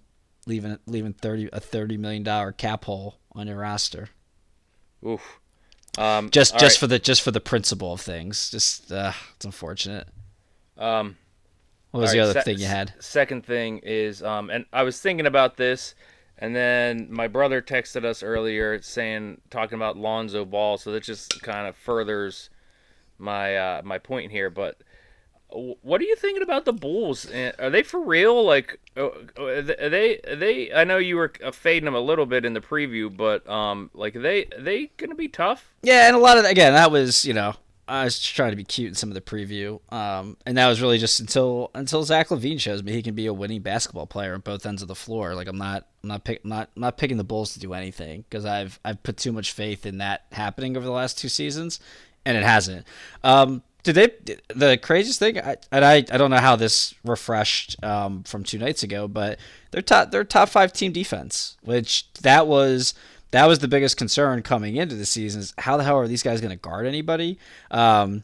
leaving 0.47 0.79
leaving 0.87 1.13
thirty 1.13 1.49
a 1.53 1.61
thirty 1.61 1.97
million 1.97 2.23
dollar 2.23 2.53
cap 2.53 2.85
hole 2.85 3.19
on 3.33 3.47
your 3.47 3.57
roster. 3.57 4.09
Oof. 5.07 5.41
Um, 5.99 6.29
Just 6.31 6.59
just 6.59 6.77
right. 6.77 6.81
for 6.81 6.87
the 6.89 6.99
just 6.99 7.23
for 7.23 7.31
the 7.31 7.41
principle 7.41 7.95
of 7.95 8.01
things. 8.03 8.51
Just 8.51 8.93
uh, 8.93 9.13
it's 9.37 9.45
unfortunate. 9.47 10.09
Um, 10.79 11.17
What 11.91 12.01
was 12.01 12.13
the 12.13 12.19
right, 12.19 12.25
other 12.25 12.41
se- 12.41 12.43
thing 12.43 12.59
you 12.59 12.67
had? 12.67 12.93
Second 12.99 13.45
thing 13.45 13.79
is, 13.79 14.23
um, 14.23 14.51
and 14.51 14.67
I 14.73 14.83
was 14.83 15.01
thinking 15.01 15.27
about 15.27 15.57
this, 15.57 15.95
and 16.39 16.55
then 16.55 17.09
my 17.11 17.29
brother 17.29 17.63
texted 17.63 18.05
us 18.05 18.23
earlier 18.23 18.81
saying 18.83 19.41
talking 19.51 19.77
about 19.77 19.97
Lonzo 19.97 20.45
Ball, 20.45 20.79
so 20.79 20.93
that 20.93 21.03
just 21.03 21.43
kind 21.43 21.67
of 21.67 21.77
furthers 21.77 22.51
my 23.19 23.57
uh, 23.57 23.83
my 23.85 23.99
point 23.99 24.31
here. 24.31 24.51
But 24.51 24.79
what 25.49 26.01
are 26.01 26.05
you 26.05 26.17
thinking 26.17 26.43
about 26.43 26.65
the 26.65 26.73
Bulls? 26.73 27.31
Are 27.59 27.71
they 27.71 27.83
for 27.83 28.01
real? 28.01 28.45
Like, 28.45 28.81
uh, 28.97 29.09
are 29.39 29.63
they 29.63 30.19
are 30.27 30.37
they? 30.37 30.73
I 30.73 30.85
know 30.85 30.99
you 30.99 31.17
were 31.17 31.33
uh, 31.43 31.53
fading 31.53 31.85
them 31.85 31.95
a 31.95 32.01
little 32.01 32.27
bit 32.27 32.45
in 32.45 32.53
the 32.53 32.61
preview, 32.61 33.15
but 33.15 33.49
um, 33.49 33.91
like 33.95 34.17
are 34.17 34.21
they 34.21 34.47
are 34.57 34.61
they 34.61 34.91
gonna 34.97 35.15
be 35.15 35.29
tough? 35.29 35.73
Yeah, 35.83 36.09
and 36.09 36.17
a 36.17 36.19
lot 36.19 36.37
of 36.39 36.45
again 36.45 36.75
that 36.75 36.91
was 36.91 37.25
you 37.25 37.33
know 37.33 37.55
I 37.89 38.05
was 38.05 38.19
just 38.19 38.35
trying 38.35 38.51
to 38.51 38.57
be 38.57 38.65
cute 38.65 38.89
in 38.89 38.95
some 38.95 39.11
of 39.11 39.15
the 39.15 39.21
preview, 39.21 39.81
um, 39.93 40.37
and 40.45 40.59
that 40.59 40.69
was 40.69 40.81
really 40.83 40.99
just 40.99 41.21
until 41.21 41.71
until 41.75 42.03
Zach 42.03 42.29
LaVine 42.29 42.61
shows 42.61 42.83
me 42.83 42.93
he 42.93 43.03
can 43.03 43.15
be 43.15 43.27
a 43.27 43.33
winning 43.33 43.63
basketball 43.63 44.07
player 44.07 44.35
on 44.35 44.41
both 44.41 44.67
ends 44.67 44.83
of 44.83 44.89
the 44.89 44.95
floor. 44.95 45.35
Like 45.35 45.47
I'm 45.47 45.59
not 45.59 45.87
I'm 46.03 46.09
not 46.09 46.25
pick, 46.25 46.41
I'm 46.43 46.51
not 46.51 46.71
I'm 46.75 46.81
not 46.81 46.97
picking 46.97 47.17
the 47.17 47.25
Bulls 47.25 47.53
to 47.55 47.61
do 47.61 47.75
anything 47.75 48.25
because 48.29 48.45
I've 48.45 48.81
I've 48.85 49.03
put 49.03 49.17
too 49.17 49.33
much 49.33 49.53
faith 49.53 49.87
in 49.87 49.99
that 49.99 50.25
happening 50.33 50.77
over 50.77 50.85
the 50.85 50.93
last 50.93 51.19
two 51.19 51.29
seasons, 51.29 51.79
and 52.25 52.37
it 52.37 52.43
hasn't. 52.43 52.87
Um, 53.23 53.63
did 53.85 53.95
they 53.95 54.35
the 54.49 54.77
craziest 54.79 55.21
thing? 55.21 55.39
I, 55.39 55.57
and 55.71 55.85
I 55.85 55.97
I 55.97 56.19
don't 56.19 56.31
know 56.31 56.39
how 56.39 56.57
this 56.57 56.93
refreshed 57.05 57.83
um, 57.85 58.25
from 58.25 58.43
two 58.43 58.59
nights 58.59 58.83
ago, 58.83 59.07
but 59.07 59.39
they're 59.71 59.81
top 59.81 60.11
they're 60.11 60.25
top 60.25 60.49
five 60.49 60.73
team 60.73 60.91
defense, 60.91 61.57
which 61.63 62.13
that 62.23 62.49
was 62.49 62.95
that 63.31 63.47
was 63.47 63.59
the 63.59 63.69
biggest 63.69 63.97
concern 63.97 64.43
coming 64.43 64.77
into 64.77 64.95
the 64.95 65.07
season. 65.07 65.41
Is 65.41 65.55
how 65.59 65.77
the 65.77 65.85
hell 65.85 65.97
are 65.97 66.09
these 66.09 66.23
guys 66.23 66.41
going 66.41 66.51
to 66.51 66.57
guard 66.57 66.87
anybody? 66.87 67.39
Um, 67.71 68.23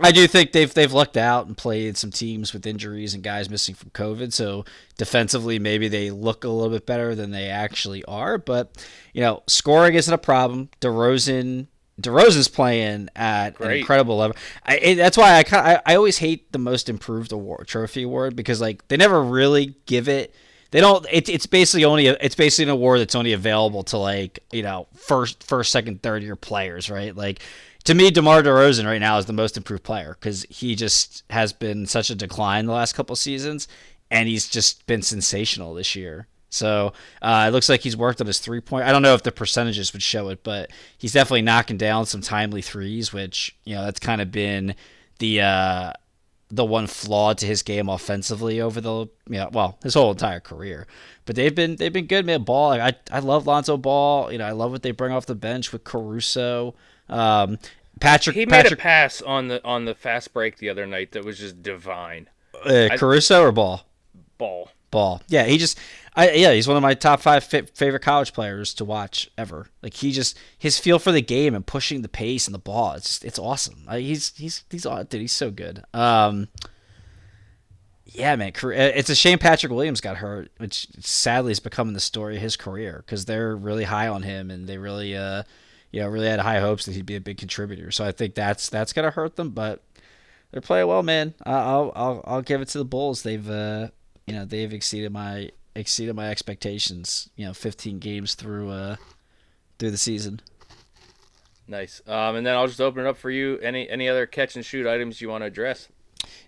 I 0.00 0.10
do 0.10 0.26
think 0.26 0.52
they've 0.52 0.72
they've 0.72 0.92
lucked 0.92 1.16
out 1.16 1.46
and 1.46 1.56
played 1.56 1.96
some 1.96 2.10
teams 2.10 2.52
with 2.52 2.66
injuries 2.66 3.12
and 3.12 3.22
guys 3.22 3.50
missing 3.50 3.74
from 3.74 3.90
COVID. 3.90 4.32
So 4.32 4.64
defensively, 4.96 5.58
maybe 5.58 5.88
they 5.88 6.10
look 6.10 6.44
a 6.44 6.48
little 6.48 6.70
bit 6.70 6.86
better 6.86 7.14
than 7.14 7.30
they 7.30 7.48
actually 7.48 8.02
are. 8.04 8.38
But 8.38 8.84
you 9.12 9.20
know, 9.20 9.42
scoring 9.46 9.94
isn't 9.94 10.12
a 10.12 10.18
problem. 10.18 10.70
DeRozan. 10.80 11.66
DeRozan's 12.00 12.48
playing 12.48 13.10
at 13.14 13.60
an 13.60 13.70
incredible 13.70 14.16
level. 14.16 14.34
I, 14.64 14.78
it, 14.78 14.94
that's 14.94 15.16
why 15.16 15.36
I, 15.36 15.42
kind 15.42 15.68
I 15.68 15.92
I 15.92 15.94
always 15.96 16.18
hate 16.18 16.50
the 16.50 16.58
most 16.58 16.88
improved 16.88 17.32
award 17.32 17.68
trophy 17.68 18.02
award 18.02 18.34
because 18.34 18.62
like 18.62 18.88
they 18.88 18.96
never 18.96 19.22
really 19.22 19.76
give 19.84 20.08
it. 20.08 20.34
They 20.72 20.80
don't. 20.80 21.06
It, 21.12 21.28
it's 21.28 21.46
basically 21.46 21.84
only 21.84 22.08
a, 22.08 22.16
it's 22.20 22.34
basically 22.34 22.64
an 22.64 22.70
award 22.70 23.00
that's 23.00 23.14
only 23.14 23.34
available 23.34 23.84
to 23.84 23.98
like 23.98 24.40
you 24.50 24.62
know 24.62 24.88
first 24.94 25.44
first 25.44 25.70
second 25.70 26.02
third 26.02 26.22
year 26.22 26.34
players, 26.34 26.90
right? 26.90 27.14
Like 27.14 27.40
to 27.84 27.94
me, 27.94 28.10
DeMar 28.10 28.42
DeRozan 28.42 28.86
right 28.86 29.00
now 29.00 29.18
is 29.18 29.26
the 29.26 29.34
most 29.34 29.56
improved 29.58 29.82
player 29.82 30.16
because 30.18 30.44
he 30.48 30.74
just 30.74 31.24
has 31.28 31.52
been 31.52 31.86
such 31.86 32.08
a 32.08 32.14
decline 32.14 32.64
the 32.64 32.72
last 32.72 32.94
couple 32.94 33.14
seasons, 33.16 33.68
and 34.10 34.28
he's 34.28 34.48
just 34.48 34.86
been 34.86 35.02
sensational 35.02 35.74
this 35.74 35.94
year. 35.94 36.26
So 36.48 36.94
uh, 37.20 37.46
it 37.48 37.52
looks 37.52 37.68
like 37.68 37.80
he's 37.82 37.96
worked 37.96 38.22
on 38.22 38.26
his 38.26 38.38
three 38.38 38.60
point. 38.62 38.86
I 38.86 38.92
don't 38.92 39.02
know 39.02 39.14
if 39.14 39.22
the 39.22 39.32
percentages 39.32 39.92
would 39.92 40.02
show 40.02 40.30
it, 40.30 40.42
but 40.42 40.70
he's 40.96 41.12
definitely 41.12 41.42
knocking 41.42 41.76
down 41.76 42.06
some 42.06 42.22
timely 42.22 42.62
threes, 42.62 43.12
which 43.12 43.54
you 43.64 43.74
know 43.74 43.84
that's 43.84 44.00
kind 44.00 44.22
of 44.22 44.32
been 44.32 44.74
the 45.18 45.42
uh, 45.42 45.92
the 46.54 46.64
one 46.66 46.86
flaw 46.86 47.32
to 47.32 47.46
his 47.46 47.62
game 47.62 47.88
offensively 47.88 48.60
over 48.60 48.80
the 48.80 49.06
you 49.26 49.38
know, 49.38 49.48
well 49.52 49.78
his 49.82 49.94
whole 49.94 50.10
entire 50.10 50.38
career. 50.38 50.86
But 51.24 51.34
they've 51.34 51.54
been 51.54 51.76
they've 51.76 51.92
been 51.92 52.06
good, 52.06 52.26
man. 52.26 52.42
Ball, 52.42 52.72
I 52.72 52.94
I 53.10 53.20
love 53.20 53.46
Lonzo 53.46 53.76
Ball. 53.76 54.30
You 54.30 54.38
know, 54.38 54.44
I 54.44 54.52
love 54.52 54.70
what 54.70 54.82
they 54.82 54.90
bring 54.90 55.12
off 55.12 55.26
the 55.26 55.34
bench 55.34 55.72
with 55.72 55.82
Caruso. 55.82 56.74
Um, 57.08 57.58
Patrick 58.00 58.36
He 58.36 58.46
made 58.46 58.70
a 58.70 58.76
pass 58.76 59.22
on 59.22 59.48
the 59.48 59.64
on 59.64 59.86
the 59.86 59.94
fast 59.94 60.32
break 60.34 60.58
the 60.58 60.68
other 60.68 60.86
night 60.86 61.12
that 61.12 61.24
was 61.24 61.38
just 61.38 61.62
divine. 61.62 62.28
uh, 62.64 62.88
Caruso 62.96 63.42
or 63.42 63.52
Ball. 63.52 63.86
Ball. 64.38 64.70
Ball. 64.90 65.22
Yeah, 65.28 65.44
he 65.44 65.56
just, 65.56 65.78
I 66.14 66.32
yeah, 66.32 66.52
he's 66.52 66.68
one 66.68 66.76
of 66.76 66.82
my 66.82 66.94
top 66.94 67.20
five 67.20 67.42
fa- 67.44 67.66
favorite 67.74 68.02
college 68.02 68.32
players 68.34 68.74
to 68.74 68.84
watch 68.84 69.30
ever. 69.38 69.68
Like 69.82 69.94
he 69.94 70.12
just 70.12 70.38
his 70.58 70.78
feel 70.78 70.98
for 70.98 71.10
the 71.10 71.22
game 71.22 71.54
and 71.54 71.66
pushing 71.66 72.02
the 72.02 72.08
pace 72.08 72.46
and 72.46 72.54
the 72.54 72.58
ball. 72.58 72.92
It's 72.92 73.08
just, 73.08 73.24
it's 73.24 73.38
awesome. 73.38 73.84
Like, 73.86 74.02
he's 74.02 74.36
he's 74.36 74.64
he's 74.70 74.82
dude. 74.82 75.20
He's 75.20 75.32
so 75.32 75.50
good. 75.50 75.82
Um, 75.94 76.48
yeah, 78.04 78.36
man. 78.36 78.52
It's 78.54 79.08
a 79.08 79.14
shame 79.14 79.38
Patrick 79.38 79.72
Williams 79.72 80.02
got 80.02 80.18
hurt, 80.18 80.50
which 80.58 80.86
sadly 81.00 81.52
is 81.52 81.60
becoming 81.60 81.94
the 81.94 82.00
story 82.00 82.36
of 82.36 82.42
his 82.42 82.56
career 82.56 83.02
because 83.06 83.24
they're 83.24 83.56
really 83.56 83.84
high 83.84 84.08
on 84.08 84.22
him 84.22 84.50
and 84.50 84.68
they 84.68 84.76
really, 84.76 85.16
uh, 85.16 85.44
you 85.92 86.02
know, 86.02 86.08
really 86.08 86.26
had 86.26 86.40
high 86.40 86.60
hopes 86.60 86.84
that 86.84 86.94
he'd 86.94 87.06
be 87.06 87.16
a 87.16 87.20
big 87.20 87.38
contributor. 87.38 87.90
So 87.90 88.04
I 88.04 88.12
think 88.12 88.34
that's 88.34 88.68
that's 88.68 88.92
gonna 88.92 89.10
hurt 89.10 89.36
them, 89.36 89.50
but 89.50 89.82
they're 90.50 90.60
playing 90.60 90.88
well, 90.88 91.02
man. 91.02 91.32
I'll 91.46 91.90
I'll 91.96 92.22
I'll 92.26 92.42
give 92.42 92.60
it 92.60 92.68
to 92.68 92.78
the 92.78 92.84
Bulls. 92.84 93.22
They've 93.22 93.48
uh, 93.48 93.88
you 94.26 94.34
know 94.34 94.44
they've 94.44 94.74
exceeded 94.74 95.10
my 95.10 95.50
exceeded 95.74 96.14
my 96.14 96.28
expectations. 96.30 97.30
You 97.36 97.46
know, 97.46 97.54
15 97.54 97.98
games 97.98 98.34
through 98.34 98.70
uh 98.70 98.96
through 99.78 99.90
the 99.90 99.98
season. 99.98 100.40
Nice. 101.68 102.02
Um, 102.06 102.36
and 102.36 102.46
then 102.46 102.54
I'll 102.54 102.66
just 102.66 102.80
open 102.80 103.04
it 103.04 103.08
up 103.08 103.16
for 103.16 103.30
you. 103.30 103.58
Any 103.58 103.88
any 103.88 104.08
other 104.08 104.26
catch 104.26 104.56
and 104.56 104.64
shoot 104.64 104.86
items 104.86 105.20
you 105.20 105.28
want 105.28 105.42
to 105.42 105.46
address? 105.46 105.88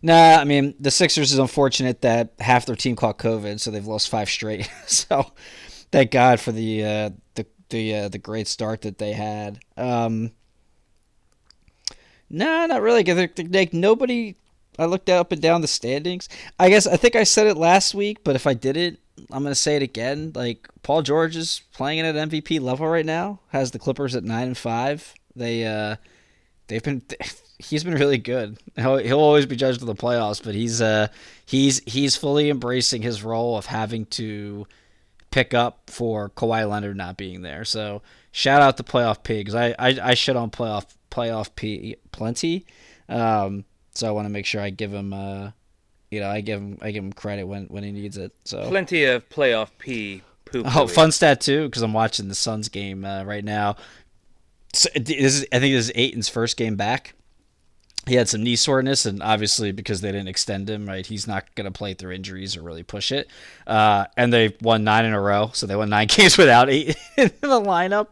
Nah, 0.02 0.36
I 0.36 0.44
mean 0.44 0.74
the 0.78 0.90
Sixers 0.90 1.32
is 1.32 1.38
unfortunate 1.38 2.02
that 2.02 2.34
half 2.38 2.66
their 2.66 2.76
team 2.76 2.96
caught 2.96 3.18
COVID, 3.18 3.60
so 3.60 3.70
they've 3.70 3.86
lost 3.86 4.08
five 4.08 4.28
straight. 4.28 4.70
so 4.86 5.32
thank 5.90 6.10
God 6.10 6.40
for 6.40 6.52
the 6.52 6.84
uh, 6.84 7.10
the 7.34 7.46
the 7.70 7.94
uh, 7.94 8.08
the 8.08 8.18
great 8.18 8.48
start 8.48 8.82
that 8.82 8.98
they 8.98 9.12
had. 9.12 9.60
Um, 9.76 10.32
nah, 12.28 12.66
not 12.66 12.82
really. 12.82 13.04
Like 13.04 13.72
nobody. 13.72 14.36
I 14.78 14.86
looked 14.86 15.08
up 15.08 15.32
and 15.32 15.40
down 15.40 15.60
the 15.60 15.68
standings. 15.68 16.28
I 16.58 16.68
guess 16.68 16.86
I 16.86 16.96
think 16.96 17.16
I 17.16 17.24
said 17.24 17.46
it 17.46 17.56
last 17.56 17.94
week, 17.94 18.24
but 18.24 18.36
if 18.36 18.46
I 18.46 18.54
didn't, 18.54 18.98
I'm 19.30 19.42
gonna 19.42 19.54
say 19.54 19.76
it 19.76 19.82
again. 19.82 20.32
Like 20.34 20.68
Paul 20.82 21.02
George 21.02 21.36
is 21.36 21.62
playing 21.72 22.00
at 22.00 22.14
an 22.14 22.30
MVP 22.30 22.60
level 22.60 22.86
right 22.86 23.06
now. 23.06 23.40
Has 23.48 23.70
the 23.70 23.78
Clippers 23.78 24.16
at 24.16 24.24
nine 24.24 24.48
and 24.48 24.58
five. 24.58 25.14
They 25.36 25.66
uh, 25.66 25.96
they've 26.66 26.82
been 26.82 27.02
he's 27.58 27.84
been 27.84 27.94
really 27.94 28.18
good. 28.18 28.58
He'll, 28.76 28.98
he'll 28.98 29.20
always 29.20 29.46
be 29.46 29.56
judged 29.56 29.80
in 29.80 29.86
the 29.86 29.94
playoffs, 29.94 30.42
but 30.42 30.54
he's 30.54 30.80
uh 30.82 31.08
he's 31.46 31.80
he's 31.86 32.16
fully 32.16 32.50
embracing 32.50 33.02
his 33.02 33.22
role 33.22 33.56
of 33.56 33.66
having 33.66 34.06
to 34.06 34.66
pick 35.30 35.54
up 35.54 35.90
for 35.90 36.30
Kawhi 36.30 36.68
Leonard 36.68 36.96
not 36.96 37.16
being 37.16 37.42
there. 37.42 37.64
So 37.64 38.02
shout 38.32 38.62
out 38.62 38.76
to 38.76 38.82
playoff 38.82 39.22
pigs. 39.22 39.54
I 39.54 39.74
I, 39.78 39.98
I 40.02 40.14
shit 40.14 40.36
on 40.36 40.50
playoff 40.50 40.86
playoff 41.10 41.54
P 41.54 41.96
plenty. 42.12 42.66
Um, 43.08 43.64
so 43.94 44.08
I 44.08 44.10
want 44.10 44.26
to 44.26 44.30
make 44.30 44.46
sure 44.46 44.60
I 44.60 44.70
give 44.70 44.92
him 44.92 45.12
uh 45.12 45.50
you 46.10 46.20
know 46.20 46.28
I 46.28 46.40
give 46.40 46.60
him 46.60 46.78
I 46.82 46.90
give 46.90 47.04
him 47.04 47.12
credit 47.12 47.44
when 47.44 47.66
when 47.66 47.84
he 47.84 47.92
needs 47.92 48.16
it. 48.16 48.32
So 48.44 48.68
Plenty 48.68 49.04
of 49.04 49.28
playoff 49.28 49.70
P 49.78 50.22
poop. 50.44 50.76
Oh, 50.76 50.86
fun 50.86 51.12
stat 51.12 51.40
too, 51.40 51.66
because 51.66 51.82
I'm 51.82 51.92
watching 51.92 52.28
the 52.28 52.34
Suns 52.34 52.68
game 52.68 53.04
uh, 53.04 53.24
right 53.24 53.44
now. 53.44 53.76
So, 54.72 54.88
this 54.94 55.34
is, 55.36 55.46
I 55.52 55.58
think 55.60 55.74
this 55.74 55.86
is 55.88 55.92
Ayton's 55.94 56.28
first 56.28 56.56
game 56.56 56.76
back. 56.76 57.14
he 58.06 58.16
had 58.16 58.28
some 58.28 58.42
knee 58.42 58.56
soreness, 58.56 59.06
and 59.06 59.22
obviously 59.22 59.72
because 59.72 60.00
they 60.00 60.10
didn't 60.12 60.28
extend 60.28 60.68
him, 60.68 60.86
right, 60.86 61.06
he's 61.06 61.26
not 61.26 61.52
going 61.54 61.66
to 61.66 61.70
play 61.70 61.94
through 61.94 62.12
injuries 62.12 62.56
or 62.56 62.62
really 62.62 62.82
push 62.82 63.12
it. 63.12 63.28
Uh, 63.66 64.06
and 64.16 64.32
they 64.32 64.54
won 64.60 64.84
nine 64.84 65.04
in 65.04 65.12
a 65.14 65.20
row, 65.20 65.50
so 65.52 65.66
they 65.66 65.76
won 65.76 65.90
nine 65.90 66.06
games 66.10 66.36
without 66.36 66.68
eight 66.68 66.96
in 67.16 67.30
the 67.40 67.60
lineup. 67.60 68.08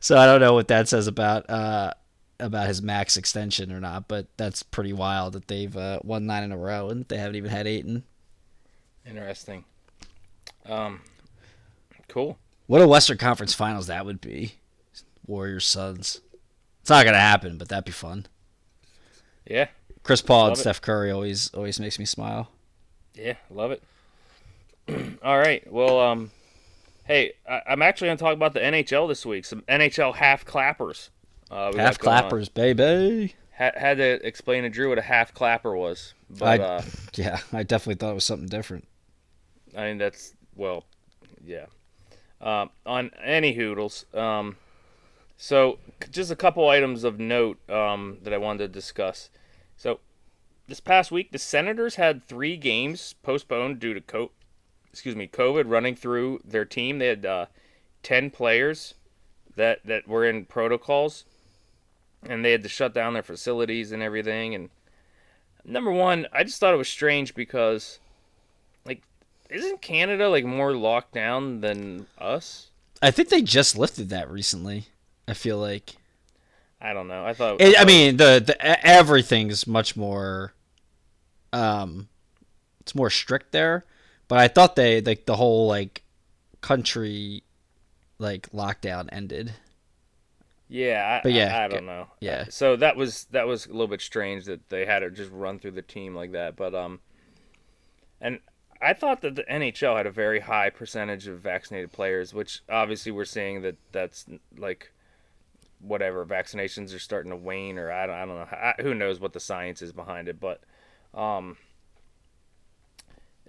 So 0.00 0.16
I 0.16 0.26
don't 0.26 0.40
know 0.40 0.54
what 0.54 0.68
that 0.68 0.88
says 0.88 1.06
about 1.08 1.50
uh, 1.50 1.92
about 2.40 2.68
his 2.68 2.80
max 2.82 3.16
extension 3.16 3.72
or 3.72 3.80
not, 3.80 4.08
but 4.08 4.26
that's 4.36 4.62
pretty 4.62 4.92
wild 4.92 5.32
that 5.34 5.48
they've 5.48 5.76
uh, 5.76 6.00
won 6.02 6.26
nine 6.26 6.44
in 6.44 6.52
a 6.52 6.56
row 6.56 6.88
and 6.88 7.06
they 7.08 7.16
haven't 7.18 7.36
even 7.36 7.50
had 7.50 7.66
eight 7.66 7.84
in. 7.84 8.04
Interesting. 9.06 9.64
Um, 10.66 11.00
cool. 12.08 12.38
What 12.66 12.82
a 12.82 12.88
Western 12.88 13.18
Conference 13.18 13.54
Finals 13.54 13.86
that 13.86 14.04
would 14.04 14.20
be. 14.20 14.52
Warriors 15.26 15.66
Suns. 15.66 16.20
It's 16.80 16.90
not 16.90 17.04
gonna 17.04 17.18
happen, 17.18 17.58
but 17.58 17.68
that'd 17.68 17.84
be 17.84 17.92
fun. 17.92 18.26
Yeah, 19.46 19.68
Chris 20.02 20.22
Paul 20.22 20.48
and 20.48 20.56
it. 20.56 20.60
Steph 20.60 20.80
Curry 20.80 21.10
always 21.10 21.52
always 21.54 21.80
makes 21.80 21.98
me 21.98 22.04
smile. 22.04 22.50
yeah, 23.14 23.34
love 23.50 23.72
it. 23.72 23.82
All 25.22 25.38
right. 25.38 25.70
Well, 25.70 26.00
um, 26.00 26.30
hey, 27.04 27.32
I, 27.48 27.60
I'm 27.66 27.82
actually 27.82 28.08
going 28.08 28.18
to 28.18 28.24
talk 28.24 28.34
about 28.34 28.54
the 28.54 28.60
NHL 28.60 29.08
this 29.08 29.26
week. 29.26 29.44
Some 29.44 29.62
NHL 29.68 30.14
half 30.16 30.44
clappers. 30.44 31.10
Uh, 31.50 31.72
Half 31.76 31.98
clappers, 31.98 32.48
baby. 32.48 33.34
Had, 33.50 33.76
had 33.76 33.96
to 33.98 34.26
explain 34.26 34.62
to 34.64 34.68
Drew 34.70 34.88
what 34.90 34.98
a 34.98 35.02
half 35.02 35.32
clapper 35.34 35.74
was, 35.76 36.14
but 36.30 36.60
I- 36.60 36.64
uh, 36.64 36.82
Yeah, 37.16 37.40
I 37.52 37.62
definitely 37.62 37.96
thought 37.96 38.12
it 38.12 38.14
was 38.14 38.24
something 38.24 38.48
different. 38.48 38.86
I 39.76 39.84
mean 39.88 39.98
that's 39.98 40.34
well, 40.56 40.84
yeah. 41.44 41.66
Um, 42.40 42.70
on 42.86 43.10
any 43.22 43.52
hoodles, 43.54 44.06
um, 44.14 44.56
so 45.36 45.78
just 46.10 46.30
a 46.30 46.36
couple 46.36 46.68
items 46.68 47.02
of 47.04 47.18
note 47.18 47.58
um, 47.68 48.18
that 48.22 48.32
I 48.32 48.38
wanted 48.38 48.58
to 48.58 48.68
discuss. 48.68 49.28
So 49.76 50.00
this 50.68 50.80
past 50.80 51.10
week, 51.10 51.32
the 51.32 51.38
Senators 51.38 51.96
had 51.96 52.24
three 52.26 52.56
games 52.56 53.14
postponed 53.22 53.80
due 53.80 53.92
to 53.94 54.00
co- 54.00 54.30
excuse 54.90 55.16
me 55.16 55.26
COVID 55.28 55.64
running 55.68 55.96
through 55.96 56.40
their 56.44 56.64
team. 56.64 56.98
They 56.98 57.08
had 57.08 57.26
uh, 57.26 57.46
ten 58.02 58.30
players 58.30 58.94
that 59.56 59.80
that 59.84 60.06
were 60.08 60.24
in 60.24 60.44
protocols, 60.44 61.24
and 62.22 62.44
they 62.44 62.52
had 62.52 62.62
to 62.62 62.68
shut 62.68 62.94
down 62.94 63.14
their 63.14 63.22
facilities 63.22 63.92
and 63.92 64.02
everything. 64.02 64.54
And 64.54 64.70
number 65.64 65.90
one, 65.90 66.26
I 66.32 66.44
just 66.44 66.60
thought 66.60 66.74
it 66.74 66.78
was 66.78 66.88
strange 66.88 67.34
because 67.34 67.98
like, 68.84 69.02
isn't 69.50 69.82
Canada 69.82 70.28
like 70.28 70.44
more 70.44 70.74
locked 70.74 71.12
down 71.12 71.60
than 71.60 72.06
us? 72.18 72.70
I 73.00 73.10
think 73.10 73.28
they 73.28 73.42
just 73.42 73.78
lifted 73.78 74.08
that 74.08 74.30
recently. 74.30 74.86
I 75.26 75.34
feel 75.34 75.58
like. 75.58 75.94
I 76.80 76.92
don't 76.92 77.08
know. 77.08 77.24
I 77.24 77.34
thought. 77.34 77.60
It, 77.60 77.78
I 77.78 77.84
mean, 77.84 78.16
the 78.16 78.42
the 78.44 78.86
everything's 78.86 79.66
much 79.66 79.96
more. 79.96 80.52
Um, 81.52 82.08
it's 82.80 82.94
more 82.94 83.10
strict 83.10 83.52
there, 83.52 83.84
but 84.26 84.38
I 84.38 84.48
thought 84.48 84.76
they 84.76 85.00
like 85.00 85.26
the 85.26 85.36
whole 85.36 85.66
like 85.66 86.02
country, 86.60 87.42
like 88.18 88.50
lockdown 88.50 89.08
ended. 89.12 89.54
Yeah, 90.68 91.18
I, 91.18 91.20
but 91.22 91.32
yeah, 91.32 91.56
I, 91.56 91.64
I 91.64 91.68
don't 91.68 91.86
know. 91.86 92.08
yeah. 92.20 92.44
So 92.50 92.76
that 92.76 92.96
was 92.96 93.26
that 93.30 93.46
was 93.46 93.66
a 93.66 93.70
little 93.70 93.86
bit 93.86 94.00
strange 94.00 94.44
that 94.46 94.68
they 94.68 94.84
had 94.84 95.02
it 95.02 95.14
just 95.14 95.30
run 95.32 95.58
through 95.58 95.72
the 95.72 95.82
team 95.82 96.14
like 96.14 96.32
that. 96.32 96.56
But 96.56 96.74
um, 96.74 97.00
and 98.20 98.40
I 98.80 98.92
thought 98.92 99.22
that 99.22 99.34
the 99.34 99.44
NHL 99.44 99.96
had 99.96 100.06
a 100.06 100.10
very 100.10 100.40
high 100.40 100.70
percentage 100.70 101.26
of 101.26 101.40
vaccinated 101.40 101.92
players, 101.92 102.32
which 102.32 102.62
obviously 102.68 103.12
we're 103.12 103.24
seeing 103.24 103.62
that 103.62 103.76
that's 103.92 104.26
like 104.56 104.92
whatever 105.80 106.24
vaccinations 106.24 106.94
are 106.94 106.98
starting 106.98 107.30
to 107.30 107.36
wane, 107.36 107.78
or 107.78 107.90
I 107.90 108.06
don't, 108.06 108.16
I 108.16 108.26
don't 108.26 108.36
know. 108.36 108.48
I, 108.50 108.74
who 108.80 108.94
knows 108.94 109.20
what 109.20 109.32
the 109.32 109.40
science 109.40 109.82
is 109.82 109.92
behind 109.92 110.28
it, 110.28 110.38
but 110.38 110.60
um, 111.14 111.56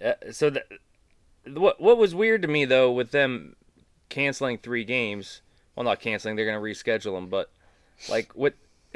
uh, 0.04 0.14
so 0.32 0.50
that 0.50 0.66
what 1.46 1.80
what 1.80 1.98
was 1.98 2.14
weird 2.14 2.42
to 2.42 2.48
me 2.48 2.64
though 2.64 2.90
with 2.90 3.10
them 3.10 3.56
canceling 4.08 4.58
three 4.58 4.84
games, 4.84 5.42
well 5.74 5.84
not 5.84 6.00
canceling, 6.00 6.36
they're 6.36 6.46
gonna 6.46 6.60
reschedule 6.60 7.14
them, 7.14 7.28
but 7.28 7.50
like 8.08 8.34
what 8.34 8.54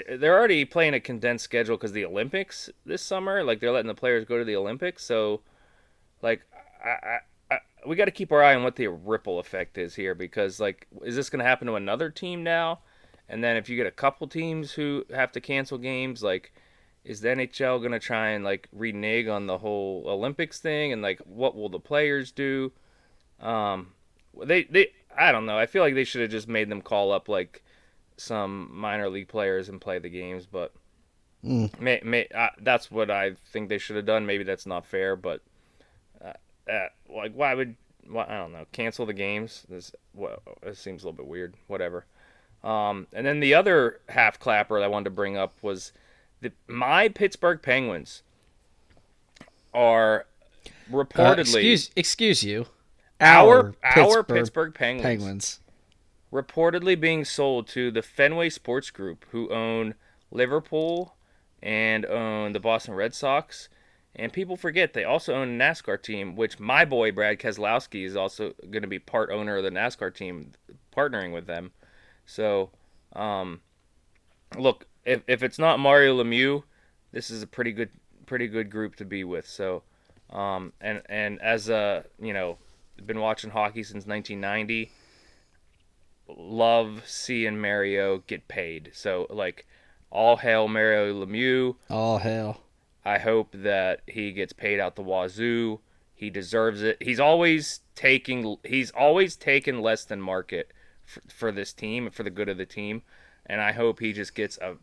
they're 0.08 0.36
already 0.36 0.64
playing 0.64 0.94
a 0.94 1.00
condensed 1.00 1.44
schedule 1.44 1.76
because 1.76 1.92
the 1.92 2.04
Olympics 2.04 2.70
this 2.84 3.02
summer, 3.02 3.44
like 3.44 3.60
they're 3.60 3.70
letting 3.70 3.88
the 3.88 3.94
players 3.94 4.24
go 4.24 4.38
to 4.38 4.44
the 4.44 4.56
Olympics, 4.56 5.04
so 5.04 5.40
like 6.22 6.42
I, 6.84 6.88
I, 6.88 7.18
I 7.50 7.58
we 7.86 7.96
got 7.96 8.06
to 8.06 8.10
keep 8.10 8.32
our 8.32 8.42
eye 8.42 8.54
on 8.54 8.64
what 8.64 8.76
the 8.76 8.88
ripple 8.88 9.38
effect 9.38 9.78
is 9.78 9.94
here 9.94 10.14
because 10.14 10.58
like 10.58 10.86
is 11.04 11.16
this 11.16 11.30
gonna 11.30 11.44
happen 11.44 11.66
to 11.66 11.74
another 11.74 12.10
team 12.10 12.42
now? 12.42 12.80
And 13.28 13.42
then 13.42 13.56
if 13.56 13.68
you 13.68 13.76
get 13.76 13.86
a 13.86 13.92
couple 13.92 14.26
teams 14.26 14.72
who 14.72 15.04
have 15.14 15.32
to 15.32 15.40
cancel 15.40 15.78
games, 15.78 16.22
like 16.22 16.52
is 17.04 17.20
the 17.20 17.28
NHL 17.28 17.82
gonna 17.82 18.00
try 18.00 18.30
and 18.30 18.44
like 18.44 18.68
renege 18.72 19.28
on 19.28 19.46
the 19.46 19.58
whole 19.58 20.04
Olympics 20.06 20.58
thing 20.58 20.92
and 20.92 21.02
like 21.02 21.20
what 21.20 21.54
will 21.54 21.68
the 21.68 21.78
players 21.78 22.32
do? 22.32 22.72
Um, 23.40 23.92
they 24.42 24.64
they 24.64 24.88
I 25.16 25.32
don't 25.32 25.46
know. 25.46 25.58
I 25.58 25.66
feel 25.66 25.82
like 25.82 25.94
they 25.94 26.04
should 26.04 26.20
have 26.22 26.30
just 26.30 26.48
made 26.48 26.68
them 26.68 26.82
call 26.82 27.12
up 27.12 27.28
like 27.28 27.62
some 28.16 28.70
minor 28.72 29.08
league 29.08 29.28
players 29.28 29.68
and 29.68 29.80
play 29.80 29.98
the 29.98 30.08
games, 30.08 30.46
but 30.46 30.72
Mm. 31.44 31.78
may, 31.78 32.00
may, 32.02 32.26
uh, 32.34 32.48
that's 32.60 32.90
what 32.90 33.10
I 33.10 33.32
think 33.52 33.68
they 33.68 33.78
should 33.78 33.96
have 33.96 34.06
done. 34.06 34.24
Maybe 34.24 34.44
that's 34.44 34.64
not 34.66 34.86
fair, 34.86 35.14
but 35.14 35.42
uh, 36.24 36.32
uh, 36.70 36.88
like 37.08 37.32
why 37.34 37.54
would 37.54 37.76
why, 38.08 38.24
I 38.28 38.38
don't 38.38 38.52
know 38.52 38.66
cancel 38.72 39.06
the 39.06 39.12
games? 39.12 39.64
This 39.68 39.92
well, 40.14 40.40
it 40.62 40.76
seems 40.78 41.02
a 41.02 41.06
little 41.06 41.16
bit 41.18 41.26
weird. 41.26 41.54
Whatever. 41.66 42.06
Um, 42.62 43.08
and 43.12 43.26
then 43.26 43.40
the 43.40 43.54
other 43.54 44.00
half 44.08 44.38
clapper 44.40 44.78
that 44.78 44.84
I 44.84 44.88
wanted 44.88 45.04
to 45.04 45.10
bring 45.10 45.36
up 45.36 45.54
was 45.62 45.92
the 46.40 46.52
my 46.66 47.08
Pittsburgh 47.08 47.60
Penguins 47.60 48.22
are 49.72 50.26
Uh, 50.90 50.94
reportedly 50.96 51.40
excuse 51.40 51.90
excuse 51.96 52.42
you. 52.42 52.66
Our 53.24 53.74
our 53.82 54.22
Pittsburgh, 54.22 54.74
Penguins, 54.74 55.02
Penguins. 55.02 55.60
reportedly 56.32 56.98
being 56.98 57.24
sold 57.24 57.66
to 57.68 57.90
the 57.90 58.02
Fenway 58.02 58.50
Sports 58.50 58.90
Group, 58.90 59.24
who 59.30 59.50
own 59.50 59.94
Liverpool 60.30 61.16
and 61.62 62.04
own 62.06 62.52
the 62.52 62.60
Boston 62.60 62.94
Red 62.94 63.14
Sox. 63.14 63.68
And 64.16 64.32
people 64.32 64.56
forget 64.56 64.92
they 64.92 65.02
also 65.02 65.34
own 65.34 65.60
a 65.60 65.64
NASCAR 65.64 66.00
team, 66.00 66.36
which 66.36 66.60
my 66.60 66.84
boy 66.84 67.10
Brad 67.10 67.40
Keselowski 67.40 68.04
is 68.04 68.14
also 68.14 68.52
going 68.70 68.82
to 68.82 68.88
be 68.88 69.00
part 69.00 69.30
owner 69.30 69.56
of 69.56 69.64
the 69.64 69.70
NASCAR 69.70 70.14
team, 70.14 70.52
partnering 70.96 71.32
with 71.32 71.46
them. 71.46 71.72
So, 72.24 72.70
um, 73.14 73.60
look, 74.56 74.86
if, 75.04 75.22
if 75.26 75.42
it's 75.42 75.58
not 75.58 75.80
Mario 75.80 76.22
Lemieux, 76.22 76.62
this 77.10 77.28
is 77.28 77.42
a 77.42 77.46
pretty 77.46 77.72
good 77.72 77.90
pretty 78.26 78.46
good 78.46 78.70
group 78.70 78.96
to 78.96 79.04
be 79.04 79.24
with. 79.24 79.48
So, 79.48 79.82
um, 80.30 80.72
and 80.80 81.02
and 81.08 81.42
as 81.42 81.68
a 81.68 82.04
you 82.20 82.32
know, 82.32 82.58
been 83.04 83.20
watching 83.20 83.50
hockey 83.50 83.82
since 83.82 84.06
1990 84.06 84.90
love 86.28 87.02
seeing 87.06 87.60
Mario 87.60 88.18
get 88.26 88.48
paid. 88.48 88.90
So 88.94 89.26
like 89.30 89.66
all 90.10 90.36
hail 90.36 90.68
Mario 90.68 91.12
Lemieux. 91.12 91.76
Oh 91.90 92.18
hell. 92.18 92.60
I 93.04 93.18
hope 93.18 93.50
that 93.52 94.00
he 94.06 94.32
gets 94.32 94.52
paid 94.52 94.80
out 94.80 94.96
the 94.96 95.02
wazoo. 95.02 95.80
He 96.14 96.30
deserves 96.30 96.82
it. 96.82 96.96
He's 97.00 97.20
always 97.20 97.80
taking 97.94 98.56
he's 98.64 98.90
always 98.92 99.36
taken 99.36 99.80
less 99.80 100.04
than 100.04 100.20
market 100.20 100.72
for, 101.04 101.20
for 101.28 101.52
this 101.52 101.72
team 101.72 102.10
for 102.10 102.22
the 102.22 102.30
good 102.30 102.48
of 102.48 102.56
the 102.56 102.66
team, 102.66 103.02
and 103.44 103.60
I 103.60 103.72
hope 103.72 104.00
he 104.00 104.12
just 104.12 104.34
gets 104.34 104.56
a 104.58 104.76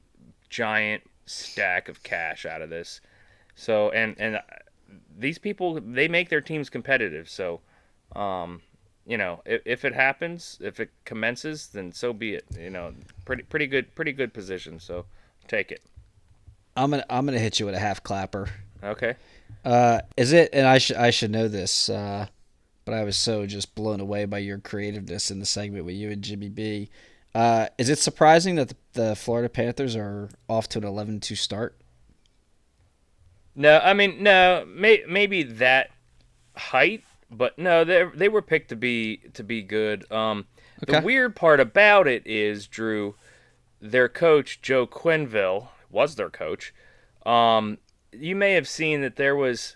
giant 0.50 1.04
stack 1.26 1.90
of 1.90 2.04
cash 2.04 2.46
out 2.46 2.62
of 2.62 2.70
this. 2.70 3.02
So 3.56 3.90
and 3.90 4.16
and 4.20 4.36
uh, 4.36 4.42
these 5.18 5.40
people 5.40 5.80
they 5.82 6.08
make 6.08 6.30
their 6.30 6.42
teams 6.42 6.70
competitive. 6.70 7.28
So 7.30 7.62
um 8.16 8.62
you 9.06 9.18
know, 9.18 9.42
if, 9.46 9.62
if 9.66 9.86
it 9.86 9.94
happens, 9.94 10.58
if 10.62 10.80
it 10.80 10.92
commences, 11.06 11.68
then 11.68 11.92
so 11.92 12.14
be 12.14 12.36
it. 12.36 12.46
You 12.58 12.70
know, 12.70 12.94
pretty 13.26 13.44
pretty 13.44 13.68
good 13.68 13.94
pretty 13.96 14.14
good 14.14 14.34
position. 14.34 14.80
So 14.80 15.06
take 15.48 15.72
it. 15.72 15.82
I'm 16.76 16.92
gonna 16.92 17.06
I'm 17.10 17.26
gonna 17.26 17.40
hit 17.40 17.60
you 17.60 17.66
with 17.66 17.76
a 17.76 17.80
half 17.80 18.04
clapper. 18.04 18.50
Okay. 18.84 19.16
Uh, 19.64 20.02
is 20.18 20.34
it? 20.34 20.50
And 20.54 20.66
I 20.66 20.78
should 20.78 20.96
I 20.98 21.10
should 21.10 21.32
know 21.32 21.48
this, 21.48 21.90
uh, 21.90 22.28
but 22.86 22.94
I 22.94 23.04
was 23.04 23.18
so 23.18 23.46
just 23.46 23.76
blown 23.76 24.00
away 24.00 24.26
by 24.26 24.40
your 24.40 24.58
creativeness 24.60 25.30
in 25.30 25.40
the 25.40 25.46
segment 25.46 25.86
with 25.86 25.96
you 25.96 26.10
and 26.10 26.22
Jimmy 26.22 26.50
B. 26.50 26.90
Uh, 27.34 27.68
is 27.78 27.90
it 27.90 27.98
surprising 27.98 28.56
that 28.56 28.70
the, 28.70 28.76
the 28.94 29.16
Florida 29.16 29.48
Panthers 29.48 29.96
are 29.96 30.30
off 30.50 30.68
to 30.68 30.80
an 30.80 30.84
11-2 30.84 31.38
start? 31.38 31.78
No, 33.56 33.80
I 33.80 33.94
mean 33.94 34.24
no, 34.24 34.66
may, 34.68 35.04
maybe 35.08 35.44
that 35.44 35.92
height, 36.56 37.04
but 37.32 37.58
no, 37.58 37.84
they 37.84 38.06
they 38.14 38.30
were 38.30 38.42
picked 38.42 38.70
to 38.70 38.76
be 38.76 39.22
to 39.34 39.44
be 39.44 39.62
good. 39.64 40.10
Um, 40.12 40.46
Okay. 40.84 41.00
The 41.00 41.06
weird 41.06 41.36
part 41.36 41.60
about 41.60 42.08
it 42.08 42.24
is 42.26 42.66
Drew, 42.66 43.14
their 43.80 44.10
coach 44.10 44.62
Joe 44.64 44.88
Quenneville 44.88 45.68
was 45.92 46.16
their 46.16 46.32
coach. 46.32 46.74
Um, 47.24 47.78
you 48.12 48.36
may 48.36 48.54
have 48.54 48.68
seen 48.68 49.02
that 49.02 49.16
there 49.16 49.36
was 49.36 49.76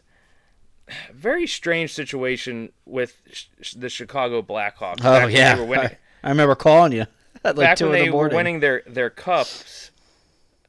a 0.87 1.13
very 1.13 1.45
strange 1.45 1.93
situation 1.93 2.71
with 2.85 3.21
sh- 3.31 3.73
the 3.75 3.89
Chicago 3.89 4.41
Blackhawks. 4.41 5.01
Oh 5.03 5.27
yeah, 5.27 5.53
they 5.55 5.61
were 5.61 5.67
winning, 5.67 5.85
I, 5.85 5.97
I 6.27 6.29
remember 6.29 6.55
calling 6.55 6.91
you 6.91 7.05
like 7.43 7.55
back 7.55 7.79
when 7.79 7.91
they 7.91 8.05
the 8.05 8.11
were 8.15 8.29
winning 8.29 8.61
their 8.61 8.81
their 8.87 9.11
cups. 9.11 9.91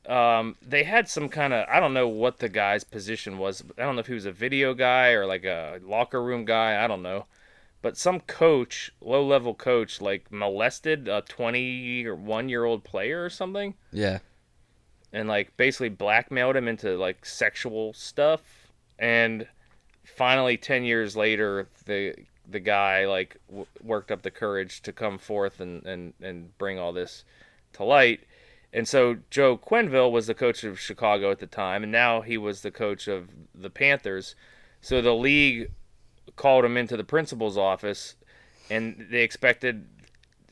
Um, 0.09 0.57
they 0.63 0.85
had 0.85 1.09
some 1.09 1.29
kind 1.29 1.53
of 1.53 1.67
I 1.69 1.81
don't 1.81 1.95
know 1.95 2.09
what 2.09 2.39
the 2.39 2.49
guy's 2.49 2.85
position 2.85 3.39
was. 3.39 3.63
I 3.79 3.83
don't 3.83 3.95
know 3.97 4.01
if 4.01 4.07
he 4.07 4.15
was 4.15 4.27
a 4.27 4.33
video 4.33 4.75
guy 4.75 5.11
or 5.11 5.27
like 5.27 5.45
a 5.45 5.81
locker 5.85 6.23
room 6.23 6.45
guy. 6.45 6.83
I 6.83 6.87
don't 6.87 7.03
know, 7.03 7.27
but 7.83 7.97
some 7.97 8.21
coach, 8.21 8.93
low 9.01 9.25
level 9.27 9.55
coach, 9.55 10.01
like 10.01 10.31
molested 10.31 11.09
a 11.09 11.23
twenty 11.23 12.05
or 12.07 12.15
one 12.15 12.49
year 12.49 12.65
old 12.65 12.85
player 12.85 13.25
or 13.25 13.31
something, 13.31 13.75
Yeah. 13.93 14.19
and 15.13 15.29
like 15.29 15.57
basically 15.57 15.89
blackmailed 15.89 16.57
him 16.57 16.69
into 16.69 16.97
like 16.97 17.25
sexual 17.27 17.93
stuff. 17.93 18.69
And 18.99 19.47
finally, 20.05 20.57
ten 20.57 20.85
years 20.85 21.17
later, 21.17 21.69
the 21.85 22.15
the 22.49 22.61
guy 22.61 23.07
like 23.07 23.37
w- 23.49 23.67
worked 23.83 24.13
up 24.13 24.23
the 24.23 24.31
courage 24.31 24.81
to 24.83 24.93
come 24.93 25.19
forth 25.19 25.59
and 25.61 25.85
and 25.85 26.15
and 26.23 26.57
bring 26.59 26.79
all 26.79 26.93
this 26.93 27.25
to 27.75 27.85
light. 27.85 28.21
And 28.77 28.87
so 28.87 29.17
Joe 29.31 29.57
Quenneville 29.57 30.13
was 30.13 30.27
the 30.27 30.35
coach 30.35 30.63
of 30.63 30.79
Chicago 30.79 31.31
at 31.31 31.39
the 31.39 31.47
time, 31.47 31.83
and 31.83 31.91
now 31.91 32.21
he 32.21 32.37
was 32.37 32.61
the 32.61 32.71
coach 32.71 33.09
of 33.09 33.31
the 33.55 33.71
Panthers. 33.71 34.35
So 34.83 35.01
the 35.01 35.15
league 35.15 35.71
called 36.37 36.67
him 36.67 36.77
into 36.77 36.95
the 36.95 37.03
principal's 37.03 37.57
office, 37.57 38.17
and 38.69 39.07
they 39.11 39.23
expected 39.23 39.87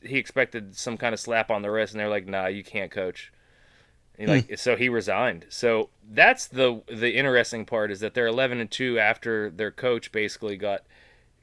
he 0.01 0.17
expected 0.17 0.75
some 0.75 0.97
kind 0.97 1.13
of 1.13 1.19
slap 1.19 1.51
on 1.51 1.61
the 1.61 1.69
wrist, 1.69 1.93
and 1.93 1.99
they're 1.99 2.09
like, 2.09 2.25
"Nah, 2.25 2.47
you 2.47 2.63
can't 2.63 2.89
coach." 2.89 3.31
And 4.17 4.27
he, 4.27 4.39
hmm. 4.39 4.49
like 4.49 4.57
so 4.57 4.75
he 4.75 4.89
resigned. 4.89 5.45
So 5.49 5.89
that's 6.03 6.47
the 6.47 6.81
the 6.87 7.15
interesting 7.15 7.63
part 7.63 7.91
is 7.91 7.99
that 7.99 8.15
they're 8.15 8.25
11 8.25 8.59
and 8.59 8.71
two 8.71 8.97
after 8.97 9.51
their 9.51 9.71
coach 9.71 10.11
basically 10.11 10.57
got 10.57 10.81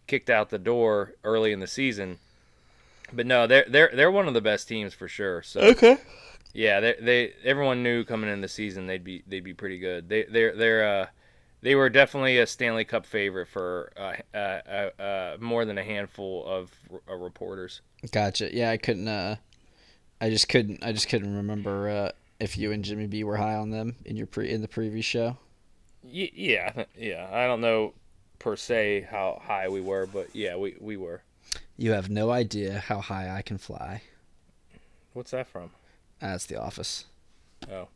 kicked 0.09 0.29
out 0.29 0.51
the 0.51 0.59
door 0.59 1.15
early 1.23 1.53
in 1.53 1.61
the 1.61 1.69
season. 1.69 2.19
But 3.13 3.27
no, 3.27 3.47
they're 3.47 3.67
they're 3.69 3.91
they're 3.95 4.11
one 4.11 4.27
of 4.27 4.35
the 4.35 4.41
best 4.41 4.67
teams 4.67 4.95
for 4.95 5.07
sure. 5.07 5.43
So 5.43 5.61
Okay. 5.61 5.99
Yeah, 6.53 6.81
they 6.81 6.95
they 7.01 7.35
everyone 7.45 7.83
knew 7.83 8.05
coming 8.05 8.31
in 8.31 8.41
the 8.41 8.49
season 8.49 8.87
they'd 8.87 9.05
be 9.05 9.23
they'd 9.27 9.45
be 9.45 9.55
pretty 9.55 9.79
good. 9.79 10.09
They 10.09 10.25
they're 10.25 10.55
they're 10.57 11.01
uh 11.01 11.07
they 11.63 11.77
were 11.77 11.89
definitely 11.89 12.39
a 12.39 12.47
Stanley 12.47 12.85
Cup 12.85 13.07
favorite 13.07 13.47
for 13.49 13.93
uh, 13.97 14.15
uh, 14.37 14.39
uh, 14.99 15.03
uh, 15.03 15.37
more 15.41 15.65
than 15.65 15.79
a 15.79 15.85
handful 15.85 16.45
of 16.45 16.73
uh, 17.09 17.15
reporters. 17.15 17.81
Gotcha. 18.11 18.53
Yeah, 18.53 18.71
I 18.71 18.77
couldn't. 18.77 19.07
Uh, 19.07 19.37
I 20.21 20.29
just 20.29 20.49
couldn't. 20.49 20.85
I 20.85 20.93
just 20.93 21.09
couldn't 21.09 21.35
remember 21.35 21.89
uh, 21.89 22.11
if 22.41 22.59
you 22.59 22.73
and 22.73 22.85
Jimmy 22.85 23.07
B 23.07 23.23
were 23.23 23.37
high 23.37 23.55
on 23.55 23.71
them 23.71 23.95
in 24.05 24.17
your 24.17 24.27
pre 24.27 24.51
in 24.51 24.61
the 24.61 24.69
previous 24.69 25.07
show. 25.07 25.37
Y- 26.03 26.33
yeah, 26.35 26.73
I 26.77 26.87
yeah. 26.99 27.29
I 27.33 27.47
don't 27.47 27.61
know 27.61 27.95
per 28.41 28.57
se 28.57 29.07
how 29.09 29.41
high 29.45 29.69
we 29.69 29.81
were, 29.81 30.07
but 30.07 30.35
yeah, 30.35 30.57
we 30.57 30.75
we 30.81 30.97
were. 30.97 31.23
You 31.77 31.93
have 31.93 32.11
no 32.11 32.31
idea 32.31 32.81
how 32.81 33.01
high 33.01 33.31
I 33.35 33.43
can 33.43 33.59
fly. 33.59 34.03
What's 35.13 35.31
that 35.31 35.47
from? 35.47 35.71
That's 36.23 36.47
the 36.47 36.61
office. 36.61 37.07
Oh. 37.71 37.89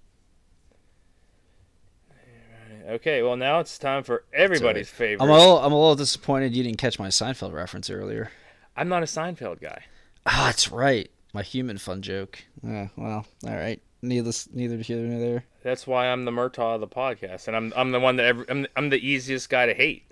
Okay, 2.89 3.23
well 3.23 3.37
now 3.37 3.59
it's 3.61 3.79
time 3.79 4.03
for 4.05 4.25
everybody's 4.33 4.89
favorite. 4.89 5.25
I'm 5.25 5.31
a 5.31 5.37
little. 5.39 5.59
I'm 5.59 5.73
a 5.73 5.79
little 5.79 5.97
disappointed 5.97 6.55
you 6.55 6.63
didn't 6.63 6.79
catch 6.79 6.99
my 6.99 7.09
Seinfeld 7.09 7.53
reference 7.53 7.91
earlier. 7.91 8.31
I'm 8.77 8.89
not 8.89 9.03
a 9.03 9.07
Seinfeld 9.07 9.61
guy. 9.61 9.85
Ah, 10.25 10.45
that's 10.47 10.71
right. 10.71 11.11
My 11.33 11.43
human 11.43 11.79
fun 11.79 12.03
joke. 12.03 12.39
Yeah. 12.63 12.89
Well. 12.97 13.27
All 13.47 13.57
right. 13.57 13.81
Needless. 14.03 14.49
Neither 14.53 14.77
here 14.79 14.99
nor 14.99 15.19
there. 15.19 15.45
That's 15.63 15.87
why 15.87 16.09
I'm 16.09 16.25
the 16.25 16.31
Murtaugh 16.31 16.77
of 16.77 16.81
the 16.81 16.87
podcast, 16.87 17.49
and 17.49 17.57
I'm 17.57 17.73
I'm 17.77 17.91
the 17.91 17.99
one 18.01 18.17
that 18.17 18.27
every, 18.27 18.45
I'm 18.49 18.67
I'm 18.77 18.91
the 18.91 19.05
easiest 19.05 19.49
guy 19.51 19.67
to 19.67 19.75
hate. 19.75 20.05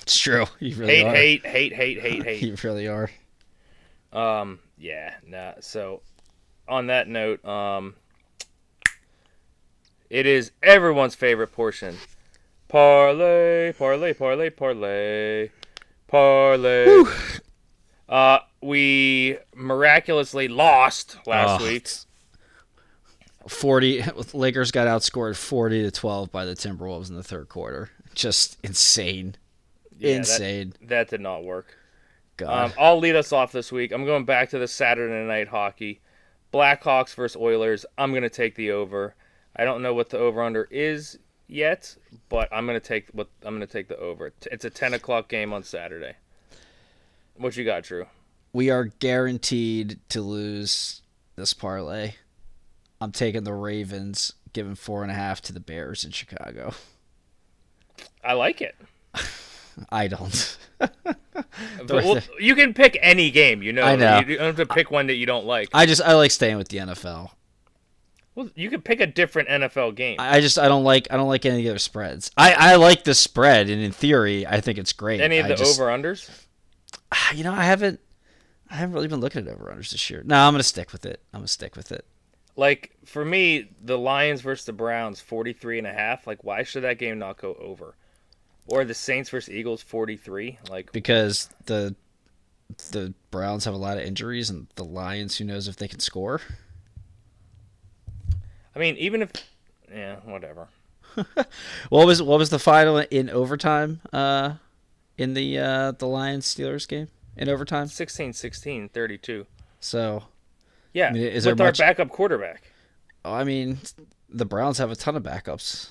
It's 0.00 0.18
true. 0.18 0.46
You 0.60 0.76
really 0.76 0.96
Hate, 0.96 1.06
are. 1.06 1.14
hate, 1.14 1.46
hate, 1.46 1.72
hate, 1.72 2.00
hate, 2.00 2.22
hate. 2.24 2.42
You 2.42 2.56
really 2.62 2.86
are. 2.86 3.10
Um, 4.12 4.60
yeah, 4.78 5.14
nah. 5.26 5.54
So, 5.60 6.02
on 6.70 6.86
that 6.86 7.08
note, 7.08 7.44
um, 7.44 7.94
it 10.08 10.26
is 10.26 10.52
everyone's 10.62 11.14
favorite 11.14 11.48
portion. 11.52 11.96
Parlay, 12.68 13.72
parlay, 13.72 14.12
parlay, 14.14 14.50
parlay, 14.50 15.50
parlay. 16.08 17.04
Uh, 18.08 18.38
we 18.60 19.38
miraculously 19.54 20.48
lost 20.48 21.16
last 21.26 21.60
Oh, 21.60 21.64
week. 21.64 21.88
Forty. 23.48 24.02
Lakers 24.32 24.70
got 24.70 24.86
outscored 24.86 25.36
forty 25.36 25.82
to 25.82 25.90
twelve 25.90 26.30
by 26.30 26.44
the 26.44 26.54
Timberwolves 26.54 27.08
in 27.10 27.16
the 27.16 27.22
third 27.22 27.48
quarter. 27.48 27.90
Just 28.14 28.58
insane. 28.62 29.34
Yeah, 29.98 30.10
that- 30.12 30.16
insane. 30.18 30.74
That, 30.82 31.08
did 31.08 31.20
not 31.20 31.44
work. 31.44 31.76
God. 32.36 32.70
Um, 32.70 32.72
I'll 32.78 32.98
lead 32.98 33.16
us 33.16 33.32
off 33.32 33.52
this 33.52 33.70
week. 33.70 33.92
I'm 33.92 34.04
going 34.04 34.24
back 34.24 34.50
to 34.50 34.58
the 34.58 34.66
Saturday 34.68 35.26
night 35.26 35.48
hockey. 35.48 36.00
Blackhawks 36.52 37.14
versus 37.14 37.40
Oilers. 37.40 37.86
I'm 37.98 38.10
going 38.10 38.22
to 38.22 38.30
take 38.30 38.54
the 38.54 38.72
over. 38.72 39.14
I 39.56 39.64
don't 39.64 39.82
know 39.82 39.94
what 39.94 40.10
the 40.10 40.18
over 40.18 40.42
under 40.42 40.68
is 40.70 41.18
yet, 41.48 41.96
but 42.28 42.48
I'm 42.52 42.66
going 42.66 42.80
to 42.80 42.86
take 42.86 43.08
what 43.12 43.28
I'm 43.42 43.56
going 43.56 43.66
to 43.66 43.72
take 43.72 43.88
the 43.88 43.98
over. 43.98 44.32
It's 44.50 44.64
a 44.64 44.70
10 44.70 44.94
o'clock 44.94 45.28
game 45.28 45.52
on 45.52 45.62
Saturday. 45.62 46.14
What 47.36 47.56
you 47.56 47.64
got, 47.64 47.84
Drew? 47.84 48.06
we 48.52 48.70
are 48.70 48.84
guaranteed 48.84 50.00
to 50.08 50.22
lose 50.22 51.02
this 51.36 51.54
parlay. 51.54 52.14
I'm 53.00 53.12
taking 53.12 53.44
the 53.44 53.54
Ravens, 53.54 54.34
giving 54.52 54.74
four 54.74 55.02
and 55.02 55.10
a 55.10 55.14
half 55.14 55.40
to 55.42 55.52
the 55.52 55.60
Bears 55.60 56.04
in 56.04 56.10
Chicago. 56.10 56.74
I 58.22 58.34
like 58.34 58.60
it. 58.60 58.74
I 59.90 60.08
don't. 60.08 60.58
Well, 61.88 62.20
you 62.38 62.54
can 62.54 62.74
pick 62.74 62.98
any 63.00 63.30
game, 63.30 63.62
you 63.62 63.72
know. 63.72 63.82
I 63.82 63.96
know. 63.96 64.20
You 64.20 64.36
don't 64.36 64.46
have 64.46 64.56
to 64.56 64.66
pick 64.66 64.90
one 64.90 65.06
that 65.08 65.14
you 65.14 65.26
don't 65.26 65.46
like. 65.46 65.68
I 65.72 65.86
just 65.86 66.02
I 66.02 66.14
like 66.14 66.30
staying 66.30 66.58
with 66.58 66.68
the 66.68 66.78
NFL. 66.78 67.30
Well, 68.34 68.48
you 68.54 68.70
can 68.70 68.80
pick 68.80 69.00
a 69.00 69.06
different 69.06 69.48
NFL 69.48 69.96
game. 69.96 70.16
I 70.18 70.40
just 70.40 70.58
I 70.58 70.68
don't 70.68 70.84
like 70.84 71.08
I 71.10 71.16
don't 71.16 71.28
like 71.28 71.44
any 71.44 71.58
of 71.58 71.64
the 71.64 71.70
other 71.70 71.78
spreads. 71.78 72.30
I 72.36 72.52
I 72.52 72.76
like 72.76 73.04
the 73.04 73.14
spread, 73.14 73.68
and 73.68 73.82
in 73.82 73.92
theory, 73.92 74.46
I 74.46 74.60
think 74.60 74.78
it's 74.78 74.92
great. 74.92 75.20
Any 75.20 75.38
of 75.38 75.48
the 75.48 75.54
over 75.54 75.86
unders? 75.86 76.28
You 77.34 77.44
know, 77.44 77.52
I 77.52 77.64
haven't 77.64 78.00
I 78.70 78.76
haven't 78.76 78.94
really 78.94 79.08
been 79.08 79.20
looking 79.20 79.46
at 79.46 79.52
over 79.52 79.72
unders 79.74 79.90
this 79.90 80.08
year. 80.10 80.22
No, 80.24 80.36
I'm 80.36 80.52
gonna 80.52 80.62
stick 80.62 80.92
with 80.92 81.04
it. 81.04 81.20
I'm 81.32 81.40
gonna 81.40 81.48
stick 81.48 81.74
with 81.76 81.90
it. 81.90 82.04
Like 82.56 82.92
for 83.04 83.24
me, 83.24 83.70
the 83.82 83.98
Lions 83.98 84.42
versus 84.42 84.64
the 84.66 84.72
Browns, 84.72 85.20
43 85.20 85.78
and 85.78 85.86
a 85.86 85.92
half. 85.92 86.26
Like 86.26 86.44
why 86.44 86.62
should 86.62 86.84
that 86.84 86.98
game 86.98 87.18
not 87.18 87.36
go 87.36 87.54
over? 87.54 87.96
Or 88.70 88.84
the 88.84 88.94
Saints 88.94 89.30
versus 89.30 89.52
Eagles, 89.52 89.82
43. 89.82 90.58
Like 90.70 90.92
because 90.92 91.48
the 91.66 91.94
the 92.92 93.12
Browns 93.30 93.64
have 93.64 93.74
a 93.74 93.78
lot 93.78 93.98
of 93.98 94.04
injuries, 94.04 94.48
and 94.48 94.68
the 94.76 94.84
Lions, 94.84 95.36
who 95.38 95.44
knows 95.44 95.66
if 95.68 95.76
they 95.76 95.88
can 95.88 95.98
score. 96.00 96.40
I 98.74 98.78
mean, 98.78 98.96
even 98.96 99.22
if 99.22 99.30
yeah, 99.92 100.16
whatever. 100.24 100.68
What 101.88 102.06
was 102.06 102.22
what 102.22 102.38
was 102.38 102.50
the 102.50 102.58
final 102.60 102.98
in 102.98 103.28
overtime? 103.30 104.00
Uh, 104.12 104.54
in 105.18 105.34
the 105.34 105.58
uh 105.58 105.92
the 105.92 106.06
Lions 106.06 106.46
Steelers 106.46 106.86
game 106.86 107.08
in 107.36 107.48
overtime. 107.48 107.86
16-16, 107.88 108.90
32. 108.92 109.46
So 109.80 110.24
Yeah, 110.92 111.08
I 111.08 111.12
mean, 111.12 111.22
is 111.22 111.44
there 111.44 111.54
with 111.54 111.60
our 111.60 111.66
much- 111.68 111.78
backup 111.78 112.10
quarterback. 112.10 112.62
I 113.24 113.42
mean, 113.44 113.78
the 114.28 114.44
Browns 114.46 114.78
have 114.78 114.90
a 114.90 114.96
ton 114.96 115.16
of 115.16 115.22
backups, 115.24 115.88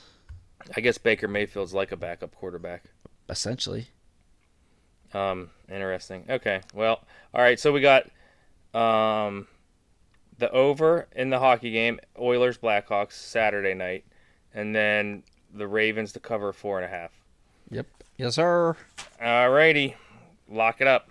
I 0.76 0.82
guess 0.82 0.98
Baker 0.98 1.28
Mayfield's 1.28 1.74
like 1.74 1.92
a 1.92 1.98
backup 1.98 2.36
quarterback. 2.36 2.84
essentially. 3.30 3.88
Um, 5.14 5.50
interesting. 5.70 6.26
Okay, 6.30 6.62
well, 6.74 7.04
all 7.34 7.42
right. 7.42 7.60
So 7.60 7.72
we 7.72 7.82
got 7.82 8.04
um, 8.76 9.48
the 10.38 10.52
over 10.52 11.08
in 11.16 11.30
the 11.32 11.40
hockey 11.40 11.72
game, 11.72 12.00
Oilers 12.20 12.58
Blackhawks 12.60 13.14
Saturday 13.14 13.74
night, 13.74 14.06
and 14.54 14.76
then 14.76 15.24
the 15.54 15.68
Ravens 15.68 16.12
to 16.14 16.20
cover 16.20 16.54
four 16.54 16.78
and 16.78 16.86
a 16.86 16.90
half. 16.96 17.12
Yep. 17.72 17.88
Yes, 18.18 18.36
sir. 18.36 18.76
All 19.22 19.50
righty, 19.50 19.96
lock 20.48 20.80
it 20.82 20.88
up. 20.88 21.10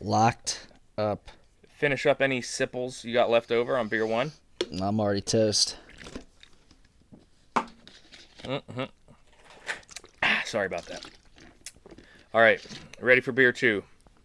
Locked 0.00 0.66
up. 0.96 1.30
Finish 1.68 2.06
up 2.06 2.22
any 2.22 2.40
sipples 2.40 3.04
you 3.04 3.12
got 3.12 3.28
left 3.28 3.52
over 3.52 3.76
on 3.76 3.88
beer 3.88 4.06
one. 4.06 4.32
I'm 4.80 4.98
already 4.98 5.20
toast. 5.20 5.76
Sorry 10.44 10.66
about 10.66 10.86
that. 10.86 11.04
All 12.32 12.40
right, 12.40 12.64
ready 13.00 13.20
for 13.20 13.32
beer 13.32 13.52
two. 13.52 13.84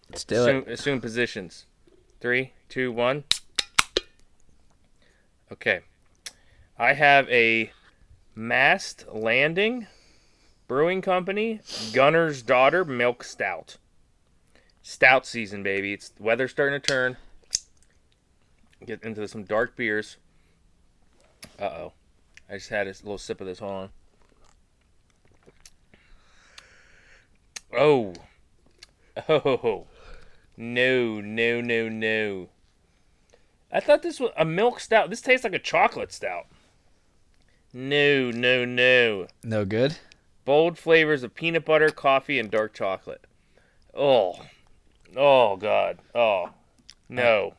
Let's 0.10 0.24
do 0.24 0.36
assume, 0.36 0.64
it. 0.68 0.68
assume 0.70 1.02
positions. 1.02 1.66
Three, 2.20 2.54
two, 2.68 2.92
one. 2.92 3.24
Okay. 5.52 5.82
I 6.78 6.94
have 6.94 7.30
a 7.30 7.72
Mast 8.36 9.06
Landing 9.12 9.88
Brewing 10.68 11.02
Company 11.02 11.62
Gunner's 11.94 12.42
Daughter 12.42 12.86
Milk 12.86 13.24
Stout. 13.24 13.78
Stout 14.82 15.26
season, 15.26 15.64
baby. 15.64 15.94
It's 15.94 16.10
the 16.10 16.24
weather's 16.24 16.52
starting 16.52 16.80
to 16.80 16.88
turn. 16.88 17.18
Get 18.86 19.04
into 19.04 19.28
some 19.28 19.44
dark 19.44 19.76
beers. 19.76 20.18
Uh 21.60 21.66
oh. 21.66 21.94
I 22.50 22.54
just 22.54 22.70
had 22.70 22.88
a 22.88 22.90
little 22.90 23.18
sip 23.18 23.42
of 23.42 23.48
this. 23.48 23.60
Hold 23.60 23.72
on. 23.72 23.90
Oh. 27.80 28.14
Oh. 29.30 29.88
No, 30.58 31.22
no, 31.22 31.62
no, 31.62 31.88
no. 31.88 32.50
I 33.72 33.80
thought 33.80 34.02
this 34.02 34.20
was 34.20 34.32
a 34.36 34.44
milk 34.44 34.82
stout. 34.82 35.10
This 35.10 35.22
tastes 35.22 35.46
like 35.46 35.54
a 35.54 35.60
chocolate 35.60 36.12
stout. 36.12 36.48
No, 37.72 38.32
no, 38.32 38.66
no. 38.66 39.28
No 39.44 39.64
good. 39.64 39.98
Bold 40.44 40.78
flavors 40.78 41.24
of 41.24 41.34
peanut 41.34 41.64
butter, 41.64 41.90
coffee, 41.90 42.38
and 42.38 42.52
dark 42.52 42.74
chocolate. 42.74 43.26
Oh, 43.94 44.42
oh 45.16 45.56
God. 45.56 46.00
Oh, 46.14 46.50
no. 47.08 47.54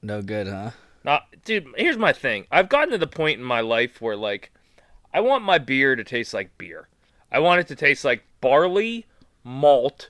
No 0.00 0.22
good, 0.22 0.46
huh? 0.46 0.70
Not, 1.04 1.26
dude. 1.44 1.66
Here's 1.76 1.98
my 1.98 2.14
thing. 2.14 2.46
I've 2.50 2.70
gotten 2.70 2.92
to 2.92 2.98
the 2.98 3.06
point 3.06 3.38
in 3.38 3.44
my 3.44 3.60
life 3.60 4.00
where 4.00 4.16
like, 4.16 4.50
I 5.12 5.20
want 5.20 5.44
my 5.44 5.58
beer 5.58 5.94
to 5.94 6.04
taste 6.04 6.32
like 6.32 6.56
beer. 6.56 6.88
I 7.30 7.40
want 7.40 7.60
it 7.60 7.66
to 7.68 7.76
taste 7.76 8.04
like 8.04 8.24
barley, 8.46 9.06
malt, 9.42 10.08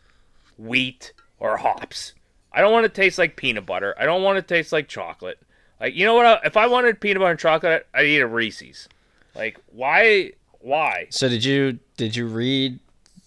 wheat, 0.59 1.13
or 1.41 1.57
hops. 1.57 2.13
I 2.53 2.61
don't 2.61 2.73
want 2.73 2.85
it 2.87 2.95
to 2.95 3.01
taste 3.01 3.19
like 3.19 3.37
peanut 3.37 3.65
butter. 3.65 3.95
I 3.99 4.05
don't 4.05 4.23
want 4.23 4.37
it 4.39 4.43
to 4.47 4.55
taste 4.55 4.73
like 4.73 4.89
chocolate. 4.89 5.39
Like, 5.81 5.95
you 5.95 6.05
know 6.05 6.15
what? 6.15 6.27
I- 6.27 6.41
If 6.45 6.57
I 6.57 6.67
wanted 6.67 7.01
peanut 7.01 7.21
butter 7.21 7.31
and 7.31 7.41
chocolate, 7.41 7.87
I'd 7.95 8.05
eat 8.07 8.21
a 8.21 8.27
Reese's. 8.27 8.89
Like, 9.35 9.59
why? 9.73 10.33
Why? 10.61 11.07
So 11.11 11.29
did 11.29 11.45
you 11.45 11.79
did 11.97 12.15
you 12.17 12.27
read 12.27 12.79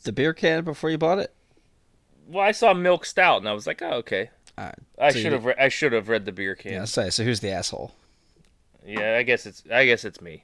the 0.03 0.11
beer 0.11 0.33
can 0.33 0.63
before 0.63 0.89
you 0.91 0.97
bought 0.97 1.19
it? 1.19 1.33
Well, 2.27 2.43
I 2.45 2.51
saw 2.51 2.73
milk 2.75 3.05
stout, 3.05 3.39
and 3.39 3.49
I 3.49 3.53
was 3.53 3.65
like, 3.65 3.81
oh, 3.81 3.93
okay. 4.03 4.29
I 4.57 4.73
so 5.11 5.17
you 5.17 5.23
should 5.23 5.31
have. 5.33 5.45
Re- 5.45 5.55
I 5.59 5.69
should 5.69 5.93
have 5.93 6.09
read 6.09 6.25
the 6.25 6.31
beer 6.31 6.53
can. 6.53 6.73
Yeah, 6.73 6.85
say. 6.85 7.09
So 7.09 7.23
who's 7.23 7.39
the 7.39 7.49
asshole? 7.49 7.93
Yeah, 8.85 9.15
I 9.17 9.23
guess 9.23 9.45
it's. 9.45 9.63
I 9.71 9.85
guess 9.85 10.03
it's 10.05 10.21
me. 10.21 10.43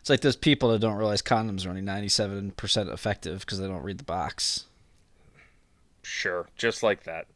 It's 0.00 0.10
like 0.10 0.20
those 0.20 0.36
people 0.36 0.70
that 0.72 0.80
don't 0.80 0.96
realize 0.96 1.22
condoms 1.22 1.66
are 1.66 1.68
only 1.70 1.82
ninety-seven 1.82 2.52
percent 2.52 2.88
effective 2.88 3.40
because 3.40 3.58
they 3.60 3.66
don't 3.66 3.82
read 3.82 3.98
the 3.98 4.04
box. 4.04 4.64
Sure, 6.02 6.48
just 6.56 6.82
like 6.82 7.04
that. 7.04 7.26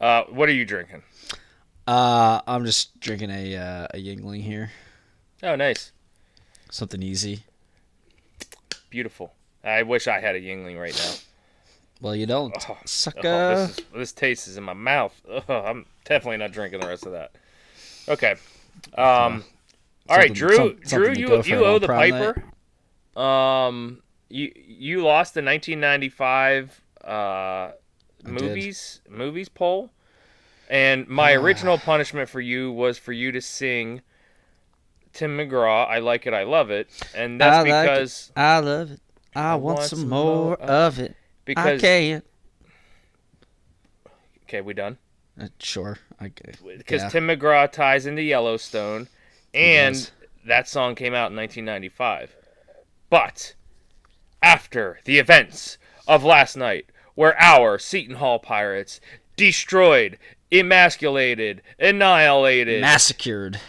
Uh, 0.00 0.24
what 0.24 0.48
are 0.48 0.52
you 0.52 0.64
drinking? 0.64 1.02
Uh, 1.86 2.40
I'm 2.46 2.64
just 2.64 2.98
drinking 3.00 3.30
a 3.30 3.56
uh, 3.56 3.86
a 3.94 3.96
Yuengling 3.96 4.42
here, 4.42 4.70
Oh, 5.42 5.56
nice, 5.56 5.90
something 6.70 7.02
easy. 7.02 7.44
beautiful. 8.90 9.32
I 9.64 9.82
wish 9.82 10.06
I 10.06 10.20
had 10.20 10.34
a 10.36 10.40
Yuengling 10.40 10.78
right 10.78 10.94
now. 10.94 11.14
Well, 12.00 12.16
you 12.16 12.26
don't, 12.26 12.54
Oh, 12.68 12.76
sucker. 12.84 13.20
Oh, 13.24 13.54
this, 13.66 13.78
is, 13.78 13.84
this 13.94 14.12
taste 14.12 14.48
is 14.48 14.56
in 14.56 14.64
my 14.64 14.72
mouth. 14.72 15.14
Ugh, 15.30 15.44
I'm 15.48 15.86
definitely 16.04 16.36
not 16.38 16.52
drinking 16.52 16.80
the 16.80 16.88
rest 16.88 17.06
of 17.06 17.12
that. 17.12 17.32
Okay. 18.08 18.34
Um. 18.96 19.44
All 20.08 20.16
right, 20.16 20.32
Drew. 20.32 20.56
some- 20.56 20.76
Drew, 21.02 21.12
you 21.12 21.42
you 21.42 21.64
owe 21.64 21.78
the 21.78 21.86
piper. 21.86 22.42
Um. 23.20 24.02
You 24.28 24.50
you 24.56 25.04
lost 25.04 25.34
the 25.34 25.42
1995 25.42 26.80
uh 27.04 27.72
did. 28.24 28.32
movies 28.32 29.00
movies 29.08 29.48
poll, 29.50 29.90
and 30.70 31.06
my 31.06 31.34
original 31.34 31.76
punishment 31.76 32.30
for 32.30 32.40
you 32.40 32.72
was 32.72 32.96
for 32.96 33.12
you 33.12 33.32
to 33.32 33.40
sing. 33.42 34.00
Tim 35.12 35.36
McGraw, 35.36 35.86
I 35.86 35.98
like 35.98 36.26
it, 36.26 36.32
I 36.32 36.44
love 36.44 36.70
it, 36.70 36.88
and 37.14 37.38
that's 37.38 37.54
I 37.54 37.58
like 37.60 37.88
it. 37.88 37.92
because 37.92 38.32
I 38.34 38.58
love 38.60 38.92
it. 38.92 39.00
I, 39.34 39.54
want, 39.56 39.78
want 39.78 39.88
some, 39.90 40.08
more 40.08 40.56
of 40.56 40.98
it. 40.98 41.14
Because 41.44 41.78
I 41.82 41.84
can't. 41.84 42.24
okay, 44.44 44.60
we 44.62 44.72
done. 44.72 44.96
Uh, 45.38 45.48
sure. 45.58 45.98
I 46.20 46.30
because 46.78 47.02
yeah. 47.02 47.08
Tim 47.08 47.26
McGraw 47.26 47.70
ties 47.70 48.06
into 48.06 48.22
Yellowstone, 48.22 49.08
and 49.54 50.10
that 50.46 50.68
song 50.68 50.94
came 50.94 51.14
out 51.14 51.30
in 51.30 51.36
1995. 51.36 52.34
But 53.10 53.54
after 54.42 55.00
the 55.04 55.18
events 55.18 55.78
of 56.06 56.24
last 56.24 56.56
night, 56.56 56.86
where 57.14 57.38
our 57.40 57.78
Seton 57.78 58.16
Hall 58.16 58.38
Pirates 58.38 59.00
destroyed, 59.36 60.18
emasculated, 60.50 61.62
annihilated, 61.78 62.80
massacred. 62.80 63.60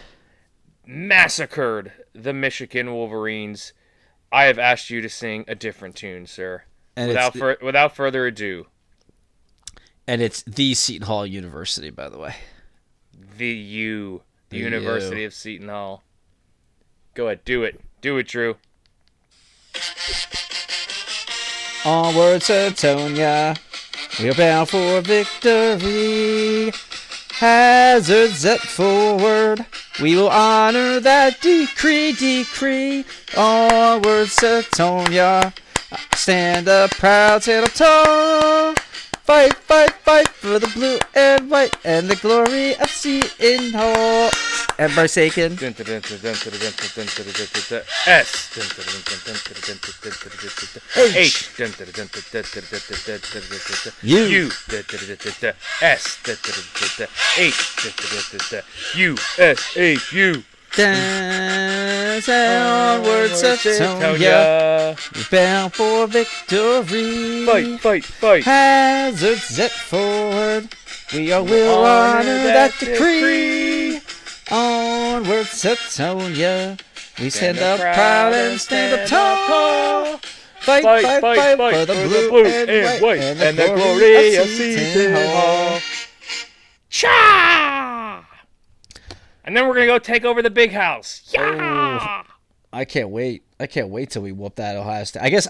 massacred 0.85 1.91
the 2.13 2.33
Michigan 2.33 2.93
Wolverines, 2.93 3.73
I 4.31 4.45
have 4.45 4.59
asked 4.59 4.89
you 4.89 5.01
to 5.01 5.09
sing 5.09 5.45
a 5.47 5.55
different 5.55 5.95
tune, 5.95 6.25
sir. 6.25 6.63
And 6.95 7.09
Without 7.09 7.35
fur- 7.35 7.57
without 7.61 7.95
further 7.95 8.27
ado, 8.27 8.67
and 10.07 10.21
it's 10.21 10.43
the 10.43 10.73
Seton 10.73 11.07
Hall 11.07 11.25
University, 11.25 11.89
by 11.89 12.07
the 12.09 12.19
way. 12.19 12.35
the 13.37 13.47
U, 13.47 14.21
the 14.53 14.59
The 14.59 14.65
University 14.65 15.21
U. 15.21 15.27
of 15.27 15.33
Seton 15.33 15.69
Hall. 15.69 16.03
Go 17.15 17.25
ahead, 17.27 17.43
do 17.45 17.63
it, 17.63 17.79
do 18.01 18.17
it, 18.17 18.27
Drew. 18.27 18.55
Onward, 21.85 22.41
Setonia. 22.41 23.57
We're 24.19 24.33
bound 24.33 24.69
for 24.69 25.01
victory. 25.01 26.71
Hazard 27.33 28.29
zet 28.29 28.59
forward. 28.59 29.65
We 30.01 30.15
will 30.15 30.29
honor 30.29 30.99
that 30.99 31.41
decree, 31.41 32.13
decree. 32.13 33.05
Onward, 33.35 34.27
Setonia. 34.27 35.53
Stand 36.13 36.67
up 36.67 36.91
proud, 36.91 37.43
stand 37.43 37.65
up 37.65 37.73
tall. 37.73 38.75
Fight, 39.23 39.53
fight, 39.53 39.93
fight 40.03 40.27
for 40.27 40.59
the 40.59 40.67
blue 40.67 40.99
and 41.15 41.49
white 41.49 41.73
and 41.85 42.09
the 42.09 42.17
glory 42.17 42.75
of 42.75 42.89
Seton 42.89 43.71
Hall. 43.71 44.29
Everybody 44.77 45.07
shaking. 45.07 45.53
S. 48.05 48.49
H. 51.15 51.49
U. 54.01 54.17
U. 54.17 54.51
S. 55.81 56.19
H. 57.37 57.63
U. 58.97 59.15
S. 59.37 59.77
H. 59.77 60.13
U. 60.13 60.43
Dance 60.75 62.27
onward, 62.27 63.29
Setonia. 63.29 64.82
We're 65.15 65.23
bound 65.31 65.73
for 65.73 66.07
victory. 66.07 67.45
Fight, 67.45 67.79
fight, 67.79 68.05
fight. 68.05 68.43
Hazard 68.43 69.37
zet 69.37 69.71
forward. 69.71 70.75
We 71.13 71.31
all 71.31 71.45
will 71.45 71.85
honor 71.85 72.43
that 72.43 72.73
decree. 72.79 73.99
Onward, 74.51 75.45
Setonia. 75.45 76.79
We 77.19 77.29
stand 77.29 77.59
up 77.59 77.79
proud 77.79 78.33
and 78.33 78.59
stand 78.59 79.01
up 79.01 79.07
tall. 79.07 80.17
Fight, 80.59 80.83
fight, 80.83 81.21
fight, 81.21 81.75
for 81.75 81.85
the 81.85 81.93
blue 81.93 82.29
blue, 82.29 82.45
and 82.45 83.01
white 83.01 83.19
and 83.19 83.57
the 83.57 83.67
glory 83.67 84.35
of 84.35 84.47
Seton 84.47 85.13
Hall. 85.13 85.79
Cha! 86.89 88.25
And 89.43 89.57
then 89.57 89.67
we're 89.67 89.73
gonna 89.73 89.87
go 89.87 89.99
take 89.99 90.23
over 90.23 90.41
the 90.41 90.49
big 90.49 90.71
house. 90.71 91.33
Oh. 91.37 91.41
Yeah! 91.41 92.23
I 92.73 92.85
can't 92.85 93.09
wait. 93.09 93.43
I 93.59 93.67
can't 93.67 93.89
wait 93.89 94.09
till 94.09 94.21
we 94.23 94.31
whoop 94.31 94.55
that 94.55 94.75
Ohio 94.75 95.03
State. 95.03 95.21
I 95.23 95.29
guess, 95.29 95.47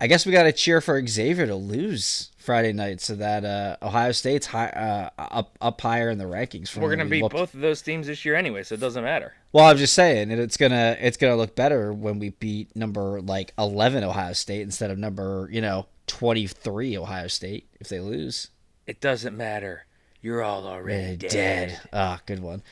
I 0.00 0.06
guess 0.06 0.24
we 0.26 0.32
got 0.32 0.44
to 0.44 0.52
cheer 0.52 0.80
for 0.80 1.04
Xavier 1.06 1.46
to 1.46 1.54
lose 1.56 2.30
Friday 2.36 2.72
night 2.72 3.00
so 3.00 3.14
that 3.16 3.44
uh, 3.44 3.76
Ohio 3.82 4.12
State's 4.12 4.46
high, 4.46 4.68
uh, 4.68 5.08
up 5.18 5.56
up 5.60 5.80
higher 5.80 6.10
in 6.10 6.18
the 6.18 6.24
rankings. 6.24 6.76
We're 6.76 6.90
gonna 6.90 7.04
we 7.04 7.10
beat 7.10 7.22
whooped- 7.22 7.34
both 7.34 7.54
of 7.54 7.60
those 7.60 7.82
teams 7.82 8.06
this 8.06 8.24
year 8.24 8.34
anyway, 8.36 8.62
so 8.62 8.74
it 8.74 8.80
doesn't 8.80 9.02
matter. 9.02 9.34
Well, 9.52 9.64
I'm 9.66 9.78
just 9.78 9.94
saying, 9.94 10.30
it's 10.30 10.56
gonna 10.56 10.96
it's 11.00 11.16
gonna 11.16 11.36
look 11.36 11.56
better 11.56 11.92
when 11.92 12.18
we 12.18 12.30
beat 12.30 12.74
number 12.76 13.20
like 13.20 13.52
11 13.58 14.04
Ohio 14.04 14.32
State 14.34 14.62
instead 14.62 14.90
of 14.90 14.98
number 14.98 15.48
you 15.50 15.60
know 15.60 15.86
23 16.06 16.96
Ohio 16.96 17.26
State 17.26 17.68
if 17.80 17.88
they 17.88 18.00
lose. 18.00 18.48
It 18.86 19.00
doesn't 19.00 19.36
matter. 19.36 19.86
You're 20.22 20.42
all 20.42 20.66
already 20.66 21.16
Dead. 21.16 21.30
dead. 21.30 21.80
Ah, 21.92 22.20
good 22.26 22.40
one. 22.40 22.62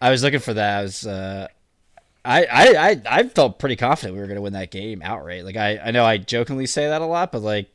I 0.00 0.10
was 0.10 0.22
looking 0.22 0.40
for 0.40 0.54
that. 0.54 0.78
I 0.78 0.82
was. 0.82 1.06
Uh, 1.06 1.48
I, 2.24 2.44
I, 2.44 2.90
I, 2.90 3.02
I 3.06 3.22
felt 3.28 3.58
pretty 3.58 3.76
confident 3.76 4.14
we 4.14 4.20
were 4.20 4.26
going 4.26 4.36
to 4.36 4.42
win 4.42 4.52
that 4.52 4.70
game 4.70 5.00
outright. 5.02 5.44
Like 5.44 5.56
I, 5.56 5.78
I 5.78 5.90
know 5.90 6.04
I 6.04 6.18
jokingly 6.18 6.66
say 6.66 6.88
that 6.88 7.00
a 7.00 7.06
lot, 7.06 7.32
but 7.32 7.42
like, 7.42 7.74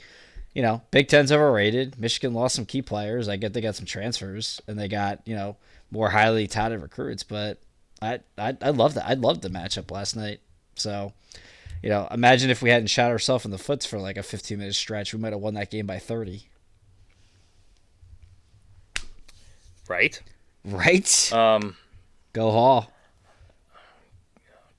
you 0.54 0.62
know, 0.62 0.82
Big 0.92 1.08
Ten's 1.08 1.32
overrated. 1.32 2.00
Michigan 2.00 2.34
lost 2.34 2.56
some 2.56 2.66
key 2.66 2.82
players. 2.82 3.28
I 3.28 3.38
get 3.38 3.54
they 3.54 3.62
got 3.62 3.76
some 3.76 3.86
transfers 3.86 4.62
and 4.68 4.78
they 4.78 4.88
got 4.88 5.22
you 5.26 5.36
know 5.36 5.58
more 5.92 6.10
highly 6.10 6.48
touted 6.48 6.82
recruits. 6.82 7.24
But 7.24 7.60
I, 8.02 8.20
I, 8.38 8.58
I 8.62 8.70
love 8.70 8.96
that. 8.96 9.08
I 9.08 9.14
loved 9.14 9.42
the 9.42 9.50
matchup 9.50 9.90
last 9.92 10.16
night. 10.16 10.42
So, 10.76 11.14
you 11.82 11.90
know, 11.90 12.08
imagine 12.12 12.50
if 12.50 12.62
we 12.62 12.70
hadn't 12.70 12.88
shot 12.88 13.12
ourselves 13.12 13.46
in 13.46 13.52
the 13.52 13.58
foots 13.58 13.86
for 13.86 14.00
like 14.00 14.18
a 14.18 14.24
15 14.24 14.58
minute 14.58 14.76
stretch, 14.76 15.14
we 15.14 15.20
might 15.20 15.34
have 15.34 15.42
won 15.42 15.54
that 15.54 15.72
game 15.72 15.86
by 15.86 16.00
30. 16.00 16.48
Right? 19.88 20.22
Right? 20.66 21.34
Um, 21.34 21.76
Go 22.34 22.52
Hall. 22.52 22.92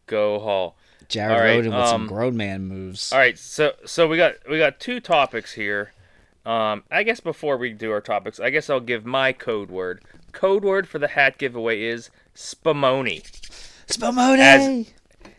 Go 0.07 0.39
Hall. 0.41 0.77
Jared 1.09 1.39
right, 1.39 1.65
Rhoden 1.65 1.79
with 1.79 1.89
some 1.89 2.03
um, 2.03 2.07
grown 2.07 2.37
man 2.37 2.67
moves. 2.67 3.13
All 3.13 3.19
right, 3.19 3.39
so 3.39 3.73
so 3.85 4.09
we 4.09 4.17
got 4.17 4.35
we 4.49 4.59
got 4.59 4.81
two 4.81 5.01
topics 5.01 5.53
here. 5.53 5.93
Um, 6.47 6.83
I 6.91 7.03
guess 7.03 7.21
before 7.21 7.57
we 7.57 7.73
do 7.73 7.91
our 7.91 8.01
topics, 8.01 8.39
I 8.41 8.51
guess 8.51 8.69
I'll 8.69 8.81
give 8.81 9.05
my 9.07 9.33
code 9.33 9.71
word. 9.71 10.03
Code 10.33 10.65
word 10.65 10.89
for 10.89 10.99
the 10.99 11.09
hat 11.09 11.39
giveaway 11.39 11.83
is 11.83 12.11
spumoni, 12.35 13.23
Spumoni! 13.87 14.39
As- 14.41 14.93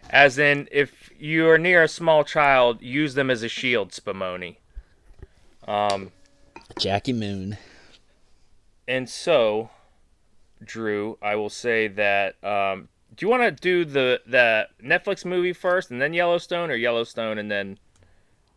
as 0.10 0.38
in 0.38 0.68
if 0.72 1.10
you 1.20 1.48
are 1.50 1.58
near 1.58 1.84
a 1.84 1.88
small 1.88 2.24
child, 2.24 2.82
use 2.82 3.16
them 3.16 3.30
as 3.30 3.44
a 3.44 3.50
shield. 3.50 3.92
Spumoni. 3.92 4.58
Um, 5.68 6.12
Jackie 6.80 7.14
Moon. 7.14 7.58
and 8.88 9.10
so, 9.10 9.70
Drew, 10.64 11.18
I 11.22 11.36
will 11.36 11.50
say 11.50 11.88
that 11.88 12.44
um, 12.44 12.90
Do 13.16 13.26
you 13.26 13.30
want 13.30 13.44
to 13.44 13.52
do 13.52 13.86
the 13.86 14.22
the 14.26 14.68
Netflix 14.84 15.24
movie 15.26 15.54
first 15.54 15.92
and 15.92 16.02
then 16.02 16.14
Yellowstone, 16.14 16.70
or 16.70 16.76
Yellowstone 16.76 17.38
and 17.38 17.50
then 17.50 17.78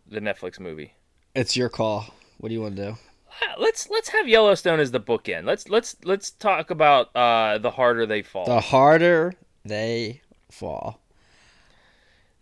the 0.06 0.20
Netflix 0.20 0.59
movie? 0.59 0.94
It's 1.35 1.56
your 1.56 1.68
call. 1.68 2.14
What 2.39 2.48
do 2.48 2.55
you 2.55 2.62
want 2.62 2.76
to 2.76 2.85
do? 2.86 2.90
Uh, 2.90 3.60
Let's 3.60 3.89
let's 3.89 4.09
have 4.09 4.26
Yellowstone 4.26 4.80
as 4.80 4.90
the 4.90 5.01
bookend. 5.01 5.44
Let's 5.44 5.68
let's 5.68 5.97
let's 6.05 6.30
talk 6.30 6.70
about 6.70 7.14
uh, 7.14 7.59
the 7.59 7.70
harder 7.70 8.06
they 8.06 8.22
fall. 8.22 8.47
The 8.47 8.60
harder 8.60 9.35
they 9.64 10.22
fall. 10.51 11.01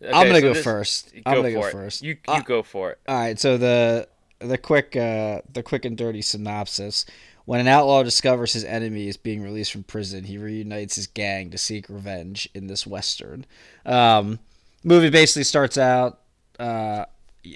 Okay, 0.02 0.12
I'm 0.12 0.26
gonna 0.26 0.36
so 0.40 0.48
go 0.48 0.52
this- 0.54 0.64
first. 0.64 1.12
Go 1.14 1.20
I'm 1.26 1.36
gonna 1.36 1.52
go 1.52 1.64
it. 1.66 1.72
first. 1.72 2.02
You 2.02 2.12
you 2.12 2.18
Uh, 2.28 2.40
go 2.40 2.62
for 2.62 2.92
it. 2.92 2.98
All 3.08 3.16
right, 3.16 3.38
so 3.38 3.56
the 3.58 4.08
the 4.38 4.58
quick 4.58 4.94
uh, 4.96 5.40
the 5.52 5.62
quick 5.62 5.84
and 5.84 5.96
dirty 5.96 6.22
synopsis: 6.22 7.04
When 7.46 7.60
an 7.60 7.68
outlaw 7.68 8.02
discovers 8.02 8.52
his 8.52 8.64
enemy 8.64 9.08
is 9.08 9.16
being 9.16 9.40
released 9.40 9.72
from 9.72 9.84
prison, 9.84 10.24
he 10.24 10.36
reunites 10.36 10.96
his 10.96 11.06
gang 11.06 11.50
to 11.50 11.58
seek 11.58 11.88
revenge 11.88 12.48
in 12.54 12.66
this 12.66 12.86
western. 12.86 13.46
Um, 13.86 14.40
movie 14.82 15.10
basically 15.10 15.44
starts 15.44 15.78
out 15.78 16.20
uh, 16.58 17.06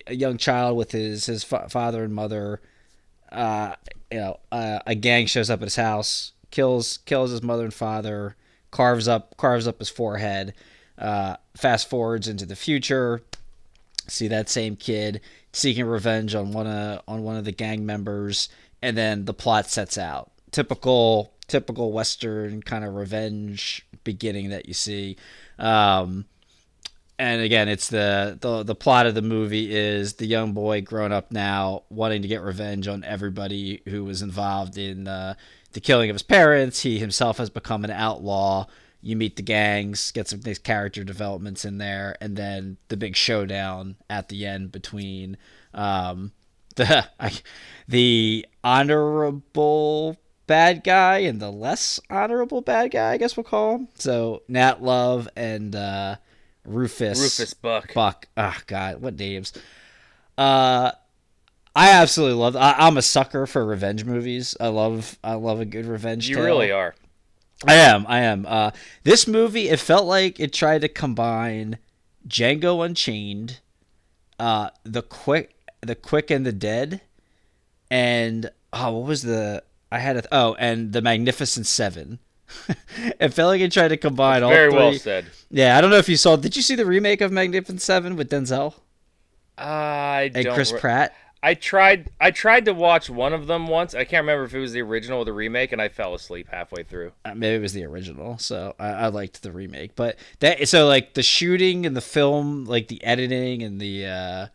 a 0.06 0.14
young 0.14 0.36
child 0.36 0.76
with 0.76 0.92
his 0.92 1.26
his 1.26 1.42
fa- 1.42 1.68
father 1.68 2.04
and 2.04 2.14
mother. 2.14 2.60
Uh, 3.32 3.74
you 4.10 4.18
know, 4.18 4.40
uh, 4.52 4.78
a 4.86 4.94
gang 4.94 5.26
shows 5.26 5.50
up 5.50 5.60
at 5.60 5.66
his 5.66 5.76
house, 5.76 6.32
kills 6.52 6.98
kills 6.98 7.32
his 7.32 7.42
mother 7.42 7.64
and 7.64 7.74
father, 7.74 8.36
carves 8.70 9.08
up 9.08 9.36
carves 9.36 9.66
up 9.66 9.80
his 9.80 9.90
forehead. 9.90 10.54
Uh, 10.96 11.36
fast 11.56 11.88
forwards 11.88 12.28
into 12.28 12.46
the 12.46 12.54
future, 12.54 13.22
see 14.06 14.28
that 14.28 14.48
same 14.48 14.76
kid 14.76 15.20
seeking 15.52 15.84
revenge 15.84 16.34
on 16.34 16.52
one 16.52 16.66
of 16.66 17.02
on 17.08 17.22
one 17.22 17.36
of 17.36 17.44
the 17.44 17.52
gang 17.52 17.84
members, 17.84 18.48
and 18.82 18.96
then 18.96 19.24
the 19.24 19.34
plot 19.34 19.68
sets 19.70 19.98
out. 19.98 20.30
Typical 20.50 21.32
typical 21.46 21.90
western 21.92 22.62
kind 22.62 22.84
of 22.84 22.94
revenge 22.94 23.84
beginning 24.04 24.50
that 24.50 24.66
you 24.66 24.74
see. 24.74 25.16
Um, 25.58 26.24
and 27.18 27.42
again, 27.42 27.68
it's 27.68 27.88
the, 27.88 28.38
the 28.40 28.62
the 28.62 28.74
plot 28.74 29.04
of 29.04 29.14
the 29.14 29.20
movie 29.20 29.74
is 29.74 30.14
the 30.14 30.26
young 30.26 30.54
boy 30.54 30.80
grown 30.80 31.12
up 31.12 31.30
now, 31.30 31.82
wanting 31.90 32.22
to 32.22 32.28
get 32.28 32.40
revenge 32.40 32.88
on 32.88 33.04
everybody 33.04 33.82
who 33.86 34.04
was 34.04 34.22
involved 34.22 34.78
in 34.78 35.06
uh, 35.06 35.34
the 35.72 35.80
killing 35.80 36.08
of 36.08 36.14
his 36.14 36.22
parents. 36.22 36.80
He 36.80 36.98
himself 36.98 37.36
has 37.36 37.50
become 37.50 37.84
an 37.84 37.90
outlaw. 37.90 38.66
You 39.02 39.16
meet 39.16 39.36
the 39.36 39.42
gangs, 39.42 40.10
get 40.12 40.28
some 40.28 40.40
nice 40.44 40.58
character 40.58 41.04
developments 41.04 41.64
in 41.66 41.76
there, 41.76 42.16
and 42.22 42.36
then 42.36 42.78
the 42.88 42.96
big 42.96 43.16
showdown 43.16 43.96
at 44.08 44.28
the 44.28 44.46
end 44.46 44.72
between 44.72 45.36
um, 45.74 46.32
the 46.76 47.08
I, 47.20 47.32
the 47.88 48.46
honorable 48.62 50.16
bad 50.46 50.82
guy 50.82 51.18
and 51.18 51.40
the 51.40 51.50
less 51.50 52.00
honorable 52.10 52.60
bad 52.60 52.90
guy, 52.90 53.12
I 53.12 53.16
guess 53.16 53.36
we'll 53.36 53.44
call 53.44 53.76
him. 53.76 53.88
So 53.94 54.42
Nat 54.48 54.82
Love 54.82 55.28
and 55.36 55.74
uh, 55.76 56.16
Rufus. 56.64 57.20
Rufus 57.20 57.54
Buck. 57.54 57.94
Buck. 57.94 58.26
Oh 58.36 58.56
God, 58.66 59.00
what 59.00 59.16
names? 59.18 59.52
Uh, 60.36 60.92
I 61.74 61.90
absolutely 61.90 62.36
love. 62.36 62.56
I, 62.56 62.74
I'm 62.78 62.96
a 62.96 63.02
sucker 63.02 63.46
for 63.46 63.64
revenge 63.64 64.04
movies. 64.04 64.56
I 64.58 64.68
love. 64.68 65.18
I 65.22 65.34
love 65.34 65.60
a 65.60 65.64
good 65.64 65.86
revenge. 65.86 66.28
Movie. 66.28 66.30
You 66.30 66.36
tale. 66.36 66.44
really 66.44 66.72
are. 66.72 66.94
I 67.66 67.74
am. 67.74 68.06
I 68.08 68.20
am. 68.20 68.46
Uh, 68.46 68.70
this 69.04 69.26
movie, 69.26 69.68
it 69.68 69.78
felt 69.78 70.06
like 70.06 70.40
it 70.40 70.52
tried 70.52 70.80
to 70.80 70.88
combine 70.88 71.78
Django 72.26 72.84
Unchained, 72.84 73.60
uh, 74.38 74.70
the 74.82 75.02
quick, 75.02 75.54
the 75.80 75.94
quick 75.94 76.30
and 76.30 76.44
the 76.44 76.52
dead, 76.52 77.00
and 77.90 78.50
oh, 78.72 78.98
what 78.98 79.08
was 79.08 79.22
the? 79.22 79.62
I 79.92 79.98
had 79.98 80.16
a 80.16 80.24
oh, 80.32 80.54
and 80.58 80.92
the 80.92 81.02
Magnificent 81.02 81.66
Seven. 81.66 82.18
it 82.98 83.32
felt 83.32 83.48
like 83.48 83.60
it 83.60 83.72
tried 83.72 83.88
to 83.88 83.96
combine 83.96 84.42
all 84.42 84.50
Very 84.50 84.70
three. 84.70 84.78
well 84.78 84.94
said. 84.94 85.26
Yeah, 85.50 85.76
I 85.78 85.80
don't 85.80 85.90
know 85.90 85.98
if 85.98 86.08
you 86.08 86.16
saw. 86.16 86.36
Did 86.36 86.56
you 86.56 86.62
see 86.62 86.74
the 86.74 86.86
remake 86.86 87.20
of 87.20 87.30
Magnificent 87.32 87.80
Seven 87.80 88.16
with 88.16 88.30
Denzel 88.30 88.74
I 89.56 90.30
and. 90.34 90.48
Chris 90.48 90.72
re- 90.72 90.80
Pratt? 90.80 91.14
I 91.42 91.54
tried. 91.54 92.10
I 92.20 92.30
tried 92.32 92.66
to 92.66 92.74
watch 92.74 93.08
one 93.08 93.32
of 93.32 93.46
them 93.46 93.66
once. 93.66 93.94
I 93.94 94.04
can't 94.04 94.22
remember 94.24 94.44
if 94.44 94.54
it 94.54 94.58
was 94.58 94.72
the 94.72 94.82
original 94.82 95.20
or 95.20 95.24
the 95.24 95.32
remake, 95.32 95.72
and 95.72 95.80
I 95.80 95.88
fell 95.88 96.14
asleep 96.14 96.48
halfway 96.50 96.82
through. 96.82 97.12
Uh, 97.24 97.34
maybe 97.34 97.56
it 97.56 97.62
was 97.62 97.72
the 97.72 97.84
original, 97.84 98.36
so 98.36 98.74
I, 98.78 98.88
I 98.88 99.06
liked 99.08 99.42
the 99.42 99.50
remake. 99.50 99.96
But 99.96 100.18
that 100.40 100.68
so 100.68 100.86
like 100.86 101.14
the 101.14 101.22
shooting 101.22 101.86
and 101.86 101.96
the 101.96 102.02
film, 102.02 102.66
like 102.66 102.88
the 102.88 103.02
editing 103.02 103.62
and 103.62 103.80
the 103.80 104.06
uh, 104.06 104.46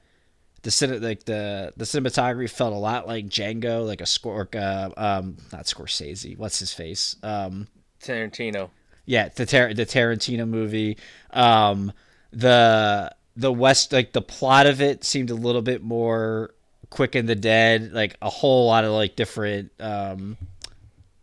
the 0.66 1.00
like 1.00 1.26
the 1.26 1.74
the 1.78 1.86
cinematography 1.86 2.50
felt 2.50 2.74
a 2.74 2.78
lot 2.78 3.08
like 3.08 3.28
Django, 3.28 3.86
like 3.86 4.02
a 4.02 4.06
score, 4.06 4.50
uh, 4.56 4.90
um, 4.98 5.38
not 5.54 5.66
Scorsese. 5.66 6.38
What's 6.38 6.58
his 6.60 6.74
face? 6.74 7.16
Um, 7.22 7.68
Tarantino. 8.02 8.72
yeah, 9.06 9.30
the 9.30 9.46
Tar- 9.46 9.74
the 9.76 9.86
Tarantino 9.86 10.48
movie. 10.48 10.98
Um, 11.32 11.94
the 12.34 13.14
the 13.38 13.54
West, 13.54 13.94
like 13.94 14.14
the 14.14 14.22
plot 14.24 14.66
of 14.66 14.82
it 14.82 15.04
seemed 15.04 15.30
a 15.30 15.36
little 15.36 15.62
bit 15.62 15.84
more 15.84 16.52
quick 16.90 17.14
and 17.14 17.30
the 17.30 17.36
dead, 17.36 17.94
like 17.94 18.18
a 18.22 18.30
whole 18.30 18.66
lot 18.66 18.84
of 18.86 18.92
like 18.92 19.16
different 19.16 19.72
um, 19.80 20.36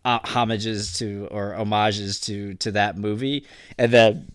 uh, 0.05 0.20
homages 0.23 0.98
to 0.98 1.27
or 1.32 1.55
homages 1.55 2.20
to 2.20 2.55
to 2.55 2.70
that 2.73 2.97
movie, 2.97 3.44
and 3.77 3.93
then 3.93 4.32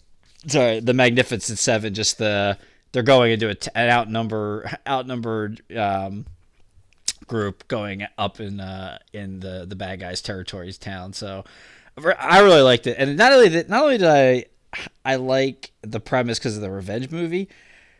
sorry, 0.47 0.81
the 0.81 0.93
Magnificent 0.93 1.59
Seven, 1.59 1.93
just 1.93 2.17
the 2.17 2.57
they're 2.91 3.03
going 3.03 3.31
into 3.31 3.49
a 3.49 3.55
t- 3.55 3.71
an 3.75 3.89
outnumber 3.89 4.69
outnumbered 4.87 5.61
um, 5.75 6.25
group 7.27 7.67
going 7.67 8.05
up 8.17 8.39
in 8.39 8.59
uh, 8.59 8.99
in 9.13 9.39
the 9.39 9.65
the 9.67 9.75
bad 9.75 9.99
guys' 9.99 10.21
territories 10.21 10.77
town. 10.77 11.13
So 11.13 11.43
I 12.19 12.41
really 12.41 12.61
liked 12.61 12.87
it, 12.87 12.97
and 12.97 13.17
not 13.17 13.31
only 13.31 13.49
that, 13.49 13.69
not 13.69 13.83
only 13.83 13.97
did 13.97 14.07
I 14.07 14.45
I 15.05 15.15
like 15.15 15.71
the 15.81 15.99
premise 15.99 16.39
because 16.39 16.55
of 16.55 16.61
the 16.61 16.71
revenge 16.71 17.11
movie. 17.11 17.49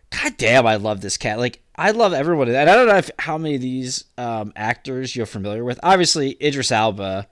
God 0.10 0.38
damn, 0.38 0.66
I 0.66 0.78
love 0.78 1.02
this 1.02 1.18
cat. 1.18 1.38
Like 1.38 1.62
I 1.76 1.92
love 1.92 2.14
everyone, 2.14 2.48
and 2.48 2.58
I 2.58 2.76
don't 2.76 2.88
know 2.88 2.98
if, 2.98 3.12
how 3.20 3.38
many 3.38 3.56
of 3.56 3.62
these 3.62 4.06
um, 4.18 4.54
actors 4.56 5.16
you're 5.16 5.26
familiar 5.26 5.64
with. 5.64 5.80
Obviously, 5.84 6.38
Idris 6.42 6.72
Elba. 6.72 7.28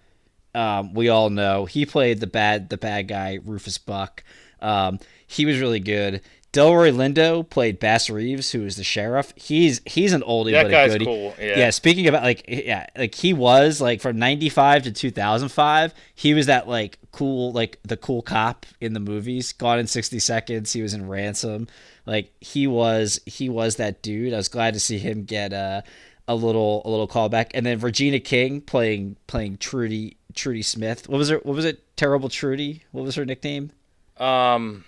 Um, 0.54 0.94
we 0.94 1.10
all 1.10 1.30
know 1.30 1.66
he 1.66 1.86
played 1.86 2.22
the 2.22 2.28
bad 2.28 2.70
the 2.70 2.78
bad 2.78 3.08
guy 3.08 3.40
Rufus 3.44 3.78
Buck. 3.78 4.24
Um, 4.62 5.00
he 5.28 5.46
was 5.46 5.60
really 5.60 5.80
good. 5.80 6.22
Delroy 6.56 6.94
Lindo 6.96 7.48
played 7.48 7.80
Bass 7.80 8.10
Reeves, 8.10 8.52
who 8.52 8.66
is 8.66 8.78
the 8.78 8.84
sheriff. 8.84 9.34
He's 9.36 9.82
he's 9.86 10.14
an 10.14 10.22
oldie 10.22 10.54
That 10.54 10.72
but 10.72 10.74
a 10.74 10.90
goodie. 10.90 11.06
cool, 11.06 11.34
yeah. 11.38 11.60
yeah. 11.60 11.70
Speaking 11.70 12.08
about 12.08 12.24
like 12.24 12.46
yeah, 12.48 12.88
like 12.98 13.14
he 13.14 13.34
was 13.34 13.82
like 13.82 14.00
from 14.00 14.18
'95 14.18 14.84
to 14.84 14.92
2005. 14.94 15.94
He 16.16 16.34
was 16.34 16.46
that 16.46 16.68
like 16.68 16.98
cool 17.12 17.52
like 17.52 17.80
the 17.84 17.98
cool 17.98 18.22
cop 18.22 18.66
in 18.80 18.94
the 18.94 19.00
movies. 19.02 19.52
Gone 19.52 19.80
in 19.80 19.88
60 19.88 20.18
Seconds. 20.20 20.72
He 20.72 20.82
was 20.82 20.94
in 20.94 21.10
Ransom. 21.10 21.68
Like 22.06 22.32
he 22.40 22.68
was 22.68 23.20
he 23.26 23.50
was 23.50 23.76
that 23.76 24.02
dude. 24.02 24.34
I 24.34 24.38
was 24.38 24.48
glad 24.48 24.74
to 24.76 24.80
see 24.80 24.98
him 24.98 25.26
get 25.26 25.52
a 25.52 25.84
a 26.28 26.36
little 26.36 26.82
a 26.86 26.90
little 26.90 27.08
callback. 27.08 27.52
And 27.54 27.66
then 27.66 27.80
Regina 27.80 28.20
King 28.20 28.62
playing 28.62 29.18
playing 29.28 29.58
Trudy 29.58 30.16
Trudy 30.34 30.62
Smith. 30.62 31.10
What 31.10 31.18
was 31.18 31.30
her 31.30 31.38
what 31.44 31.56
was 31.56 31.66
it? 31.66 31.84
Terrible 31.98 32.30
Trudy. 32.30 32.84
What 32.92 33.04
was 33.04 33.16
her 33.16 33.26
nickname? 33.26 33.72
Um, 34.18 34.86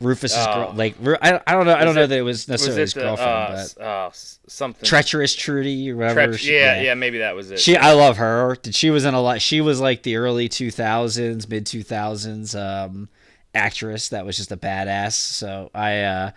Rufus's 0.00 0.46
girl. 0.46 0.70
Oh. 0.72 0.76
Like 0.76 0.94
Ru- 1.00 1.16
I, 1.20 1.40
I 1.46 1.52
don't 1.52 1.66
know. 1.66 1.74
I 1.74 1.84
don't 1.84 1.94
know 1.94 2.02
it- 2.04 2.06
that 2.08 2.18
it 2.18 2.22
was 2.22 2.38
was 2.38 2.48
necessarily 2.48 2.80
it 2.80 2.84
his 2.84 2.94
girlfriend, 2.94 3.30
uh, 3.30 3.66
but 3.76 3.82
uh, 3.84 4.10
something? 4.12 4.86
treacherous 4.86 5.34
Trudy 5.34 5.90
or 5.90 5.96
whatever. 5.96 6.28
Treach- 6.28 6.38
she- 6.38 6.54
yeah, 6.54 6.80
yeah, 6.80 6.94
maybe 6.94 7.18
that 7.18 7.34
was 7.36 7.50
it. 7.50 7.58
She, 7.60 7.76
I 7.76 7.92
love 7.92 8.16
her. 8.16 8.56
She 8.70 8.90
was 8.90 9.04
in 9.04 9.14
a 9.14 9.20
lot. 9.20 9.42
She 9.42 9.60
was 9.60 9.80
like 9.80 10.02
the 10.02 10.16
early 10.16 10.48
two 10.48 10.70
thousands, 10.70 11.48
mid 11.48 11.66
two 11.66 11.82
thousands 11.82 12.54
um, 12.54 13.08
actress 13.54 14.08
that 14.08 14.24
was 14.24 14.36
just 14.36 14.52
a 14.52 14.56
badass. 14.56 15.12
So 15.12 15.70
I, 15.74 16.00
uh, 16.02 16.30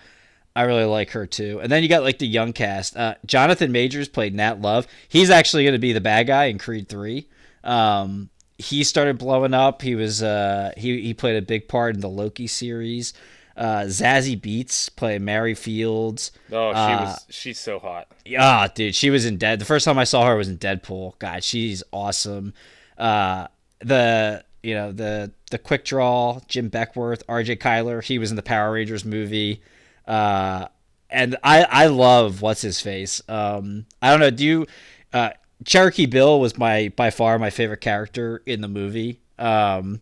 I 0.55 0.63
really 0.63 0.85
like 0.85 1.11
her 1.11 1.25
too. 1.25 1.59
And 1.61 1.71
then 1.71 1.83
you 1.83 1.89
got 1.89 2.03
like 2.03 2.19
the 2.19 2.27
young 2.27 2.53
cast. 2.53 2.97
Uh, 2.97 3.15
Jonathan 3.25 3.71
Majors 3.71 4.09
played 4.09 4.35
Nat 4.35 4.61
Love. 4.61 4.87
He's 5.07 5.29
actually 5.29 5.63
going 5.63 5.73
to 5.73 5.79
be 5.79 5.93
the 5.93 6.01
bad 6.01 6.27
guy 6.27 6.45
in 6.45 6.57
Creed 6.57 6.89
three. 6.89 7.27
Um, 7.63 8.29
he 8.57 8.83
started 8.83 9.17
blowing 9.17 9.53
up. 9.53 9.81
He 9.81 9.95
was 9.95 10.21
uh, 10.21 10.71
he 10.77 11.01
he 11.01 11.13
played 11.13 11.37
a 11.37 11.41
big 11.41 11.67
part 11.67 11.95
in 11.95 12.01
the 12.01 12.09
Loki 12.09 12.45
series. 12.47 13.13
Uh, 13.55 13.83
Zazie 13.83 14.39
Beetz 14.39 14.93
play 14.95 15.19
Mary 15.19 15.53
Fields. 15.53 16.31
oh, 16.51 16.71
she 16.71 16.77
uh, 16.77 17.01
was. 17.01 17.25
She's 17.29 17.59
so 17.59 17.79
hot. 17.79 18.07
Yeah, 18.25 18.67
dude, 18.73 18.95
she 18.95 19.09
was 19.09 19.25
in 19.25 19.37
Dead. 19.37 19.59
The 19.59 19.65
first 19.65 19.85
time 19.85 19.97
I 19.97 20.05
saw 20.05 20.25
her 20.25 20.35
was 20.35 20.49
in 20.49 20.57
Deadpool. 20.57 21.19
God, 21.19 21.43
she's 21.43 21.83
awesome. 21.91 22.53
Uh, 22.97 23.47
the 23.79 24.43
you 24.63 24.73
know 24.73 24.91
the 24.91 25.31
the 25.51 25.59
quick 25.59 25.85
draw, 25.85 26.39
Jim 26.47 26.69
Beckwourth, 26.71 27.21
R.J. 27.29 27.59
Cyler. 27.59 28.01
He 28.01 28.17
was 28.17 28.31
in 28.31 28.35
the 28.35 28.43
Power 28.43 28.71
Rangers 28.73 29.05
movie. 29.05 29.61
Uh, 30.07 30.67
and 31.09 31.37
I 31.43 31.63
I 31.63 31.87
love 31.87 32.41
what's 32.41 32.61
his 32.61 32.81
face. 32.81 33.21
Um, 33.29 33.85
I 34.01 34.11
don't 34.11 34.19
know. 34.19 34.31
Do 34.31 34.43
you? 34.43 34.67
Uh, 35.13 35.31
Cherokee 35.63 36.07
Bill 36.07 36.39
was 36.39 36.57
my 36.57 36.91
by 36.95 37.11
far 37.11 37.37
my 37.39 37.49
favorite 37.49 37.81
character 37.81 38.41
in 38.45 38.61
the 38.61 38.67
movie. 38.67 39.21
Um, 39.37 40.01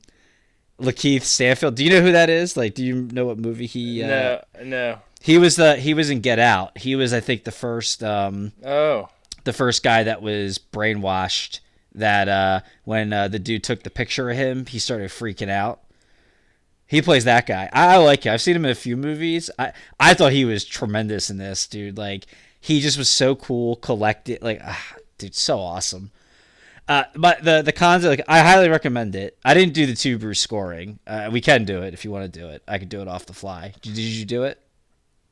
LaKeith 0.82 1.24
Stanfield. 1.24 1.76
Do 1.76 1.84
you 1.84 1.91
know 1.91 2.02
who 2.02 2.12
that 2.12 2.30
is? 2.30 2.58
Like, 2.58 2.74
do 2.74 2.84
you 2.84 3.03
know 3.12 3.26
what 3.26 3.38
movie 3.38 3.68
he? 3.68 4.03
Uh, 4.03 4.08
no, 4.08 4.41
no. 4.64 4.99
He 5.22 5.38
was 5.38 5.56
the 5.56 5.76
he 5.76 5.94
was 5.94 6.10
in 6.10 6.22
Get 6.22 6.40
Out. 6.40 6.78
He 6.78 6.95
was 6.95 7.14
I 7.14 7.20
think 7.20 7.44
the 7.44 7.52
first 7.52 8.03
um 8.03 8.52
Oh, 8.66 9.10
the 9.44 9.53
first 9.53 9.84
guy 9.84 10.03
that 10.03 10.22
was 10.22 10.58
brainwashed 10.58 11.60
that 11.94 12.28
uh 12.28 12.62
when 12.84 13.14
uh, 13.14 13.28
the 13.28 13.40
dude 13.40 13.64
took 13.64 13.84
the 13.84 13.90
picture 13.90 14.30
of 14.30 14.38
him, 14.38 14.66
he 14.66 14.80
started 14.80 15.10
freaking 15.10 15.49
out. 15.49 15.82
He 16.88 17.02
plays 17.02 17.24
that 17.24 17.45
guy. 17.45 17.70
I, 17.72 17.94
I 17.94 17.98
like 17.98 18.26
him. 18.26 18.34
I've 18.34 18.41
seen 18.41 18.56
him 18.56 18.66
in 18.66 18.72
a 18.72 18.76
few 18.76 18.98
movies. 18.98 19.52
I 19.60 19.74
I 19.99 20.16
thought 20.16 20.32
he 20.32 20.45
was 20.45 20.66
tremendous 20.66 21.30
in 21.30 21.38
this, 21.38 21.68
dude. 21.68 21.98
Like 21.98 22.26
he 22.60 22.82
just 22.82 22.98
was 22.98 23.10
so 23.10 23.36
cool, 23.36 23.76
collected. 23.76 24.41
Like, 24.41 24.62
ah, 24.64 24.95
dude, 25.18 25.36
so 25.36 25.60
awesome. 25.60 26.12
Uh, 26.88 27.03
but 27.16 27.44
the 27.44 27.62
the 27.62 27.72
cons, 27.72 28.03
like, 28.03 28.22
I 28.28 28.40
highly 28.40 28.68
recommend 28.70 29.16
it. 29.16 29.38
I 29.45 29.53
didn't 29.53 29.74
do 29.74 29.86
the 29.86 29.95
two 29.95 30.18
Bruce 30.18 30.40
scoring. 30.41 30.99
Uh, 31.08 31.30
we 31.32 31.40
can 31.40 31.64
do 31.64 31.82
it 31.84 31.94
if 31.94 32.03
you 32.03 32.12
want 32.12 32.32
to 32.32 32.40
do 32.40 32.49
it. 32.49 32.64
I 32.68 32.78
could 32.80 32.90
do 32.90 33.02
it 33.02 33.08
off 33.08 33.26
the 33.26 33.34
fly. 33.34 33.74
Did, 33.82 33.94
did 33.95 34.02
you 34.02 34.26
do 34.26 34.44
it? 34.44 34.60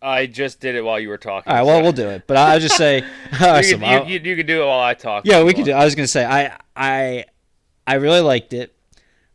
I 0.01 0.27
just 0.27 0.61
did 0.61 0.75
it 0.75 0.81
while 0.81 0.97
you 0.99 1.09
were 1.09 1.17
talking. 1.17 1.51
All 1.51 1.57
right. 1.57 1.65
Well, 1.65 1.81
we'll 1.81 1.91
do 1.91 2.07
it. 2.07 2.23
But 2.25 2.37
I'll 2.37 2.59
just 2.59 2.77
say, 2.77 2.99
you, 3.39 3.45
awesome. 3.45 3.79
could, 3.81 3.89
I'll- 3.89 4.05
you, 4.07 4.19
you, 4.19 4.29
you 4.29 4.35
could 4.37 4.47
do 4.47 4.63
it 4.63 4.65
while 4.65 4.79
I 4.79 4.93
talk. 4.93 5.25
Yeah, 5.25 5.41
we 5.43 5.49
you 5.49 5.55
could 5.55 5.65
do. 5.65 5.73
I 5.73 5.83
was 5.83 5.95
gonna 5.95 6.07
say 6.07 6.25
I 6.25 6.57
I 6.75 7.25
I 7.85 7.95
really 7.95 8.21
liked 8.21 8.53
it. 8.53 8.73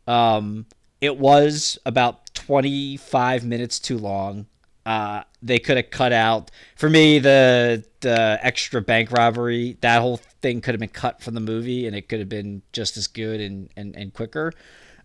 Um, 0.07 0.65
it 1.01 1.17
was 1.17 1.77
about 1.85 2.33
twenty 2.33 2.97
five 2.97 3.45
minutes 3.45 3.77
too 3.79 3.97
long. 3.99 4.47
Uh, 4.85 5.23
they 5.41 5.57
could 5.59 5.77
have 5.77 5.89
cut 5.89 6.13
out 6.13 6.49
for 6.75 6.89
me 6.89 7.19
the 7.19 7.83
the 8.01 8.39
extra 8.41 8.81
bank 8.81 9.11
robbery. 9.11 9.77
That 9.81 10.01
whole 10.01 10.19
thing 10.45 10.61
could 10.61 10.75
have 10.75 10.79
been 10.79 10.89
cut 10.89 11.23
from 11.23 11.33
the 11.33 11.39
movie, 11.39 11.87
and 11.87 11.95
it 11.95 12.07
could 12.07 12.19
have 12.19 12.29
been 12.29 12.61
just 12.71 12.97
as 12.97 13.07
good 13.07 13.41
and 13.41 13.69
and, 13.75 13.95
and 13.95 14.13
quicker. 14.13 14.53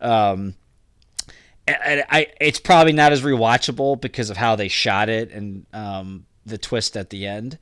Um, 0.00 0.54
and- 1.66 2.04
I 2.10 2.26
it's 2.40 2.60
probably 2.60 2.92
not 2.92 3.12
as 3.12 3.22
rewatchable 3.22 4.00
because 4.00 4.28
of 4.28 4.36
how 4.36 4.54
they 4.56 4.68
shot 4.68 5.08
it 5.08 5.30
and 5.30 5.64
um, 5.72 6.26
the 6.44 6.58
twist 6.58 6.96
at 6.96 7.08
the 7.08 7.26
end. 7.26 7.58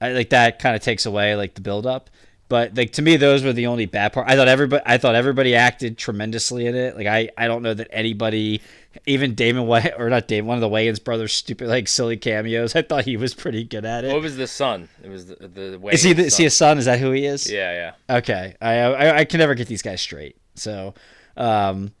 I, 0.00 0.12
like 0.12 0.30
that 0.30 0.60
kind 0.60 0.76
of 0.76 0.82
takes 0.82 1.04
away 1.04 1.34
like 1.34 1.54
the 1.54 1.60
build 1.60 1.86
up. 1.86 2.10
But 2.48 2.76
like 2.76 2.92
to 2.92 3.02
me, 3.02 3.16
those 3.16 3.42
were 3.42 3.52
the 3.52 3.66
only 3.66 3.86
bad 3.86 4.12
part. 4.12 4.28
I 4.28 4.36
thought 4.36 4.46
everybody, 4.46 4.82
I 4.86 4.98
thought 4.98 5.16
everybody 5.16 5.56
acted 5.56 5.98
tremendously 5.98 6.66
in 6.66 6.76
it. 6.76 6.96
Like 6.96 7.08
I, 7.08 7.30
I 7.36 7.48
don't 7.48 7.62
know 7.62 7.74
that 7.74 7.88
anybody, 7.90 8.62
even 9.06 9.34
Damon 9.34 9.66
Way 9.66 9.92
or 9.98 10.08
not 10.08 10.28
Damon, 10.28 10.46
one 10.46 10.56
of 10.56 10.60
the 10.62 10.68
Wayans 10.68 11.02
brothers, 11.02 11.32
stupid 11.32 11.68
like 11.68 11.88
silly 11.88 12.16
cameos. 12.16 12.74
I 12.76 12.82
thought 12.82 13.04
he 13.04 13.16
was 13.16 13.34
pretty 13.34 13.64
good 13.64 13.84
at 13.84 14.04
it. 14.04 14.12
What 14.12 14.22
was 14.22 14.36
the 14.36 14.46
son? 14.46 14.88
It 15.02 15.08
was 15.10 15.26
the 15.26 15.36
the 15.48 15.78
way. 15.78 15.92
is 15.92 16.02
he? 16.02 16.12
The, 16.12 16.24
is 16.24 16.36
he 16.36 16.46
a 16.46 16.50
son? 16.50 16.78
Is 16.78 16.84
that 16.86 16.98
who 17.00 17.10
he 17.12 17.26
is? 17.26 17.50
Yeah, 17.50 17.92
yeah. 18.08 18.16
Okay. 18.16 18.54
I, 18.60 18.74
I 18.78 19.16
I 19.18 19.24
can 19.24 19.38
never 19.38 19.54
get 19.54 19.68
these 19.68 19.82
guys 19.82 20.00
straight. 20.00 20.36
So, 20.54 20.94
um, 21.36 21.92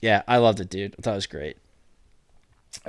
yeah, 0.00 0.22
I 0.26 0.38
loved 0.38 0.60
it, 0.60 0.70
dude. 0.70 0.94
I 0.98 1.02
thought 1.02 1.12
it 1.12 1.16
was 1.16 1.26
great. 1.26 1.56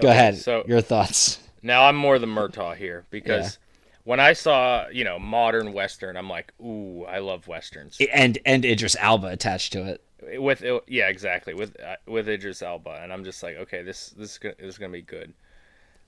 Go 0.01 0.07
Okay, 0.07 0.17
ahead. 0.17 0.37
So 0.37 0.63
Your 0.67 0.81
thoughts? 0.81 1.39
now 1.61 1.85
I'm 1.85 1.95
more 1.95 2.19
the 2.19 2.27
Murtaugh 2.27 2.75
here 2.75 3.05
because 3.09 3.57
when 4.03 4.19
I 4.19 4.33
saw 4.33 4.87
you 4.89 5.03
know 5.03 5.19
modern 5.19 5.73
western, 5.73 6.15
I'm 6.17 6.29
like, 6.29 6.53
ooh, 6.61 7.05
I 7.05 7.19
love 7.19 7.47
westerns. 7.47 7.97
And 8.13 8.37
and 8.45 8.63
Idris 8.65 8.95
Elba 8.99 9.27
attached 9.27 9.73
to 9.73 9.83
it. 9.85 10.03
With 10.21 10.63
yeah 10.87 11.07
exactly 11.07 11.53
with 11.53 11.79
uh, 11.79 11.95
with 12.07 12.27
Idris 12.27 12.61
Elba 12.61 12.99
and 13.01 13.13
I'm 13.13 13.23
just 13.23 13.41
like 13.41 13.57
okay 13.57 13.81
this 13.81 14.09
this 14.09 14.31
is 14.31 14.37
gonna, 14.37 14.55
this 14.59 14.67
is 14.67 14.77
gonna 14.77 14.91
be 14.91 15.01
good. 15.01 15.33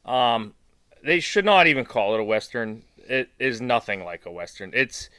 Um, 0.05 0.53
they 1.03 1.19
should 1.19 1.45
not 1.45 1.67
even 1.67 1.85
call 1.85 2.13
it 2.13 2.19
a 2.19 2.23
western. 2.23 2.83
It 3.07 3.29
is 3.39 3.61
nothing 3.61 4.03
like 4.03 4.25
a 4.25 4.31
western. 4.31 4.71
It's 4.73 5.09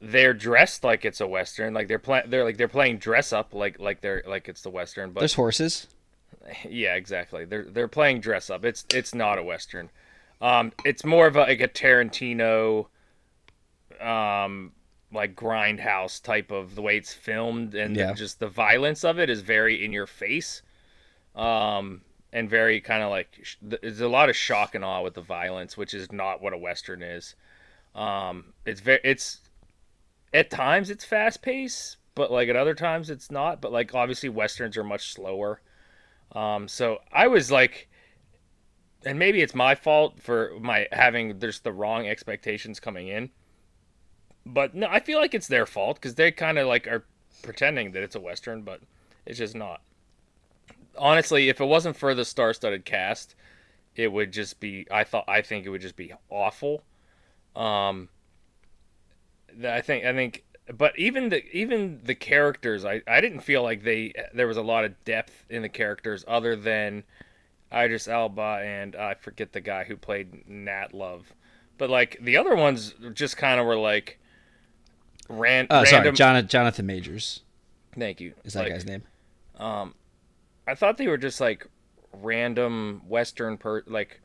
they're 0.00 0.34
dressed 0.34 0.82
like 0.84 1.04
it's 1.04 1.20
a 1.20 1.26
western. 1.26 1.74
Like 1.74 1.88
they're 1.88 1.98
playing 1.98 2.28
they're 2.28 2.44
like 2.44 2.56
they're 2.56 2.68
playing 2.68 2.98
dress 2.98 3.32
up 3.32 3.54
like 3.54 3.78
like 3.78 4.00
they're 4.00 4.22
like 4.26 4.48
it's 4.48 4.62
the 4.62 4.70
western. 4.70 5.12
But 5.12 5.20
There's 5.20 5.34
horses. 5.34 5.86
yeah, 6.68 6.94
exactly. 6.94 7.44
They're 7.44 7.64
they're 7.64 7.88
playing 7.88 8.20
dress 8.20 8.50
up. 8.50 8.64
It's 8.64 8.84
it's 8.92 9.14
not 9.14 9.38
a 9.38 9.42
western. 9.42 9.90
Um, 10.40 10.72
it's 10.84 11.04
more 11.04 11.28
of 11.28 11.36
a, 11.36 11.40
like 11.40 11.60
a 11.60 11.68
Tarantino, 11.68 12.86
um, 14.00 14.72
like 15.12 15.34
grindhouse 15.36 16.22
type 16.22 16.50
of 16.50 16.74
the 16.74 16.82
way 16.82 16.96
it's 16.96 17.12
filmed 17.12 17.74
and 17.74 17.96
Yeah. 17.96 18.12
just 18.14 18.40
the 18.40 18.48
violence 18.48 19.04
of 19.04 19.18
it 19.18 19.28
is 19.30 19.42
very 19.42 19.84
in 19.84 19.92
your 19.92 20.06
face, 20.06 20.62
um, 21.34 22.02
and 22.32 22.48
very 22.48 22.80
kind 22.80 23.02
of 23.02 23.10
like 23.10 23.44
there's 23.60 24.00
a 24.00 24.08
lot 24.08 24.28
of 24.30 24.36
shock 24.36 24.74
and 24.74 24.84
awe 24.84 25.02
with 25.02 25.14
the 25.14 25.20
violence, 25.22 25.76
which 25.76 25.94
is 25.94 26.10
not 26.12 26.40
what 26.42 26.52
a 26.52 26.58
western 26.58 27.02
is. 27.02 27.34
Um, 27.94 28.54
it's 28.64 28.80
very 28.80 29.00
it's 29.04 29.40
at 30.32 30.50
times 30.50 30.90
it's 30.90 31.04
fast 31.04 31.42
paced, 31.42 31.98
but 32.14 32.30
like 32.30 32.48
at 32.48 32.56
other 32.56 32.74
times 32.74 33.10
it's 33.10 33.30
not. 33.30 33.60
But 33.60 33.72
like 33.72 33.94
obviously 33.94 34.28
westerns 34.30 34.76
are 34.76 34.84
much 34.84 35.12
slower. 35.12 35.60
Um, 36.32 36.68
so 36.68 37.00
I 37.12 37.26
was 37.28 37.50
like, 37.50 37.88
and 39.04 39.18
maybe 39.18 39.42
it's 39.42 39.54
my 39.54 39.74
fault 39.74 40.20
for 40.22 40.52
my 40.60 40.86
having 40.92 41.38
there's 41.38 41.60
the 41.60 41.72
wrong 41.72 42.06
expectations 42.06 42.80
coming 42.80 43.08
in. 43.08 43.30
But 44.44 44.74
no, 44.74 44.88
I 44.88 45.00
feel 45.00 45.20
like 45.20 45.34
it's 45.34 45.46
their 45.46 45.66
fault 45.66 45.96
because 45.96 46.14
they 46.14 46.30
kind 46.32 46.58
of 46.58 46.66
like 46.66 46.86
are 46.86 47.04
pretending 47.42 47.92
that 47.92 48.02
it's 48.02 48.16
a 48.16 48.20
western, 48.20 48.62
but 48.62 48.80
it's 49.26 49.38
just 49.38 49.54
not. 49.54 49.80
Honestly, 50.98 51.48
if 51.48 51.60
it 51.60 51.64
wasn't 51.64 51.96
for 51.96 52.14
the 52.14 52.24
star-studded 52.24 52.84
cast, 52.84 53.34
it 53.96 54.12
would 54.12 54.32
just 54.32 54.60
be. 54.60 54.86
I 54.90 55.04
thought. 55.04 55.24
I 55.28 55.42
think 55.42 55.66
it 55.66 55.70
would 55.70 55.80
just 55.80 55.96
be 55.96 56.12
awful. 56.28 56.82
Um, 57.54 58.08
I 59.64 59.80
think. 59.80 60.04
I 60.04 60.12
think. 60.12 60.44
But 60.76 60.98
even 60.98 61.28
the 61.28 61.44
even 61.56 62.00
the 62.04 62.14
characters, 62.14 62.84
I, 62.84 63.02
I 63.06 63.20
didn't 63.20 63.40
feel 63.40 63.62
like 63.62 63.82
they 63.82 64.12
there 64.32 64.46
was 64.46 64.56
a 64.56 64.62
lot 64.62 64.84
of 64.84 65.04
depth 65.04 65.44
in 65.50 65.62
the 65.62 65.68
characters 65.68 66.24
other 66.26 66.56
than 66.56 67.04
Idris 67.72 68.06
Elba 68.06 68.60
and 68.62 68.94
I 68.94 69.14
forget 69.14 69.52
the 69.52 69.60
guy 69.60 69.84
who 69.84 69.96
played 69.96 70.48
Nat 70.48 70.94
Love, 70.94 71.32
but 71.78 71.90
like 71.90 72.18
the 72.20 72.36
other 72.36 72.54
ones 72.54 72.94
just 73.14 73.36
kind 73.36 73.58
of 73.58 73.66
were 73.66 73.76
like 73.76 74.18
ran, 75.28 75.66
Oh, 75.70 75.84
sorry, 75.84 75.98
random. 75.98 76.14
Jonathan, 76.14 76.48
Jonathan 76.48 76.86
Majors 76.86 77.40
Thank 77.98 78.20
you. 78.20 78.34
is 78.44 78.52
that 78.54 78.64
Like, 78.64 78.72
guy's 78.72 78.86
name. 78.86 79.02
Um, 79.56 79.94
I 80.66 80.74
thought 80.74 80.96
they 80.98 81.06
were 81.08 81.18
just 81.18 81.40
like 81.40 81.66
random 82.12 83.02
Western 83.08 83.56
per 83.58 83.82
like 83.86 84.20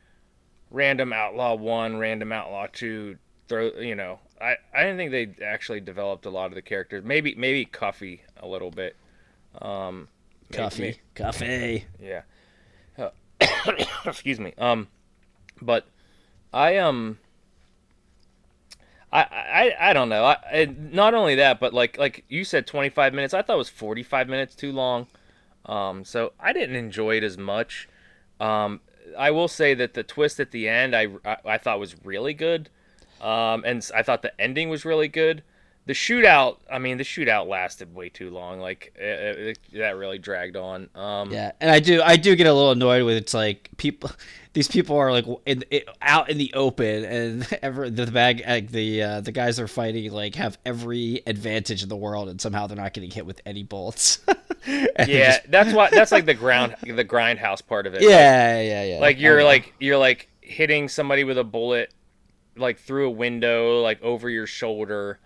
random 0.72 1.14
outlaw 1.14 1.56
one, 1.56 1.98
random 1.98 2.32
outlaw 2.32 2.68
two. 2.72 3.18
Throw 3.48 3.72
you 3.80 3.96
know. 3.96 4.20
I, 4.42 4.56
I 4.74 4.84
didn't 4.84 4.98
think 4.98 5.12
they 5.38 5.44
actually 5.46 5.80
developed 5.80 6.26
a 6.26 6.30
lot 6.30 6.48
of 6.48 6.54
the 6.56 6.62
characters. 6.62 7.04
Maybe 7.04 7.34
maybe 7.36 7.66
Cuffy 7.66 8.22
a 8.38 8.48
little 8.48 8.72
bit. 8.72 8.96
Um, 9.62 10.08
maybe- 10.50 10.62
Coffee, 10.64 11.00
coffee. 11.16 11.86
Yeah. 12.02 12.22
Uh, 12.98 13.10
excuse 14.06 14.40
me. 14.40 14.54
Um, 14.58 14.88
but 15.62 15.88
I 16.54 16.78
um. 16.78 17.20
I, 19.12 19.22
I, 19.22 19.90
I 19.90 19.94
don't 19.94 20.10
know. 20.10 20.26
I, 20.26 20.76
not 20.92 21.14
only 21.14 21.36
that, 21.36 21.60
but 21.60 21.74
like 21.74 21.98
like 21.98 22.26
you 22.28 22.44
said, 22.44 22.68
twenty 22.68 22.90
five 22.90 23.14
minutes. 23.14 23.34
I 23.34 23.42
thought 23.42 23.56
it 23.56 23.58
was 23.58 23.70
forty 23.70 24.04
five 24.04 24.28
minutes 24.28 24.56
too 24.56 24.72
long. 24.72 25.08
Um, 25.66 26.04
so 26.06 26.34
I 26.40 26.54
didn't 26.54 26.76
enjoy 26.76 27.18
it 27.18 27.24
as 27.24 27.38
much. 27.38 27.88
Um, 28.40 28.82
I 29.18 29.32
will 29.32 29.48
say 29.48 29.74
that 29.74 29.94
the 29.94 30.04
twist 30.04 30.40
at 30.40 30.52
the 30.52 30.68
end, 30.68 30.96
I, 30.96 31.08
I, 31.26 31.38
I 31.46 31.58
thought 31.58 31.80
was 31.80 31.96
really 32.04 32.34
good. 32.34 32.70
Um, 33.22 33.64
and 33.66 33.86
I 33.96 34.04
thought 34.04 34.22
the 34.22 34.40
ending 34.40 34.70
was 34.70 34.86
really 34.86 35.08
good. 35.08 35.44
The 35.88 35.94
shootout, 35.94 36.58
I 36.70 36.80
mean, 36.80 36.98
the 36.98 37.04
shootout 37.04 37.48
lasted 37.48 37.96
way 37.96 38.10
too 38.10 38.30
long. 38.30 38.60
Like 38.60 38.94
it, 38.96 39.40
it, 39.40 39.60
that 39.74 39.96
really 39.96 40.20
dragged 40.20 40.58
on. 40.58 40.90
Um, 40.96 41.32
Yeah, 41.32 41.54
and 41.62 41.72
I 41.72 41.80
do 41.80 42.02
I 42.02 42.18
do 42.18 42.36
get 42.36 42.46
a 42.46 42.54
little 42.54 42.72
annoyed 42.72 43.04
with 43.04 43.16
it's 43.16 43.34
like 43.34 43.70
people 43.78 44.12
these 44.58 44.68
people 44.68 44.98
are 44.98 45.12
like 45.12 45.26
in, 45.46 45.64
out 46.02 46.32
in 46.32 46.40
the 46.40 46.52
open 46.56 47.06
and 47.06 47.60
ever 47.62 47.92
the 47.92 48.08
bag 48.08 48.42
like 48.48 48.72
the 48.72 49.04
uh, 49.04 49.22
the 49.22 49.32
guys 49.32 49.58
they're 49.58 49.68
fighting 49.68 50.12
like 50.12 50.34
have 50.34 50.58
every 50.66 51.22
advantage 51.28 51.84
in 51.84 51.90
the 51.90 51.96
world 51.96 52.28
and 52.28 52.42
somehow 52.42 52.66
they're 52.66 52.76
not 52.76 52.92
getting 52.92 53.12
hit 53.12 53.24
with 53.26 53.40
any 53.46 53.62
bullets. 53.64 54.20
Yeah, 54.68 55.06
just- 55.38 55.52
that's 55.52 55.72
why. 55.72 55.90
That's 55.92 56.12
like 56.12 56.26
the 56.26 56.34
ground, 56.44 56.76
the 56.82 57.06
grindhouse 57.06 57.66
part 57.66 57.88
of 57.88 57.94
it. 57.94 58.02
yeah, 58.02 58.60
yeah, 58.60 58.84
yeah. 58.84 59.00
like 59.00 59.18
you're 59.18 59.40
know. 59.40 59.46
like 59.46 59.74
you're 59.80 59.98
like 59.98 60.28
hitting 60.42 60.90
somebody 60.90 61.24
with 61.24 61.38
a 61.38 61.44
bullet, 61.46 61.94
like 62.58 62.78
through 62.78 63.08
a 63.08 63.12
window, 63.12 63.82
like 63.82 64.02
over 64.02 64.30
your 64.30 64.46
shoulder, 64.46 65.20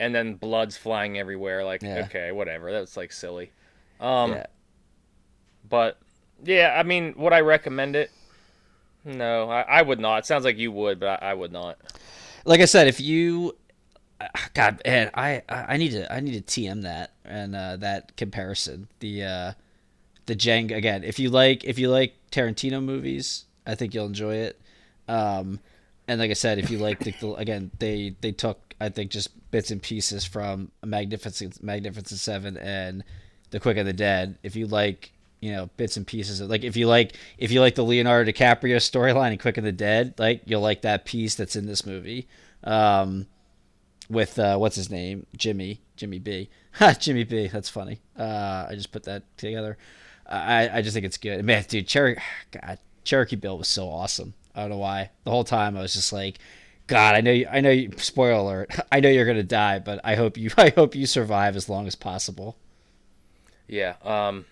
and 0.00 0.12
then 0.12 0.34
blood's 0.34 0.76
flying 0.76 1.18
everywhere. 1.18 1.64
Like 1.64 1.82
Yeah. 1.82 2.06
okay, 2.06 2.32
whatever. 2.32 2.72
That's 2.72 2.96
like 2.96 3.12
silly. 3.12 3.52
Um, 4.00 4.32
yeah. 4.32 4.46
but 5.68 5.98
yeah, 6.42 6.74
I 6.76 6.82
mean, 6.82 7.14
would 7.16 7.32
I 7.34 7.42
recommend 7.42 7.94
it? 7.94 8.10
No, 9.04 9.50
I, 9.50 9.62
I 9.62 9.82
would 9.82 9.98
not. 10.00 10.20
It 10.20 10.26
sounds 10.26 10.44
like 10.44 10.58
you 10.58 10.72
would, 10.72 11.00
but 11.00 11.22
I, 11.22 11.30
I 11.30 11.34
would 11.34 11.52
not. 11.52 11.78
like 12.44 12.60
I 12.60 12.66
said, 12.66 12.86
if 12.86 13.00
you, 13.00 13.56
uh, 14.20 14.28
God, 14.54 14.80
man, 14.84 15.10
I 15.14 15.42
I 15.48 15.76
need 15.76 15.92
to 15.92 16.12
I 16.12 16.20
need 16.20 16.46
to 16.46 16.60
TM 16.60 16.82
that 16.82 17.12
and 17.24 17.56
uh, 17.56 17.76
that 17.76 18.16
comparison. 18.16 18.88
The 19.00 19.24
uh, 19.24 19.52
the 20.26 20.34
Jang 20.34 20.72
again. 20.72 21.02
If 21.04 21.18
you 21.18 21.30
like 21.30 21.64
if 21.64 21.78
you 21.78 21.88
like 21.90 22.14
Tarantino 22.30 22.82
movies, 22.82 23.46
I 23.66 23.74
think 23.74 23.94
you'll 23.94 24.06
enjoy 24.06 24.36
it. 24.36 24.60
Um, 25.08 25.60
and 26.06 26.20
like 26.20 26.30
I 26.30 26.34
said, 26.34 26.58
if 26.58 26.70
you 26.70 26.78
like 26.78 26.98
the, 27.00 27.12
the 27.12 27.34
again, 27.34 27.70
they 27.78 28.14
they 28.20 28.32
took 28.32 28.74
I 28.80 28.90
think 28.90 29.10
just 29.10 29.30
bits 29.50 29.70
and 29.70 29.82
pieces 29.82 30.24
from 30.24 30.70
Magnificent 30.84 31.62
Magnificent 31.62 32.20
Seven 32.20 32.56
and 32.58 33.02
The 33.50 33.60
Quick 33.60 33.76
and 33.76 33.88
the 33.88 33.92
Dead. 33.92 34.38
If 34.42 34.56
you 34.56 34.66
like 34.66 35.12
you 35.40 35.52
know 35.52 35.70
bits 35.76 35.96
and 35.96 36.06
pieces 36.06 36.40
of 36.40 36.50
like 36.50 36.64
if 36.64 36.76
you 36.76 36.86
like 36.86 37.16
if 37.38 37.50
you 37.50 37.60
like 37.60 37.74
the 37.74 37.84
Leonardo 37.84 38.30
DiCaprio 38.30 38.76
storyline 38.76 39.32
in 39.32 39.38
Quick 39.38 39.56
and 39.56 39.66
the 39.66 39.72
Dead, 39.72 40.14
like 40.18 40.42
you'll 40.46 40.60
like 40.60 40.82
that 40.82 41.04
piece 41.04 41.34
that's 41.34 41.56
in 41.56 41.66
this 41.66 41.84
movie. 41.86 42.28
Um, 42.62 43.26
with 44.10 44.38
uh, 44.38 44.56
what's 44.58 44.76
his 44.76 44.90
name, 44.90 45.26
Jimmy, 45.36 45.80
Jimmy 45.96 46.18
B, 46.18 46.50
Jimmy 46.98 47.24
B. 47.24 47.46
That's 47.46 47.68
funny. 47.68 48.00
Uh, 48.18 48.66
I 48.68 48.74
just 48.74 48.92
put 48.92 49.04
that 49.04 49.24
together. 49.36 49.78
I 50.26 50.68
I 50.78 50.82
just 50.82 50.94
think 50.94 51.06
it's 51.06 51.16
good. 51.16 51.44
Man, 51.44 51.64
dude, 51.66 51.86
Cherokee, 51.86 52.20
God, 52.50 52.78
Cherokee 53.04 53.36
Bill 53.36 53.58
was 53.58 53.68
so 53.68 53.88
awesome. 53.88 54.34
I 54.54 54.60
don't 54.60 54.70
know 54.70 54.78
why. 54.78 55.10
The 55.24 55.30
whole 55.30 55.44
time 55.44 55.76
I 55.76 55.80
was 55.80 55.94
just 55.94 56.12
like, 56.12 56.38
God, 56.86 57.14
I 57.14 57.20
know 57.20 57.30
you. 57.30 57.46
I 57.50 57.60
know 57.60 57.70
you. 57.70 57.92
Spoiler 57.96 58.32
alert. 58.32 58.70
I 58.92 59.00
know 59.00 59.08
you're 59.08 59.26
gonna 59.26 59.42
die, 59.42 59.78
but 59.78 60.00
I 60.04 60.16
hope 60.16 60.36
you. 60.36 60.50
I 60.58 60.70
hope 60.70 60.94
you 60.94 61.06
survive 61.06 61.56
as 61.56 61.68
long 61.68 61.86
as 61.86 61.94
possible. 61.94 62.56
Yeah. 63.68 63.94
Um. 64.02 64.44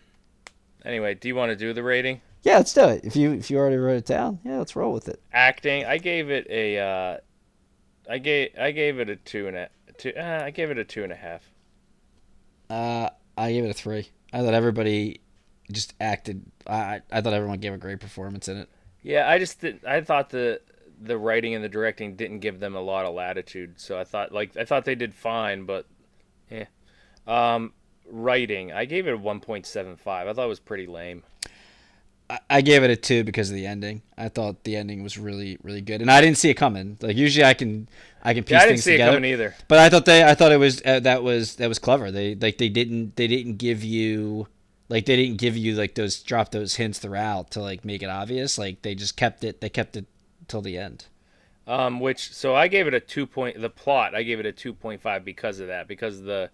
Anyway, 0.88 1.12
do 1.12 1.28
you 1.28 1.34
want 1.34 1.50
to 1.50 1.56
do 1.56 1.74
the 1.74 1.82
rating? 1.82 2.22
Yeah, 2.42 2.56
let's 2.56 2.72
do 2.72 2.84
it. 2.88 3.04
If 3.04 3.14
you 3.14 3.32
if 3.32 3.50
you 3.50 3.58
already 3.58 3.76
wrote 3.76 3.98
it 3.98 4.06
down, 4.06 4.40
yeah, 4.42 4.56
let's 4.56 4.74
roll 4.74 4.94
with 4.94 5.06
it. 5.06 5.20
Acting, 5.34 5.84
I 5.84 5.98
gave 5.98 6.30
it 6.30 6.46
a. 6.48 6.78
Uh, 6.78 7.16
I 8.08 8.16
gave 8.16 8.50
I 8.58 8.70
gave 8.70 8.98
it 8.98 9.10
a 9.10 9.16
two 9.16 9.48
and 9.48 9.56
a 9.56 9.68
two. 9.98 10.14
Uh, 10.16 10.40
I 10.44 10.50
gave 10.50 10.70
it 10.70 10.78
a 10.78 10.84
two 10.84 11.04
and 11.04 11.12
a 11.12 11.16
half. 11.16 11.42
Uh, 12.70 13.10
I 13.36 13.52
gave 13.52 13.64
it 13.64 13.70
a 13.70 13.74
three. 13.74 14.08
I 14.32 14.40
thought 14.40 14.54
everybody 14.54 15.20
just 15.70 15.92
acted. 16.00 16.42
I 16.66 17.02
I 17.12 17.20
thought 17.20 17.34
everyone 17.34 17.58
gave 17.58 17.74
a 17.74 17.78
great 17.78 18.00
performance 18.00 18.48
in 18.48 18.56
it. 18.56 18.70
Yeah, 19.02 19.28
I 19.28 19.38
just 19.38 19.60
did, 19.60 19.84
I 19.84 20.00
thought 20.00 20.30
the 20.30 20.62
the 20.98 21.18
writing 21.18 21.54
and 21.54 21.62
the 21.62 21.68
directing 21.68 22.16
didn't 22.16 22.38
give 22.38 22.60
them 22.60 22.74
a 22.74 22.80
lot 22.80 23.04
of 23.04 23.14
latitude. 23.14 23.78
So 23.78 24.00
I 24.00 24.04
thought 24.04 24.32
like 24.32 24.56
I 24.56 24.64
thought 24.64 24.86
they 24.86 24.94
did 24.94 25.12
fine, 25.12 25.66
but 25.66 25.84
yeah. 26.50 26.64
Um, 27.26 27.74
writing, 28.10 28.72
I 28.72 28.84
gave 28.84 29.06
it 29.06 29.14
a 29.14 29.16
one 29.16 29.40
point 29.40 29.66
seven 29.66 29.96
five. 29.96 30.28
I 30.28 30.32
thought 30.32 30.46
it 30.46 30.48
was 30.48 30.60
pretty 30.60 30.86
lame. 30.86 31.22
I, 32.30 32.38
I 32.50 32.60
gave 32.60 32.82
it 32.82 32.90
a 32.90 32.96
two 32.96 33.24
because 33.24 33.48
of 33.50 33.56
the 33.56 33.66
ending. 33.66 34.02
I 34.16 34.28
thought 34.28 34.64
the 34.64 34.76
ending 34.76 35.02
was 35.02 35.18
really 35.18 35.58
really 35.62 35.80
good, 35.80 36.00
and 36.00 36.10
I 36.10 36.20
didn't 36.20 36.38
see 36.38 36.50
it 36.50 36.54
coming. 36.54 36.98
Like 37.00 37.16
usually 37.16 37.44
I 37.44 37.54
can 37.54 37.88
I 38.22 38.34
can 38.34 38.44
piece 38.44 38.52
Yeah, 38.52 38.58
I 38.58 38.60
didn't 38.66 38.72
things 38.76 38.84
see 38.84 38.92
together. 38.92 39.12
it 39.12 39.14
coming 39.16 39.30
either. 39.32 39.54
But 39.68 39.78
I 39.78 39.88
thought 39.88 40.04
they, 40.04 40.24
I 40.24 40.34
thought 40.34 40.52
it 40.52 40.58
was 40.58 40.82
uh, 40.84 41.00
that 41.00 41.22
was 41.22 41.56
that 41.56 41.68
was 41.68 41.78
clever. 41.78 42.10
They 42.10 42.34
like 42.34 42.58
they 42.58 42.68
didn't 42.68 43.16
they 43.16 43.26
didn't 43.26 43.56
give 43.56 43.82
you 43.84 44.48
like 44.88 45.06
they 45.06 45.16
didn't 45.16 45.38
give 45.38 45.56
you 45.56 45.74
like 45.74 45.94
those 45.94 46.22
drop 46.22 46.50
those 46.50 46.76
hints 46.76 46.98
throughout 46.98 47.50
to 47.52 47.60
like 47.60 47.84
make 47.84 48.02
it 48.02 48.10
obvious. 48.10 48.58
Like 48.58 48.82
they 48.82 48.94
just 48.94 49.16
kept 49.16 49.44
it 49.44 49.60
they 49.60 49.68
kept 49.70 49.96
it 49.96 50.06
till 50.48 50.62
the 50.62 50.76
end. 50.78 51.06
Um, 51.66 52.00
which 52.00 52.32
so 52.32 52.54
I 52.54 52.68
gave 52.68 52.86
it 52.86 52.94
a 52.94 53.00
two 53.00 53.26
point. 53.26 53.60
The 53.60 53.70
plot 53.70 54.14
I 54.14 54.22
gave 54.22 54.40
it 54.40 54.46
a 54.46 54.52
two 54.52 54.72
point 54.72 55.00
five 55.02 55.24
because 55.24 55.60
of 55.60 55.68
that. 55.68 55.86
Because 55.86 56.22
the, 56.22 56.50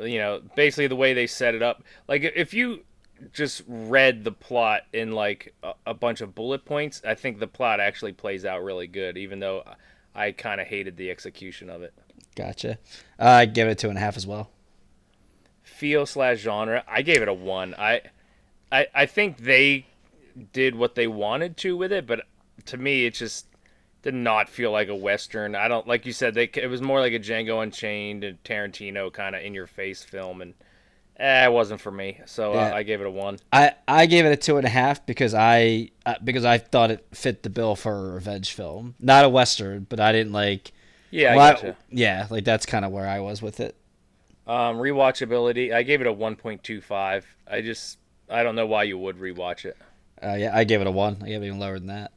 you 0.00 0.18
know, 0.18 0.42
basically 0.54 0.86
the 0.86 0.96
way 0.96 1.14
they 1.14 1.26
set 1.26 1.54
it 1.54 1.62
up. 1.62 1.82
Like 2.06 2.22
if 2.22 2.54
you 2.54 2.84
just 3.32 3.62
read 3.66 4.24
the 4.24 4.32
plot 4.32 4.82
in 4.92 5.12
like 5.12 5.54
a, 5.62 5.72
a 5.86 5.94
bunch 5.94 6.20
of 6.20 6.34
bullet 6.34 6.64
points, 6.64 7.02
I 7.04 7.14
think 7.14 7.38
the 7.38 7.46
plot 7.46 7.80
actually 7.80 8.12
plays 8.12 8.44
out 8.44 8.62
really 8.62 8.86
good. 8.86 9.16
Even 9.16 9.40
though 9.40 9.64
I 10.14 10.32
kind 10.32 10.60
of 10.60 10.66
hated 10.66 10.96
the 10.96 11.10
execution 11.10 11.70
of 11.70 11.82
it. 11.82 11.94
Gotcha. 12.34 12.78
Uh, 13.18 13.28
I 13.28 13.46
give 13.46 13.68
it 13.68 13.78
two 13.78 13.88
and 13.88 13.98
a 13.98 14.00
half 14.00 14.16
as 14.16 14.26
well. 14.26 14.50
Feel 15.62 16.06
slash 16.06 16.38
genre, 16.38 16.84
I 16.88 17.02
gave 17.02 17.22
it 17.22 17.28
a 17.28 17.34
one. 17.34 17.74
I, 17.76 18.02
I, 18.70 18.86
I 18.94 19.06
think 19.06 19.38
they 19.38 19.86
did 20.52 20.74
what 20.74 20.94
they 20.94 21.06
wanted 21.06 21.56
to 21.58 21.76
with 21.76 21.92
it, 21.92 22.06
but 22.06 22.22
to 22.66 22.76
me, 22.76 23.06
it 23.06 23.14
just 23.14 23.46
did 24.02 24.14
not 24.14 24.48
feel 24.48 24.70
like 24.70 24.88
a 24.88 24.94
western. 24.94 25.54
I 25.54 25.68
don't 25.68 25.86
like 25.86 26.06
you 26.06 26.12
said 26.12 26.34
they. 26.34 26.44
It 26.54 26.68
was 26.68 26.80
more 26.82 27.00
like 27.00 27.12
a 27.12 27.18
Django 27.18 27.62
Unchained 27.62 28.24
and 28.24 28.42
Tarantino 28.44 29.12
kind 29.12 29.34
of 29.34 29.42
in 29.42 29.54
your 29.54 29.66
face 29.66 30.02
film, 30.02 30.40
and 30.40 30.54
eh, 31.18 31.46
it 31.46 31.52
wasn't 31.52 31.80
for 31.80 31.90
me. 31.90 32.20
So 32.26 32.54
Yeah. 32.54 32.68
uh, 32.68 32.74
I 32.76 32.82
gave 32.84 33.00
it 33.00 33.06
a 33.06 33.10
one. 33.10 33.38
I, 33.52 33.74
I 33.86 34.06
gave 34.06 34.24
it 34.24 34.32
a 34.32 34.36
two 34.36 34.56
and 34.56 34.66
a 34.66 34.70
half 34.70 35.04
because 35.04 35.34
I 35.34 35.90
uh, 36.06 36.14
because 36.22 36.44
I 36.44 36.58
thought 36.58 36.90
it 36.90 37.06
fit 37.12 37.42
the 37.42 37.50
bill 37.50 37.74
for 37.76 38.10
a 38.10 38.14
revenge 38.14 38.52
film, 38.52 38.94
not 39.00 39.24
a 39.24 39.28
western, 39.28 39.86
but 39.88 40.00
I 40.00 40.12
didn't 40.12 40.32
like. 40.32 40.72
Yeah, 41.10 41.32
I 41.32 41.36
well, 41.36 41.52
gotcha. 41.54 41.76
yeah, 41.90 42.26
like 42.30 42.44
that's 42.44 42.66
kind 42.66 42.84
of 42.84 42.92
where 42.92 43.06
I 43.08 43.20
was 43.20 43.40
with 43.42 43.60
it. 43.60 43.74
Um, 44.46 44.76
rewatchability, 44.76 45.74
I 45.74 45.82
gave 45.82 46.00
it 46.00 46.06
a 46.06 46.12
one 46.12 46.36
point 46.36 46.62
two 46.62 46.80
five. 46.80 47.26
I 47.50 47.60
just 47.62 47.98
I 48.30 48.42
don't 48.42 48.54
know 48.54 48.66
why 48.66 48.84
you 48.84 48.96
would 48.98 49.18
rewatch 49.18 49.64
it. 49.64 49.76
Uh, 50.22 50.34
yeah, 50.34 50.50
I 50.56 50.64
gave 50.64 50.80
it 50.80 50.86
a 50.86 50.90
one. 50.90 51.18
I 51.22 51.26
gave 51.28 51.42
it 51.42 51.46
even 51.46 51.58
lower 51.58 51.78
than 51.78 51.88
that. 51.88 52.12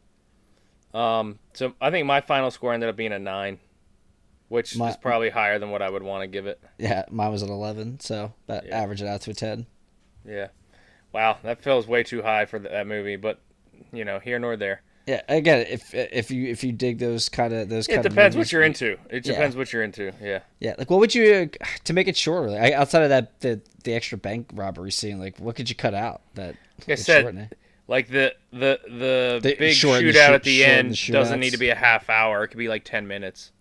Um, 0.94 1.40
so 1.54 1.74
I 1.80 1.90
think 1.92 2.06
my 2.06 2.22
final 2.22 2.52
score 2.52 2.74
ended 2.74 2.90
up 2.90 2.96
being 2.96 3.14
a 3.14 3.20
nine, 3.20 3.60
which 4.50 4.76
My- 4.76 4.90
is 4.90 4.98
probably 4.98 5.30
higher 5.30 5.58
than 5.60 5.72
what 5.72 5.82
I 5.82 5.90
would 5.90 6.04
want 6.04 6.24
to 6.24 6.28
give 6.28 6.46
it. 6.48 6.62
Yeah, 6.78 7.06
mine 7.10 7.32
was 7.32 7.42
an 7.42 7.50
eleven, 7.50 8.00
so 8.00 8.34
that 8.48 8.66
Yeah. 8.66 8.82
averaged 8.82 9.02
it 9.02 9.08
out 9.08 9.22
to 9.22 9.32
a 9.32 9.34
ten. 9.34 9.66
Yeah. 10.28 10.48
Wow, 11.14 11.38
that 11.44 11.62
feels 11.64 11.88
way 11.88 12.04
too 12.04 12.22
high 12.22 12.46
for 12.46 12.60
that 12.60 12.88
movie, 12.88 13.16
but 13.16 13.40
you 13.92 14.06
know, 14.06 14.20
here 14.20 14.40
nor 14.40 14.56
there. 14.56 14.82
Yeah, 15.08 15.22
again, 15.28 15.66
if 15.68 15.94
if 15.96 16.30
you 16.30 16.48
if 16.50 16.64
you 16.64 16.72
dig 16.72 17.00
those 17.00 17.28
kind 17.28 17.52
of 17.54 17.70
those, 17.70 17.88
It 17.90 18.04
depends 18.04 18.36
of 18.36 18.40
what 18.40 18.52
you're 18.52 18.62
into. 18.62 18.98
It 19.10 19.26
Yeah. 19.26 19.34
depends 19.34 19.56
what 19.56 19.74
you're 19.74 19.82
into. 19.84 20.12
Yeah. 20.22 20.40
Yeah, 20.60 20.76
like 20.78 20.90
what 20.90 21.00
would 21.00 21.16
you 21.16 21.50
to 21.86 21.94
make 21.94 22.08
it 22.08 22.16
shorter? 22.16 22.50
Like, 22.52 22.74
outside 22.74 23.04
of 23.04 23.10
that, 23.10 23.40
the 23.42 23.62
the 23.84 23.94
extra 23.96 24.18
bank 24.18 24.52
robbery 24.54 24.92
scene, 24.92 25.20
like 25.20 25.38
what 25.40 25.56
could 25.56 25.70
you 25.70 25.76
cut 25.76 25.94
out 25.96 26.22
that? 26.36 26.56
I 26.88 26.96
said, 26.96 27.22
shorten 27.24 27.40
it? 27.40 27.58
Like 27.92 28.08
the 28.08 28.34
the 28.54 28.80
the, 28.88 29.40
The 29.44 29.56
big 29.60 29.60
the 29.60 29.70
shootout 29.72 30.00
shoot- 30.00 30.16
at 30.16 30.44
the 30.44 30.64
end 30.64 30.94
the 30.96 31.12
doesn't 31.12 31.42
need 31.42 31.50
to 31.50 31.58
be 31.58 31.68
a 31.70 31.76
half 31.76 32.10
hour. 32.10 32.42
It 32.46 32.48
could 32.48 32.58
be 32.58 32.70
like 32.70 32.86
ten 32.86 33.06
minutes. 33.06 33.52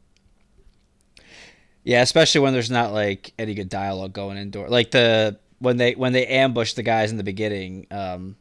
Yeah, 1.82 2.01
especially 2.02 2.43
when 2.43 2.52
there's 2.52 2.70
not 2.70 2.93
like 2.93 3.32
any 3.40 3.55
good 3.55 3.69
dialogue 3.69 4.12
going 4.12 4.36
indoor. 4.39 4.69
Like 4.69 4.93
the 4.93 5.40
when 5.59 5.78
they 5.78 5.97
when 5.97 6.12
they 6.12 6.28
ambush 6.28 6.74
the 6.74 6.85
guys 6.85 7.11
in 7.11 7.16
the 7.16 7.24
beginning, 7.24 7.89
um, 7.90 8.36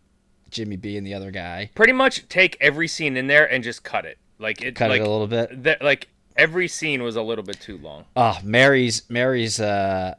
Jimmy 0.52 0.76
B 0.76 0.96
and 0.96 1.08
the 1.08 1.16
other 1.16 1.32
guy 1.32 1.72
Pretty 1.74 1.94
much 1.94 2.30
take 2.30 2.56
every 2.62 2.88
scene 2.88 3.18
in 3.18 3.26
there 3.26 3.52
and 3.52 3.64
just 3.64 3.84
cut 3.84 4.06
it. 4.06 4.20
Like 4.38 4.62
it 4.62 4.76
cut 4.76 4.92
like 4.92 5.02
it 5.02 5.08
a 5.08 5.10
little 5.10 5.26
bit. 5.26 5.82
like 5.82 6.08
every 6.38 6.68
scene 6.68 7.02
was 7.02 7.16
a 7.16 7.24
little 7.24 7.44
bit 7.44 7.60
too 7.60 7.80
long. 7.80 8.06
Oh, 8.16 8.38
Mary's 8.44 9.10
Mary's 9.10 9.60
uh 9.60 10.14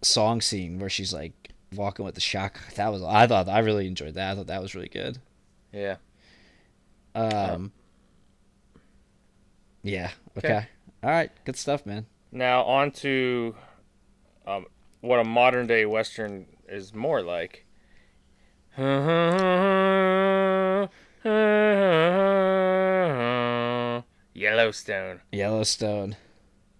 song 0.00 0.40
scene 0.40 0.78
where 0.78 0.88
she's 0.88 1.12
like 1.12 1.34
walking 1.74 2.04
with 2.04 2.14
the 2.14 2.20
shock. 2.20 2.58
That 2.74 2.92
was 2.92 3.02
I 3.02 3.26
thought 3.26 3.48
I 3.48 3.60
really 3.60 3.86
enjoyed 3.86 4.14
that. 4.14 4.32
I 4.32 4.34
thought 4.34 4.46
that 4.48 4.62
was 4.62 4.74
really 4.74 4.88
good. 4.88 5.18
Yeah. 5.72 5.96
Um. 7.14 7.72
Yeah. 9.82 10.10
Okay. 10.38 10.48
Okay. 10.48 10.66
All 11.02 11.10
right. 11.10 11.30
Good 11.44 11.56
stuff, 11.56 11.86
man. 11.86 12.06
Now 12.32 12.62
on 12.64 12.90
to 12.92 13.54
um, 14.46 14.66
what 15.00 15.18
a 15.18 15.24
modern 15.24 15.66
day 15.66 15.86
western 15.86 16.46
is 16.68 16.94
more 16.94 17.22
like. 17.22 17.64
Yellowstone. 24.34 25.20
Yellowstone. 25.32 26.16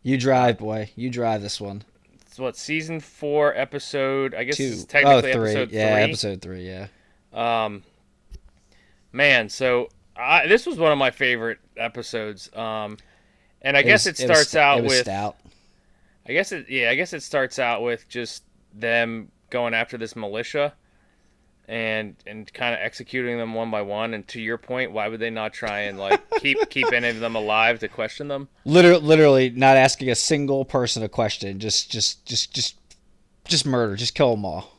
You 0.02 0.16
drive, 0.16 0.58
boy. 0.58 0.90
You 0.96 1.10
drive 1.10 1.42
this 1.42 1.60
one. 1.60 1.82
It's 2.30 2.38
what 2.38 2.56
season 2.56 3.00
four, 3.00 3.56
episode. 3.56 4.36
I 4.36 4.44
guess 4.44 4.56
Two. 4.56 4.70
it's 4.72 4.84
technically 4.84 5.30
oh, 5.30 5.34
three. 5.34 5.50
episode 5.50 5.72
yeah, 5.72 5.94
three. 5.94 6.02
episode 6.04 6.40
three. 6.40 6.64
Yeah. 6.64 6.86
Um, 7.32 7.82
man, 9.10 9.48
so 9.48 9.88
I, 10.14 10.46
this 10.46 10.64
was 10.64 10.78
one 10.78 10.92
of 10.92 10.98
my 10.98 11.10
favorite 11.10 11.58
episodes. 11.76 12.48
Um, 12.54 12.98
and 13.62 13.76
I 13.76 13.82
guess 13.82 14.06
was- 14.06 14.20
it 14.20 14.24
starts 14.24 14.54
out 14.54 14.78
it 14.78 14.82
was 14.84 14.92
with. 14.92 15.00
stout. 15.00 15.38
I 16.28 16.32
guess 16.32 16.52
it. 16.52 16.68
Yeah, 16.68 16.90
I 16.90 16.94
guess 16.94 17.12
it 17.14 17.24
starts 17.24 17.58
out 17.58 17.82
with 17.82 18.08
just 18.08 18.44
them 18.72 19.32
going 19.50 19.74
after 19.74 19.98
this 19.98 20.14
militia, 20.14 20.72
and 21.70 22.16
and 22.26 22.52
kind 22.52 22.74
of 22.74 22.80
executing 22.82 23.38
them 23.38 23.54
one 23.54 23.70
by 23.70 23.80
one. 23.80 24.12
And 24.12 24.26
to 24.28 24.40
your 24.40 24.58
point, 24.58 24.90
why 24.90 25.06
would 25.06 25.20
they 25.20 25.30
not 25.30 25.52
try 25.52 25.82
and 25.82 25.98
like 25.98 26.20
keep 26.40 26.58
keep 26.68 26.92
any 26.92 27.08
of 27.08 27.20
them 27.20 27.36
alive 27.36 27.78
to 27.78 27.88
question 27.88 28.26
them? 28.26 28.48
Literally, 28.64 29.00
literally 29.00 29.50
not 29.50 29.76
asking 29.76 30.10
a 30.10 30.16
single 30.16 30.64
person 30.64 31.04
a 31.04 31.08
question. 31.08 31.60
Just, 31.60 31.88
just, 31.90 32.26
just, 32.26 32.52
just, 32.52 32.76
just 33.44 33.64
murder. 33.64 33.94
Just 33.94 34.16
kill 34.16 34.32
them 34.32 34.44
all. 34.44 34.76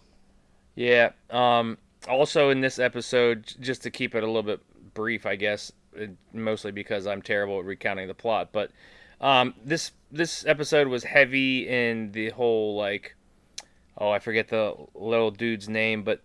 Yeah. 0.75 1.11
Um. 1.29 1.77
Also, 2.09 2.49
in 2.49 2.59
this 2.59 2.77
episode, 2.77 3.53
just 3.61 3.83
to 3.83 3.89
keep 3.89 4.13
it 4.13 4.23
a 4.23 4.27
little 4.27 4.43
bit 4.43 4.59
brief, 4.93 5.25
I 5.25 5.37
guess, 5.37 5.71
uh, 5.99 6.07
mostly 6.33 6.71
because 6.71 7.07
I'm 7.07 7.21
terrible 7.21 7.59
at 7.59 7.65
recounting 7.65 8.07
the 8.07 8.13
plot, 8.13 8.49
but 8.51 8.71
um, 9.21 9.53
this 9.63 9.91
this 10.11 10.45
episode 10.45 10.87
was 10.87 11.03
heavy 11.03 11.69
in 11.69 12.11
the 12.11 12.31
whole 12.31 12.75
like, 12.75 13.15
oh, 13.97 14.09
I 14.09 14.19
forget 14.19 14.49
the 14.49 14.73
little 14.95 15.29
dude's 15.29 15.69
name, 15.69 16.03
but 16.03 16.21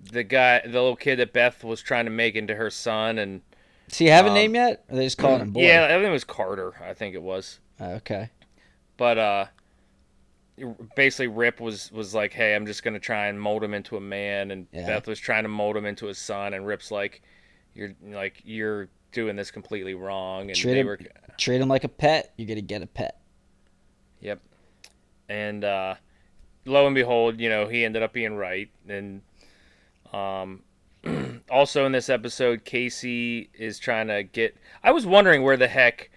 the 0.00 0.22
guy, 0.24 0.60
the 0.60 0.68
little 0.68 0.96
kid 0.96 1.16
that 1.16 1.32
Beth 1.32 1.64
was 1.64 1.80
trying 1.82 2.04
to 2.06 2.10
make 2.10 2.34
into 2.36 2.54
her 2.54 2.70
son, 2.70 3.18
and 3.18 3.40
Does 3.88 3.98
he 3.98 4.06
have 4.06 4.26
a 4.26 4.28
Um, 4.28 4.34
name 4.34 4.54
yet? 4.54 4.84
Or 4.88 4.94
are 4.94 4.96
they 4.96 5.04
just 5.06 5.18
calling 5.18 5.40
him 5.40 5.50
boy? 5.52 5.62
yeah, 5.62 5.84
I 5.86 5.88
think 5.88 6.04
it 6.06 6.10
was 6.10 6.24
Carter. 6.24 6.74
I 6.82 6.94
think 6.94 7.14
it 7.14 7.22
was. 7.22 7.58
Oh, 7.80 7.92
okay. 7.94 8.30
but 8.96 9.18
uh 9.18 9.46
basically 10.96 11.28
rip 11.28 11.60
was 11.60 11.92
was 11.92 12.14
like 12.16 12.32
hey 12.32 12.56
i'm 12.56 12.66
just 12.66 12.82
gonna 12.82 12.98
try 12.98 13.26
and 13.28 13.40
mold 13.40 13.62
him 13.62 13.72
into 13.74 13.96
a 13.96 14.00
man 14.00 14.50
and 14.50 14.66
Yeah. 14.72 14.86
beth 14.86 15.06
was 15.06 15.20
trying 15.20 15.44
to 15.44 15.48
mold 15.48 15.76
him 15.76 15.86
into 15.86 16.08
a 16.08 16.14
son 16.14 16.52
and 16.52 16.66
rip's 16.66 16.90
like 16.90 17.22
you're 17.74 17.94
like 18.08 18.42
you're 18.44 18.88
doing 19.12 19.36
this 19.36 19.52
completely 19.52 19.94
wrong 19.94 20.48
and 20.50 20.56
Treat 20.56 20.72
they 20.74 20.80
him, 20.80 20.86
were 20.88 20.98
treat 21.38 21.60
him 21.60 21.68
like 21.68 21.84
a 21.84 21.88
pet. 21.88 22.32
You're 22.36 22.48
gonna 22.48 22.60
get 22.60 22.82
a 22.82 22.88
pet. 22.88 23.20
yep 24.20 24.40
and 25.28 25.62
uh 25.62 25.94
lo 26.64 26.86
and 26.86 26.94
behold 26.96 27.38
you 27.38 27.48
know 27.48 27.68
he 27.68 27.84
ended 27.84 28.02
up 28.02 28.12
being 28.12 28.34
right 28.34 28.68
and 28.88 29.22
um 30.12 30.62
also 31.50 31.86
in 31.86 31.92
this 31.92 32.08
episode 32.08 32.64
casey 32.64 33.50
is 33.54 33.78
trying 33.78 34.08
to 34.08 34.22
get 34.22 34.56
i 34.82 34.90
was 34.90 35.06
wondering 35.06 35.42
where 35.42 35.56
the 35.56 35.68
heck 35.68 36.10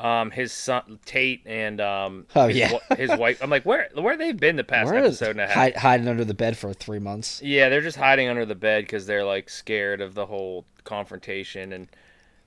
um, 0.00 0.30
his 0.30 0.52
son 0.52 1.00
Tate 1.04 1.42
and 1.44 1.80
um, 1.80 2.26
Oh, 2.36 2.46
his, 2.46 2.56
yeah. 2.56 2.78
his 2.96 3.10
wife. 3.16 3.42
I'm 3.42 3.50
like, 3.50 3.64
where 3.66 3.88
where 3.96 4.16
they've 4.16 4.36
been 4.38 4.54
the 4.54 4.62
past 4.62 4.92
Where 4.92 5.02
is 5.02 5.20
episode 5.20 5.30
and 5.32 5.40
a 5.40 5.46
half? 5.48 5.54
hide, 5.56 5.76
hiding 5.76 6.06
under 6.06 6.24
the 6.24 6.34
bed 6.34 6.56
for 6.56 6.72
three 6.72 7.00
months? 7.00 7.42
Yeah, 7.42 7.68
they're 7.68 7.80
just 7.80 7.96
hiding 7.96 8.28
under 8.28 8.46
the 8.46 8.54
bed 8.54 8.84
because 8.84 9.06
they're 9.06 9.24
like 9.24 9.50
scared 9.50 10.00
of 10.00 10.14
the 10.14 10.24
whole 10.26 10.66
confrontation. 10.84 11.72
And 11.72 11.88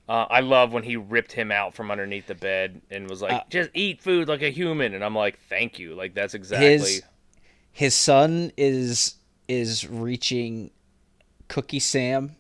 uh, 0.08 0.28
I 0.30 0.40
love 0.40 0.72
when 0.72 0.84
he 0.84 0.96
ripped 0.96 1.34
him 1.34 1.52
out 1.52 1.74
from 1.74 1.92
underneath 1.92 2.28
the 2.28 2.36
bed 2.36 2.82
and 2.90 3.10
was 3.10 3.22
like, 3.22 3.34
Uh, 3.34 3.44
"Just 3.50 3.70
eat 3.74 4.02
food 4.02 4.30
like 4.30 4.42
a 4.44 4.50
human." 4.50 4.94
And 4.94 5.04
I'm 5.04 5.16
like, 5.16 5.38
"Thank 5.50 5.78
you." 5.78 5.94
Like 5.94 6.14
that's 6.14 6.34
exactly. 6.34 6.70
His 6.70 7.04
his 7.74 7.96
son 7.96 8.54
is 8.56 9.16
is 9.50 9.90
reaching 9.90 10.72
Cookie 11.52 11.80
Sam 11.80 12.38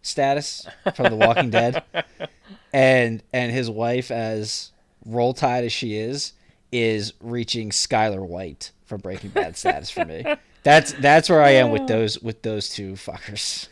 status 0.00 0.66
from 0.94 1.10
The 1.10 1.16
Walking 1.16 1.50
Dead, 1.50 1.84
and 2.72 3.22
and 3.30 3.52
his 3.52 3.68
wife, 3.68 4.10
as 4.10 4.72
roll 5.04 5.34
tide 5.34 5.64
as 5.64 5.72
she 5.72 5.98
is, 5.98 6.32
is 6.72 7.12
reaching 7.20 7.68
Skyler 7.68 8.26
White 8.26 8.72
from 8.86 9.02
Breaking 9.02 9.28
Bad 9.28 9.58
status 9.58 9.90
for 9.90 10.06
me. 10.06 10.24
That's 10.64 10.92
that's 10.92 11.28
where 11.28 11.42
I 11.42 11.50
am 11.50 11.72
with 11.72 11.82
oh. 11.82 11.86
those 11.86 12.22
with 12.22 12.42
those 12.42 12.68
two 12.68 12.92
fuckers. 12.92 13.66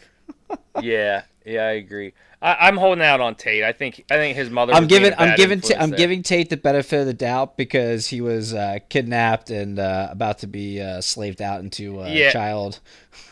yeah, 0.82 1.23
yeah, 1.47 1.62
I 1.62 1.70
agree. 1.70 2.12
I, 2.43 2.69
I'm 2.69 2.79
holding 2.79 3.05
out 3.05 3.21
on 3.21 3.35
Tate. 3.35 3.62
I 3.65 3.73
think 3.73 4.05
I 4.11 4.15
think 4.15 4.35
his 4.37 4.49
mother. 4.49 4.73
I'm 4.73 4.85
was 4.85 4.89
giving 4.89 5.12
I'm 5.19 5.37
giving 5.37 5.59
influence 5.59 5.83
I'm 5.83 5.91
there. 5.91 5.99
giving 5.99 6.23
Tate 6.23 6.49
the 6.49 6.57
benefit 6.57 7.01
of 7.01 7.07
the 7.07 7.12
doubt 7.15 7.59
because 7.59 8.07
he 8.07 8.21
was 8.23 8.55
uh, 8.55 8.79
kidnapped 8.89 9.51
and 9.51 9.79
uh, 9.79 10.09
about 10.11 10.39
to 10.39 10.47
be 10.47 10.81
uh, 10.81 11.03
slaved 11.03 11.43
out 11.43 11.61
into 11.61 12.01
a 12.01 12.11
Yeah. 12.11 12.31
child. 12.33 12.81